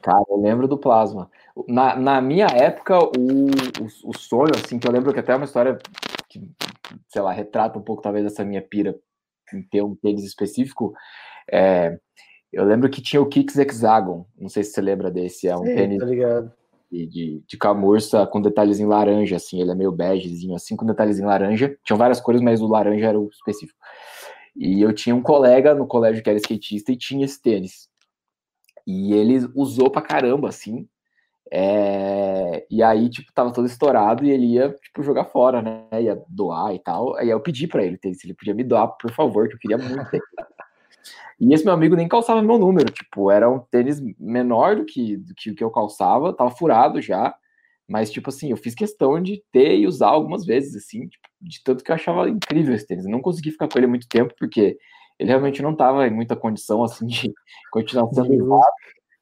Cara, 0.00 0.24
eu 0.28 0.40
lembro 0.40 0.66
do 0.66 0.78
plasma. 0.78 1.30
Na, 1.68 1.96
na 1.96 2.20
minha 2.20 2.46
época, 2.46 2.98
o, 2.98 3.08
o, 3.10 4.10
o, 4.10 4.18
sonho, 4.18 4.52
assim, 4.56 4.78
que 4.78 4.88
eu 4.88 4.92
lembro 4.92 5.12
que 5.12 5.20
até 5.20 5.32
é 5.32 5.36
uma 5.36 5.44
história 5.44 5.78
que, 6.28 6.40
sei 7.08 7.22
lá, 7.22 7.32
retrata 7.32 7.78
um 7.78 7.82
pouco 7.82 8.02
talvez 8.02 8.24
essa 8.24 8.44
minha 8.44 8.62
pira 8.62 8.98
em 9.52 9.62
ter 9.62 9.82
um 9.82 9.94
tênis 9.94 10.24
específico, 10.24 10.94
é, 11.50 11.98
eu 12.52 12.64
lembro 12.64 12.90
que 12.90 13.00
tinha 13.00 13.22
o 13.22 13.26
Kicks 13.26 13.56
Hexagon, 13.56 14.26
não 14.38 14.48
sei 14.48 14.62
se 14.62 14.72
você 14.72 14.80
lembra 14.80 15.10
desse, 15.10 15.48
é 15.48 15.56
um 15.56 15.64
Sim, 15.64 15.74
tênis 15.74 15.98
de, 16.92 17.06
de, 17.06 17.42
de, 17.46 17.56
camurça 17.56 18.26
com 18.26 18.42
detalhes 18.42 18.78
em 18.78 18.84
laranja, 18.84 19.36
assim, 19.36 19.62
ele 19.62 19.70
é 19.70 19.74
meio 19.74 19.90
begezinho, 19.90 20.54
assim, 20.54 20.76
com 20.76 20.84
detalhes 20.84 21.18
em 21.18 21.24
laranja. 21.24 21.74
Tinham 21.82 21.96
várias 21.96 22.20
cores, 22.20 22.42
mas 22.42 22.60
o 22.60 22.66
laranja 22.66 23.08
era 23.08 23.18
o 23.18 23.30
específico. 23.30 23.78
E 24.54 24.82
eu 24.82 24.92
tinha 24.92 25.14
um 25.14 25.22
colega 25.22 25.74
no 25.74 25.86
colégio 25.86 26.22
que 26.22 26.28
era 26.28 26.38
skatista 26.38 26.92
e 26.92 26.96
tinha 26.96 27.24
esse 27.24 27.40
tênis. 27.40 27.88
E 28.86 29.14
ele 29.14 29.48
usou 29.54 29.90
pra 29.90 30.02
caramba, 30.02 30.50
assim. 30.50 30.86
É... 31.50 32.66
E 32.70 32.82
aí, 32.82 33.08
tipo, 33.08 33.32
tava 33.32 33.52
todo 33.52 33.66
estourado 33.66 34.24
e 34.24 34.30
ele 34.30 34.46
ia, 34.54 34.70
tipo, 34.82 35.02
jogar 35.02 35.24
fora, 35.24 35.62
né? 35.62 35.86
Ia 36.02 36.22
doar 36.28 36.74
e 36.74 36.78
tal. 36.78 37.16
Aí 37.16 37.30
eu 37.30 37.40
pedi 37.40 37.66
pra 37.66 37.82
ele, 37.82 37.98
se 38.02 38.26
ele 38.26 38.34
podia 38.34 38.54
me 38.54 38.64
doar, 38.64 38.88
por 38.88 39.10
favor, 39.12 39.48
que 39.48 39.54
eu 39.54 39.58
queria 39.58 39.78
muito. 39.78 40.10
E 41.40 41.52
esse 41.52 41.64
meu 41.64 41.74
amigo 41.74 41.96
nem 41.96 42.08
calçava 42.08 42.42
meu 42.42 42.58
número, 42.58 42.90
tipo, 42.92 43.30
era 43.30 43.50
um 43.50 43.58
tênis 43.58 44.00
menor 44.18 44.76
do 44.76 44.84
que, 44.84 45.16
do 45.16 45.34
que 45.34 45.50
o 45.50 45.54
que 45.54 45.64
eu 45.64 45.70
calçava, 45.70 46.32
tava 46.32 46.50
furado 46.50 47.00
já, 47.00 47.34
mas, 47.88 48.10
tipo 48.10 48.30
assim, 48.30 48.50
eu 48.50 48.56
fiz 48.56 48.74
questão 48.74 49.20
de 49.20 49.42
ter 49.52 49.76
e 49.78 49.86
usar 49.86 50.08
algumas 50.08 50.46
vezes, 50.46 50.76
assim, 50.76 51.08
tipo, 51.08 51.28
de 51.40 51.62
tanto 51.62 51.82
que 51.82 51.90
eu 51.90 51.94
achava 51.94 52.28
incrível 52.28 52.74
esse 52.74 52.86
tênis. 52.86 53.04
Eu 53.04 53.10
não 53.10 53.20
consegui 53.20 53.50
ficar 53.50 53.68
com 53.68 53.78
ele 53.78 53.86
muito 53.86 54.08
tempo, 54.08 54.34
porque 54.38 54.78
ele 55.18 55.28
realmente 55.28 55.62
não 55.62 55.74
tava 55.74 56.06
em 56.06 56.10
muita 56.10 56.36
condição, 56.36 56.82
assim, 56.84 57.06
de 57.06 57.32
continuar 57.70 58.08
sendo 58.12 58.32
usado, 58.44 58.72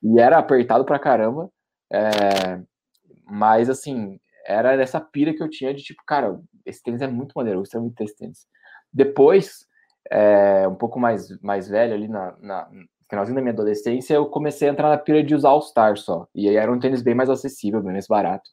e 0.03 0.21
era 0.21 0.39
apertado 0.39 0.85
pra 0.85 0.99
caramba, 0.99 1.51
é... 1.93 2.61
mas, 3.25 3.69
assim, 3.71 4.19
era 4.47 4.75
essa 4.81 5.01
pira 5.01 5.35
que 5.35 5.43
eu 5.43 5.49
tinha 5.51 5.73
de, 5.75 5.83
tipo, 5.83 6.03
cara, 6.07 6.41
esse 6.65 6.83
tênis 6.83 7.03
é 7.03 7.07
muito 7.07 7.33
maneiro, 7.35 7.59
eu 7.59 7.63
gostaria 7.63 7.83
muito 7.83 7.97
desse 7.97 8.17
tênis. 8.17 8.47
Depois, 8.93 9.67
é, 10.11 10.67
um 10.69 10.75
pouco 10.75 10.99
mais, 10.99 11.29
mais 11.41 11.69
velho, 11.69 11.95
ali 11.95 12.09
na, 12.09 12.37
na 12.41 12.69
finalzinho 13.09 13.37
da 13.37 13.43
minha 13.43 13.53
adolescência, 13.53 14.15
eu 14.15 14.27
comecei 14.27 14.69
a 14.69 14.73
entrar 14.73 14.89
na 14.89 14.99
pira 14.99 15.23
de 15.23 15.35
usar 15.35 15.51
All-Star 15.51 15.97
só. 15.97 16.27
E 16.35 16.49
aí 16.49 16.57
era 16.57 16.73
um 16.73 16.79
tênis 16.79 17.03
bem 17.03 17.15
mais 17.15 17.29
acessível, 17.29 17.83
bem 17.83 17.93
mais 17.93 18.07
barato. 18.07 18.49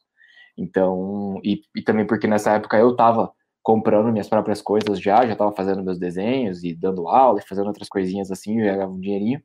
Então, 0.56 1.40
e, 1.44 1.62
e 1.76 1.82
também 1.82 2.06
porque 2.06 2.26
nessa 2.26 2.54
época 2.54 2.76
eu 2.76 2.96
tava 2.96 3.32
comprando 3.62 4.10
minhas 4.10 4.28
próprias 4.28 4.60
coisas 4.60 5.00
já, 5.00 5.26
já 5.26 5.36
tava 5.36 5.52
fazendo 5.52 5.84
meus 5.84 5.98
desenhos 5.98 6.64
e 6.64 6.74
dando 6.74 7.06
aula 7.06 7.38
e 7.38 7.46
fazendo 7.46 7.68
outras 7.68 7.88
coisinhas 7.88 8.30
assim, 8.30 8.58
eu 8.60 8.74
ganhava 8.74 8.92
um 8.92 9.00
dinheirinho. 9.00 9.40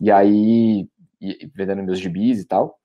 E 0.00 0.10
aí, 0.10 0.88
e, 1.20 1.50
vendendo 1.54 1.82
meus 1.82 2.00
gibis 2.00 2.40
e 2.40 2.46
tal, 2.46 2.79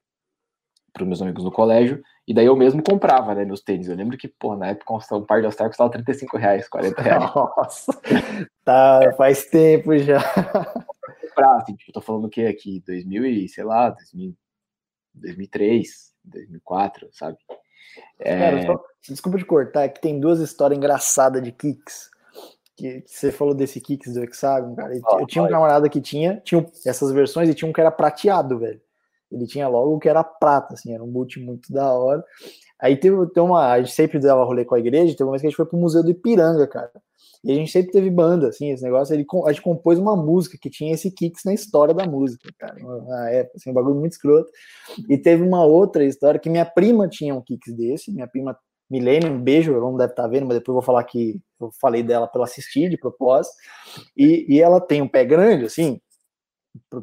para 0.95 1.03
os 1.03 1.07
meus 1.09 1.21
amigos 1.21 1.43
no 1.43 1.51
colégio. 1.51 2.01
E 2.25 2.33
daí 2.33 2.45
eu 2.45 2.55
mesmo 2.55 2.81
comprava, 2.81 3.35
né, 3.35 3.43
meus 3.43 3.61
tênis. 3.61 3.89
Eu 3.89 3.97
lembro 3.97 4.17
que, 4.17 4.29
pô, 4.29 4.55
na 4.55 4.67
época 4.67 4.93
um 4.93 5.25
par 5.25 5.41
de 5.41 5.45
All-Star 5.45 5.67
custava 5.67 5.91
35 5.91 6.37
reais, 6.37 6.69
40 6.69 7.01
reais. 7.01 7.35
Nossa, 7.35 8.01
tá, 8.63 9.13
faz 9.17 9.45
tempo 9.45 9.95
já. 9.97 10.19
Pra, 11.35 11.57
assim, 11.57 11.75
tipo, 11.75 11.91
tô 11.91 11.99
falando 11.99 12.25
o 12.25 12.29
que 12.29 12.45
aqui? 12.45 12.81
2000 12.87 13.25
e, 13.25 13.49
sei 13.49 13.65
lá, 13.65 13.89
2000, 13.89 14.33
2003, 15.15 16.13
2004, 16.23 17.09
sabe? 17.11 17.37
É... 18.17 18.39
Cara, 18.39 18.65
só, 18.65 18.83
desculpa 19.09 19.37
de 19.37 19.43
cortar, 19.43 19.84
é 19.84 19.89
que 19.89 19.99
tem 19.99 20.17
duas 20.17 20.39
histórias 20.39 20.77
engraçadas 20.77 21.43
de 21.43 21.51
kicks. 21.51 22.09
Que, 22.77 23.01
que, 23.01 23.11
você 23.11 23.34
falou 23.34 23.53
desse 23.53 23.81
kicks 23.81 24.13
do 24.13 24.23
Hexagon, 24.23 24.76
cara. 24.76 24.93
Oh, 25.05 25.19
eu 25.19 25.27
tinha 25.27 25.43
um 25.43 25.49
camarada 25.49 25.89
que 25.89 25.99
tinha, 25.99 26.41
tinha 26.43 26.65
essas 26.85 27.11
versões 27.11 27.49
e 27.49 27.53
tinha 27.53 27.69
um 27.69 27.73
que 27.73 27.81
era 27.81 27.91
prateado, 27.91 28.59
velho. 28.59 28.81
Ele 29.31 29.45
tinha 29.47 29.68
logo 29.68 29.99
que 29.99 30.10
era 30.10 30.23
prata, 30.23 30.76
assim, 30.76 30.93
era 30.93 31.03
um 31.03 31.11
boot 31.11 31.39
muito 31.39 31.72
da 31.72 31.91
hora. 31.93 32.23
Aí 32.80 32.95
teve, 32.95 33.15
teve 33.27 33.39
uma. 33.39 33.72
A 33.72 33.80
gente 33.80 33.93
sempre 33.93 34.19
dava 34.19 34.43
rolê 34.43 34.65
com 34.65 34.76
a 34.76 34.80
igreja, 34.80 35.15
teve 35.15 35.23
uma 35.23 35.31
vez 35.31 35.41
que 35.41 35.47
a 35.47 35.49
gente 35.49 35.57
foi 35.57 35.65
pro 35.65 35.77
Museu 35.77 36.03
do 36.03 36.11
Ipiranga, 36.11 36.68
cara. 36.68 36.91
E 37.43 37.52
a 37.52 37.56
gente 37.56 37.72
sempre 37.72 37.91
teve 37.91 38.10
banda, 38.10 38.49
assim, 38.49 38.72
esse 38.72 38.84
negócio. 38.84 39.14
Ele, 39.14 39.26
a 39.45 39.52
gente 39.52 39.61
compôs 39.61 39.99
uma 39.99 40.15
música 40.15 40.57
que 40.60 40.69
tinha 40.69 40.93
esse 40.93 41.11
kicks 41.11 41.43
na 41.45 41.53
história 41.53 41.93
da 41.93 42.06
música, 42.06 42.49
cara. 42.57 42.76
Na 43.07 43.30
época, 43.30 43.57
assim, 43.57 43.69
um 43.69 43.73
bagulho 43.73 43.95
muito 43.95 44.14
escroto. 44.14 44.52
E 45.10 45.18
teve 45.18 45.43
uma 45.43 45.64
outra 45.64 46.03
história 46.03 46.39
que 46.39 46.49
minha 46.49 46.65
prima 46.65 47.07
tinha 47.07 47.35
um 47.35 47.41
kicks 47.41 47.73
desse, 47.76 48.11
minha 48.11 48.27
prima 48.27 48.57
Milene, 48.89 49.30
um 49.30 49.41
beijo, 49.41 49.73
ela 49.73 49.81
não 49.81 49.97
deve 49.97 50.11
estar 50.11 50.23
tá 50.23 50.30
vendo, 50.30 50.45
mas 50.45 50.57
depois 50.57 50.69
eu 50.69 50.76
vou 50.76 50.81
falar 50.81 51.03
que 51.03 51.39
eu 51.60 51.72
falei 51.80 52.03
dela 52.03 52.27
para 52.27 52.39
ela 52.39 52.45
assistir 52.45 52.89
de 52.89 52.97
propósito. 52.97 53.56
E, 54.15 54.45
e 54.47 54.61
ela 54.61 54.80
tem 54.80 55.02
um 55.02 55.07
pé 55.07 55.26
grande, 55.26 55.65
assim, 55.65 55.99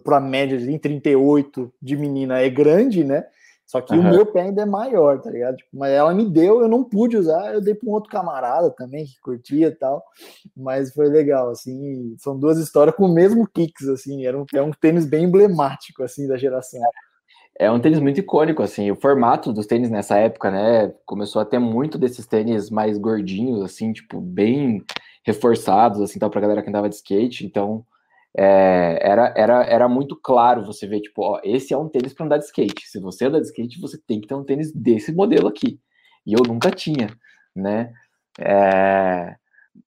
para 0.05 0.19
a 0.19 0.21
média 0.21 0.59
de 0.59 0.79
38 0.79 1.73
de 1.81 1.97
menina 1.97 2.39
é 2.39 2.49
grande, 2.49 3.05
né? 3.05 3.25
Só 3.73 3.81
que 3.81 3.95
uhum. 3.95 4.01
o 4.01 4.11
meu 4.11 4.27
pé 4.27 4.43
ainda 4.43 4.63
é 4.63 4.67
maior, 4.67 5.19
tá 5.23 5.31
ligado? 5.31 5.57
Tipo, 5.57 5.71
mas 5.73 5.93
ela 5.93 6.13
me 6.13 6.29
deu, 6.29 6.61
eu 6.61 6.69
não 6.69 6.85
pude 6.85 7.17
usar, 7.17 7.55
eu 7.55 7.61
dei 7.63 7.75
para 7.75 7.89
um 7.89 7.93
outro 7.93 8.11
camarada 8.11 8.71
também 8.71 9.07
que 9.07 9.19
curtia 9.19 9.69
e 9.69 9.75
tal. 9.75 10.05
Mas 10.55 10.93
foi 10.93 11.09
legal, 11.09 11.49
assim. 11.49 12.15
São 12.19 12.39
duas 12.39 12.59
histórias 12.59 12.95
com 12.95 13.07
o 13.07 13.15
mesmo 13.15 13.49
kicks, 13.49 13.89
assim. 13.89 14.27
Era 14.27 14.39
um, 14.39 14.45
é 14.55 14.61
um 14.61 14.73
tênis 14.73 15.07
bem 15.07 15.25
emblemático, 15.25 16.03
assim, 16.03 16.29
da 16.29 16.37
geração. 16.37 16.83
É 17.59 17.71
um 17.71 17.81
tênis 17.81 17.99
muito 17.99 18.21
icônico, 18.21 18.63
assim. 18.63 18.91
O 18.91 18.97
formato 18.97 19.55
dos 19.55 19.65
tênis 19.65 19.89
nessa 19.89 20.19
época, 20.19 20.51
né? 20.51 20.93
Começou 21.07 21.41
a 21.41 21.47
ter 21.47 21.59
muito 21.59 21.97
desses 21.97 22.27
tênis 22.27 22.69
mais 22.69 22.99
gordinhos, 22.99 23.63
assim, 23.63 23.91
tipo, 23.95 24.21
bem 24.21 24.85
reforçados, 25.25 26.03
assim, 26.03 26.19
tal, 26.19 26.29
pra 26.29 26.43
galera 26.43 26.63
que 26.63 26.69
andava 26.69 26.91
de 26.91 26.97
skate. 26.97 27.47
Então, 27.47 27.87
é, 28.37 28.99
era, 29.03 29.35
era, 29.37 29.65
era 29.65 29.89
muito 29.89 30.17
claro 30.17 30.65
você 30.65 30.87
ver, 30.87 31.01
tipo, 31.01 31.23
ó, 31.23 31.41
esse 31.45 31.75
é 31.75 31.77
um 31.77 31.89
tênis 31.89 32.15
para 32.15 32.27
andar 32.27 32.39
de 32.39 32.45
skate. 32.45 32.89
Se 32.89 32.99
você 32.99 33.27
anda 33.27 33.41
de 33.41 33.47
skate, 33.47 33.81
você 33.81 33.99
tem 34.07 34.21
que 34.21 34.27
ter 34.27 34.35
um 34.35 34.45
tênis 34.45 34.73
desse 34.73 35.13
modelo 35.13 35.49
aqui. 35.49 35.79
E 36.27 36.33
eu 36.33 36.41
nunca 36.47 36.71
tinha, 36.71 37.09
né? 37.55 37.93
É, 38.41 39.37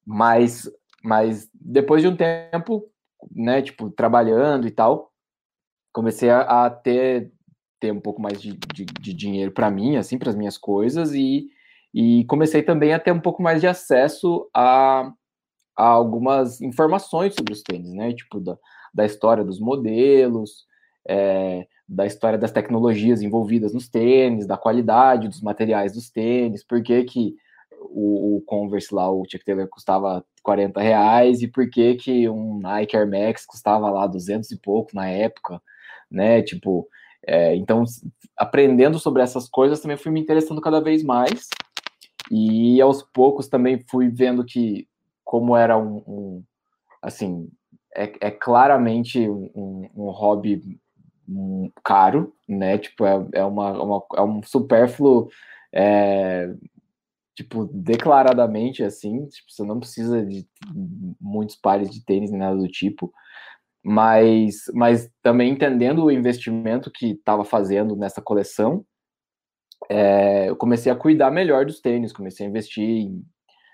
mas, 0.05 0.69
mas 1.03 1.49
depois 1.53 2.01
de 2.01 2.07
um 2.07 2.15
tempo, 2.15 2.87
né, 3.31 3.61
tipo, 3.61 3.89
trabalhando 3.89 4.67
e 4.67 4.71
tal, 4.71 5.11
comecei 5.91 6.29
a, 6.29 6.65
a 6.65 6.69
ter, 6.69 7.31
ter 7.79 7.91
um 7.91 7.99
pouco 7.99 8.21
mais 8.21 8.39
de, 8.39 8.51
de, 8.73 8.85
de 8.85 9.13
dinheiro 9.13 9.51
para 9.51 9.71
mim, 9.71 9.95
assim, 9.95 10.19
para 10.19 10.29
as 10.29 10.35
minhas 10.35 10.57
coisas, 10.57 11.13
e, 11.13 11.47
e 11.93 12.25
comecei 12.25 12.61
também 12.61 12.93
a 12.93 12.99
ter 12.99 13.11
um 13.11 13.19
pouco 13.19 13.41
mais 13.41 13.61
de 13.61 13.67
acesso 13.67 14.47
a 14.53 15.11
algumas 15.75 16.61
informações 16.61 17.33
sobre 17.33 17.53
os 17.53 17.61
tênis, 17.61 17.93
né? 17.93 18.13
Tipo, 18.13 18.39
da, 18.39 18.57
da 18.93 19.05
história 19.05 19.43
dos 19.43 19.59
modelos, 19.59 20.65
é, 21.07 21.67
da 21.87 22.05
história 22.05 22.37
das 22.37 22.51
tecnologias 22.51 23.21
envolvidas 23.21 23.73
nos 23.73 23.87
tênis, 23.87 24.47
da 24.47 24.57
qualidade 24.57 25.27
dos 25.27 25.41
materiais 25.41 25.93
dos 25.93 26.09
tênis, 26.09 26.63
por 26.63 26.81
que, 26.81 27.03
que 27.03 27.35
o, 27.81 28.37
o 28.37 28.41
Converse 28.41 28.93
lá, 28.93 29.09
o 29.11 29.23
Chuck 29.29 29.43
Taylor, 29.45 29.67
custava 29.67 30.25
40 30.41 30.81
reais 30.81 31.41
e 31.41 31.47
por 31.47 31.69
que, 31.69 31.95
que 31.95 32.29
um 32.29 32.59
Nike 32.59 32.95
Air 32.95 33.09
Max 33.09 33.45
custava 33.45 33.89
lá 33.89 34.07
200 34.07 34.49
e 34.51 34.59
pouco 34.59 34.91
na 34.93 35.07
época, 35.07 35.61
né? 36.09 36.41
Tipo, 36.41 36.87
é, 37.27 37.55
então, 37.55 37.83
aprendendo 38.37 38.99
sobre 38.99 39.21
essas 39.21 39.49
coisas, 39.49 39.79
também 39.79 39.97
fui 39.97 40.11
me 40.11 40.19
interessando 40.19 40.61
cada 40.61 40.79
vez 40.79 41.03
mais 41.03 41.47
e 42.31 42.81
aos 42.81 43.03
poucos 43.03 43.47
também 43.47 43.83
fui 43.89 44.09
vendo 44.09 44.45
que, 44.45 44.87
como 45.25 45.57
era 45.57 45.77
um, 45.77 45.97
um 46.07 46.43
assim, 47.01 47.49
é, 47.95 48.13
é 48.21 48.31
claramente 48.31 49.27
um, 49.27 49.89
um 49.95 50.09
hobby 50.11 50.79
caro, 51.83 52.33
né? 52.47 52.77
Tipo, 52.77 53.05
é, 53.05 53.27
é, 53.33 53.43
uma, 53.43 53.71
uma, 53.81 54.03
é 54.15 54.21
um 54.21 54.41
supérfluo, 54.43 55.29
é, 55.73 56.53
tipo, 57.35 57.65
declaradamente 57.73 58.83
assim. 58.83 59.25
Tipo, 59.27 59.51
você 59.51 59.63
não 59.63 59.79
precisa 59.79 60.25
de 60.25 60.47
muitos 61.19 61.55
pares 61.55 61.89
de 61.89 62.03
tênis 62.03 62.31
nem 62.31 62.39
nada 62.39 62.57
do 62.57 62.67
tipo. 62.67 63.11
Mas, 63.83 64.63
mas 64.73 65.09
também 65.21 65.51
entendendo 65.51 66.05
o 66.05 66.11
investimento 66.11 66.91
que 66.91 67.11
estava 67.11 67.45
fazendo 67.45 67.95
nessa 67.95 68.21
coleção, 68.21 68.85
é, 69.89 70.49
eu 70.49 70.55
comecei 70.55 70.91
a 70.91 70.95
cuidar 70.95 71.29
melhor 71.31 71.65
dos 71.65 71.79
tênis, 71.79 72.11
comecei 72.11 72.45
a 72.45 72.49
investir 72.49 72.83
em 72.83 73.23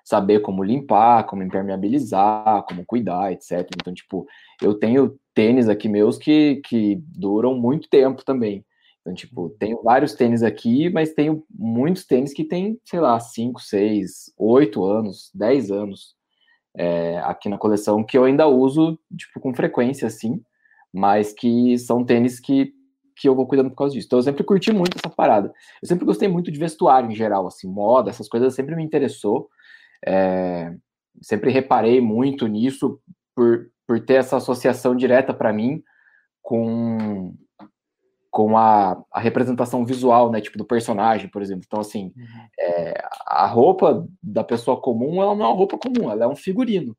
saber 0.03 0.41
como 0.41 0.63
limpar, 0.63 1.25
como 1.25 1.43
impermeabilizar, 1.43 2.63
como 2.63 2.85
cuidar, 2.85 3.31
etc. 3.31 3.67
Então, 3.79 3.93
tipo, 3.93 4.25
eu 4.61 4.73
tenho 4.73 5.17
tênis 5.33 5.69
aqui 5.69 5.87
meus 5.87 6.17
que, 6.17 6.61
que 6.65 7.01
duram 7.15 7.55
muito 7.55 7.89
tempo 7.89 8.23
também. 8.23 8.65
Então, 9.01 9.13
tipo, 9.13 9.49
tenho 9.59 9.81
vários 9.81 10.13
tênis 10.13 10.43
aqui, 10.43 10.89
mas 10.89 11.13
tenho 11.13 11.43
muitos 11.49 12.05
tênis 12.05 12.33
que 12.33 12.43
tem, 12.43 12.79
sei 12.85 12.99
lá, 12.99 13.19
5, 13.19 13.59
6, 13.59 14.31
8 14.37 14.85
anos, 14.85 15.31
10 15.33 15.71
anos 15.71 16.15
é, 16.77 17.17
aqui 17.19 17.49
na 17.49 17.57
coleção, 17.57 18.03
que 18.03 18.17
eu 18.17 18.23
ainda 18.23 18.47
uso, 18.47 18.99
tipo, 19.17 19.39
com 19.39 19.53
frequência, 19.55 20.07
assim, 20.07 20.39
mas 20.93 21.33
que 21.33 21.77
são 21.79 22.05
tênis 22.05 22.39
que, 22.39 22.73
que 23.17 23.27
eu 23.27 23.35
vou 23.35 23.47
cuidando 23.47 23.71
por 23.71 23.77
causa 23.77 23.95
disso. 23.95 24.05
Então, 24.05 24.19
eu 24.19 24.23
sempre 24.23 24.43
curti 24.43 24.71
muito 24.71 24.97
essa 24.97 25.09
parada. 25.09 25.51
Eu 25.81 25.87
sempre 25.87 26.05
gostei 26.05 26.27
muito 26.27 26.51
de 26.51 26.59
vestuário 26.59 27.09
em 27.09 27.15
geral, 27.15 27.47
assim, 27.47 27.67
moda, 27.67 28.11
essas 28.11 28.27
coisas 28.27 28.53
sempre 28.53 28.75
me 28.75 28.83
interessou. 28.83 29.49
É, 30.05 30.73
sempre 31.21 31.51
reparei 31.51 32.01
muito 32.01 32.47
nisso 32.47 32.99
por, 33.35 33.69
por 33.87 33.99
ter 33.99 34.15
essa 34.15 34.37
associação 34.37 34.95
direta 34.95 35.33
para 35.33 35.53
mim 35.53 35.83
com 36.41 37.33
com 38.31 38.57
a, 38.57 39.03
a, 39.11 39.19
representação 39.19 39.85
visual, 39.85 40.31
né, 40.31 40.39
tipo 40.39 40.57
do 40.57 40.63
personagem, 40.63 41.27
por 41.29 41.41
exemplo. 41.41 41.65
Então, 41.67 41.81
assim, 41.81 42.13
uhum. 42.15 42.47
é, 42.57 42.93
a 43.27 43.45
roupa 43.45 44.07
da 44.23 44.41
pessoa 44.41 44.79
comum, 44.79 45.21
ela 45.21 45.35
não 45.35 45.45
é 45.45 45.47
uma 45.49 45.57
roupa 45.57 45.77
comum, 45.77 46.09
ela 46.09 46.23
é 46.23 46.27
um 46.27 46.35
figurino. 46.35 46.95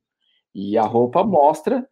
E 0.54 0.76
a 0.76 0.82
roupa 0.82 1.24
mostra, 1.24 1.88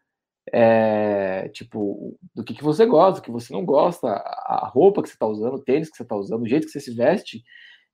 é, 0.53 1.49
tipo, 1.55 2.19
do 2.35 2.45
que, 2.45 2.53
que 2.53 2.63
você 2.63 2.85
gosta, 2.85 3.21
do 3.21 3.25
que 3.25 3.31
você 3.31 3.51
não 3.51 3.65
gosta, 3.65 4.09
a 4.09 4.71
roupa 4.71 5.03
que 5.03 5.09
você 5.09 5.15
está 5.15 5.27
usando, 5.27 5.55
o 5.55 5.65
tênis 5.65 5.89
que 5.89 5.97
você 5.97 6.03
está 6.03 6.17
usando, 6.17 6.43
o 6.43 6.49
jeito 6.49 6.67
que 6.67 6.73
você 6.73 6.81
se 6.81 6.95
veste, 6.95 7.43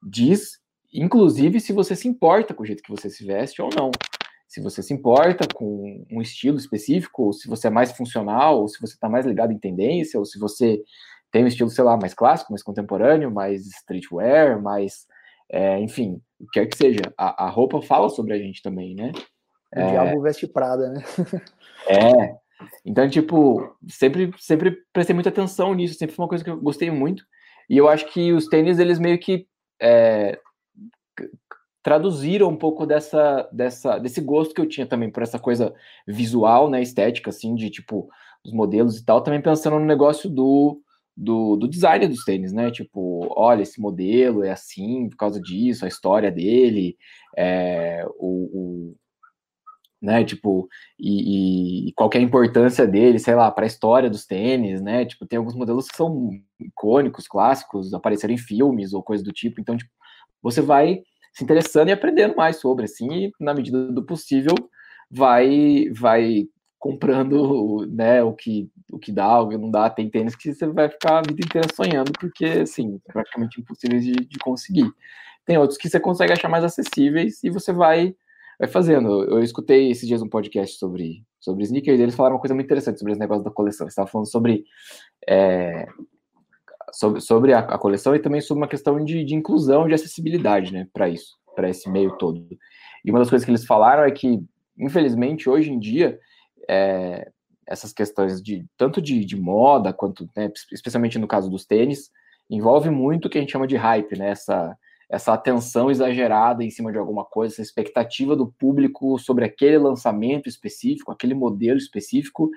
diz 0.02 0.58
inclusive 0.92 1.60
se 1.60 1.72
você 1.72 1.94
se 1.94 2.08
importa 2.08 2.54
com 2.54 2.62
o 2.62 2.66
jeito 2.66 2.82
que 2.82 2.90
você 2.90 3.10
se 3.10 3.24
veste 3.24 3.60
ou 3.60 3.70
não. 3.76 3.90
Se 4.46 4.60
você 4.60 4.82
se 4.82 4.94
importa 4.94 5.46
com 5.54 6.06
um 6.10 6.22
estilo 6.22 6.56
específico, 6.56 7.24
ou 7.24 7.32
se 7.32 7.48
você 7.48 7.66
é 7.66 7.70
mais 7.70 7.92
funcional, 7.92 8.60
ou 8.60 8.68
se 8.68 8.80
você 8.80 8.94
está 8.94 9.08
mais 9.08 9.26
ligado 9.26 9.52
em 9.52 9.58
tendência, 9.58 10.18
ou 10.18 10.24
se 10.24 10.38
você 10.38 10.80
tem 11.30 11.44
um 11.44 11.48
estilo, 11.48 11.68
sei 11.68 11.84
lá, 11.84 11.96
mais 11.96 12.14
clássico, 12.14 12.52
mais 12.52 12.62
contemporâneo, 12.62 13.30
mais 13.30 13.66
streetwear, 13.66 14.60
mais. 14.62 15.06
É, 15.50 15.78
enfim, 15.80 16.20
o 16.40 16.46
que 16.46 16.60
quer 16.60 16.66
que 16.66 16.76
seja. 16.76 17.00
A, 17.18 17.46
a, 17.46 17.50
roupa 17.50 17.82
fala 17.82 18.08
sobre 18.08 18.32
a 18.34 18.38
gente 18.38 18.62
também, 18.62 18.94
né? 18.94 19.12
O 19.74 19.80
é, 19.80 19.90
diabo 19.90 20.22
veste 20.22 20.46
Prada, 20.46 20.90
né? 20.90 21.04
é. 21.88 22.36
Então, 22.84 23.08
tipo, 23.08 23.76
sempre, 23.88 24.30
sempre 24.38 24.78
prestei 24.92 25.12
muita 25.12 25.28
atenção 25.28 25.74
nisso, 25.74 25.94
sempre 25.94 26.14
foi 26.14 26.24
uma 26.24 26.28
coisa 26.28 26.42
que 26.42 26.50
eu 26.50 26.60
gostei 26.60 26.90
muito. 26.90 27.24
E 27.68 27.76
eu 27.76 27.88
acho 27.88 28.06
que 28.12 28.32
os 28.32 28.46
tênis, 28.46 28.78
eles 28.78 28.98
meio 28.98 29.18
que 29.18 29.46
é, 29.80 30.38
traduziram 31.86 32.48
um 32.48 32.56
pouco 32.56 32.84
dessa, 32.84 33.48
dessa, 33.52 33.96
desse 33.98 34.20
gosto 34.20 34.52
que 34.52 34.60
eu 34.60 34.68
tinha 34.68 34.84
também 34.84 35.08
por 35.08 35.22
essa 35.22 35.38
coisa 35.38 35.72
visual, 36.04 36.68
né, 36.68 36.82
estética, 36.82 37.30
assim, 37.30 37.54
de 37.54 37.70
tipo, 37.70 38.08
os 38.44 38.52
modelos 38.52 38.98
e 38.98 39.04
tal, 39.04 39.20
também 39.20 39.40
pensando 39.40 39.78
no 39.78 39.84
negócio 39.86 40.28
do, 40.28 40.82
do, 41.16 41.54
do 41.54 41.68
design 41.68 42.08
dos 42.08 42.24
tênis, 42.24 42.52
né, 42.52 42.72
tipo, 42.72 43.28
olha, 43.30 43.62
esse 43.62 43.80
modelo 43.80 44.42
é 44.42 44.50
assim 44.50 45.08
por 45.08 45.16
causa 45.16 45.40
disso, 45.40 45.84
a 45.84 45.88
história 45.88 46.28
dele, 46.28 46.96
é, 47.36 48.04
o, 48.18 48.90
o 48.90 48.96
né, 50.02 50.24
tipo, 50.24 50.68
e, 50.98 51.88
e, 51.88 51.92
qual 51.92 52.10
é 52.12 52.18
a 52.18 52.20
importância 52.20 52.84
dele, 52.84 53.20
sei 53.20 53.36
lá, 53.36 53.48
para 53.50 53.64
a 53.64 53.66
história 53.66 54.10
dos 54.10 54.26
tênis, 54.26 54.82
né, 54.82 55.04
tipo, 55.04 55.24
tem 55.24 55.36
alguns 55.36 55.54
modelos 55.54 55.86
que 55.86 55.96
são 55.96 56.30
icônicos, 56.58 57.28
clássicos, 57.28 57.94
apareceram 57.94 58.34
em 58.34 58.38
filmes 58.38 58.92
ou 58.92 59.04
coisa 59.04 59.22
do 59.22 59.32
tipo, 59.32 59.60
então, 59.60 59.76
tipo, 59.76 59.90
você 60.50 60.60
vai 60.60 61.02
se 61.32 61.44
interessando 61.44 61.88
e 61.88 61.92
aprendendo 61.92 62.36
mais 62.36 62.56
sobre, 62.56 62.86
assim, 62.86 63.08
e 63.12 63.32
na 63.40 63.52
medida 63.54 63.92
do 63.92 64.04
possível 64.04 64.54
vai 65.10 65.90
vai 65.94 66.48
comprando, 66.78 67.86
né, 67.90 68.22
o 68.22 68.32
que 68.32 68.70
o 68.92 68.98
que 68.98 69.10
dá, 69.10 69.40
o 69.40 69.48
que 69.48 69.58
não 69.58 69.70
dá, 69.70 69.90
tem 69.90 70.08
tênis 70.08 70.36
que 70.36 70.54
você 70.54 70.66
vai 70.68 70.88
ficar 70.88 71.18
a 71.18 71.22
vida 71.22 71.40
inteira 71.44 71.66
sonhando, 71.74 72.12
porque, 72.20 72.44
assim, 72.44 73.00
é 73.08 73.12
praticamente 73.12 73.60
impossível 73.60 73.98
de, 73.98 74.12
de 74.12 74.38
conseguir. 74.38 74.88
Tem 75.44 75.58
outros 75.58 75.78
que 75.78 75.88
você 75.88 75.98
consegue 76.00 76.32
achar 76.32 76.48
mais 76.48 76.64
acessíveis 76.64 77.42
e 77.42 77.50
você 77.50 77.72
vai 77.72 78.14
vai 78.58 78.68
fazendo. 78.68 79.24
Eu 79.24 79.42
escutei 79.42 79.90
esses 79.90 80.08
dias 80.08 80.22
um 80.22 80.28
podcast 80.28 80.78
sobre, 80.78 81.24
sobre 81.38 81.64
sneakers 81.64 81.98
e 81.98 82.02
eles 82.02 82.14
falaram 82.14 82.36
uma 82.36 82.40
coisa 82.40 82.54
muito 82.54 82.66
interessante 82.66 82.98
sobre 82.98 83.12
esse 83.12 83.20
negócio 83.20 83.44
da 83.44 83.50
coleção. 83.50 83.84
Eles 83.84 83.92
estavam 83.92 84.10
falando 84.10 84.30
sobre 84.30 84.64
é, 85.28 85.86
sobre, 86.92 87.20
sobre 87.20 87.52
a, 87.52 87.60
a, 87.60 87.78
coleção 87.78 88.14
e 88.14 88.18
também 88.18 88.40
sobre 88.40 88.62
uma 88.62 88.68
questão 88.68 89.02
de, 89.04 89.24
de 89.24 89.34
inclusão, 89.34 89.86
de 89.86 89.94
acessibilidade, 89.94 90.72
né, 90.72 90.86
para 90.92 91.08
isso, 91.08 91.36
para 91.54 91.68
esse 91.68 91.88
meio 91.90 92.16
todo. 92.16 92.46
E 93.04 93.10
uma 93.10 93.18
das 93.18 93.30
coisas 93.30 93.44
que 93.44 93.50
eles 93.50 93.64
falaram 93.64 94.04
é 94.04 94.10
que, 94.10 94.42
infelizmente, 94.78 95.48
hoje 95.48 95.70
em 95.70 95.78
dia, 95.78 96.18
é, 96.68 97.30
essas 97.66 97.92
questões 97.92 98.42
de 98.42 98.64
tanto 98.76 99.00
de, 99.00 99.24
de 99.24 99.36
moda 99.36 99.92
quanto, 99.92 100.28
né, 100.36 100.50
especialmente 100.72 101.18
no 101.18 101.28
caso 101.28 101.50
dos 101.50 101.66
tênis, 101.66 102.10
envolve 102.48 102.90
muito 102.90 103.26
o 103.26 103.30
que 103.30 103.38
a 103.38 103.40
gente 103.40 103.52
chama 103.52 103.66
de 103.66 103.76
hype, 103.76 104.16
né, 104.16 104.30
essa, 104.30 104.76
essa 105.08 105.32
atenção 105.32 105.90
exagerada 105.90 106.64
em 106.64 106.70
cima 106.70 106.92
de 106.92 106.98
alguma 106.98 107.24
coisa, 107.24 107.54
essa 107.54 107.62
expectativa 107.62 108.36
do 108.36 108.46
público 108.52 109.18
sobre 109.18 109.44
aquele 109.44 109.78
lançamento 109.78 110.48
específico, 110.48 111.12
aquele 111.12 111.34
modelo 111.34 111.78
específico, 111.78 112.50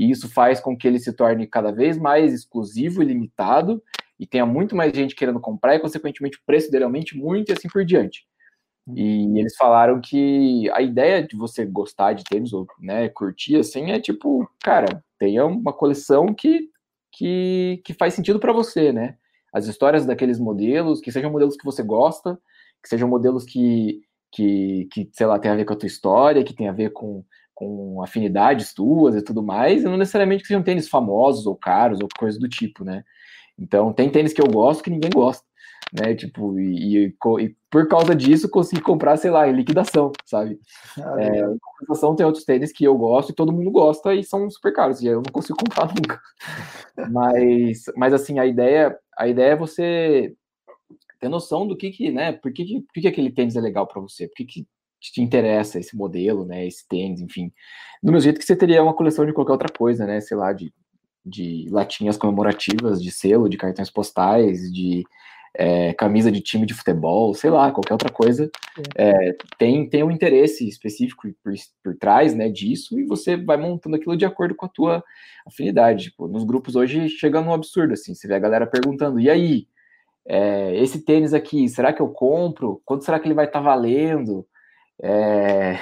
e 0.00 0.10
isso 0.10 0.28
faz 0.28 0.58
com 0.60 0.76
que 0.76 0.88
ele 0.88 0.98
se 0.98 1.12
torne 1.12 1.46
cada 1.46 1.70
vez 1.70 1.98
mais 1.98 2.32
exclusivo 2.32 3.02
e 3.02 3.06
limitado, 3.06 3.82
e 4.18 4.26
tenha 4.26 4.46
muito 4.46 4.74
mais 4.74 4.92
gente 4.92 5.14
querendo 5.14 5.40
comprar, 5.40 5.76
e 5.76 5.80
consequentemente 5.80 6.38
o 6.38 6.42
preço 6.46 6.70
dele 6.70 6.84
aumente 6.84 7.16
muito 7.16 7.50
e 7.50 7.52
assim 7.52 7.68
por 7.68 7.84
diante. 7.84 8.26
E 8.96 9.38
eles 9.38 9.54
falaram 9.56 10.00
que 10.00 10.68
a 10.70 10.82
ideia 10.82 11.22
de 11.22 11.36
você 11.36 11.64
gostar 11.64 12.14
de 12.14 12.24
tênis, 12.24 12.52
ou 12.52 12.66
né, 12.80 13.08
curtir 13.10 13.56
assim, 13.56 13.92
é 13.92 14.00
tipo, 14.00 14.50
cara, 14.64 15.04
tenha 15.18 15.46
uma 15.46 15.72
coleção 15.72 16.34
que, 16.34 16.68
que, 17.12 17.80
que 17.84 17.94
faz 17.94 18.14
sentido 18.14 18.40
para 18.40 18.52
você, 18.52 18.92
né? 18.92 19.16
as 19.52 19.66
histórias 19.66 20.06
daqueles 20.06 20.38
modelos, 20.38 21.00
que 21.00 21.10
sejam 21.12 21.30
modelos 21.30 21.56
que 21.56 21.64
você 21.64 21.82
gosta, 21.82 22.38
que 22.82 22.88
sejam 22.88 23.08
modelos 23.08 23.44
que, 23.44 24.00
que, 24.32 24.88
que 24.92 25.10
sei 25.12 25.26
lá, 25.26 25.38
tem 25.38 25.50
a 25.50 25.56
ver 25.56 25.64
com 25.64 25.72
a 25.72 25.76
tua 25.76 25.86
história, 25.86 26.44
que 26.44 26.54
tem 26.54 26.68
a 26.68 26.72
ver 26.72 26.90
com, 26.90 27.24
com 27.60 28.02
afinidades 28.02 28.72
tuas 28.72 29.14
e 29.14 29.20
tudo 29.20 29.42
mais, 29.42 29.82
e 29.82 29.84
não 29.84 29.98
necessariamente 29.98 30.40
que 30.42 30.48
sejam 30.48 30.62
tênis 30.62 30.88
famosos 30.88 31.46
ou 31.46 31.54
caros 31.54 32.00
ou 32.00 32.08
coisa 32.18 32.38
do 32.38 32.48
tipo, 32.48 32.82
né? 32.82 33.04
Então, 33.58 33.92
tem 33.92 34.08
tênis 34.08 34.32
que 34.32 34.40
eu 34.40 34.46
gosto 34.46 34.82
que 34.82 34.88
ninguém 34.88 35.10
gosta, 35.10 35.44
né? 35.92 36.14
Tipo, 36.14 36.58
e, 36.58 37.04
e, 37.04 37.14
e 37.40 37.56
por 37.70 37.86
causa 37.86 38.14
disso 38.14 38.48
consegui 38.48 38.80
comprar, 38.80 39.18
sei 39.18 39.30
lá, 39.30 39.46
em 39.46 39.52
liquidação, 39.52 40.10
sabe? 40.24 40.58
Ah, 40.98 41.16
é, 41.18 41.40
em 41.40 41.58
compensação, 41.58 42.16
tem 42.16 42.24
outros 42.24 42.46
tênis 42.46 42.72
que 42.72 42.82
eu 42.82 42.96
gosto 42.96 43.30
e 43.30 43.34
todo 43.34 43.52
mundo 43.52 43.70
gosta 43.70 44.14
e 44.14 44.24
são 44.24 44.48
super 44.48 44.72
caros, 44.72 45.02
e 45.02 45.08
eu 45.08 45.16
não 45.16 45.30
consigo 45.30 45.58
comprar 45.58 45.88
nunca. 45.94 46.18
mas, 47.10 47.84
mas 47.94 48.14
assim, 48.14 48.38
a 48.38 48.46
ideia, 48.46 48.98
a 49.18 49.28
ideia 49.28 49.52
é 49.52 49.56
você 49.56 50.34
ter 51.20 51.28
noção 51.28 51.68
do 51.68 51.76
que 51.76 51.90
que, 51.90 52.10
né, 52.10 52.32
por 52.32 52.50
que, 52.54 52.64
que, 52.64 52.80
por 52.80 53.02
que 53.02 53.06
aquele 53.06 53.30
tênis 53.30 53.54
é 53.54 53.60
legal 53.60 53.86
para 53.86 54.00
você, 54.00 54.26
por 54.26 54.34
que, 54.36 54.46
que 54.46 54.66
te 55.00 55.22
interessa 55.22 55.78
esse 55.78 55.96
modelo, 55.96 56.44
né, 56.44 56.66
esse 56.66 56.86
tênis, 56.86 57.20
enfim. 57.20 57.52
Do 58.02 58.12
mesmo 58.12 58.24
jeito 58.24 58.38
que 58.38 58.44
você 58.44 58.56
teria 58.56 58.82
uma 58.82 58.94
coleção 58.94 59.26
de 59.26 59.32
qualquer 59.32 59.52
outra 59.52 59.68
coisa, 59.68 60.06
né, 60.06 60.20
sei 60.20 60.36
lá, 60.36 60.52
de 60.52 60.72
de 61.24 61.66
latinhas 61.70 62.16
comemorativas, 62.16 63.02
de 63.02 63.10
selo, 63.10 63.48
de 63.48 63.56
cartões 63.56 63.90
postais, 63.90 64.72
de 64.72 65.04
é, 65.54 65.92
camisa 65.94 66.30
de 66.30 66.40
time 66.40 66.64
de 66.64 66.74
futebol, 66.74 67.34
sei 67.34 67.50
lá, 67.50 67.72
qualquer 67.72 67.92
outra 67.92 68.10
coisa, 68.10 68.48
é, 68.96 69.36
tem, 69.58 69.88
tem 69.88 70.02
um 70.02 70.10
interesse 70.10 70.66
específico 70.68 71.28
por, 71.42 71.52
por 71.82 71.96
trás 71.96 72.34
né, 72.34 72.48
disso 72.48 72.98
e 72.98 73.04
você 73.04 73.36
vai 73.36 73.56
montando 73.56 73.96
aquilo 73.96 74.16
de 74.16 74.24
acordo 74.24 74.54
com 74.54 74.66
a 74.66 74.68
tua 74.68 75.04
afinidade. 75.46 76.04
Tipo, 76.04 76.28
nos 76.28 76.44
grupos 76.44 76.76
hoje 76.76 77.08
chega 77.08 77.40
num 77.40 77.52
absurdo, 77.52 77.94
assim, 77.94 78.14
você 78.14 78.28
vê 78.28 78.34
a 78.34 78.40
galera 78.40 78.66
perguntando, 78.66 79.18
e 79.18 79.28
aí, 79.28 79.66
é, 80.26 80.76
esse 80.76 81.04
tênis 81.04 81.34
aqui, 81.34 81.68
será 81.68 81.92
que 81.92 82.00
eu 82.00 82.08
compro? 82.08 82.80
Quanto 82.84 83.04
será 83.04 83.18
que 83.18 83.26
ele 83.26 83.34
vai 83.34 83.46
estar 83.46 83.58
tá 83.58 83.64
valendo? 83.64 84.46
É, 85.02 85.78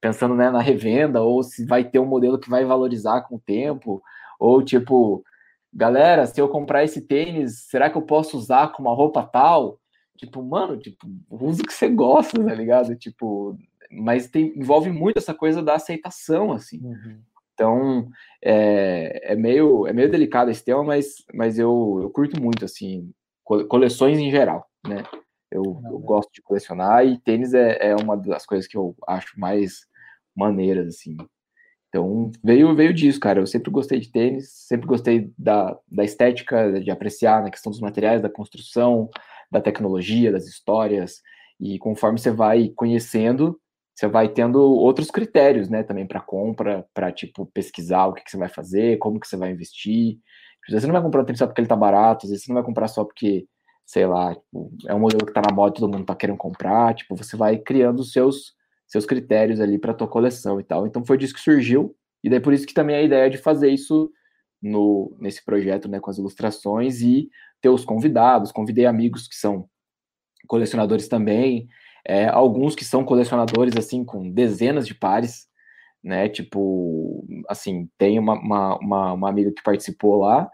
pensando 0.00 0.34
né, 0.34 0.50
na 0.50 0.60
revenda, 0.60 1.22
ou 1.22 1.42
se 1.42 1.64
vai 1.64 1.84
ter 1.84 1.98
um 1.98 2.06
modelo 2.06 2.38
que 2.38 2.50
vai 2.50 2.64
valorizar 2.64 3.22
com 3.22 3.36
o 3.36 3.40
tempo, 3.40 4.02
ou 4.38 4.62
tipo, 4.62 5.24
galera, 5.72 6.26
se 6.26 6.40
eu 6.40 6.48
comprar 6.48 6.84
esse 6.84 7.02
tênis, 7.02 7.64
será 7.68 7.88
que 7.88 7.96
eu 7.96 8.02
posso 8.02 8.36
usar 8.36 8.72
com 8.72 8.82
uma 8.82 8.94
roupa 8.94 9.22
tal? 9.22 9.78
Tipo, 10.16 10.42
mano, 10.42 10.76
tipo, 10.76 11.06
usa 11.30 11.62
o 11.62 11.66
que 11.66 11.72
você 11.72 11.88
gosta, 11.88 12.42
tá 12.42 12.54
ligado? 12.54 12.94
Tipo, 12.96 13.56
mas 13.90 14.28
tem, 14.28 14.52
envolve 14.56 14.90
muito 14.90 15.18
essa 15.18 15.34
coisa 15.34 15.62
da 15.62 15.74
aceitação, 15.74 16.52
assim. 16.52 16.80
Uhum. 16.82 17.20
Então, 17.54 18.08
é, 18.42 19.32
é, 19.32 19.36
meio, 19.36 19.86
é 19.86 19.92
meio 19.92 20.10
delicado 20.10 20.50
esse 20.50 20.64
tema, 20.64 20.82
mas, 20.82 21.16
mas 21.32 21.58
eu, 21.58 22.00
eu 22.02 22.10
curto 22.10 22.40
muito, 22.40 22.64
assim, 22.64 23.12
coleções 23.44 24.18
em 24.18 24.30
geral, 24.30 24.66
né? 24.86 25.04
Eu, 25.52 25.80
eu 25.84 25.98
gosto 25.98 26.30
de 26.32 26.42
colecionar 26.42 27.06
e 27.06 27.20
tênis 27.20 27.54
é, 27.54 27.90
é 27.90 27.96
uma 27.96 28.16
das 28.16 28.46
coisas 28.46 28.66
que 28.66 28.76
eu 28.76 28.94
acho 29.06 29.38
mais 29.38 29.86
maneiras, 30.34 30.88
assim. 30.88 31.16
Então, 31.88 32.32
veio, 32.42 32.74
veio 32.74 32.94
disso, 32.94 33.20
cara. 33.20 33.40
Eu 33.40 33.46
sempre 33.46 33.70
gostei 33.70 34.00
de 34.00 34.10
tênis, 34.10 34.50
sempre 34.50 34.86
gostei 34.86 35.30
da, 35.36 35.78
da 35.86 36.02
estética, 36.02 36.80
de 36.80 36.90
apreciar 36.90 37.42
na 37.42 37.50
questão 37.50 37.70
dos 37.70 37.80
materiais, 37.80 38.22
da 38.22 38.30
construção, 38.30 39.10
da 39.50 39.60
tecnologia, 39.60 40.32
das 40.32 40.46
histórias. 40.46 41.20
E 41.60 41.78
conforme 41.78 42.18
você 42.18 42.30
vai 42.30 42.70
conhecendo, 42.70 43.60
você 43.94 44.08
vai 44.08 44.28
tendo 44.28 44.58
outros 44.58 45.10
critérios, 45.10 45.68
né, 45.68 45.82
também 45.82 46.06
para 46.06 46.20
compra, 46.20 46.86
para 46.94 47.12
tipo 47.12 47.44
pesquisar 47.46 48.06
o 48.06 48.14
que, 48.14 48.24
que, 48.24 48.30
você 48.30 48.38
vai 48.38 48.48
fazer, 48.48 48.96
como 48.98 49.20
que 49.20 49.28
você 49.28 49.36
vai 49.36 49.50
investir. 49.50 50.18
Tipo, 50.64 50.80
você 50.80 50.86
não 50.86 50.94
vai 50.94 51.02
comprar 51.02 51.22
um 51.22 51.24
tênis 51.26 51.38
só 51.38 51.46
porque 51.46 51.60
ele 51.60 51.68
tá 51.68 51.76
barato, 51.76 52.24
às 52.26 52.30
vezes 52.30 52.44
você 52.44 52.52
não 52.52 52.60
vai 52.60 52.64
comprar 52.64 52.88
só 52.88 53.04
porque, 53.04 53.46
sei 53.92 54.06
lá, 54.06 54.34
tipo, 54.34 54.72
é 54.86 54.94
um 54.94 55.00
modelo 55.00 55.26
que 55.26 55.34
tá 55.34 55.42
na 55.46 55.54
moda 55.54 55.74
todo 55.74 55.92
mundo 55.92 56.06
tá 56.06 56.16
querendo 56.16 56.38
comprar. 56.38 56.94
Tipo, 56.94 57.14
você 57.14 57.36
vai 57.36 57.58
criando 57.58 58.00
os 58.00 58.10
seus 58.10 58.54
seus 58.86 59.04
critérios 59.06 59.60
ali 59.60 59.78
para 59.78 59.92
tua 59.94 60.08
coleção 60.08 60.58
e 60.58 60.64
tal. 60.64 60.86
Então 60.86 61.04
foi 61.04 61.18
disso 61.18 61.34
que 61.34 61.40
surgiu, 61.40 61.94
e 62.24 62.30
daí 62.30 62.40
por 62.40 62.52
isso 62.52 62.66
que 62.66 62.74
também 62.74 62.96
a 62.96 63.02
ideia 63.02 63.28
de 63.28 63.38
fazer 63.38 63.70
isso 63.70 64.10
no, 64.62 65.14
nesse 65.18 65.44
projeto, 65.44 65.88
né, 65.88 65.98
com 65.98 66.10
as 66.10 66.18
ilustrações 66.18 67.00
e 67.00 67.28
ter 67.60 67.68
os 67.68 67.84
convidados, 67.84 68.52
convidei 68.52 68.86
amigos 68.86 69.26
que 69.26 69.34
são 69.34 69.66
colecionadores 70.46 71.08
também, 71.08 71.68
é, 72.06 72.28
alguns 72.28 72.74
que 72.74 72.84
são 72.84 73.04
colecionadores, 73.04 73.76
assim, 73.76 74.04
com 74.04 74.30
dezenas 74.30 74.86
de 74.86 74.94
pares, 74.94 75.46
né, 76.02 76.28
tipo, 76.28 77.26
assim, 77.48 77.88
tem 77.96 78.18
uma, 78.18 78.34
uma, 78.34 78.78
uma, 78.78 79.12
uma 79.12 79.28
amiga 79.28 79.52
que 79.52 79.62
participou 79.62 80.18
lá, 80.18 80.50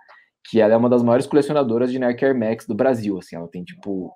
que 0.48 0.60
ela 0.60 0.74
é 0.74 0.76
uma 0.76 0.88
das 0.88 1.02
maiores 1.02 1.26
colecionadoras 1.26 1.90
de 1.90 1.98
Nike 1.98 2.24
Air 2.24 2.38
Max 2.38 2.66
do 2.66 2.74
Brasil, 2.74 3.18
assim, 3.18 3.36
ela 3.36 3.48
tem, 3.48 3.64
tipo, 3.64 4.12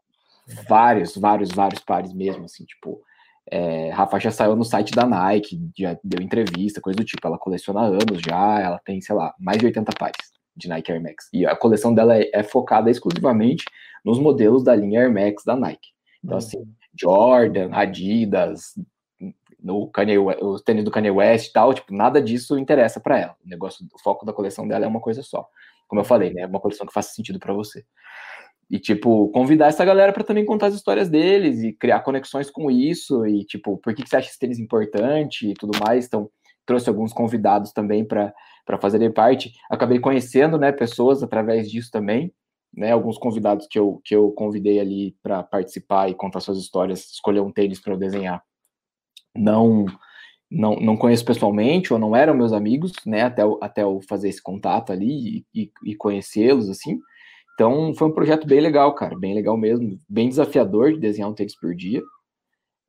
vários, 0.68 1.16
vários, 1.16 1.50
vários 1.50 1.80
pares 1.80 2.12
mesmo, 2.12 2.44
assim, 2.44 2.64
tipo, 2.64 3.02
é, 3.50 3.90
Rafa 3.90 4.18
já 4.18 4.30
saiu 4.30 4.56
no 4.56 4.64
site 4.64 4.92
da 4.92 5.06
Nike, 5.06 5.60
já 5.76 5.98
deu 6.02 6.22
entrevista, 6.22 6.80
coisa 6.80 6.96
do 6.96 7.04
tipo. 7.04 7.26
Ela 7.26 7.38
coleciona 7.38 7.80
anos 7.82 8.20
já, 8.24 8.60
ela 8.60 8.78
tem, 8.78 9.00
sei 9.00 9.14
lá, 9.14 9.34
mais 9.38 9.58
de 9.58 9.66
80 9.66 9.92
pares 9.98 10.32
de 10.56 10.68
Nike 10.68 10.92
Air 10.92 11.02
Max. 11.02 11.28
E 11.32 11.44
a 11.46 11.56
coleção 11.56 11.92
dela 11.92 12.16
é, 12.16 12.30
é 12.32 12.42
focada 12.42 12.90
exclusivamente 12.90 13.64
nos 14.04 14.18
modelos 14.18 14.62
da 14.62 14.74
linha 14.74 15.00
Air 15.00 15.12
Max 15.12 15.44
da 15.44 15.56
Nike. 15.56 15.88
Então, 16.24 16.38
assim, 16.38 16.58
uhum. 16.58 16.66
Jordan, 16.98 17.70
Adidas, 17.72 18.74
no 19.60 19.88
Kanye, 19.88 20.18
os 20.18 20.62
tênis 20.62 20.84
do 20.84 20.90
Kanye 20.90 21.10
West 21.10 21.48
e 21.48 21.52
tal, 21.52 21.72
tipo, 21.72 21.94
nada 21.94 22.20
disso 22.20 22.58
interessa 22.58 23.00
para 23.00 23.18
ela. 23.18 23.36
O 23.44 23.48
negócio, 23.48 23.84
o 23.92 23.98
foco 23.98 24.26
da 24.26 24.32
coleção 24.32 24.66
dela 24.66 24.84
é 24.84 24.88
uma 24.88 25.00
coisa 25.00 25.22
só. 25.22 25.48
Como 25.92 26.00
eu 26.00 26.06
falei, 26.06 26.32
né? 26.32 26.40
É 26.40 26.46
uma 26.46 26.58
coleção 26.58 26.86
que 26.86 26.92
faça 26.94 27.12
sentido 27.12 27.38
para 27.38 27.52
você. 27.52 27.84
E, 28.70 28.78
tipo, 28.78 29.28
convidar 29.28 29.66
essa 29.66 29.84
galera 29.84 30.10
para 30.10 30.24
também 30.24 30.42
contar 30.42 30.68
as 30.68 30.74
histórias 30.74 31.10
deles 31.10 31.62
e 31.62 31.74
criar 31.74 32.00
conexões 32.00 32.50
com 32.50 32.70
isso. 32.70 33.26
E, 33.26 33.44
tipo, 33.44 33.76
por 33.76 33.94
que, 33.94 34.02
que 34.02 34.08
você 34.08 34.16
acha 34.16 34.30
esse 34.30 34.38
tênis 34.38 34.58
importante 34.58 35.50
e 35.50 35.52
tudo 35.52 35.78
mais. 35.86 36.06
Então, 36.06 36.30
trouxe 36.64 36.88
alguns 36.88 37.12
convidados 37.12 37.72
também 37.72 38.06
para 38.06 38.32
fazerem 38.80 39.12
parte. 39.12 39.52
Acabei 39.70 40.00
conhecendo, 40.00 40.56
né, 40.56 40.72
pessoas 40.72 41.22
através 41.22 41.70
disso 41.70 41.90
também. 41.92 42.32
Né, 42.74 42.90
alguns 42.90 43.18
convidados 43.18 43.66
que 43.70 43.78
eu, 43.78 44.00
que 44.02 44.16
eu 44.16 44.30
convidei 44.30 44.80
ali 44.80 45.14
para 45.22 45.42
participar 45.42 46.08
e 46.08 46.14
contar 46.14 46.40
suas 46.40 46.56
histórias, 46.56 47.00
escolher 47.00 47.40
um 47.40 47.52
tênis 47.52 47.78
para 47.78 47.92
eu 47.92 47.98
desenhar. 47.98 48.42
Não, 49.36 49.84
não, 50.52 50.76
não 50.76 50.96
conheço 50.96 51.24
pessoalmente 51.24 51.92
ou 51.92 51.98
não 51.98 52.14
eram 52.14 52.34
meus 52.34 52.52
amigos, 52.52 52.92
né, 53.06 53.22
até, 53.22 53.42
até 53.60 53.82
eu 53.82 54.00
fazer 54.08 54.28
esse 54.28 54.42
contato 54.42 54.92
ali 54.92 55.44
e, 55.54 55.62
e, 55.62 55.72
e 55.84 55.94
conhecê-los, 55.94 56.68
assim. 56.68 57.00
Então 57.54 57.94
foi 57.94 58.08
um 58.08 58.12
projeto 58.12 58.46
bem 58.46 58.60
legal, 58.60 58.94
cara, 58.94 59.18
bem 59.18 59.34
legal 59.34 59.56
mesmo, 59.56 59.98
bem 60.08 60.28
desafiador 60.28 60.92
de 60.92 61.00
desenhar 61.00 61.30
um 61.30 61.34
tênis 61.34 61.58
por 61.58 61.74
dia. 61.74 62.02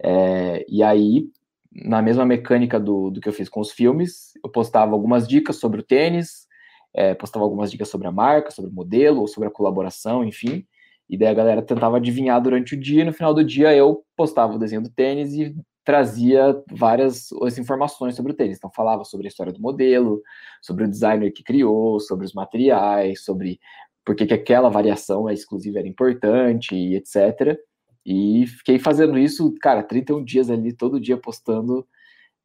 É, 0.02 0.66
e 0.68 0.84
aí, 0.84 1.26
na 1.72 2.02
mesma 2.02 2.26
mecânica 2.26 2.80
do, 2.80 3.10
do 3.10 3.22
que 3.22 3.30
eu 3.30 3.34
fiz 3.34 3.48
com 3.48 3.62
os 3.62 3.72
filmes, 3.72 4.34
eu 4.44 4.50
postava 4.50 4.92
algumas 4.92 5.28
dicas 5.28 5.58
sobre 5.58 5.80
o 5.80 5.84
tênis, 5.84 6.48
é, 6.94 7.14
postava 7.14 7.46
algumas 7.46 7.72
dicas 7.72 7.88
sobre 7.88 8.08
a 8.08 8.12
marca, 8.12 8.52
sobre 8.52 8.72
o 8.72 8.74
modelo, 8.74 9.22
ou 9.22 9.28
sobre 9.28 9.48
a 9.48 9.52
colaboração, 9.52 10.24
enfim. 10.24 10.66
E 11.10 11.18
daí 11.18 11.30
a 11.30 11.34
galera 11.34 11.62
tentava 11.62 11.98
adivinhar 11.98 12.42
durante 12.42 12.76
o 12.76 12.80
dia, 12.80 13.02
e 13.02 13.06
no 13.06 13.14
final 13.14 13.34
do 13.34 13.44
dia 13.44 13.74
eu 13.76 14.04
postava 14.16 14.54
o 14.54 14.60
desenho 14.60 14.82
do 14.84 14.90
tênis 14.90 15.34
e 15.34 15.56
trazia 15.84 16.62
várias 16.72 17.30
informações 17.58 18.16
sobre 18.16 18.32
o 18.32 18.36
tênis. 18.36 18.58
Então 18.58 18.72
falava 18.72 19.04
sobre 19.04 19.28
a 19.28 19.30
história 19.30 19.52
do 19.52 19.62
modelo, 19.62 20.22
sobre 20.62 20.86
o 20.86 20.90
designer 20.90 21.32
que 21.32 21.44
criou, 21.44 22.00
sobre 22.00 22.26
os 22.26 22.34
materiais, 22.34 23.24
sobre 23.24 23.60
porque 24.06 24.26
que 24.26 24.34
aquela 24.34 24.70
variação 24.70 25.30
é 25.30 25.34
exclusiva 25.34 25.80
era 25.80 25.88
importante 25.88 26.76
e 26.76 26.96
etc. 26.96 27.58
E 28.06 28.46
fiquei 28.48 28.78
fazendo 28.80 29.18
isso, 29.18 29.54
cara, 29.62 29.82
31 29.84 30.24
dias 30.24 30.50
ali, 30.50 30.74
todo 30.74 31.00
dia 31.00 31.18
postando. 31.18 31.88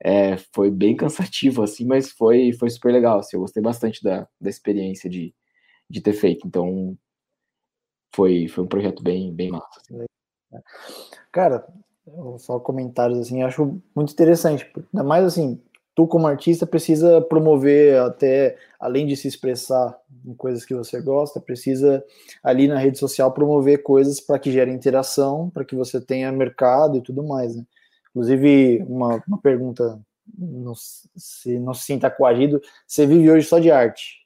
É, 0.01 0.37
foi 0.53 0.71
bem 0.71 0.95
cansativo, 0.97 1.63
assim, 1.63 1.85
mas 1.85 2.13
foi, 2.13 2.53
foi 2.53 2.71
super 2.71 2.93
legal. 2.93 3.19
Assim, 3.19 3.37
eu 3.37 3.41
gostei 3.41 3.63
bastante 3.63 4.03
da, 4.03 4.29
da 4.41 4.49
experiência 4.49 5.11
de, 5.11 5.35
de 5.91 6.01
ter 6.01 6.13
feito. 6.13 6.47
Então, 6.47 6.97
foi, 8.15 8.47
foi 8.49 8.65
um 8.65 8.69
projeto 8.69 9.03
bem, 9.03 9.35
bem 9.35 9.51
massa. 9.51 9.81
Assim. 9.81 10.05
Cara, 11.33 11.67
só 12.39 12.59
comentários 12.59 13.19
assim, 13.19 13.43
acho 13.43 13.81
muito 13.95 14.13
interessante. 14.13 14.71
Ainda 14.93 15.05
mais 15.05 15.25
assim, 15.25 15.61
tu 15.95 16.07
como 16.07 16.29
artista 16.29 16.67
precisa 16.67 17.21
promover 17.21 18.01
até 18.01 18.57
além 18.79 19.05
de 19.05 19.17
se 19.17 19.27
expressar 19.27 19.99
em 20.25 20.33
coisas 20.33 20.65
que 20.65 20.73
você 20.73 21.01
gosta, 21.01 21.41
precisa 21.41 22.05
ali 22.43 22.69
na 22.69 22.79
rede 22.79 22.99
social 22.99 23.33
promover 23.33 23.83
coisas 23.83 24.21
para 24.21 24.39
que 24.39 24.53
gere 24.53 24.71
interação, 24.71 25.51
para 25.51 25.65
que 25.65 25.75
você 25.75 26.01
tenha 26.01 26.31
mercado 26.31 26.97
e 26.97 27.03
tudo 27.03 27.25
mais, 27.25 27.57
né? 27.57 27.65
Inclusive 28.11 28.85
uma, 28.89 29.23
uma 29.27 29.39
pergunta, 29.39 30.01
não, 30.39 30.73
se 30.77 31.59
não 31.59 31.75
se 31.75 31.85
sinta 31.85 32.09
coagido, 32.09 32.61
você 32.87 33.05
vive 33.05 33.31
hoje 33.31 33.49
só 33.49 33.59
de 33.59 33.71
arte? 33.71 34.25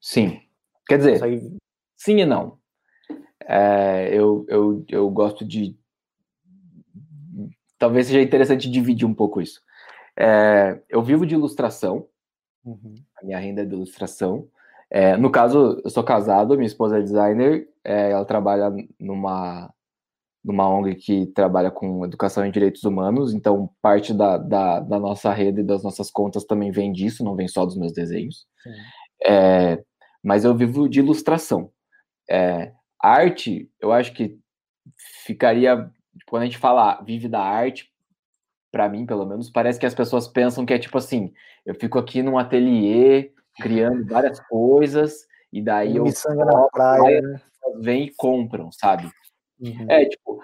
Sim, 0.00 0.40
quer 0.88 0.98
dizer, 0.98 1.12
Consegue... 1.20 1.56
sim 1.96 2.20
e 2.20 2.24
não. 2.24 2.58
É, 3.46 4.08
eu, 4.10 4.46
eu, 4.48 4.84
eu 4.88 5.10
gosto 5.10 5.44
de 5.44 5.76
talvez 7.82 8.06
seja 8.06 8.22
interessante 8.22 8.70
dividir 8.70 9.04
um 9.04 9.12
pouco 9.12 9.40
isso. 9.40 9.60
É, 10.16 10.80
eu 10.88 11.02
vivo 11.02 11.26
de 11.26 11.34
ilustração, 11.34 12.06
uhum. 12.64 12.94
a 13.20 13.24
minha 13.24 13.40
renda 13.40 13.62
é 13.62 13.64
de 13.64 13.74
ilustração. 13.74 14.46
É, 14.88 15.16
no 15.16 15.32
caso, 15.32 15.80
eu 15.82 15.90
sou 15.90 16.04
casado, 16.04 16.54
minha 16.54 16.66
esposa 16.66 16.98
é 16.98 17.02
designer, 17.02 17.68
é, 17.82 18.12
ela 18.12 18.24
trabalha 18.24 18.72
numa, 19.00 19.74
numa 20.44 20.68
ONG 20.68 20.94
que 20.94 21.26
trabalha 21.26 21.72
com 21.72 22.04
educação 22.04 22.46
em 22.46 22.52
direitos 22.52 22.84
humanos, 22.84 23.34
então 23.34 23.68
parte 23.82 24.14
da, 24.14 24.38
da, 24.38 24.78
da 24.78 25.00
nossa 25.00 25.32
rede 25.32 25.62
e 25.62 25.64
das 25.64 25.82
nossas 25.82 26.08
contas 26.08 26.44
também 26.44 26.70
vem 26.70 26.92
disso, 26.92 27.24
não 27.24 27.34
vem 27.34 27.48
só 27.48 27.66
dos 27.66 27.76
meus 27.76 27.92
desenhos. 27.92 28.46
É, 29.26 29.82
mas 30.22 30.44
eu 30.44 30.54
vivo 30.54 30.88
de 30.88 31.00
ilustração. 31.00 31.72
É, 32.30 32.72
arte, 33.02 33.68
eu 33.80 33.90
acho 33.90 34.12
que 34.12 34.38
ficaria, 35.24 35.90
quando 36.26 36.42
a 36.42 36.46
gente 36.46 36.58
fala 36.58 37.00
vive 37.02 37.28
da 37.28 37.40
arte, 37.40 37.90
para 38.70 38.88
mim, 38.88 39.04
pelo 39.04 39.26
menos, 39.26 39.50
parece 39.50 39.78
que 39.78 39.86
as 39.86 39.94
pessoas 39.94 40.26
pensam 40.26 40.64
que 40.64 40.72
é 40.72 40.78
tipo 40.78 40.96
assim, 40.96 41.32
eu 41.64 41.74
fico 41.74 41.98
aqui 41.98 42.22
num 42.22 42.38
ateliê 42.38 43.32
criando 43.56 44.06
várias 44.06 44.40
coisas 44.48 45.26
e 45.52 45.60
daí 45.60 45.96
eu 45.96 46.04
na 46.04 46.68
praia, 46.72 47.20
né? 47.20 47.40
vem 47.80 48.04
e 48.04 48.14
compram, 48.14 48.72
sabe? 48.72 49.10
Uhum. 49.60 49.86
É 49.88 50.04
tipo, 50.06 50.42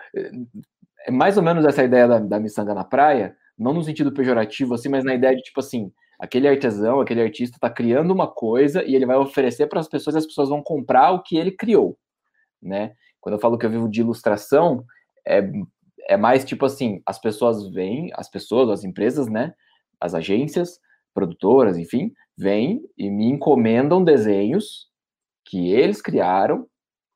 é 1.06 1.10
mais 1.10 1.36
ou 1.36 1.42
menos 1.42 1.64
essa 1.64 1.82
ideia 1.82 2.06
da, 2.06 2.18
da 2.18 2.38
miçanga 2.38 2.74
na 2.74 2.84
praia, 2.84 3.34
não 3.58 3.72
no 3.72 3.82
sentido 3.82 4.12
pejorativo 4.12 4.74
assim, 4.74 4.88
mas 4.88 5.04
na 5.04 5.14
ideia 5.14 5.34
de 5.34 5.42
tipo 5.42 5.60
assim, 5.60 5.90
aquele 6.18 6.46
artesão, 6.46 7.00
aquele 7.00 7.22
artista 7.22 7.56
está 7.56 7.70
criando 7.70 8.12
uma 8.12 8.28
coisa 8.28 8.84
e 8.84 8.94
ele 8.94 9.06
vai 9.06 9.16
oferecer 9.16 9.66
para 9.68 9.80
as 9.80 9.88
pessoas 9.88 10.14
e 10.14 10.18
as 10.18 10.26
pessoas 10.26 10.50
vão 10.50 10.62
comprar 10.62 11.12
o 11.12 11.22
que 11.22 11.36
ele 11.36 11.50
criou, 11.50 11.98
né? 12.62 12.92
Quando 13.20 13.34
eu 13.34 13.40
falo 13.40 13.58
que 13.58 13.66
eu 13.66 13.70
vivo 13.70 13.88
de 13.88 14.00
ilustração, 14.00 14.84
é, 15.28 15.50
é 16.08 16.16
mais 16.16 16.44
tipo 16.44 16.64
assim, 16.64 17.02
as 17.06 17.18
pessoas 17.20 17.68
vêm, 17.70 18.10
as 18.14 18.30
pessoas, 18.30 18.70
as 18.70 18.84
empresas, 18.84 19.28
né? 19.28 19.54
As 20.00 20.14
agências, 20.14 20.80
produtoras, 21.12 21.76
enfim, 21.76 22.12
vêm 22.36 22.80
e 22.96 23.10
me 23.10 23.26
encomendam 23.26 24.04
desenhos 24.04 24.88
que 25.44 25.72
eles 25.72 26.00
criaram 26.00 26.66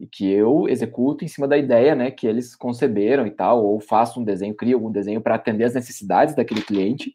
e 0.01 0.07
que 0.07 0.29
eu 0.29 0.67
executo 0.69 1.25
em 1.25 1.29
cima 1.29 1.47
da 1.47 1.57
ideia, 1.57 1.95
né, 1.95 2.11
que 2.11 2.27
eles 2.27 2.57
conceberam 2.57 3.25
e 3.25 3.31
tal, 3.31 3.65
ou 3.65 3.81
faço 3.81 4.19
um 4.21 4.25
desenho, 4.25 4.57
crio 4.57 4.77
algum 4.77 4.91
desenho 4.91 5.21
para 5.21 5.37
atender 5.37 5.65
as 5.65 5.75
necessidades 5.75 6.35
daquele 6.35 6.63
cliente. 6.63 7.15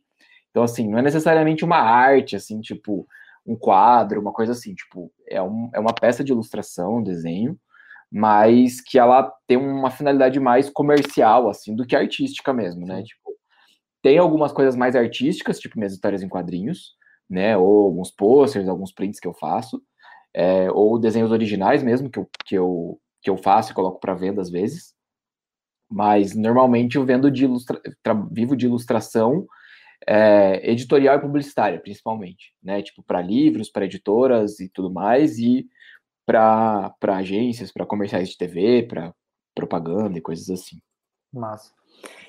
Então, 0.49 0.63
assim, 0.63 0.87
não 0.87 0.97
é 0.97 1.01
necessariamente 1.01 1.65
uma 1.65 1.79
arte, 1.79 2.37
assim, 2.37 2.61
tipo, 2.61 3.05
um 3.45 3.57
quadro, 3.57 4.21
uma 4.21 4.31
coisa 4.31 4.53
assim, 4.53 4.73
tipo, 4.73 5.11
é, 5.29 5.41
um, 5.41 5.69
é 5.73 5.79
uma 5.79 5.93
peça 5.93 6.23
de 6.23 6.31
ilustração, 6.31 6.99
um 6.99 7.03
desenho, 7.03 7.59
mas 8.11 8.81
que 8.81 8.97
ela 8.97 9.31
tem 9.47 9.57
uma 9.57 9.91
finalidade 9.91 10.39
mais 10.39 10.69
comercial, 10.69 11.49
assim, 11.49 11.75
do 11.75 11.85
que 11.85 11.95
artística 11.95 12.53
mesmo, 12.53 12.85
né? 12.85 13.03
Tipo, 13.03 13.31
tem 14.01 14.17
algumas 14.17 14.51
coisas 14.51 14.75
mais 14.75 14.95
artísticas, 14.95 15.59
tipo 15.59 15.77
minhas 15.77 15.93
histórias 15.93 16.23
em 16.23 16.29
quadrinhos, 16.29 16.95
né? 17.29 17.57
Ou 17.57 17.85
alguns 17.85 18.11
posters, 18.11 18.67
alguns 18.67 18.93
prints 18.93 19.19
que 19.19 19.27
eu 19.27 19.33
faço, 19.33 19.81
é, 20.33 20.71
ou 20.71 20.99
desenhos 20.99 21.31
originais 21.31 21.83
mesmo, 21.83 22.09
que 22.09 22.19
eu, 22.19 22.29
que 22.45 22.55
eu, 22.55 22.99
que 23.21 23.29
eu 23.29 23.37
faço 23.37 23.71
e 23.71 23.75
coloco 23.75 23.99
para 23.99 24.13
venda 24.13 24.41
às 24.41 24.49
vezes. 24.49 24.93
Mas 25.89 26.35
normalmente 26.35 26.97
eu 26.97 27.05
vendo 27.05 27.31
de 27.31 27.45
ilustra... 27.45 27.81
vivo 28.31 28.55
de 28.55 28.65
ilustração 28.65 29.45
é, 30.07 30.69
editorial 30.69 31.17
e 31.17 31.21
publicitária, 31.21 31.79
principalmente, 31.79 32.53
né? 32.61 32.81
Tipo, 32.81 33.03
para 33.03 33.21
livros, 33.21 33.69
para 33.69 33.85
editoras 33.85 34.59
e 34.59 34.69
tudo 34.69 34.91
mais, 34.91 35.37
e 35.37 35.67
para 36.27 36.93
agências, 37.15 37.71
para 37.71 37.85
comerciais 37.85 38.27
de 38.27 38.37
TV, 38.37 38.83
para 38.83 39.13
propaganda 39.55 40.17
e 40.17 40.21
coisas 40.21 40.49
assim. 40.49 40.77
Massa. 41.33 41.71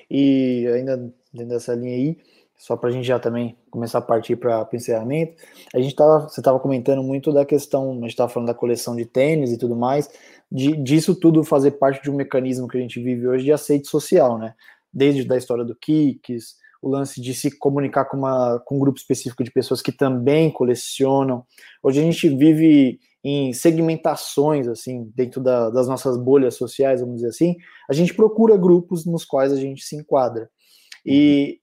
E 0.09 0.65
ainda 0.73 0.97
dentro 1.33 1.49
dessa 1.49 1.75
linha 1.75 1.95
aí, 1.95 2.17
só 2.57 2.75
para 2.75 2.89
a 2.89 2.91
gente 2.91 3.05
já 3.05 3.19
também 3.19 3.57
começar 3.69 3.99
a 3.99 4.01
partir 4.01 4.37
para 4.37 4.67
encerramento, 4.73 5.41
a 5.73 5.79
gente 5.79 5.95
tava, 5.95 6.27
você 6.27 6.39
estava 6.39 6.59
comentando 6.59 7.03
muito 7.03 7.31
da 7.31 7.45
questão, 7.45 7.91
a 7.91 7.93
gente 7.95 8.09
estava 8.09 8.29
falando 8.29 8.47
da 8.47 8.53
coleção 8.53 8.95
de 8.95 9.05
tênis 9.05 9.51
e 9.51 9.57
tudo 9.57 9.75
mais, 9.75 10.09
de, 10.51 10.75
disso 10.77 11.13
tudo 11.13 11.43
fazer 11.43 11.71
parte 11.71 12.01
de 12.01 12.09
um 12.09 12.15
mecanismo 12.15 12.67
que 12.67 12.77
a 12.77 12.81
gente 12.81 13.01
vive 13.01 13.27
hoje 13.27 13.45
de 13.45 13.51
aceite 13.51 13.87
social, 13.87 14.37
né? 14.37 14.55
Desde 14.91 15.23
da 15.23 15.37
história 15.37 15.63
do 15.63 15.75
Kicks, 15.75 16.55
o 16.81 16.89
lance 16.89 17.21
de 17.21 17.33
se 17.33 17.57
comunicar 17.57 18.05
com, 18.05 18.17
uma, 18.17 18.59
com 18.65 18.77
um 18.77 18.79
grupo 18.79 18.97
específico 18.97 19.43
de 19.43 19.51
pessoas 19.51 19.81
que 19.81 19.91
também 19.91 20.49
colecionam. 20.49 21.45
Hoje 21.83 21.99
a 21.99 22.03
gente 22.03 22.29
vive 22.29 22.99
em 23.23 23.51
segmentações, 23.53 24.67
assim, 24.67 25.11
dentro 25.15 25.41
da, 25.41 25.69
das 25.69 25.87
nossas 25.87 26.17
bolhas 26.17 26.55
sociais, 26.55 27.01
vamos 27.01 27.17
dizer 27.17 27.29
assim, 27.29 27.55
a 27.89 27.93
gente 27.93 28.13
procura 28.13 28.55
grupos 28.57 29.05
nos 29.05 29.25
quais 29.25 29.51
a 29.51 29.57
gente 29.57 29.83
se 29.83 29.95
enquadra. 29.95 30.49
E 31.05 31.59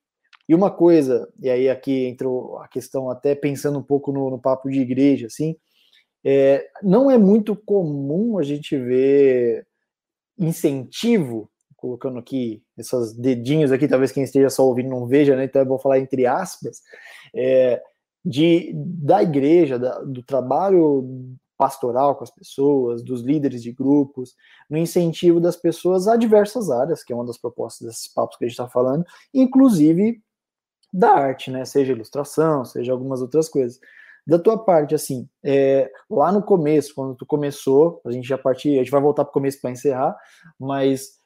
e 0.49 0.55
uma 0.55 0.71
coisa, 0.71 1.29
e 1.41 1.51
aí 1.51 1.69
aqui 1.69 2.07
entrou 2.07 2.59
a 2.59 2.69
questão, 2.69 3.11
até 3.11 3.35
pensando 3.35 3.79
um 3.79 3.83
pouco 3.83 4.13
no, 4.13 4.31
no 4.31 4.39
papo 4.39 4.71
de 4.71 4.81
igreja, 4.81 5.27
assim, 5.27 5.57
é, 6.25 6.69
não 6.83 7.11
é 7.11 7.19
muito 7.19 7.57
comum 7.57 8.39
a 8.39 8.43
gente 8.43 8.77
ver 8.79 9.67
incentivo, 10.39 11.51
colocando 11.77 12.19
aqui 12.19 12.63
esses 12.79 13.13
dedinhos 13.15 13.73
aqui, 13.73 13.89
talvez 13.89 14.13
quem 14.13 14.23
esteja 14.23 14.49
só 14.49 14.65
ouvindo 14.65 14.89
não 14.89 15.07
veja, 15.07 15.37
né? 15.37 15.45
Então 15.45 15.63
eu 15.63 15.69
vou 15.69 15.79
falar 15.79 15.99
entre 15.99 16.27
aspas, 16.27 16.81
é, 17.35 17.83
de, 18.25 18.73
da 18.75 19.23
igreja, 19.23 19.79
da, 19.79 20.01
do 20.01 20.23
trabalho 20.23 21.09
pastoral 21.57 22.15
com 22.15 22.25
as 22.25 22.31
pessoas, 22.31 23.03
dos 23.03 23.23
líderes 23.23 23.63
de 23.63 23.73
grupos, 23.73 24.35
no 24.69 24.77
incentivo 24.77 25.41
das 25.41 25.57
pessoas 25.57 26.07
a 26.07 26.17
diversas 26.17 26.71
áreas, 26.71 27.03
que 27.03 27.13
é 27.13 27.17
uma 27.17 27.25
das 27.25 27.39
propostas 27.39 27.87
desses 27.87 28.09
papos 28.09 28.37
que 28.37 28.45
a 28.45 28.49
gente 28.49 28.59
está 28.59 28.69
falando, 28.69 29.05
inclusive 29.33 30.23
da 30.93 31.11
arte, 31.11 31.51
né? 31.51 31.65
Seja 31.65 31.93
ilustração, 31.93 32.65
seja 32.65 32.93
algumas 32.93 33.21
outras 33.21 33.49
coisas. 33.49 33.79
Da 34.27 34.39
tua 34.39 34.59
parte, 34.59 34.95
assim, 34.95 35.29
é, 35.45 35.91
lá 36.11 36.33
no 36.33 36.43
começo, 36.43 36.95
quando 36.95 37.15
tu 37.15 37.25
começou, 37.25 38.01
a 38.05 38.11
gente 38.11 38.27
já 38.27 38.37
partiu, 38.37 38.75
a 38.75 38.79
gente 38.79 38.91
vai 38.91 39.01
voltar 39.01 39.25
para 39.25 39.31
o 39.31 39.35
começo 39.35 39.61
para 39.61 39.71
encerrar, 39.71 40.17
mas 40.59 41.19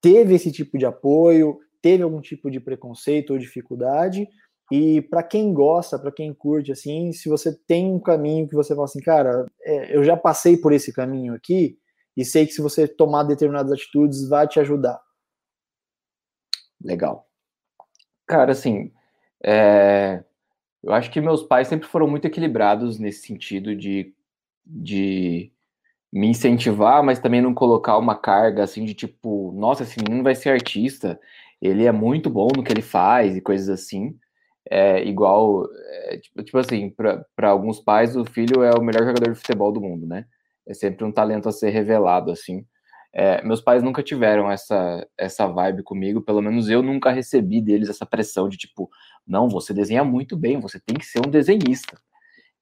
teve 0.00 0.34
esse 0.34 0.50
tipo 0.50 0.76
de 0.76 0.84
apoio, 0.84 1.60
teve 1.80 2.02
algum 2.02 2.20
tipo 2.20 2.50
de 2.50 2.58
preconceito 2.58 3.32
ou 3.32 3.38
dificuldade, 3.38 4.28
e 4.70 5.02
para 5.02 5.22
quem 5.22 5.52
gosta, 5.52 5.98
para 5.98 6.12
quem 6.12 6.32
curte, 6.32 6.72
assim, 6.72 7.12
se 7.12 7.28
você 7.28 7.54
tem 7.66 7.92
um 7.92 8.00
caminho 8.00 8.48
que 8.48 8.54
você 8.54 8.74
fala 8.74 8.86
assim, 8.86 9.00
cara, 9.00 9.46
é, 9.62 9.96
eu 9.96 10.02
já 10.02 10.16
passei 10.16 10.56
por 10.56 10.72
esse 10.72 10.92
caminho 10.92 11.34
aqui, 11.34 11.78
e 12.16 12.24
sei 12.24 12.46
que 12.46 12.52
se 12.52 12.62
você 12.62 12.86
tomar 12.88 13.24
determinadas 13.24 13.72
atitudes, 13.72 14.28
vai 14.28 14.46
te 14.46 14.60
ajudar. 14.60 15.00
Legal. 16.82 17.26
Cara, 18.26 18.52
assim, 18.52 18.92
é, 19.44 20.22
eu 20.82 20.92
acho 20.92 21.10
que 21.10 21.20
meus 21.20 21.42
pais 21.42 21.68
sempre 21.68 21.88
foram 21.88 22.06
muito 22.06 22.26
equilibrados 22.26 22.98
nesse 22.98 23.26
sentido 23.26 23.74
de, 23.74 24.14
de 24.64 25.52
me 26.12 26.28
incentivar, 26.28 27.02
mas 27.02 27.18
também 27.18 27.42
não 27.42 27.52
colocar 27.52 27.98
uma 27.98 28.14
carga 28.16 28.62
assim 28.62 28.84
de 28.84 28.94
tipo, 28.94 29.52
nossa, 29.52 29.82
esse 29.82 29.98
menino 29.98 30.22
vai 30.22 30.34
ser 30.34 30.50
artista, 30.50 31.20
ele 31.60 31.84
é 31.84 31.92
muito 31.92 32.30
bom 32.30 32.48
no 32.54 32.62
que 32.62 32.72
ele 32.72 32.82
faz 32.82 33.36
e 33.36 33.40
coisas 33.40 33.68
assim. 33.68 34.16
É 34.70 35.04
igual, 35.04 35.66
é, 36.06 36.18
tipo, 36.18 36.42
tipo 36.42 36.58
assim, 36.58 36.90
para 36.90 37.50
alguns 37.50 37.80
pais, 37.80 38.16
o 38.16 38.24
filho 38.24 38.62
é 38.62 38.72
o 38.72 38.82
melhor 38.82 39.04
jogador 39.04 39.30
de 39.32 39.38
futebol 39.38 39.72
do 39.72 39.80
mundo, 39.80 40.06
né? 40.06 40.24
É 40.66 40.72
sempre 40.74 41.04
um 41.04 41.12
talento 41.12 41.48
a 41.48 41.52
ser 41.52 41.70
revelado, 41.70 42.30
assim. 42.30 42.64
É, 43.12 43.40
meus 43.44 43.60
pais 43.60 43.82
nunca 43.82 44.02
tiveram 44.02 44.50
essa, 44.50 45.06
essa 45.16 45.46
vibe 45.46 45.84
comigo, 45.84 46.20
pelo 46.20 46.42
menos 46.42 46.68
eu 46.68 46.82
nunca 46.82 47.12
recebi 47.12 47.60
deles 47.60 47.88
essa 47.88 48.04
pressão 48.04 48.48
de 48.48 48.56
tipo, 48.56 48.90
não, 49.24 49.48
você 49.48 49.72
desenha 49.72 50.02
muito 50.02 50.36
bem, 50.36 50.58
você 50.58 50.80
tem 50.80 50.96
que 50.96 51.06
ser 51.06 51.20
um 51.24 51.30
desenhista. 51.30 51.96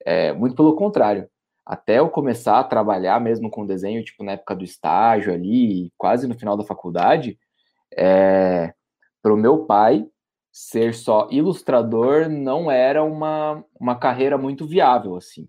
É, 0.05 0.33
muito 0.33 0.55
pelo 0.55 0.77
contrário. 0.77 1.29
Até 1.65 2.01
eu 2.01 2.09
começar 2.11 2.59
a 2.59 2.65
trabalhar 2.65 3.21
mesmo 3.21 3.49
com 3.51 3.65
desenho, 3.65 4.05
tipo 4.05 4.25
na 4.25 4.33
época 4.33 4.55
do 4.55 4.65
estágio 4.65 5.33
ali, 5.33 5.91
quase 5.97 6.27
no 6.29 6.39
final 6.39 6.57
da 6.57 6.65
faculdade, 6.65 7.39
é, 7.97 8.75
para 9.23 9.33
o 9.33 9.37
meu 9.37 9.65
pai, 9.65 10.07
ser 10.53 10.95
só 10.95 11.29
ilustrador 11.31 12.29
não 12.29 12.71
era 12.71 13.03
uma, 13.03 13.65
uma 13.81 13.97
carreira 13.99 14.37
muito 14.37 14.67
viável, 14.67 15.17
assim. 15.17 15.49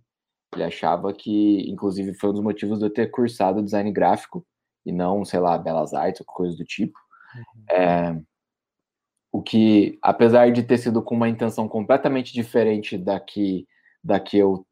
Ele 0.53 0.63
achava 0.63 1.11
que, 1.13 1.69
inclusive, 1.69 2.13
foi 2.13 2.29
um 2.29 2.33
dos 2.33 2.43
motivos 2.43 2.79
de 2.79 2.85
eu 2.85 2.89
ter 2.89 3.11
cursado 3.11 3.61
design 3.61 3.91
gráfico, 3.91 4.45
e 4.85 4.91
não, 4.91 5.25
sei 5.25 5.39
lá, 5.39 5.57
belas 5.57 5.93
artes 5.93 6.21
ou 6.21 6.27
coisa 6.27 6.55
do 6.55 6.63
tipo. 6.63 6.97
Uhum. 7.35 7.75
É, 7.75 8.21
o 9.31 9.41
que, 9.41 9.97
apesar 10.01 10.51
de 10.51 10.63
ter 10.63 10.77
sido 10.77 11.01
com 11.01 11.15
uma 11.15 11.27
intenção 11.27 11.67
completamente 11.67 12.31
diferente 12.33 12.97
da 12.97 13.19
que, 13.19 13.67
da 14.03 14.19
que 14.19 14.37
eu 14.37 14.65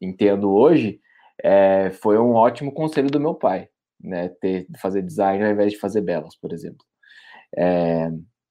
entendo 0.00 0.50
hoje, 0.50 1.00
é, 1.42 1.90
foi 1.90 2.18
um 2.18 2.32
ótimo 2.32 2.72
conselho 2.72 3.10
do 3.10 3.20
meu 3.20 3.34
pai, 3.34 3.68
né? 4.00 4.28
Ter, 4.40 4.66
fazer 4.78 5.02
design 5.02 5.44
ao 5.44 5.52
invés 5.52 5.72
de 5.72 5.78
fazer 5.78 6.00
belas, 6.00 6.36
por 6.36 6.52
exemplo. 6.52 6.84
É, 7.56 8.10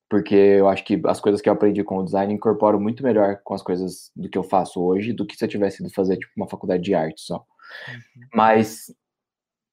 porque 0.10 0.36
eu 0.36 0.68
acho 0.68 0.84
que 0.84 1.00
as 1.06 1.22
coisas 1.22 1.40
que 1.40 1.48
eu 1.48 1.54
aprendi 1.54 1.84
com 1.84 1.98
o 2.00 2.04
design 2.04 2.34
incorporam 2.34 2.80
muito 2.80 3.04
melhor 3.04 3.40
com 3.44 3.54
as 3.54 3.62
coisas 3.62 4.12
do 4.16 4.28
que 4.28 4.38
eu 4.38 4.44
faço 4.44 4.82
hoje 4.82 5.14
do 5.14 5.26
que 5.26 5.36
se 5.38 5.46
eu 5.46 5.50
tivesse 5.50 5.84
ido 5.84 5.94
fazer 5.94 6.18
tipo 6.18 6.32
uma 6.36 6.50
faculdade 6.50 6.84
de 6.84 6.96
arte 6.96 7.22
só. 7.22 7.36
Uhum. 7.38 8.28
Mas 8.34 8.92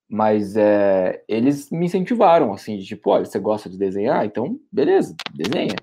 mas 0.08 0.56
é, 0.56 1.22
eles 1.28 1.70
me 1.70 1.86
incentivaram, 1.86 2.52
assim, 2.52 2.78
de 2.78 2.84
tipo, 2.84 3.10
olha, 3.10 3.24
você 3.24 3.38
gosta 3.38 3.68
de 3.68 3.76
desenhar? 3.76 4.24
Então, 4.24 4.58
beleza, 4.70 5.16
desenha. 5.34 5.74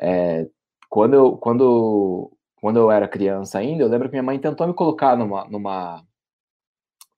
É, 0.00 0.46
quando, 0.88 1.14
eu, 1.14 1.36
quando, 1.36 2.30
quando 2.56 2.78
eu 2.78 2.90
era 2.90 3.08
criança 3.08 3.58
ainda, 3.58 3.82
eu 3.82 3.88
lembro 3.88 4.08
que 4.08 4.12
minha 4.12 4.22
mãe 4.22 4.38
tentou 4.38 4.66
me 4.66 4.74
colocar 4.74 5.16
numa, 5.16 5.44
numa, 5.48 6.06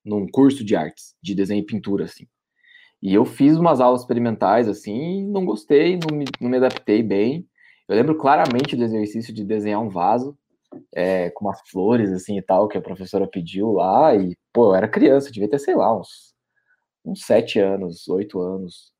num 0.03 0.27
curso 0.27 0.63
de 0.65 0.75
artes, 0.75 1.15
de 1.21 1.35
desenho 1.35 1.59
e 1.61 1.65
pintura, 1.65 2.05
assim. 2.05 2.27
E 3.01 3.13
eu 3.13 3.25
fiz 3.25 3.57
umas 3.57 3.79
aulas 3.79 4.01
experimentais, 4.01 4.67
assim, 4.67 5.25
não 5.27 5.45
gostei, 5.45 5.97
não 5.97 6.17
me, 6.17 6.25
não 6.41 6.49
me 6.49 6.57
adaptei 6.57 7.03
bem. 7.03 7.47
Eu 7.87 7.95
lembro 7.95 8.17
claramente 8.17 8.75
do 8.75 8.83
exercício 8.83 9.33
de 9.33 9.43
desenhar 9.43 9.81
um 9.81 9.89
vaso, 9.89 10.37
é, 10.95 11.29
com 11.31 11.45
umas 11.45 11.61
flores, 11.69 12.11
assim, 12.11 12.37
e 12.37 12.41
tal, 12.41 12.67
que 12.67 12.77
a 12.77 12.81
professora 12.81 13.27
pediu 13.27 13.71
lá, 13.73 14.15
e, 14.15 14.35
pô, 14.53 14.71
eu 14.71 14.75
era 14.75 14.87
criança, 14.89 15.31
devia 15.31 15.49
ter, 15.49 15.59
sei 15.59 15.75
lá, 15.75 15.95
uns 15.99 16.35
uns 17.05 17.25
sete 17.25 17.59
anos, 17.59 18.07
oito 18.09 18.39
anos. 18.41 18.91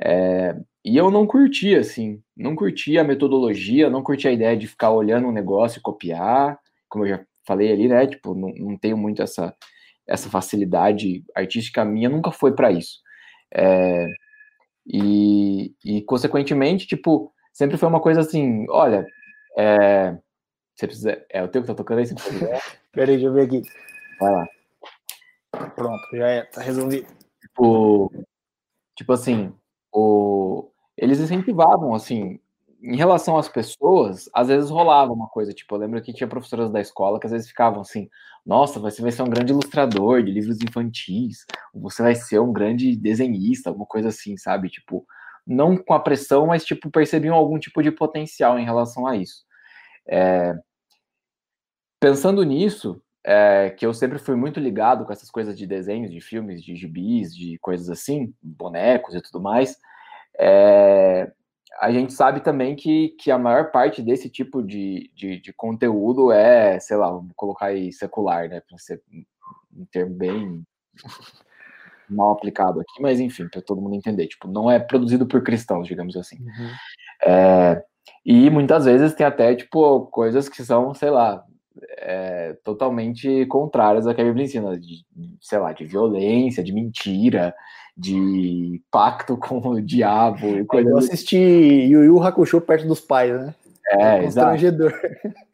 É, 0.00 0.54
e 0.84 0.96
eu 0.96 1.10
não 1.10 1.26
curtia, 1.26 1.80
assim, 1.80 2.20
não 2.36 2.54
curtia 2.56 3.00
a 3.02 3.04
metodologia, 3.04 3.90
não 3.90 4.02
curtia 4.02 4.30
a 4.30 4.34
ideia 4.34 4.56
de 4.56 4.66
ficar 4.66 4.90
olhando 4.92 5.28
um 5.28 5.32
negócio 5.32 5.78
e 5.78 5.82
copiar, 5.82 6.58
como 6.88 7.04
eu 7.06 7.10
já 7.10 7.26
falei 7.46 7.72
ali, 7.72 7.88
né? 7.88 8.06
Tipo, 8.06 8.34
não, 8.34 8.50
não 8.56 8.78
tenho 8.78 8.96
muito 8.96 9.22
essa, 9.22 9.54
essa 10.08 10.28
facilidade 10.30 11.24
artística 11.34 11.84
minha, 11.84 12.08
nunca 12.08 12.30
foi 12.32 12.54
para 12.54 12.70
isso. 12.72 13.00
É, 13.54 14.06
e, 14.86 15.74
e, 15.84 16.02
consequentemente, 16.02 16.86
tipo, 16.86 17.32
sempre 17.52 17.76
foi 17.76 17.88
uma 17.88 18.00
coisa 18.00 18.20
assim: 18.20 18.66
olha, 18.70 19.06
é, 19.58 20.16
Você 20.76 20.86
precisa. 20.86 21.26
É 21.30 21.42
o 21.42 21.48
teu 21.48 21.62
que 21.62 21.68
tá 21.68 21.74
tocando 21.74 22.00
aí? 22.00 22.06
Peraí, 22.92 23.16
deixa 23.16 23.26
eu 23.26 23.34
ver 23.34 23.46
aqui. 23.46 23.62
Vai 24.20 24.32
lá. 24.32 24.48
Pronto, 25.74 26.16
já 26.16 26.28
é, 26.28 26.42
tá 26.44 26.60
resolvido. 26.62 27.06
Tipo, 27.40 28.12
tipo 28.96 29.12
assim, 29.12 29.54
o, 29.92 30.70
eles 30.96 31.20
incentivavam, 31.20 31.94
assim, 31.94 32.40
em 32.82 32.96
relação 32.96 33.36
às 33.36 33.48
pessoas, 33.48 34.28
às 34.34 34.48
vezes 34.48 34.70
rolava 34.70 35.12
uma 35.12 35.28
coisa, 35.28 35.52
tipo, 35.52 35.74
eu 35.74 35.78
lembro 35.78 36.00
que 36.02 36.12
tinha 36.12 36.28
professoras 36.28 36.70
da 36.70 36.80
escola 36.80 37.18
que 37.18 37.26
às 37.26 37.32
vezes 37.32 37.48
ficavam 37.48 37.80
assim, 37.80 38.08
nossa, 38.44 38.78
você 38.78 39.02
vai 39.02 39.10
ser 39.10 39.22
um 39.22 39.30
grande 39.30 39.52
ilustrador 39.52 40.22
de 40.22 40.30
livros 40.30 40.60
infantis, 40.60 41.44
você 41.74 42.02
vai 42.02 42.14
ser 42.14 42.38
um 42.38 42.52
grande 42.52 42.96
desenhista, 42.96 43.70
alguma 43.70 43.86
coisa 43.86 44.08
assim, 44.08 44.36
sabe? 44.36 44.68
Tipo, 44.68 45.04
não 45.46 45.76
com 45.76 45.94
a 45.94 46.00
pressão, 46.00 46.46
mas, 46.46 46.64
tipo, 46.64 46.90
percebiam 46.90 47.34
algum 47.34 47.58
tipo 47.58 47.82
de 47.82 47.90
potencial 47.90 48.58
em 48.58 48.64
relação 48.64 49.06
a 49.06 49.16
isso. 49.16 49.44
É, 50.08 50.54
pensando 52.00 52.42
nisso, 52.44 53.02
é, 53.24 53.70
que 53.70 53.84
eu 53.84 53.92
sempre 53.92 54.18
fui 54.18 54.36
muito 54.36 54.60
ligado 54.60 55.04
com 55.04 55.12
essas 55.12 55.30
coisas 55.30 55.58
de 55.58 55.66
desenhos, 55.66 56.12
de 56.12 56.20
filmes, 56.20 56.62
de 56.62 56.76
gibis, 56.76 57.34
de 57.34 57.58
coisas 57.58 57.90
assim, 57.90 58.32
bonecos 58.40 59.14
e 59.14 59.20
tudo 59.20 59.42
mais, 59.42 59.76
é, 60.38 61.32
a 61.80 61.90
gente 61.90 62.12
sabe 62.12 62.40
também 62.40 62.74
que, 62.74 63.10
que 63.18 63.30
a 63.30 63.38
maior 63.38 63.70
parte 63.70 64.02
desse 64.02 64.28
tipo 64.30 64.62
de, 64.62 65.10
de, 65.14 65.40
de 65.40 65.52
conteúdo 65.52 66.32
é, 66.32 66.78
sei 66.80 66.96
lá, 66.96 67.10
vamos 67.10 67.32
colocar 67.36 67.66
aí 67.66 67.92
secular, 67.92 68.48
né, 68.48 68.60
para 68.66 68.78
ser 68.78 69.02
um 69.74 69.84
termo 69.86 70.14
bem 70.14 70.64
mal 72.08 72.32
aplicado 72.32 72.80
aqui, 72.80 73.02
mas 73.02 73.20
enfim, 73.20 73.48
para 73.48 73.60
todo 73.60 73.80
mundo 73.80 73.94
entender, 73.94 74.26
tipo, 74.26 74.48
não 74.48 74.70
é 74.70 74.78
produzido 74.78 75.26
por 75.26 75.42
cristãos, 75.42 75.86
digamos 75.86 76.16
assim. 76.16 76.38
Uhum. 76.40 76.70
É, 77.24 77.84
e 78.24 78.48
muitas 78.50 78.84
vezes 78.84 79.14
tem 79.14 79.26
até, 79.26 79.54
tipo, 79.54 80.06
coisas 80.06 80.48
que 80.48 80.64
são, 80.64 80.94
sei 80.94 81.10
lá, 81.10 81.44
é, 81.98 82.56
totalmente 82.64 83.46
contrárias 83.46 84.06
ao 84.06 84.14
que 84.14 84.20
a 84.20 84.24
Bíblia 84.24 84.44
ensina, 84.44 84.78
de, 84.78 85.04
sei 85.40 85.58
lá, 85.58 85.72
de 85.72 85.84
violência, 85.84 86.62
de 86.62 86.72
mentira, 86.72 87.54
de 87.96 88.82
pacto 88.90 89.36
com 89.38 89.58
o 89.58 89.80
diabo. 89.80 90.46
E 90.46 90.64
coisa 90.64 90.90
eu 90.90 90.98
assisti 90.98 91.36
Yu 91.36 92.04
Yu 92.04 92.22
Hakusho 92.22 92.60
perto 92.60 92.86
dos 92.86 93.00
pais, 93.00 93.32
né? 93.32 93.54
É, 93.88 94.18
é 94.18 94.22
constrangedor. 94.22 94.92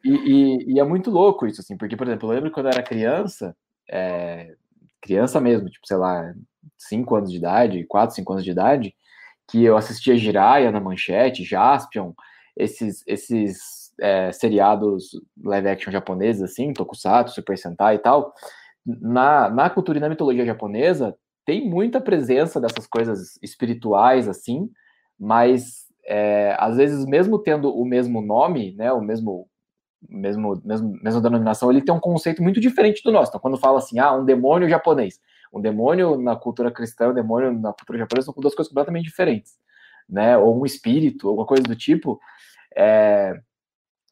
E, 0.05 0.11
e, 0.11 0.73
e, 0.75 0.81
é 0.81 0.85
muito 0.85 1.11
louco 1.11 1.47
isso, 1.47 1.61
assim, 1.61 1.77
porque, 1.77 1.97
por 1.97 2.07
exemplo, 2.07 2.31
eu 2.31 2.35
lembro 2.35 2.51
quando 2.51 2.67
eu 2.67 2.73
era 2.73 2.83
criança, 2.83 3.55
é, 3.91 4.55
criança 5.03 5.39
mesmo, 5.41 5.69
tipo, 5.69 5.87
sei 5.87 5.99
lá, 5.99 6.35
5 6.79 7.15
anos 7.15 7.31
de 7.31 7.37
idade, 7.37 7.85
4, 7.85 8.17
5 8.17 8.33
anos 8.33 8.45
de 8.45 8.51
idade, 8.51 8.95
que 9.49 9.63
eu 9.63 9.77
assistia 9.77 10.17
Jiraya 10.17 10.73
na 10.73 10.81
Manchete, 10.81 11.45
Jaspion, 11.45 12.13
esses, 12.57 13.03
esses 13.07 13.93
é, 14.01 14.33
seriados 14.33 15.11
live 15.45 15.69
action 15.69 15.93
japoneses, 15.93 16.43
assim, 16.43 16.73
Tokusatsu, 16.73 17.35
Super 17.35 17.59
Sentai 17.59 17.97
e 17.97 17.99
tal, 17.99 18.35
na, 18.85 19.51
na 19.51 19.71
cultura 19.71 19.99
e 19.99 20.01
na 20.01 20.09
mitologia 20.09 20.47
japonesa, 20.47 21.15
tem 21.45 21.69
muita 21.69 22.01
presença 22.01 22.61
dessas 22.61 22.87
coisas 22.87 23.39
espirituais, 23.43 24.29
assim, 24.29 24.71
mas 25.19 25.87
é, 26.05 26.57
às 26.59 26.77
vezes, 26.77 27.05
mesmo 27.05 27.39
tendo 27.39 27.75
o 27.75 27.85
mesmo 27.85 28.21
nome, 28.21 28.75
né, 28.75 28.93
o 28.93 29.01
mesmo, 29.01 29.49
mesmo, 30.09 30.61
mesmo, 30.65 30.99
mesma 31.03 31.21
denominação, 31.21 31.71
ele 31.71 31.83
tem 31.83 31.95
um 31.95 32.01
conceito 32.01 32.43
muito 32.43 32.61
diferente 32.61 33.03
do 33.05 33.13
nosso. 33.13 33.31
Então, 33.31 33.41
quando 33.41 33.59
fala 33.59 33.79
assim, 33.79 33.99
ah, 33.99 34.13
um 34.13 34.25
demônio 34.25 34.69
japonês, 34.69 35.21
um 35.53 35.61
demônio 35.61 36.17
na 36.17 36.37
cultura 36.37 36.71
cristã, 36.71 37.11
um 37.11 37.15
demônio 37.15 37.53
na 37.53 37.73
cultura 37.73 37.99
japonesa 37.99 38.27
são 38.27 38.35
duas 38.37 38.55
coisas 38.55 38.69
completamente 38.69 39.05
diferentes, 39.05 39.53
né, 40.09 40.37
ou 40.37 40.61
um 40.61 40.67
espírito, 40.67 41.29
alguma 41.29 41.47
coisa 41.47 41.63
do 41.63 41.77
tipo, 41.77 42.21
é, 42.77 43.35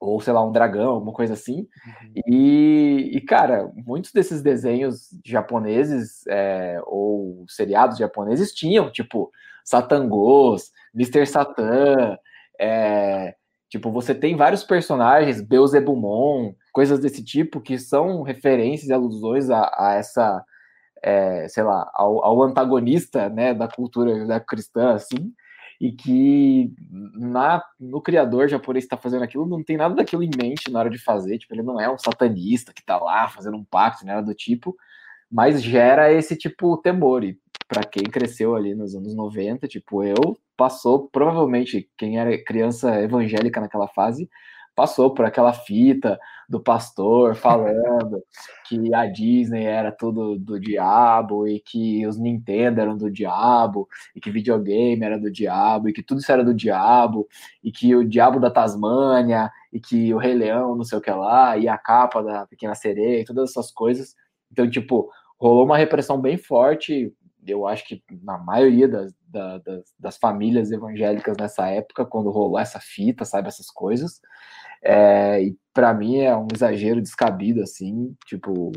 ou 0.01 0.19
sei 0.21 0.33
lá, 0.33 0.45
um 0.45 0.51
dragão, 0.51 0.93
alguma 0.93 1.13
coisa 1.13 1.35
assim. 1.35 1.59
Uhum. 1.59 2.13
E, 2.27 3.11
e, 3.15 3.21
cara, 3.21 3.71
muitos 3.87 4.13
desses 4.13 4.41
desenhos 4.41 5.11
japoneses 5.25 6.27
é, 6.27 6.81
ou 6.87 7.45
seriados 7.47 7.99
japoneses 7.99 8.53
tinham, 8.53 8.91
tipo, 8.91 9.31
Satangos, 9.63 10.71
Mr. 10.95 11.27
Satan, 11.27 12.17
é, 12.59 13.35
tipo, 13.69 13.93
você 13.93 14.15
tem 14.15 14.37
vários 14.37 14.65
personagens, 14.65 15.43
Beelzebumon, 15.43 16.55
coisas 16.73 16.99
desse 16.99 17.23
tipo, 17.23 17.61
que 17.61 17.79
são 17.79 18.23
referências 18.23 18.89
e 18.89 18.93
alusões 18.93 19.51
a, 19.51 19.71
a 19.77 19.95
essa, 19.95 20.43
é, 21.03 21.47
sei 21.49 21.63
lá, 21.63 21.91
ao, 21.95 22.25
ao, 22.25 22.43
antagonista, 22.43 23.29
né, 23.29 23.53
da 23.53 23.69
cultura 23.69 24.41
cristã, 24.41 24.95
assim, 24.95 25.33
e 25.81 25.91
que 25.91 26.73
na, 27.15 27.63
no 27.79 28.03
criador 28.03 28.49
japonês 28.49 28.85
está 28.85 28.99
fazendo 28.99 29.25
aquilo 29.25 29.47
não 29.47 29.63
tem 29.63 29.79
nada 29.79 29.95
daquilo 29.95 30.23
em 30.23 30.31
mente 30.37 30.71
na 30.71 30.79
hora 30.79 30.91
de 30.91 30.99
fazer, 30.99 31.39
tipo, 31.39 31.55
ele 31.55 31.63
não 31.63 31.81
é 31.81 31.91
um 31.91 31.99
satanista 31.99 32.73
que 32.73 32.83
está 32.83 32.99
lá 32.99 33.29
fazendo 33.29 33.57
um 33.57 33.65
pacto, 33.65 34.05
nada 34.05 34.23
do 34.23 34.35
tipo, 34.35 34.77
mas 35.31 35.63
gera 35.63 36.13
esse 36.13 36.37
tipo 36.37 36.77
temor, 36.77 37.25
e 37.25 37.39
para 37.67 37.83
quem 37.83 38.03
cresceu 38.03 38.55
ali 38.55 38.75
nos 38.75 38.95
anos 38.95 39.15
90, 39.15 39.67
tipo 39.69 40.05
eu, 40.05 40.37
passou, 40.55 41.09
provavelmente, 41.09 41.89
quem 41.97 42.19
era 42.19 42.37
criança 42.45 43.01
evangélica 43.01 43.61
naquela 43.61 43.89
fase, 43.89 44.29
passou 44.81 45.13
por 45.13 45.27
aquela 45.27 45.53
fita 45.53 46.19
do 46.49 46.59
pastor 46.59 47.35
falando 47.37 48.23
que 48.67 48.95
a 48.95 49.05
Disney 49.05 49.65
era 49.65 49.93
tudo 49.93 50.39
do 50.39 50.59
diabo 50.59 51.47
e 51.47 51.61
que 51.61 52.07
os 52.07 52.17
Nintendo 52.17 52.81
eram 52.81 52.97
do 52.97 53.11
diabo 53.11 53.87
e 54.17 54.21
que 54.21 54.31
videogame 54.31 55.05
era 55.05 55.19
do 55.19 55.31
diabo 55.31 55.91
e 55.91 55.93
que 55.93 56.03
tudo 56.03 56.21
isso 56.21 56.33
era 56.33 56.43
do 56.43 56.55
diabo 56.55 57.29
e 57.63 57.71
que 57.71 57.95
o 57.95 58.09
diabo 58.09 58.41
da 58.41 58.51
Tasmânia 58.51 59.51
e 59.71 59.79
que 59.79 60.15
o 60.15 60.19
Rei 60.19 60.33
Leão 60.33 60.75
não 60.75 60.85
sei 60.85 60.97
o 60.97 61.03
que 61.03 61.11
lá 61.11 61.59
e 61.59 61.69
a 61.69 61.77
capa 61.77 62.23
da 62.23 62.47
Pequena 62.47 62.75
Sereia 62.75 63.21
e 63.21 63.25
todas 63.27 63.51
essas 63.51 63.71
coisas. 63.71 64.15
Então, 64.51 64.69
tipo, 64.69 65.11
rolou 65.39 65.67
uma 65.67 65.77
repressão 65.77 66.19
bem 66.19 66.39
forte 66.39 67.13
eu 67.47 67.67
acho 67.67 67.87
que 67.87 68.03
na 68.23 68.39
maioria 68.39 68.89
das, 68.89 69.15
das, 69.27 69.63
das, 69.99 70.17
famílias 70.19 70.71
evangélicas 70.71 71.37
nessa 71.37 71.69
época, 71.69 72.05
quando 72.05 72.31
rolou 72.31 72.59
essa 72.59 72.81
fita, 72.81 73.25
sabe, 73.25 73.49
essas 73.49 73.71
coisas. 73.71 74.21
É, 74.83 75.43
e 75.43 75.57
para 75.73 75.93
mim 75.95 76.19
é 76.19 76.37
um 76.37 76.49
exagero 76.55 77.01
descabido, 77.01 77.63
assim, 77.63 78.15
tipo, 78.27 78.73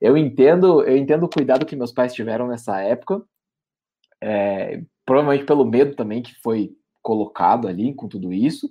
eu 0.00 0.16
entendo, 0.16 0.82
eu 0.82 0.96
entendo 0.96 1.24
o 1.24 1.30
cuidado 1.30 1.66
que 1.66 1.76
meus 1.76 1.92
pais 1.92 2.14
tiveram 2.14 2.48
nessa 2.48 2.80
época, 2.80 3.22
é, 4.20 4.82
provavelmente 5.04 5.44
pelo 5.46 5.64
medo 5.64 5.94
também 5.94 6.22
que 6.22 6.34
foi 6.42 6.70
colocado 7.02 7.68
ali 7.68 7.94
com 7.94 8.08
tudo 8.08 8.32
isso, 8.32 8.70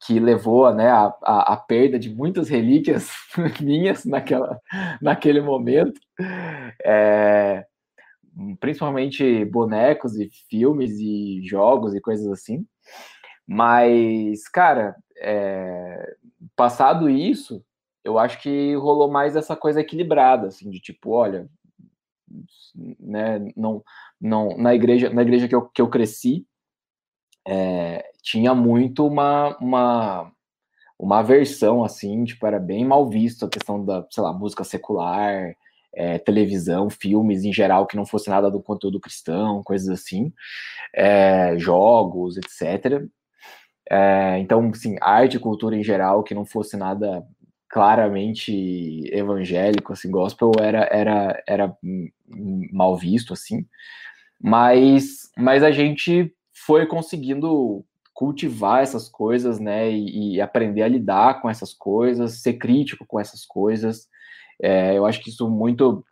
que 0.00 0.18
levou 0.18 0.72
né, 0.74 0.88
a, 0.88 1.14
a, 1.22 1.54
a 1.54 1.56
perda 1.56 1.98
de 1.98 2.14
muitas 2.14 2.48
relíquias 2.48 3.10
minhas 3.60 4.04
naquela, 4.04 4.60
naquele 5.00 5.40
momento, 5.40 6.00
é, 6.84 7.66
principalmente 8.60 9.44
bonecos 9.44 10.18
e 10.18 10.28
filmes 10.48 10.98
e 10.98 11.40
jogos 11.44 11.94
e 11.94 12.00
coisas 12.00 12.26
assim. 12.28 12.66
Mas, 13.46 14.48
cara, 14.48 14.96
é, 15.18 16.16
passado 16.56 17.08
isso, 17.08 17.64
eu 18.04 18.18
acho 18.18 18.40
que 18.40 18.74
rolou 18.76 19.10
mais 19.10 19.36
essa 19.36 19.56
coisa 19.56 19.80
equilibrada, 19.80 20.48
assim, 20.48 20.70
de 20.70 20.80
tipo, 20.80 21.10
olha, 21.10 21.48
né, 22.98 23.38
não, 23.56 23.82
não, 24.20 24.56
na 24.56 24.74
igreja, 24.74 25.10
na 25.10 25.22
igreja 25.22 25.48
que 25.48 25.54
eu, 25.54 25.62
que 25.68 25.80
eu 25.80 25.88
cresci, 25.88 26.46
é, 27.46 28.04
tinha 28.22 28.54
muito 28.54 29.06
uma, 29.06 29.56
uma, 29.58 30.32
uma 30.98 31.18
aversão, 31.20 31.84
assim, 31.84 32.24
tipo, 32.24 32.46
era 32.46 32.58
bem 32.58 32.84
mal 32.84 33.08
visto 33.08 33.44
a 33.44 33.48
questão 33.48 33.84
da, 33.84 34.04
sei 34.10 34.22
lá, 34.22 34.32
música 34.32 34.64
secular, 34.64 35.54
é, 35.94 36.18
televisão, 36.18 36.90
filmes 36.90 37.44
em 37.44 37.52
geral 37.52 37.86
que 37.86 37.96
não 37.96 38.04
fosse 38.04 38.28
nada 38.28 38.50
do 38.50 38.62
conteúdo 38.62 39.00
cristão, 39.00 39.62
coisas 39.62 39.88
assim, 39.88 40.32
é, 40.94 41.58
jogos, 41.58 42.36
etc. 42.36 43.02
É, 43.90 44.38
então, 44.40 44.70
assim, 44.74 44.96
arte 45.00 45.36
e 45.36 45.40
cultura 45.40 45.76
em 45.76 45.84
geral, 45.84 46.22
que 46.22 46.34
não 46.34 46.44
fosse 46.44 46.76
nada 46.76 47.24
claramente 47.68 48.52
evangélico, 49.12 49.92
assim, 49.92 50.10
gospel, 50.10 50.52
era, 50.60 50.88
era, 50.90 51.42
era 51.46 51.76
mal 52.72 52.96
visto, 52.96 53.32
assim. 53.32 53.66
Mas, 54.40 55.30
mas 55.36 55.62
a 55.62 55.70
gente 55.70 56.32
foi 56.66 56.86
conseguindo 56.86 57.84
cultivar 58.12 58.82
essas 58.82 59.08
coisas, 59.08 59.60
né, 59.60 59.90
e, 59.90 60.36
e 60.36 60.40
aprender 60.40 60.82
a 60.82 60.88
lidar 60.88 61.40
com 61.40 61.50
essas 61.50 61.74
coisas, 61.74 62.40
ser 62.40 62.54
crítico 62.54 63.04
com 63.06 63.20
essas 63.20 63.44
coisas. 63.44 64.08
É, 64.60 64.96
eu 64.96 65.04
acho 65.04 65.22
que 65.22 65.28
isso 65.28 65.48
muito 65.50 66.04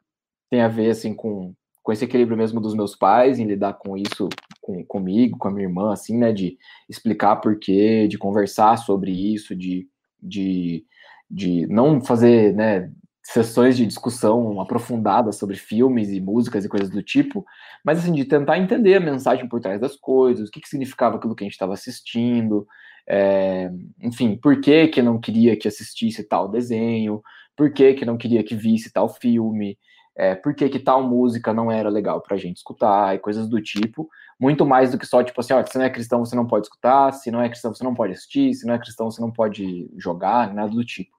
tem 0.50 0.60
a 0.60 0.68
ver, 0.68 0.90
assim, 0.90 1.14
com, 1.14 1.54
com 1.82 1.92
esse 1.92 2.04
equilíbrio 2.04 2.36
mesmo 2.36 2.60
dos 2.60 2.74
meus 2.74 2.94
pais, 2.94 3.38
em 3.38 3.46
lidar 3.46 3.74
com 3.74 3.96
isso 3.96 4.28
com, 4.60 4.84
comigo, 4.84 5.38
com 5.38 5.48
a 5.48 5.50
minha 5.50 5.66
irmã, 5.66 5.92
assim, 5.92 6.16
né, 6.18 6.32
de 6.32 6.58
explicar 6.88 7.36
porquê, 7.36 8.06
de 8.06 8.18
conversar 8.18 8.76
sobre 8.76 9.10
isso, 9.10 9.56
de, 9.56 9.88
de, 10.22 10.84
de 11.30 11.66
não 11.68 12.00
fazer, 12.02 12.54
né, 12.54 12.92
sessões 13.24 13.76
de 13.76 13.86
discussão 13.86 14.60
aprofundada 14.60 15.32
sobre 15.32 15.56
filmes 15.56 16.10
e 16.10 16.20
músicas 16.20 16.64
e 16.64 16.68
coisas 16.68 16.90
do 16.90 17.02
tipo, 17.02 17.44
mas 17.82 17.98
assim, 17.98 18.12
de 18.12 18.24
tentar 18.24 18.58
entender 18.58 18.96
a 18.96 19.00
mensagem 19.00 19.48
por 19.48 19.60
trás 19.60 19.80
das 19.80 19.96
coisas, 19.96 20.48
o 20.48 20.52
que, 20.52 20.60
que 20.60 20.68
significava 20.68 21.16
aquilo 21.16 21.34
que 21.34 21.42
a 21.42 21.46
gente 21.46 21.54
estava 21.54 21.72
assistindo, 21.72 22.66
é, 23.08 23.70
enfim, 24.00 24.36
por 24.36 24.60
que, 24.60 24.88
que 24.88 25.00
não 25.00 25.18
queria 25.18 25.56
que 25.56 25.66
assistisse 25.66 26.22
tal 26.22 26.48
desenho, 26.48 27.22
por 27.56 27.72
que, 27.72 27.94
que 27.94 28.04
não 28.04 28.18
queria 28.18 28.44
que 28.44 28.54
visse 28.54 28.92
tal 28.92 29.08
filme, 29.08 29.78
é, 30.16 30.34
por 30.34 30.54
que, 30.54 30.68
que 30.68 30.78
tal 30.78 31.02
música 31.02 31.52
não 31.52 31.72
era 31.72 31.88
legal 31.88 32.20
pra 32.20 32.36
gente 32.36 32.58
escutar 32.58 33.14
e 33.14 33.18
coisas 33.18 33.48
do 33.48 33.60
tipo, 33.60 34.08
muito 34.38 34.66
mais 34.66 34.90
do 34.92 34.98
que 34.98 35.06
só, 35.06 35.24
tipo 35.24 35.40
assim, 35.40 35.54
ó, 35.54 35.64
se 35.64 35.78
não 35.78 35.84
é 35.84 35.90
cristão 35.90 36.24
você 36.24 36.36
não 36.36 36.46
pode 36.46 36.66
escutar, 36.66 37.12
se 37.12 37.30
não 37.30 37.40
é 37.40 37.48
cristão 37.48 37.74
você 37.74 37.82
não 37.82 37.94
pode 37.94 38.12
assistir, 38.12 38.52
se 38.54 38.66
não 38.66 38.74
é 38.74 38.78
cristão 38.78 39.10
você 39.10 39.20
não 39.20 39.30
pode 39.30 39.88
jogar, 39.96 40.52
nada 40.52 40.70
do 40.70 40.84
tipo. 40.84 41.14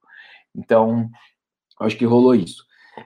Então, 0.55 1.09
acho 1.79 1.97
que 1.97 2.05
rolou 2.05 2.35
isso. 2.35 2.63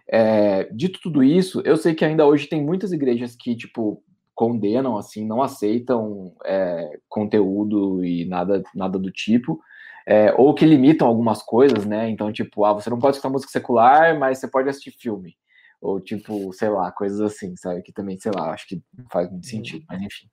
É, 0.07 0.65
dito 0.71 0.99
tudo 1.01 1.23
isso, 1.23 1.61
eu 1.65 1.75
sei 1.75 1.95
que 1.95 2.05
ainda 2.05 2.25
hoje 2.25 2.47
tem 2.47 2.63
muitas 2.63 2.91
igrejas 2.91 3.35
que, 3.35 3.55
tipo, 3.55 4.03
condenam, 4.35 4.97
assim, 4.97 5.25
não 5.25 5.41
aceitam 5.41 6.33
é, 6.45 6.99
conteúdo 7.09 8.03
e 8.05 8.25
nada, 8.25 8.63
nada 8.73 8.97
do 8.97 9.11
tipo, 9.11 9.59
é, 10.07 10.33
ou 10.37 10.53
que 10.53 10.65
limitam 10.65 11.07
algumas 11.07 11.41
coisas, 11.43 11.85
né? 11.85 12.09
Então, 12.09 12.31
tipo, 12.31 12.63
ah, 12.65 12.73
você 12.73 12.89
não 12.89 12.99
pode 12.99 13.15
escutar 13.15 13.29
música 13.29 13.51
secular, 13.51 14.17
mas 14.17 14.37
você 14.37 14.47
pode 14.47 14.69
assistir 14.69 14.91
filme. 14.91 15.35
Ou, 15.81 15.99
tipo, 15.99 16.51
sei 16.53 16.69
lá, 16.69 16.91
coisas 16.91 17.21
assim, 17.21 17.55
sabe? 17.55 17.81
Que 17.81 17.91
também, 17.91 18.17
sei 18.19 18.31
lá, 18.35 18.51
acho 18.51 18.67
que 18.67 18.81
faz 19.11 19.29
muito 19.29 19.45
sentido, 19.45 19.85
mas 19.87 20.01
enfim. 20.01 20.27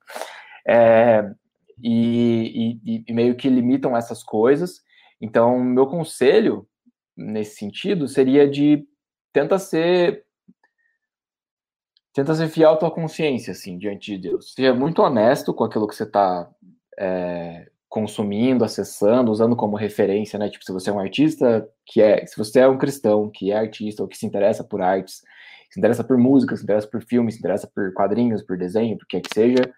É, 0.67 1.29
e, 1.83 2.79
e, 2.85 3.03
e 3.07 3.13
meio 3.13 3.35
que 3.35 3.49
limitam 3.49 3.95
essas 3.95 4.23
coisas. 4.23 4.81
Então, 5.21 5.59
meu 5.59 5.87
conselho 5.87 6.67
nesse 7.17 7.57
sentido 7.57 8.07
seria 8.07 8.47
de 8.47 8.87
tenta 9.33 9.57
ser 9.57 10.25
tenta 12.13 12.33
ser 12.33 12.47
fiel 12.49 12.71
à 12.71 12.75
tua 12.75 12.89
consciência, 12.89 13.51
assim, 13.51 13.77
diante 13.77 14.11
de 14.11 14.29
Deus. 14.29 14.53
Seja 14.53 14.73
muito 14.73 15.01
honesto 15.03 15.53
com 15.53 15.63
aquilo 15.63 15.87
que 15.87 15.95
você 15.95 16.03
está 16.03 16.49
é, 16.99 17.69
consumindo, 17.87 18.65
acessando, 18.65 19.31
usando 19.31 19.55
como 19.55 19.75
referência, 19.75 20.39
né? 20.39 20.49
Tipo, 20.49 20.65
se 20.65 20.71
você 20.71 20.89
é 20.89 20.93
um 20.93 20.99
artista 20.99 21.69
que 21.85 22.01
é, 22.01 22.25
se 22.25 22.35
você 22.35 22.61
é 22.61 22.67
um 22.67 22.77
cristão 22.77 23.29
que 23.29 23.51
é 23.51 23.57
artista 23.57 24.01
ou 24.01 24.09
que 24.09 24.17
se 24.17 24.25
interessa 24.25 24.63
por 24.63 24.81
artes, 24.81 25.21
se 25.69 25.79
interessa 25.79 26.03
por 26.03 26.17
música, 26.17 26.55
se 26.55 26.63
interessa 26.63 26.87
por 26.87 27.03
filmes, 27.03 27.35
se 27.35 27.39
interessa 27.39 27.69
por 27.73 27.93
quadrinhos, 27.93 28.41
por 28.41 28.57
desenho, 28.57 28.97
por 28.97 29.07
que 29.07 29.21
que 29.21 29.33
seja, 29.33 29.71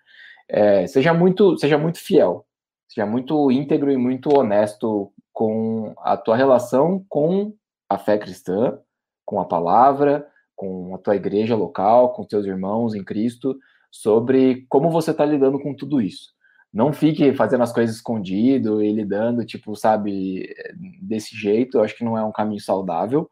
é, 0.47 0.87
seja 0.87 1.13
muito, 1.13 1.57
seja 1.57 1.77
muito 1.77 1.99
fiel, 1.99 2.45
seja 2.87 3.05
muito 3.05 3.51
íntegro 3.51 3.91
e 3.91 3.97
muito 3.97 4.29
honesto 4.29 5.11
com 5.39 5.93
a 5.99 6.17
tua 6.17 6.35
relação 6.35 7.05
com 7.07 7.53
a 7.87 7.97
fé 7.97 8.17
cristã, 8.17 8.77
com 9.23 9.39
a 9.39 9.45
palavra, 9.45 10.27
com 10.53 10.93
a 10.93 10.97
tua 10.97 11.15
igreja 11.15 11.55
local, 11.55 12.11
com 12.11 12.25
teus 12.25 12.45
irmãos 12.45 12.93
em 12.93 13.05
Cristo, 13.05 13.57
sobre 13.89 14.65
como 14.67 14.91
você 14.91 15.11
está 15.11 15.23
lidando 15.23 15.57
com 15.57 15.73
tudo 15.73 16.01
isso. 16.01 16.33
Não 16.73 16.91
fique 16.91 17.31
fazendo 17.31 17.63
as 17.63 17.71
coisas 17.71 17.95
escondido 17.95 18.83
e 18.83 18.91
lidando, 18.91 19.45
tipo, 19.45 19.77
sabe, 19.77 20.53
desse 21.01 21.37
jeito. 21.37 21.77
Eu 21.77 21.83
acho 21.83 21.95
que 21.95 22.03
não 22.03 22.17
é 22.17 22.25
um 22.25 22.33
caminho 22.33 22.59
saudável. 22.59 23.29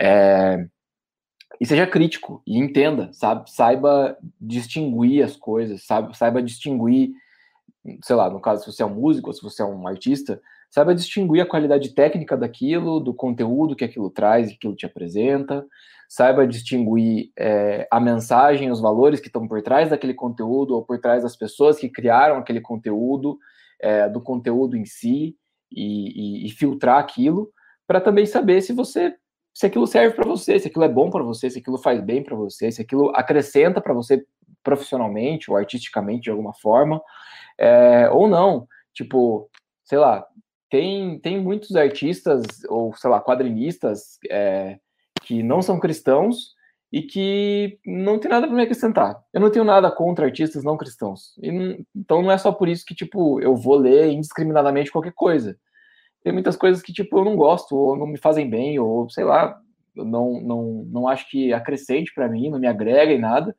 É... 0.00 0.66
E 1.60 1.64
seja 1.64 1.86
crítico 1.86 2.42
e 2.44 2.58
entenda, 2.58 3.12
sabe? 3.12 3.48
Saiba 3.48 4.18
distinguir 4.40 5.22
as 5.22 5.36
coisas, 5.36 5.86
sabe? 5.86 6.18
Saiba 6.18 6.42
distinguir, 6.42 7.12
sei 8.02 8.16
lá, 8.16 8.28
no 8.28 8.40
caso, 8.40 8.64
se 8.64 8.72
você 8.72 8.82
é 8.82 8.86
um 8.86 8.94
músico 8.96 9.28
ou 9.28 9.32
se 9.32 9.40
você 9.40 9.62
é 9.62 9.64
um 9.64 9.86
artista, 9.86 10.42
saiba 10.70 10.94
distinguir 10.94 11.42
a 11.42 11.46
qualidade 11.46 11.94
técnica 11.94 12.36
daquilo, 12.36 13.00
do 13.00 13.14
conteúdo 13.14 13.74
que 13.74 13.84
aquilo 13.84 14.10
traz, 14.10 14.48
que 14.48 14.54
aquilo 14.54 14.74
te 14.74 14.86
apresenta, 14.86 15.66
saiba 16.08 16.46
distinguir 16.46 17.30
é, 17.38 17.86
a 17.90 18.00
mensagem, 18.00 18.70
os 18.70 18.80
valores 18.80 19.20
que 19.20 19.26
estão 19.26 19.46
por 19.46 19.62
trás 19.62 19.90
daquele 19.90 20.14
conteúdo 20.14 20.74
ou 20.74 20.84
por 20.84 20.98
trás 21.00 21.22
das 21.22 21.36
pessoas 21.36 21.78
que 21.78 21.88
criaram 21.88 22.36
aquele 22.36 22.60
conteúdo, 22.60 23.38
é, 23.80 24.08
do 24.08 24.20
conteúdo 24.20 24.76
em 24.76 24.84
si 24.84 25.36
e, 25.70 26.44
e, 26.44 26.46
e 26.46 26.50
filtrar 26.50 26.98
aquilo, 26.98 27.50
para 27.86 28.00
também 28.00 28.26
saber 28.26 28.60
se 28.62 28.72
você 28.72 29.14
se 29.54 29.66
aquilo 29.66 29.88
serve 29.88 30.14
para 30.14 30.24
você, 30.24 30.56
se 30.56 30.68
aquilo 30.68 30.84
é 30.84 30.88
bom 30.88 31.10
para 31.10 31.24
você, 31.24 31.50
se 31.50 31.58
aquilo 31.58 31.78
faz 31.78 32.00
bem 32.00 32.22
para 32.22 32.36
você, 32.36 32.70
se 32.70 32.80
aquilo 32.80 33.10
acrescenta 33.12 33.80
para 33.80 33.92
você 33.92 34.24
profissionalmente 34.62 35.50
ou 35.50 35.56
artisticamente 35.56 36.22
de 36.22 36.30
alguma 36.30 36.54
forma, 36.54 37.02
é, 37.58 38.08
ou 38.08 38.28
não. 38.28 38.68
Tipo, 38.94 39.50
sei 39.84 39.98
lá, 39.98 40.24
tem, 40.70 41.18
tem 41.18 41.40
muitos 41.40 41.74
artistas 41.76 42.44
ou, 42.68 42.94
sei 42.94 43.10
lá, 43.10 43.20
quadrinistas 43.20 44.18
é, 44.30 44.78
que 45.22 45.42
não 45.42 45.62
são 45.62 45.80
cristãos 45.80 46.54
e 46.92 47.02
que 47.02 47.78
não 47.84 48.18
tem 48.18 48.30
nada 48.30 48.46
para 48.46 48.56
me 48.56 48.62
acrescentar. 48.62 49.22
Eu 49.32 49.40
não 49.40 49.50
tenho 49.50 49.64
nada 49.64 49.90
contra 49.90 50.26
artistas 50.26 50.64
não 50.64 50.76
cristãos. 50.76 51.34
Não, 51.38 51.78
então 51.94 52.22
não 52.22 52.30
é 52.30 52.38
só 52.38 52.50
por 52.52 52.68
isso 52.68 52.84
que, 52.84 52.94
tipo, 52.94 53.40
eu 53.40 53.54
vou 53.54 53.76
ler 53.76 54.10
indiscriminadamente 54.10 54.90
qualquer 54.90 55.12
coisa. 55.12 55.58
Tem 56.22 56.32
muitas 56.32 56.56
coisas 56.56 56.82
que, 56.82 56.92
tipo, 56.92 57.18
eu 57.18 57.24
não 57.24 57.36
gosto, 57.36 57.76
ou 57.76 57.96
não 57.96 58.06
me 58.06 58.18
fazem 58.18 58.48
bem, 58.48 58.78
ou 58.78 59.08
sei 59.10 59.24
lá, 59.24 59.60
não, 59.94 60.40
não, 60.40 60.84
não 60.90 61.08
acho 61.08 61.28
que 61.30 61.52
acrescente 61.52 62.12
para 62.14 62.28
mim, 62.28 62.50
não 62.50 62.58
me 62.58 62.66
agrega 62.66 63.12
em 63.12 63.20
nada. 63.20 63.54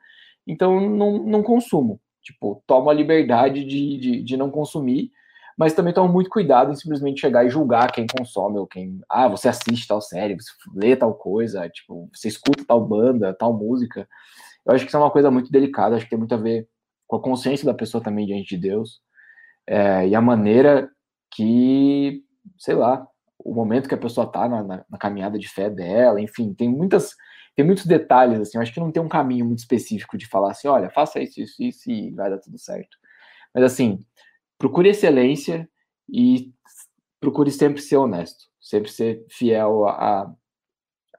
Então 0.46 0.80
não, 0.82 1.24
não 1.24 1.44
consumo. 1.44 2.00
Tipo, 2.22 2.62
tomo 2.68 2.90
a 2.90 2.94
liberdade 2.94 3.64
de, 3.64 3.98
de, 3.98 4.24
de 4.24 4.38
não 4.38 4.52
consumir 4.52 5.12
mas 5.60 5.74
também 5.74 5.94
tomo 5.94 6.12
muito 6.12 6.30
cuidado 6.30 6.72
em 6.72 6.76
simplesmente 6.76 7.20
chegar 7.20 7.46
e 7.46 7.50
julgar 7.50 7.92
quem 7.92 8.08
consome 8.08 8.58
ou 8.58 8.66
quem. 8.66 9.02
Ah, 9.10 9.28
você 9.28 9.50
assiste 9.50 9.86
tal 9.86 10.00
série, 10.00 10.34
você 10.34 10.52
lê 10.74 10.96
tal 10.96 11.14
coisa, 11.14 11.68
tipo, 11.68 12.10
você 12.14 12.30
escuta 12.30 12.64
tal 12.66 12.88
banda, 12.88 13.34
tal 13.34 13.52
música. 13.52 14.08
Eu 14.66 14.74
acho 14.74 14.86
que 14.86 14.90
isso 14.90 14.96
é 14.96 15.00
uma 15.02 15.12
coisa 15.12 15.30
muito 15.30 15.52
delicada, 15.52 15.98
acho 15.98 16.06
que 16.06 16.12
tem 16.12 16.18
muito 16.18 16.34
a 16.34 16.38
ver 16.38 16.66
com 17.06 17.18
a 17.18 17.22
consciência 17.22 17.66
da 17.66 17.74
pessoa 17.74 18.02
também 18.02 18.26
diante 18.26 18.56
de 18.56 18.70
Deus 18.70 19.02
é, 19.68 20.08
e 20.08 20.16
a 20.16 20.22
maneira 20.22 20.90
que, 21.30 22.24
sei 22.58 22.76
lá, 22.76 23.06
o 23.38 23.54
momento 23.54 23.90
que 23.90 23.96
a 23.96 24.00
pessoa 24.00 24.32
tá 24.32 24.48
na, 24.48 24.64
na, 24.64 24.86
na, 24.90 24.98
caminhada 24.98 25.38
de 25.38 25.50
fé 25.50 25.70
dela, 25.70 26.22
enfim, 26.22 26.54
tem 26.54 26.70
muitas, 26.70 27.16
tem 27.54 27.66
muitos 27.66 27.86
detalhes, 27.86 28.40
assim, 28.40 28.58
eu 28.58 28.62
acho 28.62 28.74
que 28.74 28.80
não 28.80 28.92
tem 28.92 29.04
um 29.04 29.10
caminho 29.10 29.46
muito 29.46 29.60
específico 29.60 30.18
de 30.18 30.26
falar 30.26 30.52
assim, 30.52 30.70
olha, 30.70 30.90
faça 30.90 31.20
isso, 31.20 31.42
isso, 31.42 31.62
isso 31.62 31.92
e 31.92 32.12
vai 32.12 32.30
dar 32.30 32.38
tudo 32.38 32.58
certo. 32.58 32.98
Mas 33.54 33.64
assim, 33.64 34.06
procure 34.60 34.90
excelência 34.90 35.68
e 36.08 36.54
procure 37.20 37.50
sempre 37.50 37.82
ser 37.82 37.98
honesto, 37.98 38.46
sempre 38.62 38.92
ser 38.92 39.26
fiel 39.30 39.88
a, 39.88 39.92
a 40.22 40.36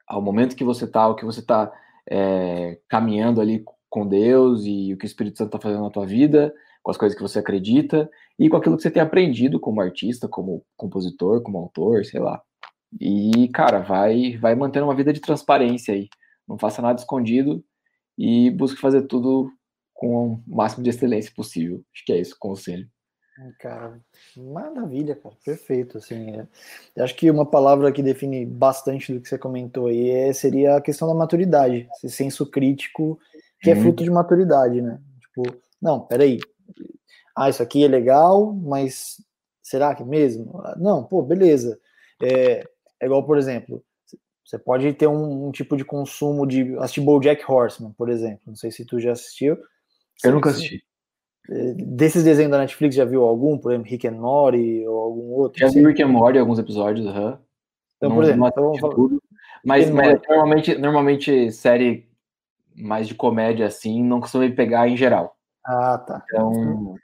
ao 0.07 0.21
momento 0.21 0.57
que 0.57 0.65
você 0.65 0.87
está, 0.87 1.03
ao 1.03 1.15
que 1.15 1.25
você 1.25 1.39
está 1.39 1.73
é, 2.11 2.81
caminhando 2.89 3.41
ali 3.41 3.65
com 3.89 4.07
Deus 4.07 4.65
e 4.65 4.93
o 4.93 4.99
que 4.99 5.05
o 5.05 5.07
Espírito 5.07 5.39
Santo 5.39 5.49
está 5.49 5.61
fazendo 5.61 5.85
na 5.85 5.91
tua 5.91 6.05
vida, 6.05 6.53
com 6.83 6.91
as 6.91 6.97
coisas 6.97 7.17
que 7.17 7.23
você 7.23 7.39
acredita 7.39 8.11
e 8.37 8.49
com 8.49 8.57
aquilo 8.57 8.77
que 8.77 8.83
você 8.83 8.91
tem 8.91 9.01
aprendido 9.01 9.61
como 9.61 9.81
artista, 9.81 10.27
como 10.27 10.65
compositor, 10.77 11.43
como 11.43 11.59
autor, 11.59 12.05
sei 12.05 12.19
lá. 12.19 12.43
E, 13.01 13.49
cara, 13.55 13.79
vai, 13.81 14.37
vai 14.39 14.57
mantendo 14.57 14.87
uma 14.87 14.97
vida 14.97 15.13
de 15.13 15.21
transparência 15.21 15.95
aí. 15.95 16.09
Não 16.49 16.59
faça 16.59 16.83
nada 16.83 16.99
escondido 16.99 17.65
e 18.19 18.51
busque 18.51 18.81
fazer 18.81 19.03
tudo 19.03 19.49
com 19.95 20.43
o 20.45 20.57
máximo 20.57 20.83
de 20.83 20.91
excelência 20.91 21.33
possível. 21.37 21.85
Acho 21.95 22.05
que 22.05 22.13
é 22.13 22.21
isso 22.21 22.35
o 22.35 22.39
conselho. 22.39 22.89
Cara, 23.59 23.99
maravilha, 24.37 25.17
cara, 25.17 25.35
perfeito. 25.45 25.99
Assim, 25.99 26.37
é. 26.97 27.03
acho 27.03 27.15
que 27.15 27.31
uma 27.31 27.47
palavra 27.47 27.91
que 27.91 28.03
define 28.03 28.45
bastante 28.45 29.13
do 29.13 29.21
que 29.21 29.29
você 29.29 29.39
comentou 29.39 29.87
aí 29.87 30.11
é, 30.11 30.33
seria 30.33 30.77
a 30.77 30.81
questão 30.81 31.09
da 31.09 31.15
maturidade, 31.15 31.89
esse 31.97 32.15
senso 32.15 32.45
crítico 32.51 33.19
que 33.63 33.71
é 33.71 33.75
uhum. 33.75 33.83
fruto 33.83 34.05
de 34.05 34.11
maturidade, 34.11 34.81
né? 34.83 35.01
Tipo, 35.21 35.57
não, 35.81 36.01
peraí, 36.01 36.39
ah, 37.37 37.49
isso 37.49 37.63
aqui 37.63 37.85
é 37.85 37.89
legal, 37.89 38.53
mas 38.53 39.17
será 39.63 39.95
que 39.95 40.05
mesmo? 40.05 40.63
Não, 40.77 41.05
pô, 41.05 41.23
beleza. 41.23 41.79
É, 42.23 42.65
é 43.01 43.07
igual, 43.07 43.25
por 43.25 43.39
exemplo, 43.39 43.83
você 44.45 44.59
pode 44.59 44.93
ter 44.95 45.07
um, 45.07 45.47
um, 45.47 45.53
tipo 45.53 45.77
de 45.77 45.85
consumo 45.85 46.47
de 46.47 46.77
assistir 46.79 47.03
Jack 47.21 47.45
Horseman, 47.51 47.93
por 47.93 48.11
exemplo. 48.11 48.41
Não 48.47 48.57
sei 48.57 48.71
se 48.71 48.85
tu 48.85 48.99
já 48.99 49.13
assistiu. 49.13 49.57
Eu 50.25 50.33
nunca 50.33 50.51
assisti. 50.51 50.85
Desses 51.49 52.23
desenhos 52.23 52.53
da 52.53 52.59
Netflix, 52.59 52.95
já 52.95 53.05
viu 53.05 53.25
algum? 53.25 53.59
Por 53.59 53.73
exemplo, 53.73 53.91
Rick 53.91 54.07
and 54.07 54.13
Morty 54.13 54.87
ou 54.87 54.99
algum 54.99 55.33
outro? 55.33 55.59
Já 55.59 55.69
vi 55.69 55.85
Rick 55.85 56.03
and 56.03 56.09
Morty, 56.09 56.39
alguns 56.39 56.59
episódios, 56.59 57.07
uhum. 57.07 57.37
Então, 57.97 58.15
por 58.15 58.25
exemplo, 58.25 58.49
então, 58.49 58.91
tudo. 58.91 59.23
Mas, 59.65 59.91
mas 59.91 60.19
normalmente, 60.27 60.75
normalmente 60.77 61.53
série 61.53 62.09
mais 62.75 63.07
de 63.07 63.15
comédia 63.15 63.67
assim, 63.67 64.03
não 64.03 64.21
costuma 64.21 64.49
pegar 64.51 64.89
em 64.89 64.97
geral. 64.97 65.37
Ah, 65.65 65.99
tá. 65.99 66.23
Então, 66.25 66.95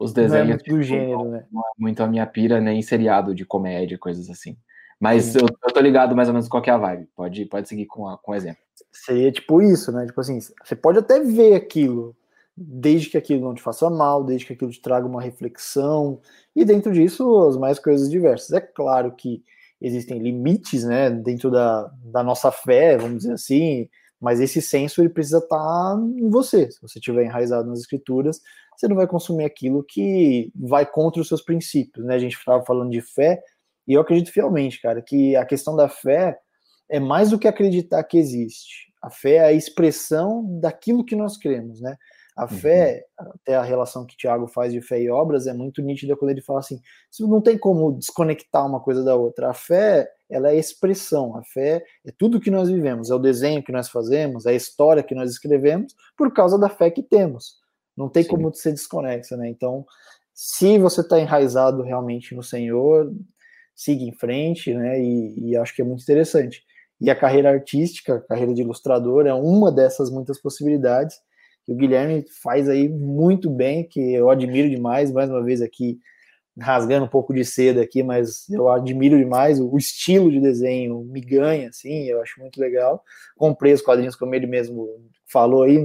os 0.00 0.12
desenhos. 0.12 0.46
Não 0.48 0.54
é 0.54 0.56
do 0.56 0.62
tipo, 0.62 0.82
gênero, 0.82 1.24
né? 1.24 1.44
Não 1.52 1.60
é 1.60 1.70
muito 1.78 2.02
a 2.02 2.06
minha 2.06 2.26
pira, 2.26 2.60
nem 2.60 2.80
seriado 2.82 3.34
de 3.34 3.44
comédia, 3.44 3.98
coisas 3.98 4.30
assim. 4.30 4.56
Mas 4.98 5.34
eu, 5.34 5.42
eu, 5.42 5.74
tô 5.74 5.80
ligado 5.80 6.16
mais 6.16 6.28
ou 6.28 6.34
menos 6.34 6.48
qual 6.48 6.62
é 6.64 6.70
a 6.70 6.78
vibe. 6.78 7.08
Pode, 7.14 7.44
pode 7.46 7.68
seguir 7.68 7.86
com, 7.86 8.08
a, 8.08 8.16
com 8.16 8.32
o 8.32 8.34
exemplo. 8.34 8.62
Seria 8.90 9.30
tipo 9.30 9.60
isso, 9.60 9.92
né? 9.92 10.06
Tipo 10.06 10.20
assim, 10.20 10.38
você 10.40 10.74
pode 10.74 10.98
até 10.98 11.20
ver 11.20 11.54
aquilo, 11.54 12.16
desde 12.56 13.10
que 13.10 13.18
aquilo 13.18 13.42
não 13.42 13.54
te 13.54 13.62
faça 13.62 13.90
mal, 13.90 14.24
desde 14.24 14.46
que 14.46 14.52
aquilo 14.54 14.70
te 14.70 14.80
traga 14.80 15.06
uma 15.06 15.20
reflexão, 15.20 16.20
e 16.54 16.64
dentro 16.64 16.92
disso 16.92 17.46
as 17.46 17.56
mais 17.56 17.78
coisas 17.78 18.10
diversas. 18.10 18.52
É 18.52 18.60
claro 18.60 19.14
que 19.14 19.42
existem 19.80 20.18
limites, 20.18 20.84
né, 20.84 21.10
dentro 21.10 21.50
da, 21.50 21.90
da 22.04 22.22
nossa 22.22 22.50
fé, 22.50 22.96
vamos 22.96 23.18
dizer 23.18 23.34
assim, 23.34 23.88
mas 24.18 24.40
esse 24.40 24.62
senso 24.62 25.02
ele 25.02 25.10
precisa 25.10 25.38
estar 25.38 25.98
em 26.16 26.30
você. 26.30 26.70
Se 26.70 26.80
você 26.80 26.98
estiver 26.98 27.24
enraizado 27.24 27.68
nas 27.68 27.80
escrituras, 27.80 28.40
você 28.74 28.88
não 28.88 28.96
vai 28.96 29.06
consumir 29.06 29.44
aquilo 29.44 29.84
que 29.84 30.50
vai 30.54 30.86
contra 30.86 31.20
os 31.20 31.28
seus 31.28 31.42
princípios, 31.42 32.04
né? 32.06 32.14
A 32.14 32.18
gente 32.18 32.36
estava 32.36 32.64
falando 32.64 32.90
de 32.90 33.02
fé, 33.02 33.42
e 33.86 33.92
eu 33.92 34.00
acredito 34.00 34.32
fielmente, 34.32 34.80
cara, 34.80 35.02
que 35.02 35.36
a 35.36 35.44
questão 35.44 35.76
da 35.76 35.88
fé 35.88 36.38
é 36.88 36.98
mais 36.98 37.30
do 37.30 37.38
que 37.38 37.46
acreditar 37.46 38.02
que 38.04 38.18
existe. 38.18 38.92
A 39.02 39.10
fé 39.10 39.36
é 39.36 39.44
a 39.44 39.52
expressão 39.52 40.58
daquilo 40.60 41.04
que 41.04 41.14
nós 41.14 41.36
cremos, 41.36 41.80
né? 41.80 41.96
A 42.36 42.42
uhum. 42.42 42.48
fé, 42.48 43.06
até 43.16 43.56
a 43.56 43.62
relação 43.62 44.04
que 44.04 44.14
Tiago 44.14 44.46
faz 44.46 44.70
de 44.70 44.82
fé 44.82 45.00
e 45.00 45.08
obras, 45.08 45.46
é 45.46 45.54
muito 45.54 45.80
nítida 45.80 46.14
quando 46.14 46.32
ele 46.32 46.42
fala 46.42 46.58
assim: 46.58 46.78
não 47.20 47.40
tem 47.40 47.56
como 47.56 47.92
desconectar 47.92 48.66
uma 48.66 48.78
coisa 48.78 49.02
da 49.02 49.16
outra. 49.16 49.48
A 49.48 49.54
fé, 49.54 50.06
ela 50.28 50.50
é 50.50 50.56
expressão, 50.56 51.34
a 51.34 51.42
fé 51.42 51.82
é 52.04 52.12
tudo 52.12 52.38
que 52.38 52.50
nós 52.50 52.68
vivemos, 52.68 53.10
é 53.10 53.14
o 53.14 53.18
desenho 53.18 53.62
que 53.62 53.72
nós 53.72 53.88
fazemos, 53.88 54.44
é 54.44 54.50
a 54.50 54.54
história 54.54 55.02
que 55.02 55.14
nós 55.14 55.30
escrevemos 55.30 55.94
por 56.14 56.30
causa 56.30 56.58
da 56.58 56.68
fé 56.68 56.90
que 56.90 57.02
temos. 57.02 57.56
Não 57.96 58.10
tem 58.10 58.22
Sim. 58.22 58.28
como 58.28 58.54
ser 58.54 58.72
desconexa, 58.72 59.34
né? 59.38 59.48
Então, 59.48 59.86
se 60.34 60.78
você 60.78 61.00
está 61.00 61.18
enraizado 61.18 61.82
realmente 61.82 62.34
no 62.34 62.42
Senhor, 62.42 63.10
siga 63.74 64.04
em 64.04 64.12
frente, 64.12 64.74
né? 64.74 65.00
E, 65.00 65.52
e 65.52 65.56
acho 65.56 65.74
que 65.74 65.80
é 65.80 65.84
muito 65.84 66.02
interessante. 66.02 66.62
E 67.00 67.08
a 67.10 67.16
carreira 67.16 67.50
artística, 67.50 68.16
a 68.16 68.20
carreira 68.20 68.52
de 68.52 68.60
ilustrador, 68.60 69.26
é 69.26 69.32
uma 69.32 69.72
dessas 69.72 70.10
muitas 70.10 70.38
possibilidades 70.38 71.16
que 71.66 71.72
o 71.72 71.76
Guilherme 71.76 72.24
faz 72.40 72.68
aí 72.68 72.88
muito 72.88 73.50
bem, 73.50 73.86
que 73.86 74.00
eu 74.14 74.30
admiro 74.30 74.70
demais, 74.70 75.10
mais 75.10 75.28
uma 75.28 75.42
vez 75.42 75.60
aqui, 75.60 75.98
rasgando 76.58 77.04
um 77.04 77.08
pouco 77.08 77.34
de 77.34 77.44
seda 77.44 77.82
aqui, 77.82 78.04
mas 78.04 78.48
eu 78.48 78.70
admiro 78.70 79.18
demais, 79.18 79.60
o 79.60 79.76
estilo 79.76 80.30
de 80.30 80.40
desenho 80.40 81.04
me 81.04 81.20
ganha, 81.20 81.68
assim, 81.68 82.04
eu 82.04 82.22
acho 82.22 82.40
muito 82.40 82.58
legal. 82.60 83.02
Comprei 83.36 83.72
os 83.72 83.82
quadrinhos 83.82 84.14
como 84.14 84.34
ele 84.34 84.46
mesmo 84.46 84.88
falou 85.30 85.64
aí, 85.64 85.76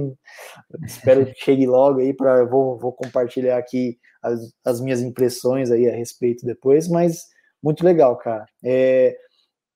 espero 0.86 1.26
que 1.26 1.34
chegue 1.34 1.66
logo 1.66 1.98
aí, 1.98 2.14
para 2.14 2.44
vou, 2.44 2.78
vou 2.78 2.92
compartilhar 2.92 3.58
aqui 3.58 3.98
as, 4.22 4.40
as 4.64 4.80
minhas 4.80 5.02
impressões 5.02 5.70
aí 5.72 5.88
a 5.88 5.94
respeito 5.94 6.46
depois, 6.46 6.88
mas 6.88 7.24
muito 7.60 7.84
legal, 7.84 8.16
cara. 8.16 8.46
É, 8.64 9.16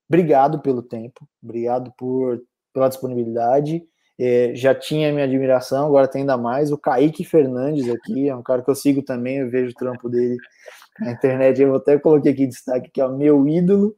obrigado 0.09 0.63
pelo 0.63 0.83
tempo, 0.83 1.29
obrigado 1.43 1.93
por, 1.99 2.41
pela 2.73 2.89
disponibilidade, 2.89 3.83
é, 4.19 4.53
já 4.55 4.75
tinha 4.75 5.13
minha 5.13 5.25
admiração, 5.25 5.87
agora 5.87 6.09
tem 6.09 6.23
ainda 6.23 6.39
mais. 6.39 6.73
O 6.73 6.79
Kaique 6.79 7.25
Fernandes 7.25 7.89
aqui, 7.89 8.29
é 8.29 8.35
um 8.35 8.43
cara 8.43 8.63
que 8.63 8.71
eu 8.71 8.75
sigo 8.75 9.03
também, 9.03 9.39
eu 9.39 9.51
vejo 9.51 9.73
o 9.73 9.75
trampo 9.75 10.09
dele 10.09 10.39
na 10.99 11.13
internet. 11.13 11.61
Eu 11.61 11.75
até 11.75 11.99
coloquei 11.99 12.33
aqui 12.33 12.45
em 12.45 12.49
destaque 12.49 12.91
que 12.91 13.01
é 13.01 13.07
o 13.07 13.17
meu 13.17 13.47
ídolo. 13.47 13.95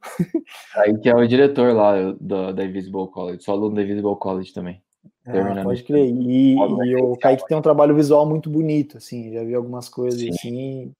Kaique 0.73 1.09
é 1.09 1.15
o 1.15 1.27
diretor 1.27 1.73
lá 1.73 2.11
do, 2.19 2.51
da 2.51 2.65
Invisible 2.65 3.07
College, 3.07 3.43
sou 3.43 3.53
aluno 3.53 3.75
da 3.75 3.81
Invisible 3.81 4.15
College 4.17 4.53
também. 4.53 4.81
Ah, 5.25 5.63
pode 5.63 5.83
crer. 5.83 6.05
E, 6.05 6.55
e 6.55 6.95
o 6.95 7.15
Kaique 7.15 7.47
tem 7.47 7.57
um 7.57 7.61
trabalho 7.61 7.95
visual 7.95 8.27
muito 8.27 8.49
bonito, 8.49 8.97
assim, 8.97 9.31
já 9.31 9.43
vi 9.43 9.55
algumas 9.55 9.87
coisas 9.87 10.19
Sim. 10.19 10.29
assim. 10.29 10.91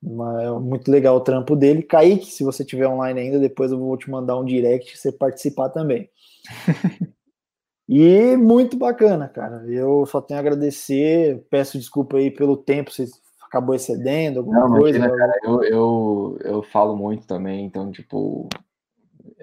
Uma, 0.00 0.42
é 0.42 0.50
muito 0.52 0.88
legal 0.88 1.16
o 1.16 1.20
trampo 1.20 1.56
dele. 1.56 1.82
Kaique, 1.82 2.26
se 2.26 2.44
você 2.44 2.64
tiver 2.64 2.86
online 2.86 3.18
ainda, 3.18 3.40
depois 3.40 3.72
eu 3.72 3.78
vou 3.78 3.96
te 3.96 4.08
mandar 4.08 4.38
um 4.38 4.44
direct 4.44 4.96
você 4.96 5.10
participar 5.10 5.70
também. 5.70 6.08
E 7.88 8.36
muito 8.36 8.76
bacana, 8.76 9.28
cara. 9.28 9.64
Eu 9.66 10.04
só 10.04 10.20
tenho 10.20 10.38
a 10.38 10.42
agradecer. 10.42 11.46
Peço 11.48 11.78
desculpa 11.78 12.18
aí 12.18 12.30
pelo 12.30 12.56
tempo, 12.56 12.90
você 12.92 13.06
acabou 13.48 13.74
excedendo, 13.74 14.40
alguma 14.40 14.60
Não, 14.60 14.78
coisa. 14.78 14.98
Imagina, 14.98 15.18
cara, 15.18 15.40
eu, 15.42 15.62
eu, 15.64 16.38
eu 16.42 16.62
falo 16.62 16.94
muito 16.94 17.26
também, 17.26 17.64
então, 17.64 17.90
tipo, 17.90 18.48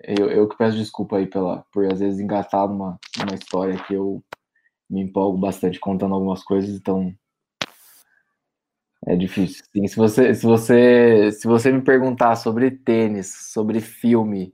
eu, 0.03 0.29
eu 0.29 0.47
que 0.47 0.55
peço 0.55 0.77
desculpa 0.77 1.17
aí 1.17 1.25
pela, 1.25 1.65
por 1.71 1.91
às 1.91 1.99
vezes 1.99 2.19
engatar 2.19 2.67
numa, 2.67 2.99
numa 3.17 3.33
história 3.33 3.83
que 3.83 3.95
eu 3.95 4.23
me 4.87 5.01
empolgo 5.01 5.39
bastante 5.39 5.79
contando 5.79 6.13
algumas 6.13 6.43
coisas, 6.43 6.69
então 6.69 7.11
é 9.07 9.15
difícil. 9.15 9.63
Sim, 9.75 9.87
se 9.87 9.95
você, 9.95 10.33
se 10.35 10.45
você, 10.45 11.31
se 11.31 11.47
você 11.47 11.71
me 11.71 11.81
perguntar 11.81 12.35
sobre 12.35 12.69
tênis, 12.69 13.51
sobre 13.51 13.81
filme, 13.81 14.53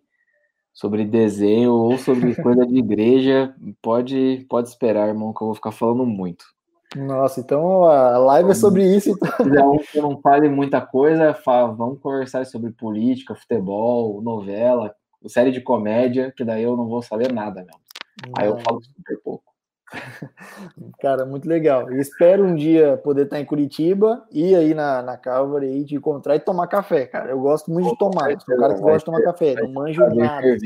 sobre 0.73 1.05
desenho 1.05 1.73
ou 1.73 1.97
sobre 1.97 2.35
coisa 2.41 2.65
de 2.65 2.77
igreja, 2.77 3.53
pode, 3.81 4.45
pode 4.49 4.69
esperar, 4.69 5.09
irmão, 5.09 5.33
que 5.33 5.41
eu 5.41 5.47
vou 5.47 5.55
ficar 5.55 5.71
falando 5.71 6.05
muito. 6.05 6.45
Nossa, 6.95 7.39
então 7.39 7.85
a 7.85 8.17
live 8.17 8.51
é 8.51 8.53
sobre 8.53 8.83
isso. 8.83 9.11
Então. 9.11 9.29
Se 9.29 9.43
quiser 9.43 9.63
um 9.63 9.77
que 9.77 10.01
não 10.01 10.19
fale 10.19 10.49
muita 10.49 10.81
coisa, 10.81 11.33
fala, 11.33 11.73
vamos 11.73 11.99
conversar 12.01 12.45
sobre 12.45 12.71
política, 12.71 13.33
futebol, 13.33 14.21
novela, 14.21 14.93
série 15.27 15.51
de 15.51 15.61
comédia, 15.61 16.33
que 16.35 16.43
daí 16.43 16.63
eu 16.63 16.75
não 16.75 16.87
vou 16.87 17.01
saber 17.01 17.31
nada 17.31 17.63
mesmo. 17.63 17.81
Aí 18.37 18.47
eu 18.47 18.57
falo 18.59 18.81
super 18.83 19.17
pouco. 19.23 19.50
Cara, 20.99 21.25
muito 21.25 21.47
legal. 21.47 21.91
E 21.91 21.99
espero 21.99 22.45
um 22.45 22.55
dia 22.55 22.97
poder 22.97 23.23
estar 23.23 23.39
em 23.39 23.45
Curitiba, 23.45 24.25
ir 24.31 24.55
aí 24.55 24.73
na, 24.73 25.01
na 25.01 25.17
Calvary 25.17 25.67
e 25.67 25.85
te 25.85 25.95
encontrar 25.95 26.35
e 26.35 26.39
tomar 26.39 26.67
café, 26.67 27.05
cara. 27.05 27.31
Eu 27.31 27.39
gosto 27.39 27.71
muito 27.71 27.89
de 27.91 27.97
tomar. 27.97 28.39
Sou 28.41 28.55
um 28.55 28.59
cara 28.59 28.75
que 28.75 28.81
gosta 28.81 28.99
de 28.99 29.05
tomar 29.05 29.21
café, 29.21 29.55
não 29.55 29.71
manjo 29.71 30.01
nada. 30.15 30.57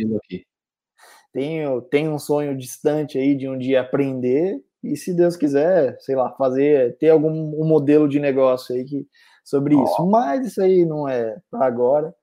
Tenho, 1.33 1.81
tenho 1.81 2.13
um 2.13 2.19
sonho 2.19 2.55
distante 2.55 3.17
aí 3.17 3.35
de 3.35 3.49
um 3.49 3.57
dia 3.57 3.81
aprender 3.81 4.61
e, 4.81 4.95
se 4.95 5.13
Deus 5.13 5.35
quiser, 5.35 5.97
sei 5.99 6.15
lá, 6.15 6.31
fazer, 6.33 6.95
ter 6.97 7.09
algum 7.09 7.29
um 7.29 7.65
modelo 7.65 8.07
de 8.07 8.19
negócio 8.19 8.75
aí 8.75 8.85
que, 8.85 9.05
sobre 9.43 9.75
oh. 9.75 9.83
isso. 9.83 10.05
Mas 10.05 10.45
isso 10.45 10.61
aí 10.61 10.85
não 10.85 11.09
é 11.09 11.35
para 11.49 11.65
agora. 11.65 12.13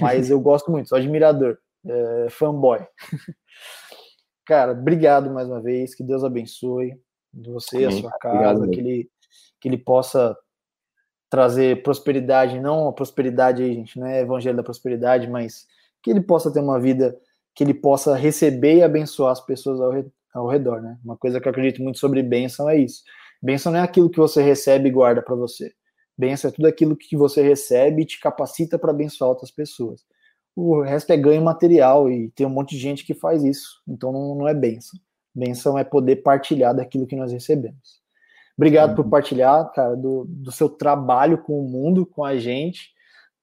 Mas 0.00 0.30
eu 0.30 0.38
gosto 0.38 0.70
muito, 0.70 0.88
sou 0.88 0.98
admirador, 0.98 1.58
é, 1.84 2.26
fanboy. 2.30 2.78
Cara, 4.44 4.72
obrigado 4.72 5.30
mais 5.30 5.48
uma 5.48 5.60
vez, 5.60 5.94
que 5.94 6.02
Deus 6.02 6.24
abençoe 6.24 6.98
você, 7.32 7.84
Amém. 7.84 7.86
a 7.86 8.00
sua 8.00 8.10
casa, 8.18 8.58
obrigado, 8.58 8.70
que, 8.70 8.80
ele, 8.80 9.10
que 9.60 9.68
ele 9.68 9.78
possa 9.78 10.36
trazer 11.30 11.82
prosperidade, 11.82 12.60
não 12.60 12.88
a 12.88 12.92
prosperidade 12.92 13.62
aí, 13.62 13.74
gente, 13.74 13.98
não 13.98 14.06
é 14.06 14.20
evangelho 14.20 14.56
da 14.56 14.62
prosperidade, 14.62 15.30
mas 15.30 15.66
que 16.02 16.10
ele 16.10 16.20
possa 16.20 16.52
ter 16.52 16.60
uma 16.60 16.78
vida, 16.78 17.16
que 17.54 17.64
ele 17.64 17.72
possa 17.72 18.14
receber 18.14 18.76
e 18.76 18.82
abençoar 18.82 19.32
as 19.32 19.40
pessoas 19.40 19.80
ao, 19.80 19.92
ao 20.34 20.48
redor, 20.48 20.82
né? 20.82 20.98
Uma 21.02 21.16
coisa 21.16 21.40
que 21.40 21.48
eu 21.48 21.50
acredito 21.50 21.82
muito 21.82 21.98
sobre 21.98 22.22
bênção 22.22 22.68
é 22.68 22.76
isso. 22.76 23.02
Bênção 23.40 23.72
não 23.72 23.78
é 23.78 23.82
aquilo 23.82 24.10
que 24.10 24.18
você 24.18 24.42
recebe 24.42 24.88
e 24.88 24.92
guarda 24.92 25.22
para 25.22 25.34
você. 25.34 25.72
Bênção 26.18 26.50
é 26.50 26.52
tudo 26.52 26.66
aquilo 26.66 26.96
que 26.96 27.16
você 27.16 27.40
recebe 27.42 28.02
e 28.02 28.06
te 28.06 28.20
capacita 28.20 28.78
para 28.78 28.90
abençoar 28.90 29.30
outras 29.30 29.50
pessoas 29.50 30.04
o 30.54 30.82
resto 30.82 31.10
é 31.12 31.16
ganho 31.16 31.42
material 31.42 32.10
e 32.10 32.30
tem 32.30 32.46
um 32.46 32.50
monte 32.50 32.70
de 32.70 32.78
gente 32.78 33.04
que 33.04 33.14
faz 33.14 33.42
isso. 33.42 33.82
Então 33.88 34.12
não, 34.12 34.34
não 34.34 34.48
é 34.48 34.54
benção. 34.54 34.98
Benção 35.34 35.78
é 35.78 35.84
poder 35.84 36.16
partilhar 36.16 36.74
daquilo 36.74 37.06
que 37.06 37.16
nós 37.16 37.32
recebemos. 37.32 38.02
Obrigado 38.56 38.90
uhum. 38.90 38.96
por 38.96 39.08
partilhar, 39.08 39.72
cara, 39.72 39.96
do, 39.96 40.26
do 40.28 40.52
seu 40.52 40.68
trabalho 40.68 41.38
com 41.38 41.58
o 41.58 41.68
mundo, 41.68 42.04
com 42.04 42.22
a 42.22 42.36
gente, 42.36 42.90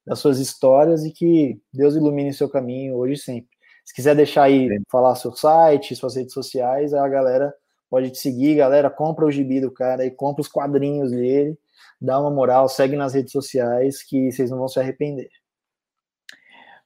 das 0.05 0.19
suas 0.19 0.39
histórias 0.39 1.03
e 1.03 1.11
que 1.11 1.59
Deus 1.73 1.95
ilumine 1.95 2.29
o 2.29 2.33
seu 2.33 2.47
caminho 2.47 2.95
hoje 2.95 3.13
e 3.13 3.17
sempre. 3.17 3.49
Se 3.83 3.93
quiser 3.93 4.15
deixar 4.15 4.43
aí, 4.43 4.67
Sim. 4.67 4.83
falar 4.89 5.15
seu 5.15 5.31
site, 5.33 5.95
suas 5.95 6.15
redes 6.15 6.33
sociais, 6.33 6.93
a 6.93 7.07
galera 7.07 7.51
pode 7.89 8.11
te 8.11 8.19
seguir, 8.19 8.55
galera, 8.55 8.87
compra 8.87 9.25
o 9.25 9.31
gibi 9.31 9.59
do 9.59 9.71
cara 9.71 10.05
e 10.05 10.11
compra 10.11 10.41
os 10.41 10.47
quadrinhos 10.47 11.09
dele, 11.09 11.57
dá 11.99 12.19
uma 12.19 12.29
moral, 12.29 12.69
segue 12.69 12.95
nas 12.95 13.15
redes 13.15 13.31
sociais 13.31 14.03
que 14.03 14.31
vocês 14.31 14.51
não 14.51 14.59
vão 14.59 14.67
se 14.67 14.79
arrepender. 14.79 15.29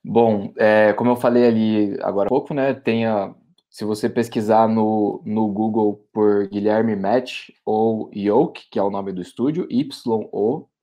Bom, 0.03 0.51
é, 0.57 0.91
como 0.93 1.11
eu 1.11 1.15
falei 1.15 1.47
ali 1.47 1.97
agora 2.01 2.27
há 2.27 2.29
pouco, 2.29 2.53
né, 2.53 2.73
tem 2.73 3.05
a, 3.05 3.33
se 3.69 3.85
você 3.85 4.09
pesquisar 4.09 4.67
no, 4.67 5.21
no 5.25 5.47
Google 5.47 6.05
por 6.11 6.47
Guilherme 6.47 6.95
Match 6.95 7.49
ou 7.65 8.11
Yoke, 8.13 8.69
que 8.69 8.77
é 8.77 8.83
o 8.83 8.89
nome 8.89 9.11
do 9.13 9.21
estúdio, 9.21 9.65
Y-O-H-K-E, 9.69 10.73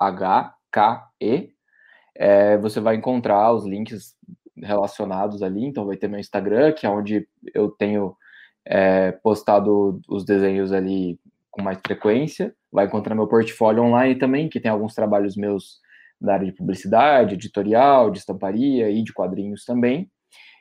é, 2.17 2.59
você 2.59 2.81
vai 2.81 2.97
encontrar 2.97 3.53
os 3.53 3.65
links 3.65 4.17
relacionados 4.57 5.43
ali, 5.43 5.65
então 5.65 5.87
vai 5.87 5.97
ter 5.97 6.09
meu 6.09 6.19
Instagram, 6.19 6.73
que 6.73 6.87
é 6.87 6.91
onde 6.91 7.29
eu 7.55 7.71
tenho 7.71 8.17
é, 8.65 9.13
postado 9.13 10.01
os 10.09 10.25
desenhos 10.25 10.73
ali 10.73 11.19
com 11.51 11.63
mais 11.63 11.79
frequência, 11.79 12.55
vai 12.73 12.87
encontrar 12.87 13.15
meu 13.15 13.27
portfólio 13.27 13.83
online 13.83 14.17
também, 14.17 14.49
que 14.49 14.61
tem 14.61 14.71
alguns 14.71 14.95
trabalhos 14.95 15.37
meus 15.37 15.81
da 16.21 16.35
área 16.35 16.47
de 16.47 16.53
publicidade, 16.53 17.35
editorial, 17.35 18.11
de 18.11 18.19
estamparia 18.19 18.91
e 18.91 19.03
de 19.03 19.13
quadrinhos 19.13 19.65
também. 19.65 20.11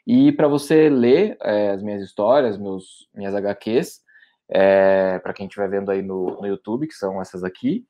E 0.07 0.31
para 0.31 0.47
você 0.47 0.89
ler 0.89 1.37
é, 1.41 1.71
as 1.71 1.83
minhas 1.83 2.01
histórias, 2.01 2.57
meus, 2.57 3.07
minhas 3.13 3.35
HQs, 3.35 4.01
é, 4.49 5.19
para 5.19 5.33
quem 5.33 5.45
estiver 5.45 5.69
vendo 5.69 5.91
aí 5.91 6.01
no, 6.01 6.41
no 6.41 6.47
YouTube, 6.47 6.87
que 6.87 6.95
são 6.95 7.21
essas 7.21 7.43
aqui, 7.43 7.85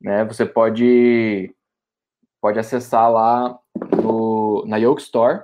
né, 0.00 0.24
você 0.24 0.46
pode, 0.46 1.54
pode 2.40 2.58
acessar 2.58 3.12
lá 3.12 3.58
no, 4.02 4.64
na 4.66 4.78
Yoke 4.78 5.02
Store, 5.02 5.42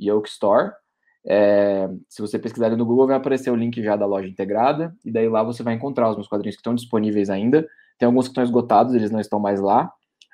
Yoke 0.00 0.28
Store. 0.28 0.72
É, 1.26 1.88
se 2.08 2.20
você 2.20 2.38
pesquisar 2.38 2.70
no 2.76 2.84
Google, 2.84 3.06
vai 3.06 3.16
aparecer 3.16 3.50
o 3.50 3.56
link 3.56 3.82
já 3.82 3.96
da 3.96 4.06
loja 4.06 4.28
integrada, 4.28 4.94
e 5.04 5.10
daí 5.10 5.28
lá 5.28 5.42
você 5.42 5.62
vai 5.62 5.74
encontrar 5.74 6.10
os 6.10 6.16
meus 6.16 6.28
quadrinhos 6.28 6.56
que 6.56 6.60
estão 6.60 6.74
disponíveis 6.74 7.30
ainda. 7.30 7.66
Tem 7.98 8.06
alguns 8.06 8.26
que 8.26 8.30
estão 8.30 8.44
esgotados, 8.44 8.94
eles 8.94 9.10
não 9.10 9.20
estão 9.20 9.40
mais 9.40 9.60
lá, 9.60 9.90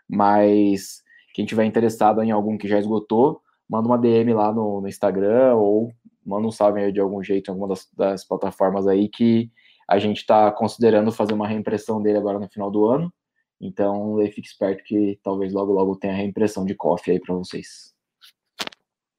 mas 0.09 1.03
quem 1.35 1.45
tiver 1.45 1.65
interessado 1.65 2.23
em 2.23 2.31
algum 2.31 2.59
que 2.59 2.69
já 2.69 2.79
esgotou, 2.79 3.41
manda 3.69 3.87
uma 3.87 3.99
DM 3.99 4.33
lá 4.35 4.53
no, 4.53 4.81
no 4.81 4.89
Instagram 4.89 5.55
ou 5.55 5.93
manda 6.27 6.47
um 6.47 6.51
salve 6.51 6.81
aí 6.81 6.93
de 6.93 7.01
algum 7.01 7.23
jeito 7.23 7.49
em 7.49 7.53
alguma 7.53 7.69
das, 7.69 7.89
das 7.97 8.25
plataformas 8.25 8.87
aí 8.87 9.09
que 9.09 9.51
a 9.89 9.99
gente 9.99 10.19
está 10.19 10.51
considerando 10.53 11.13
fazer 11.13 11.35
uma 11.35 11.49
reimpressão 11.49 12.03
dele 12.03 12.19
agora 12.19 12.39
no 12.39 12.49
final 12.49 12.71
do 12.71 12.87
ano. 12.87 13.13
Então, 13.61 14.17
fique 14.33 14.49
esperto 14.49 14.83
que 14.85 15.19
talvez 15.23 15.53
logo 15.53 15.73
logo 15.73 15.97
tenha 15.97 16.15
reimpressão 16.15 16.65
de 16.65 16.75
coffee 16.75 17.15
aí 17.15 17.21
para 17.21 17.35
vocês. 17.35 17.95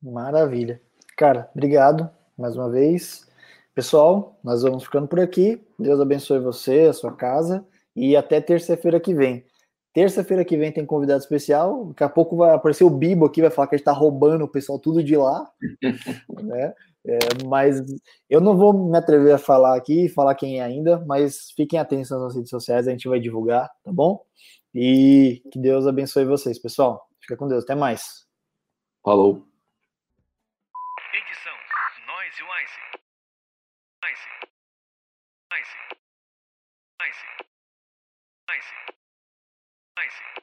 Maravilha. 0.01 0.81
Cara, 1.21 1.47
obrigado 1.53 2.09
mais 2.35 2.55
uma 2.55 2.67
vez. 2.67 3.29
Pessoal, 3.75 4.39
nós 4.43 4.63
vamos 4.63 4.85
ficando 4.85 5.07
por 5.07 5.19
aqui. 5.19 5.61
Deus 5.77 5.99
abençoe 5.99 6.39
você, 6.39 6.87
a 6.89 6.93
sua 6.93 7.15
casa 7.15 7.63
e 7.95 8.15
até 8.15 8.41
terça-feira 8.41 8.99
que 8.99 9.13
vem. 9.13 9.45
Terça-feira 9.93 10.43
que 10.43 10.57
vem 10.57 10.71
tem 10.71 10.83
convidado 10.83 11.19
especial. 11.19 11.85
Daqui 11.89 12.03
a 12.03 12.09
pouco 12.09 12.37
vai 12.37 12.55
aparecer 12.55 12.83
o 12.85 12.89
Bibo 12.89 13.27
aqui, 13.27 13.39
vai 13.39 13.51
falar 13.51 13.67
que 13.67 13.75
a 13.75 13.77
gente 13.77 13.83
está 13.83 13.91
roubando 13.91 14.45
o 14.45 14.47
pessoal 14.47 14.79
tudo 14.79 15.03
de 15.03 15.15
lá. 15.15 15.47
né? 16.41 16.73
É, 17.05 17.19
mas 17.45 17.79
eu 18.27 18.41
não 18.41 18.57
vou 18.57 18.73
me 18.73 18.97
atrever 18.97 19.35
a 19.35 19.37
falar 19.37 19.77
aqui, 19.77 20.09
falar 20.09 20.33
quem 20.33 20.59
é 20.59 20.63
ainda, 20.63 21.05
mas 21.05 21.51
fiquem 21.55 21.77
atentos 21.77 22.09
nas 22.09 22.33
redes 22.33 22.49
sociais, 22.49 22.87
a 22.87 22.91
gente 22.91 23.07
vai 23.07 23.19
divulgar, 23.19 23.69
tá 23.83 23.91
bom? 23.93 24.25
E 24.73 25.43
que 25.51 25.59
Deus 25.59 25.85
abençoe 25.85 26.25
vocês, 26.25 26.57
pessoal. 26.57 27.07
Fica 27.19 27.37
com 27.37 27.47
Deus, 27.47 27.63
até 27.63 27.75
mais. 27.75 28.25
Falou. 29.03 29.50
I 40.01 40.05
see. 40.09 40.40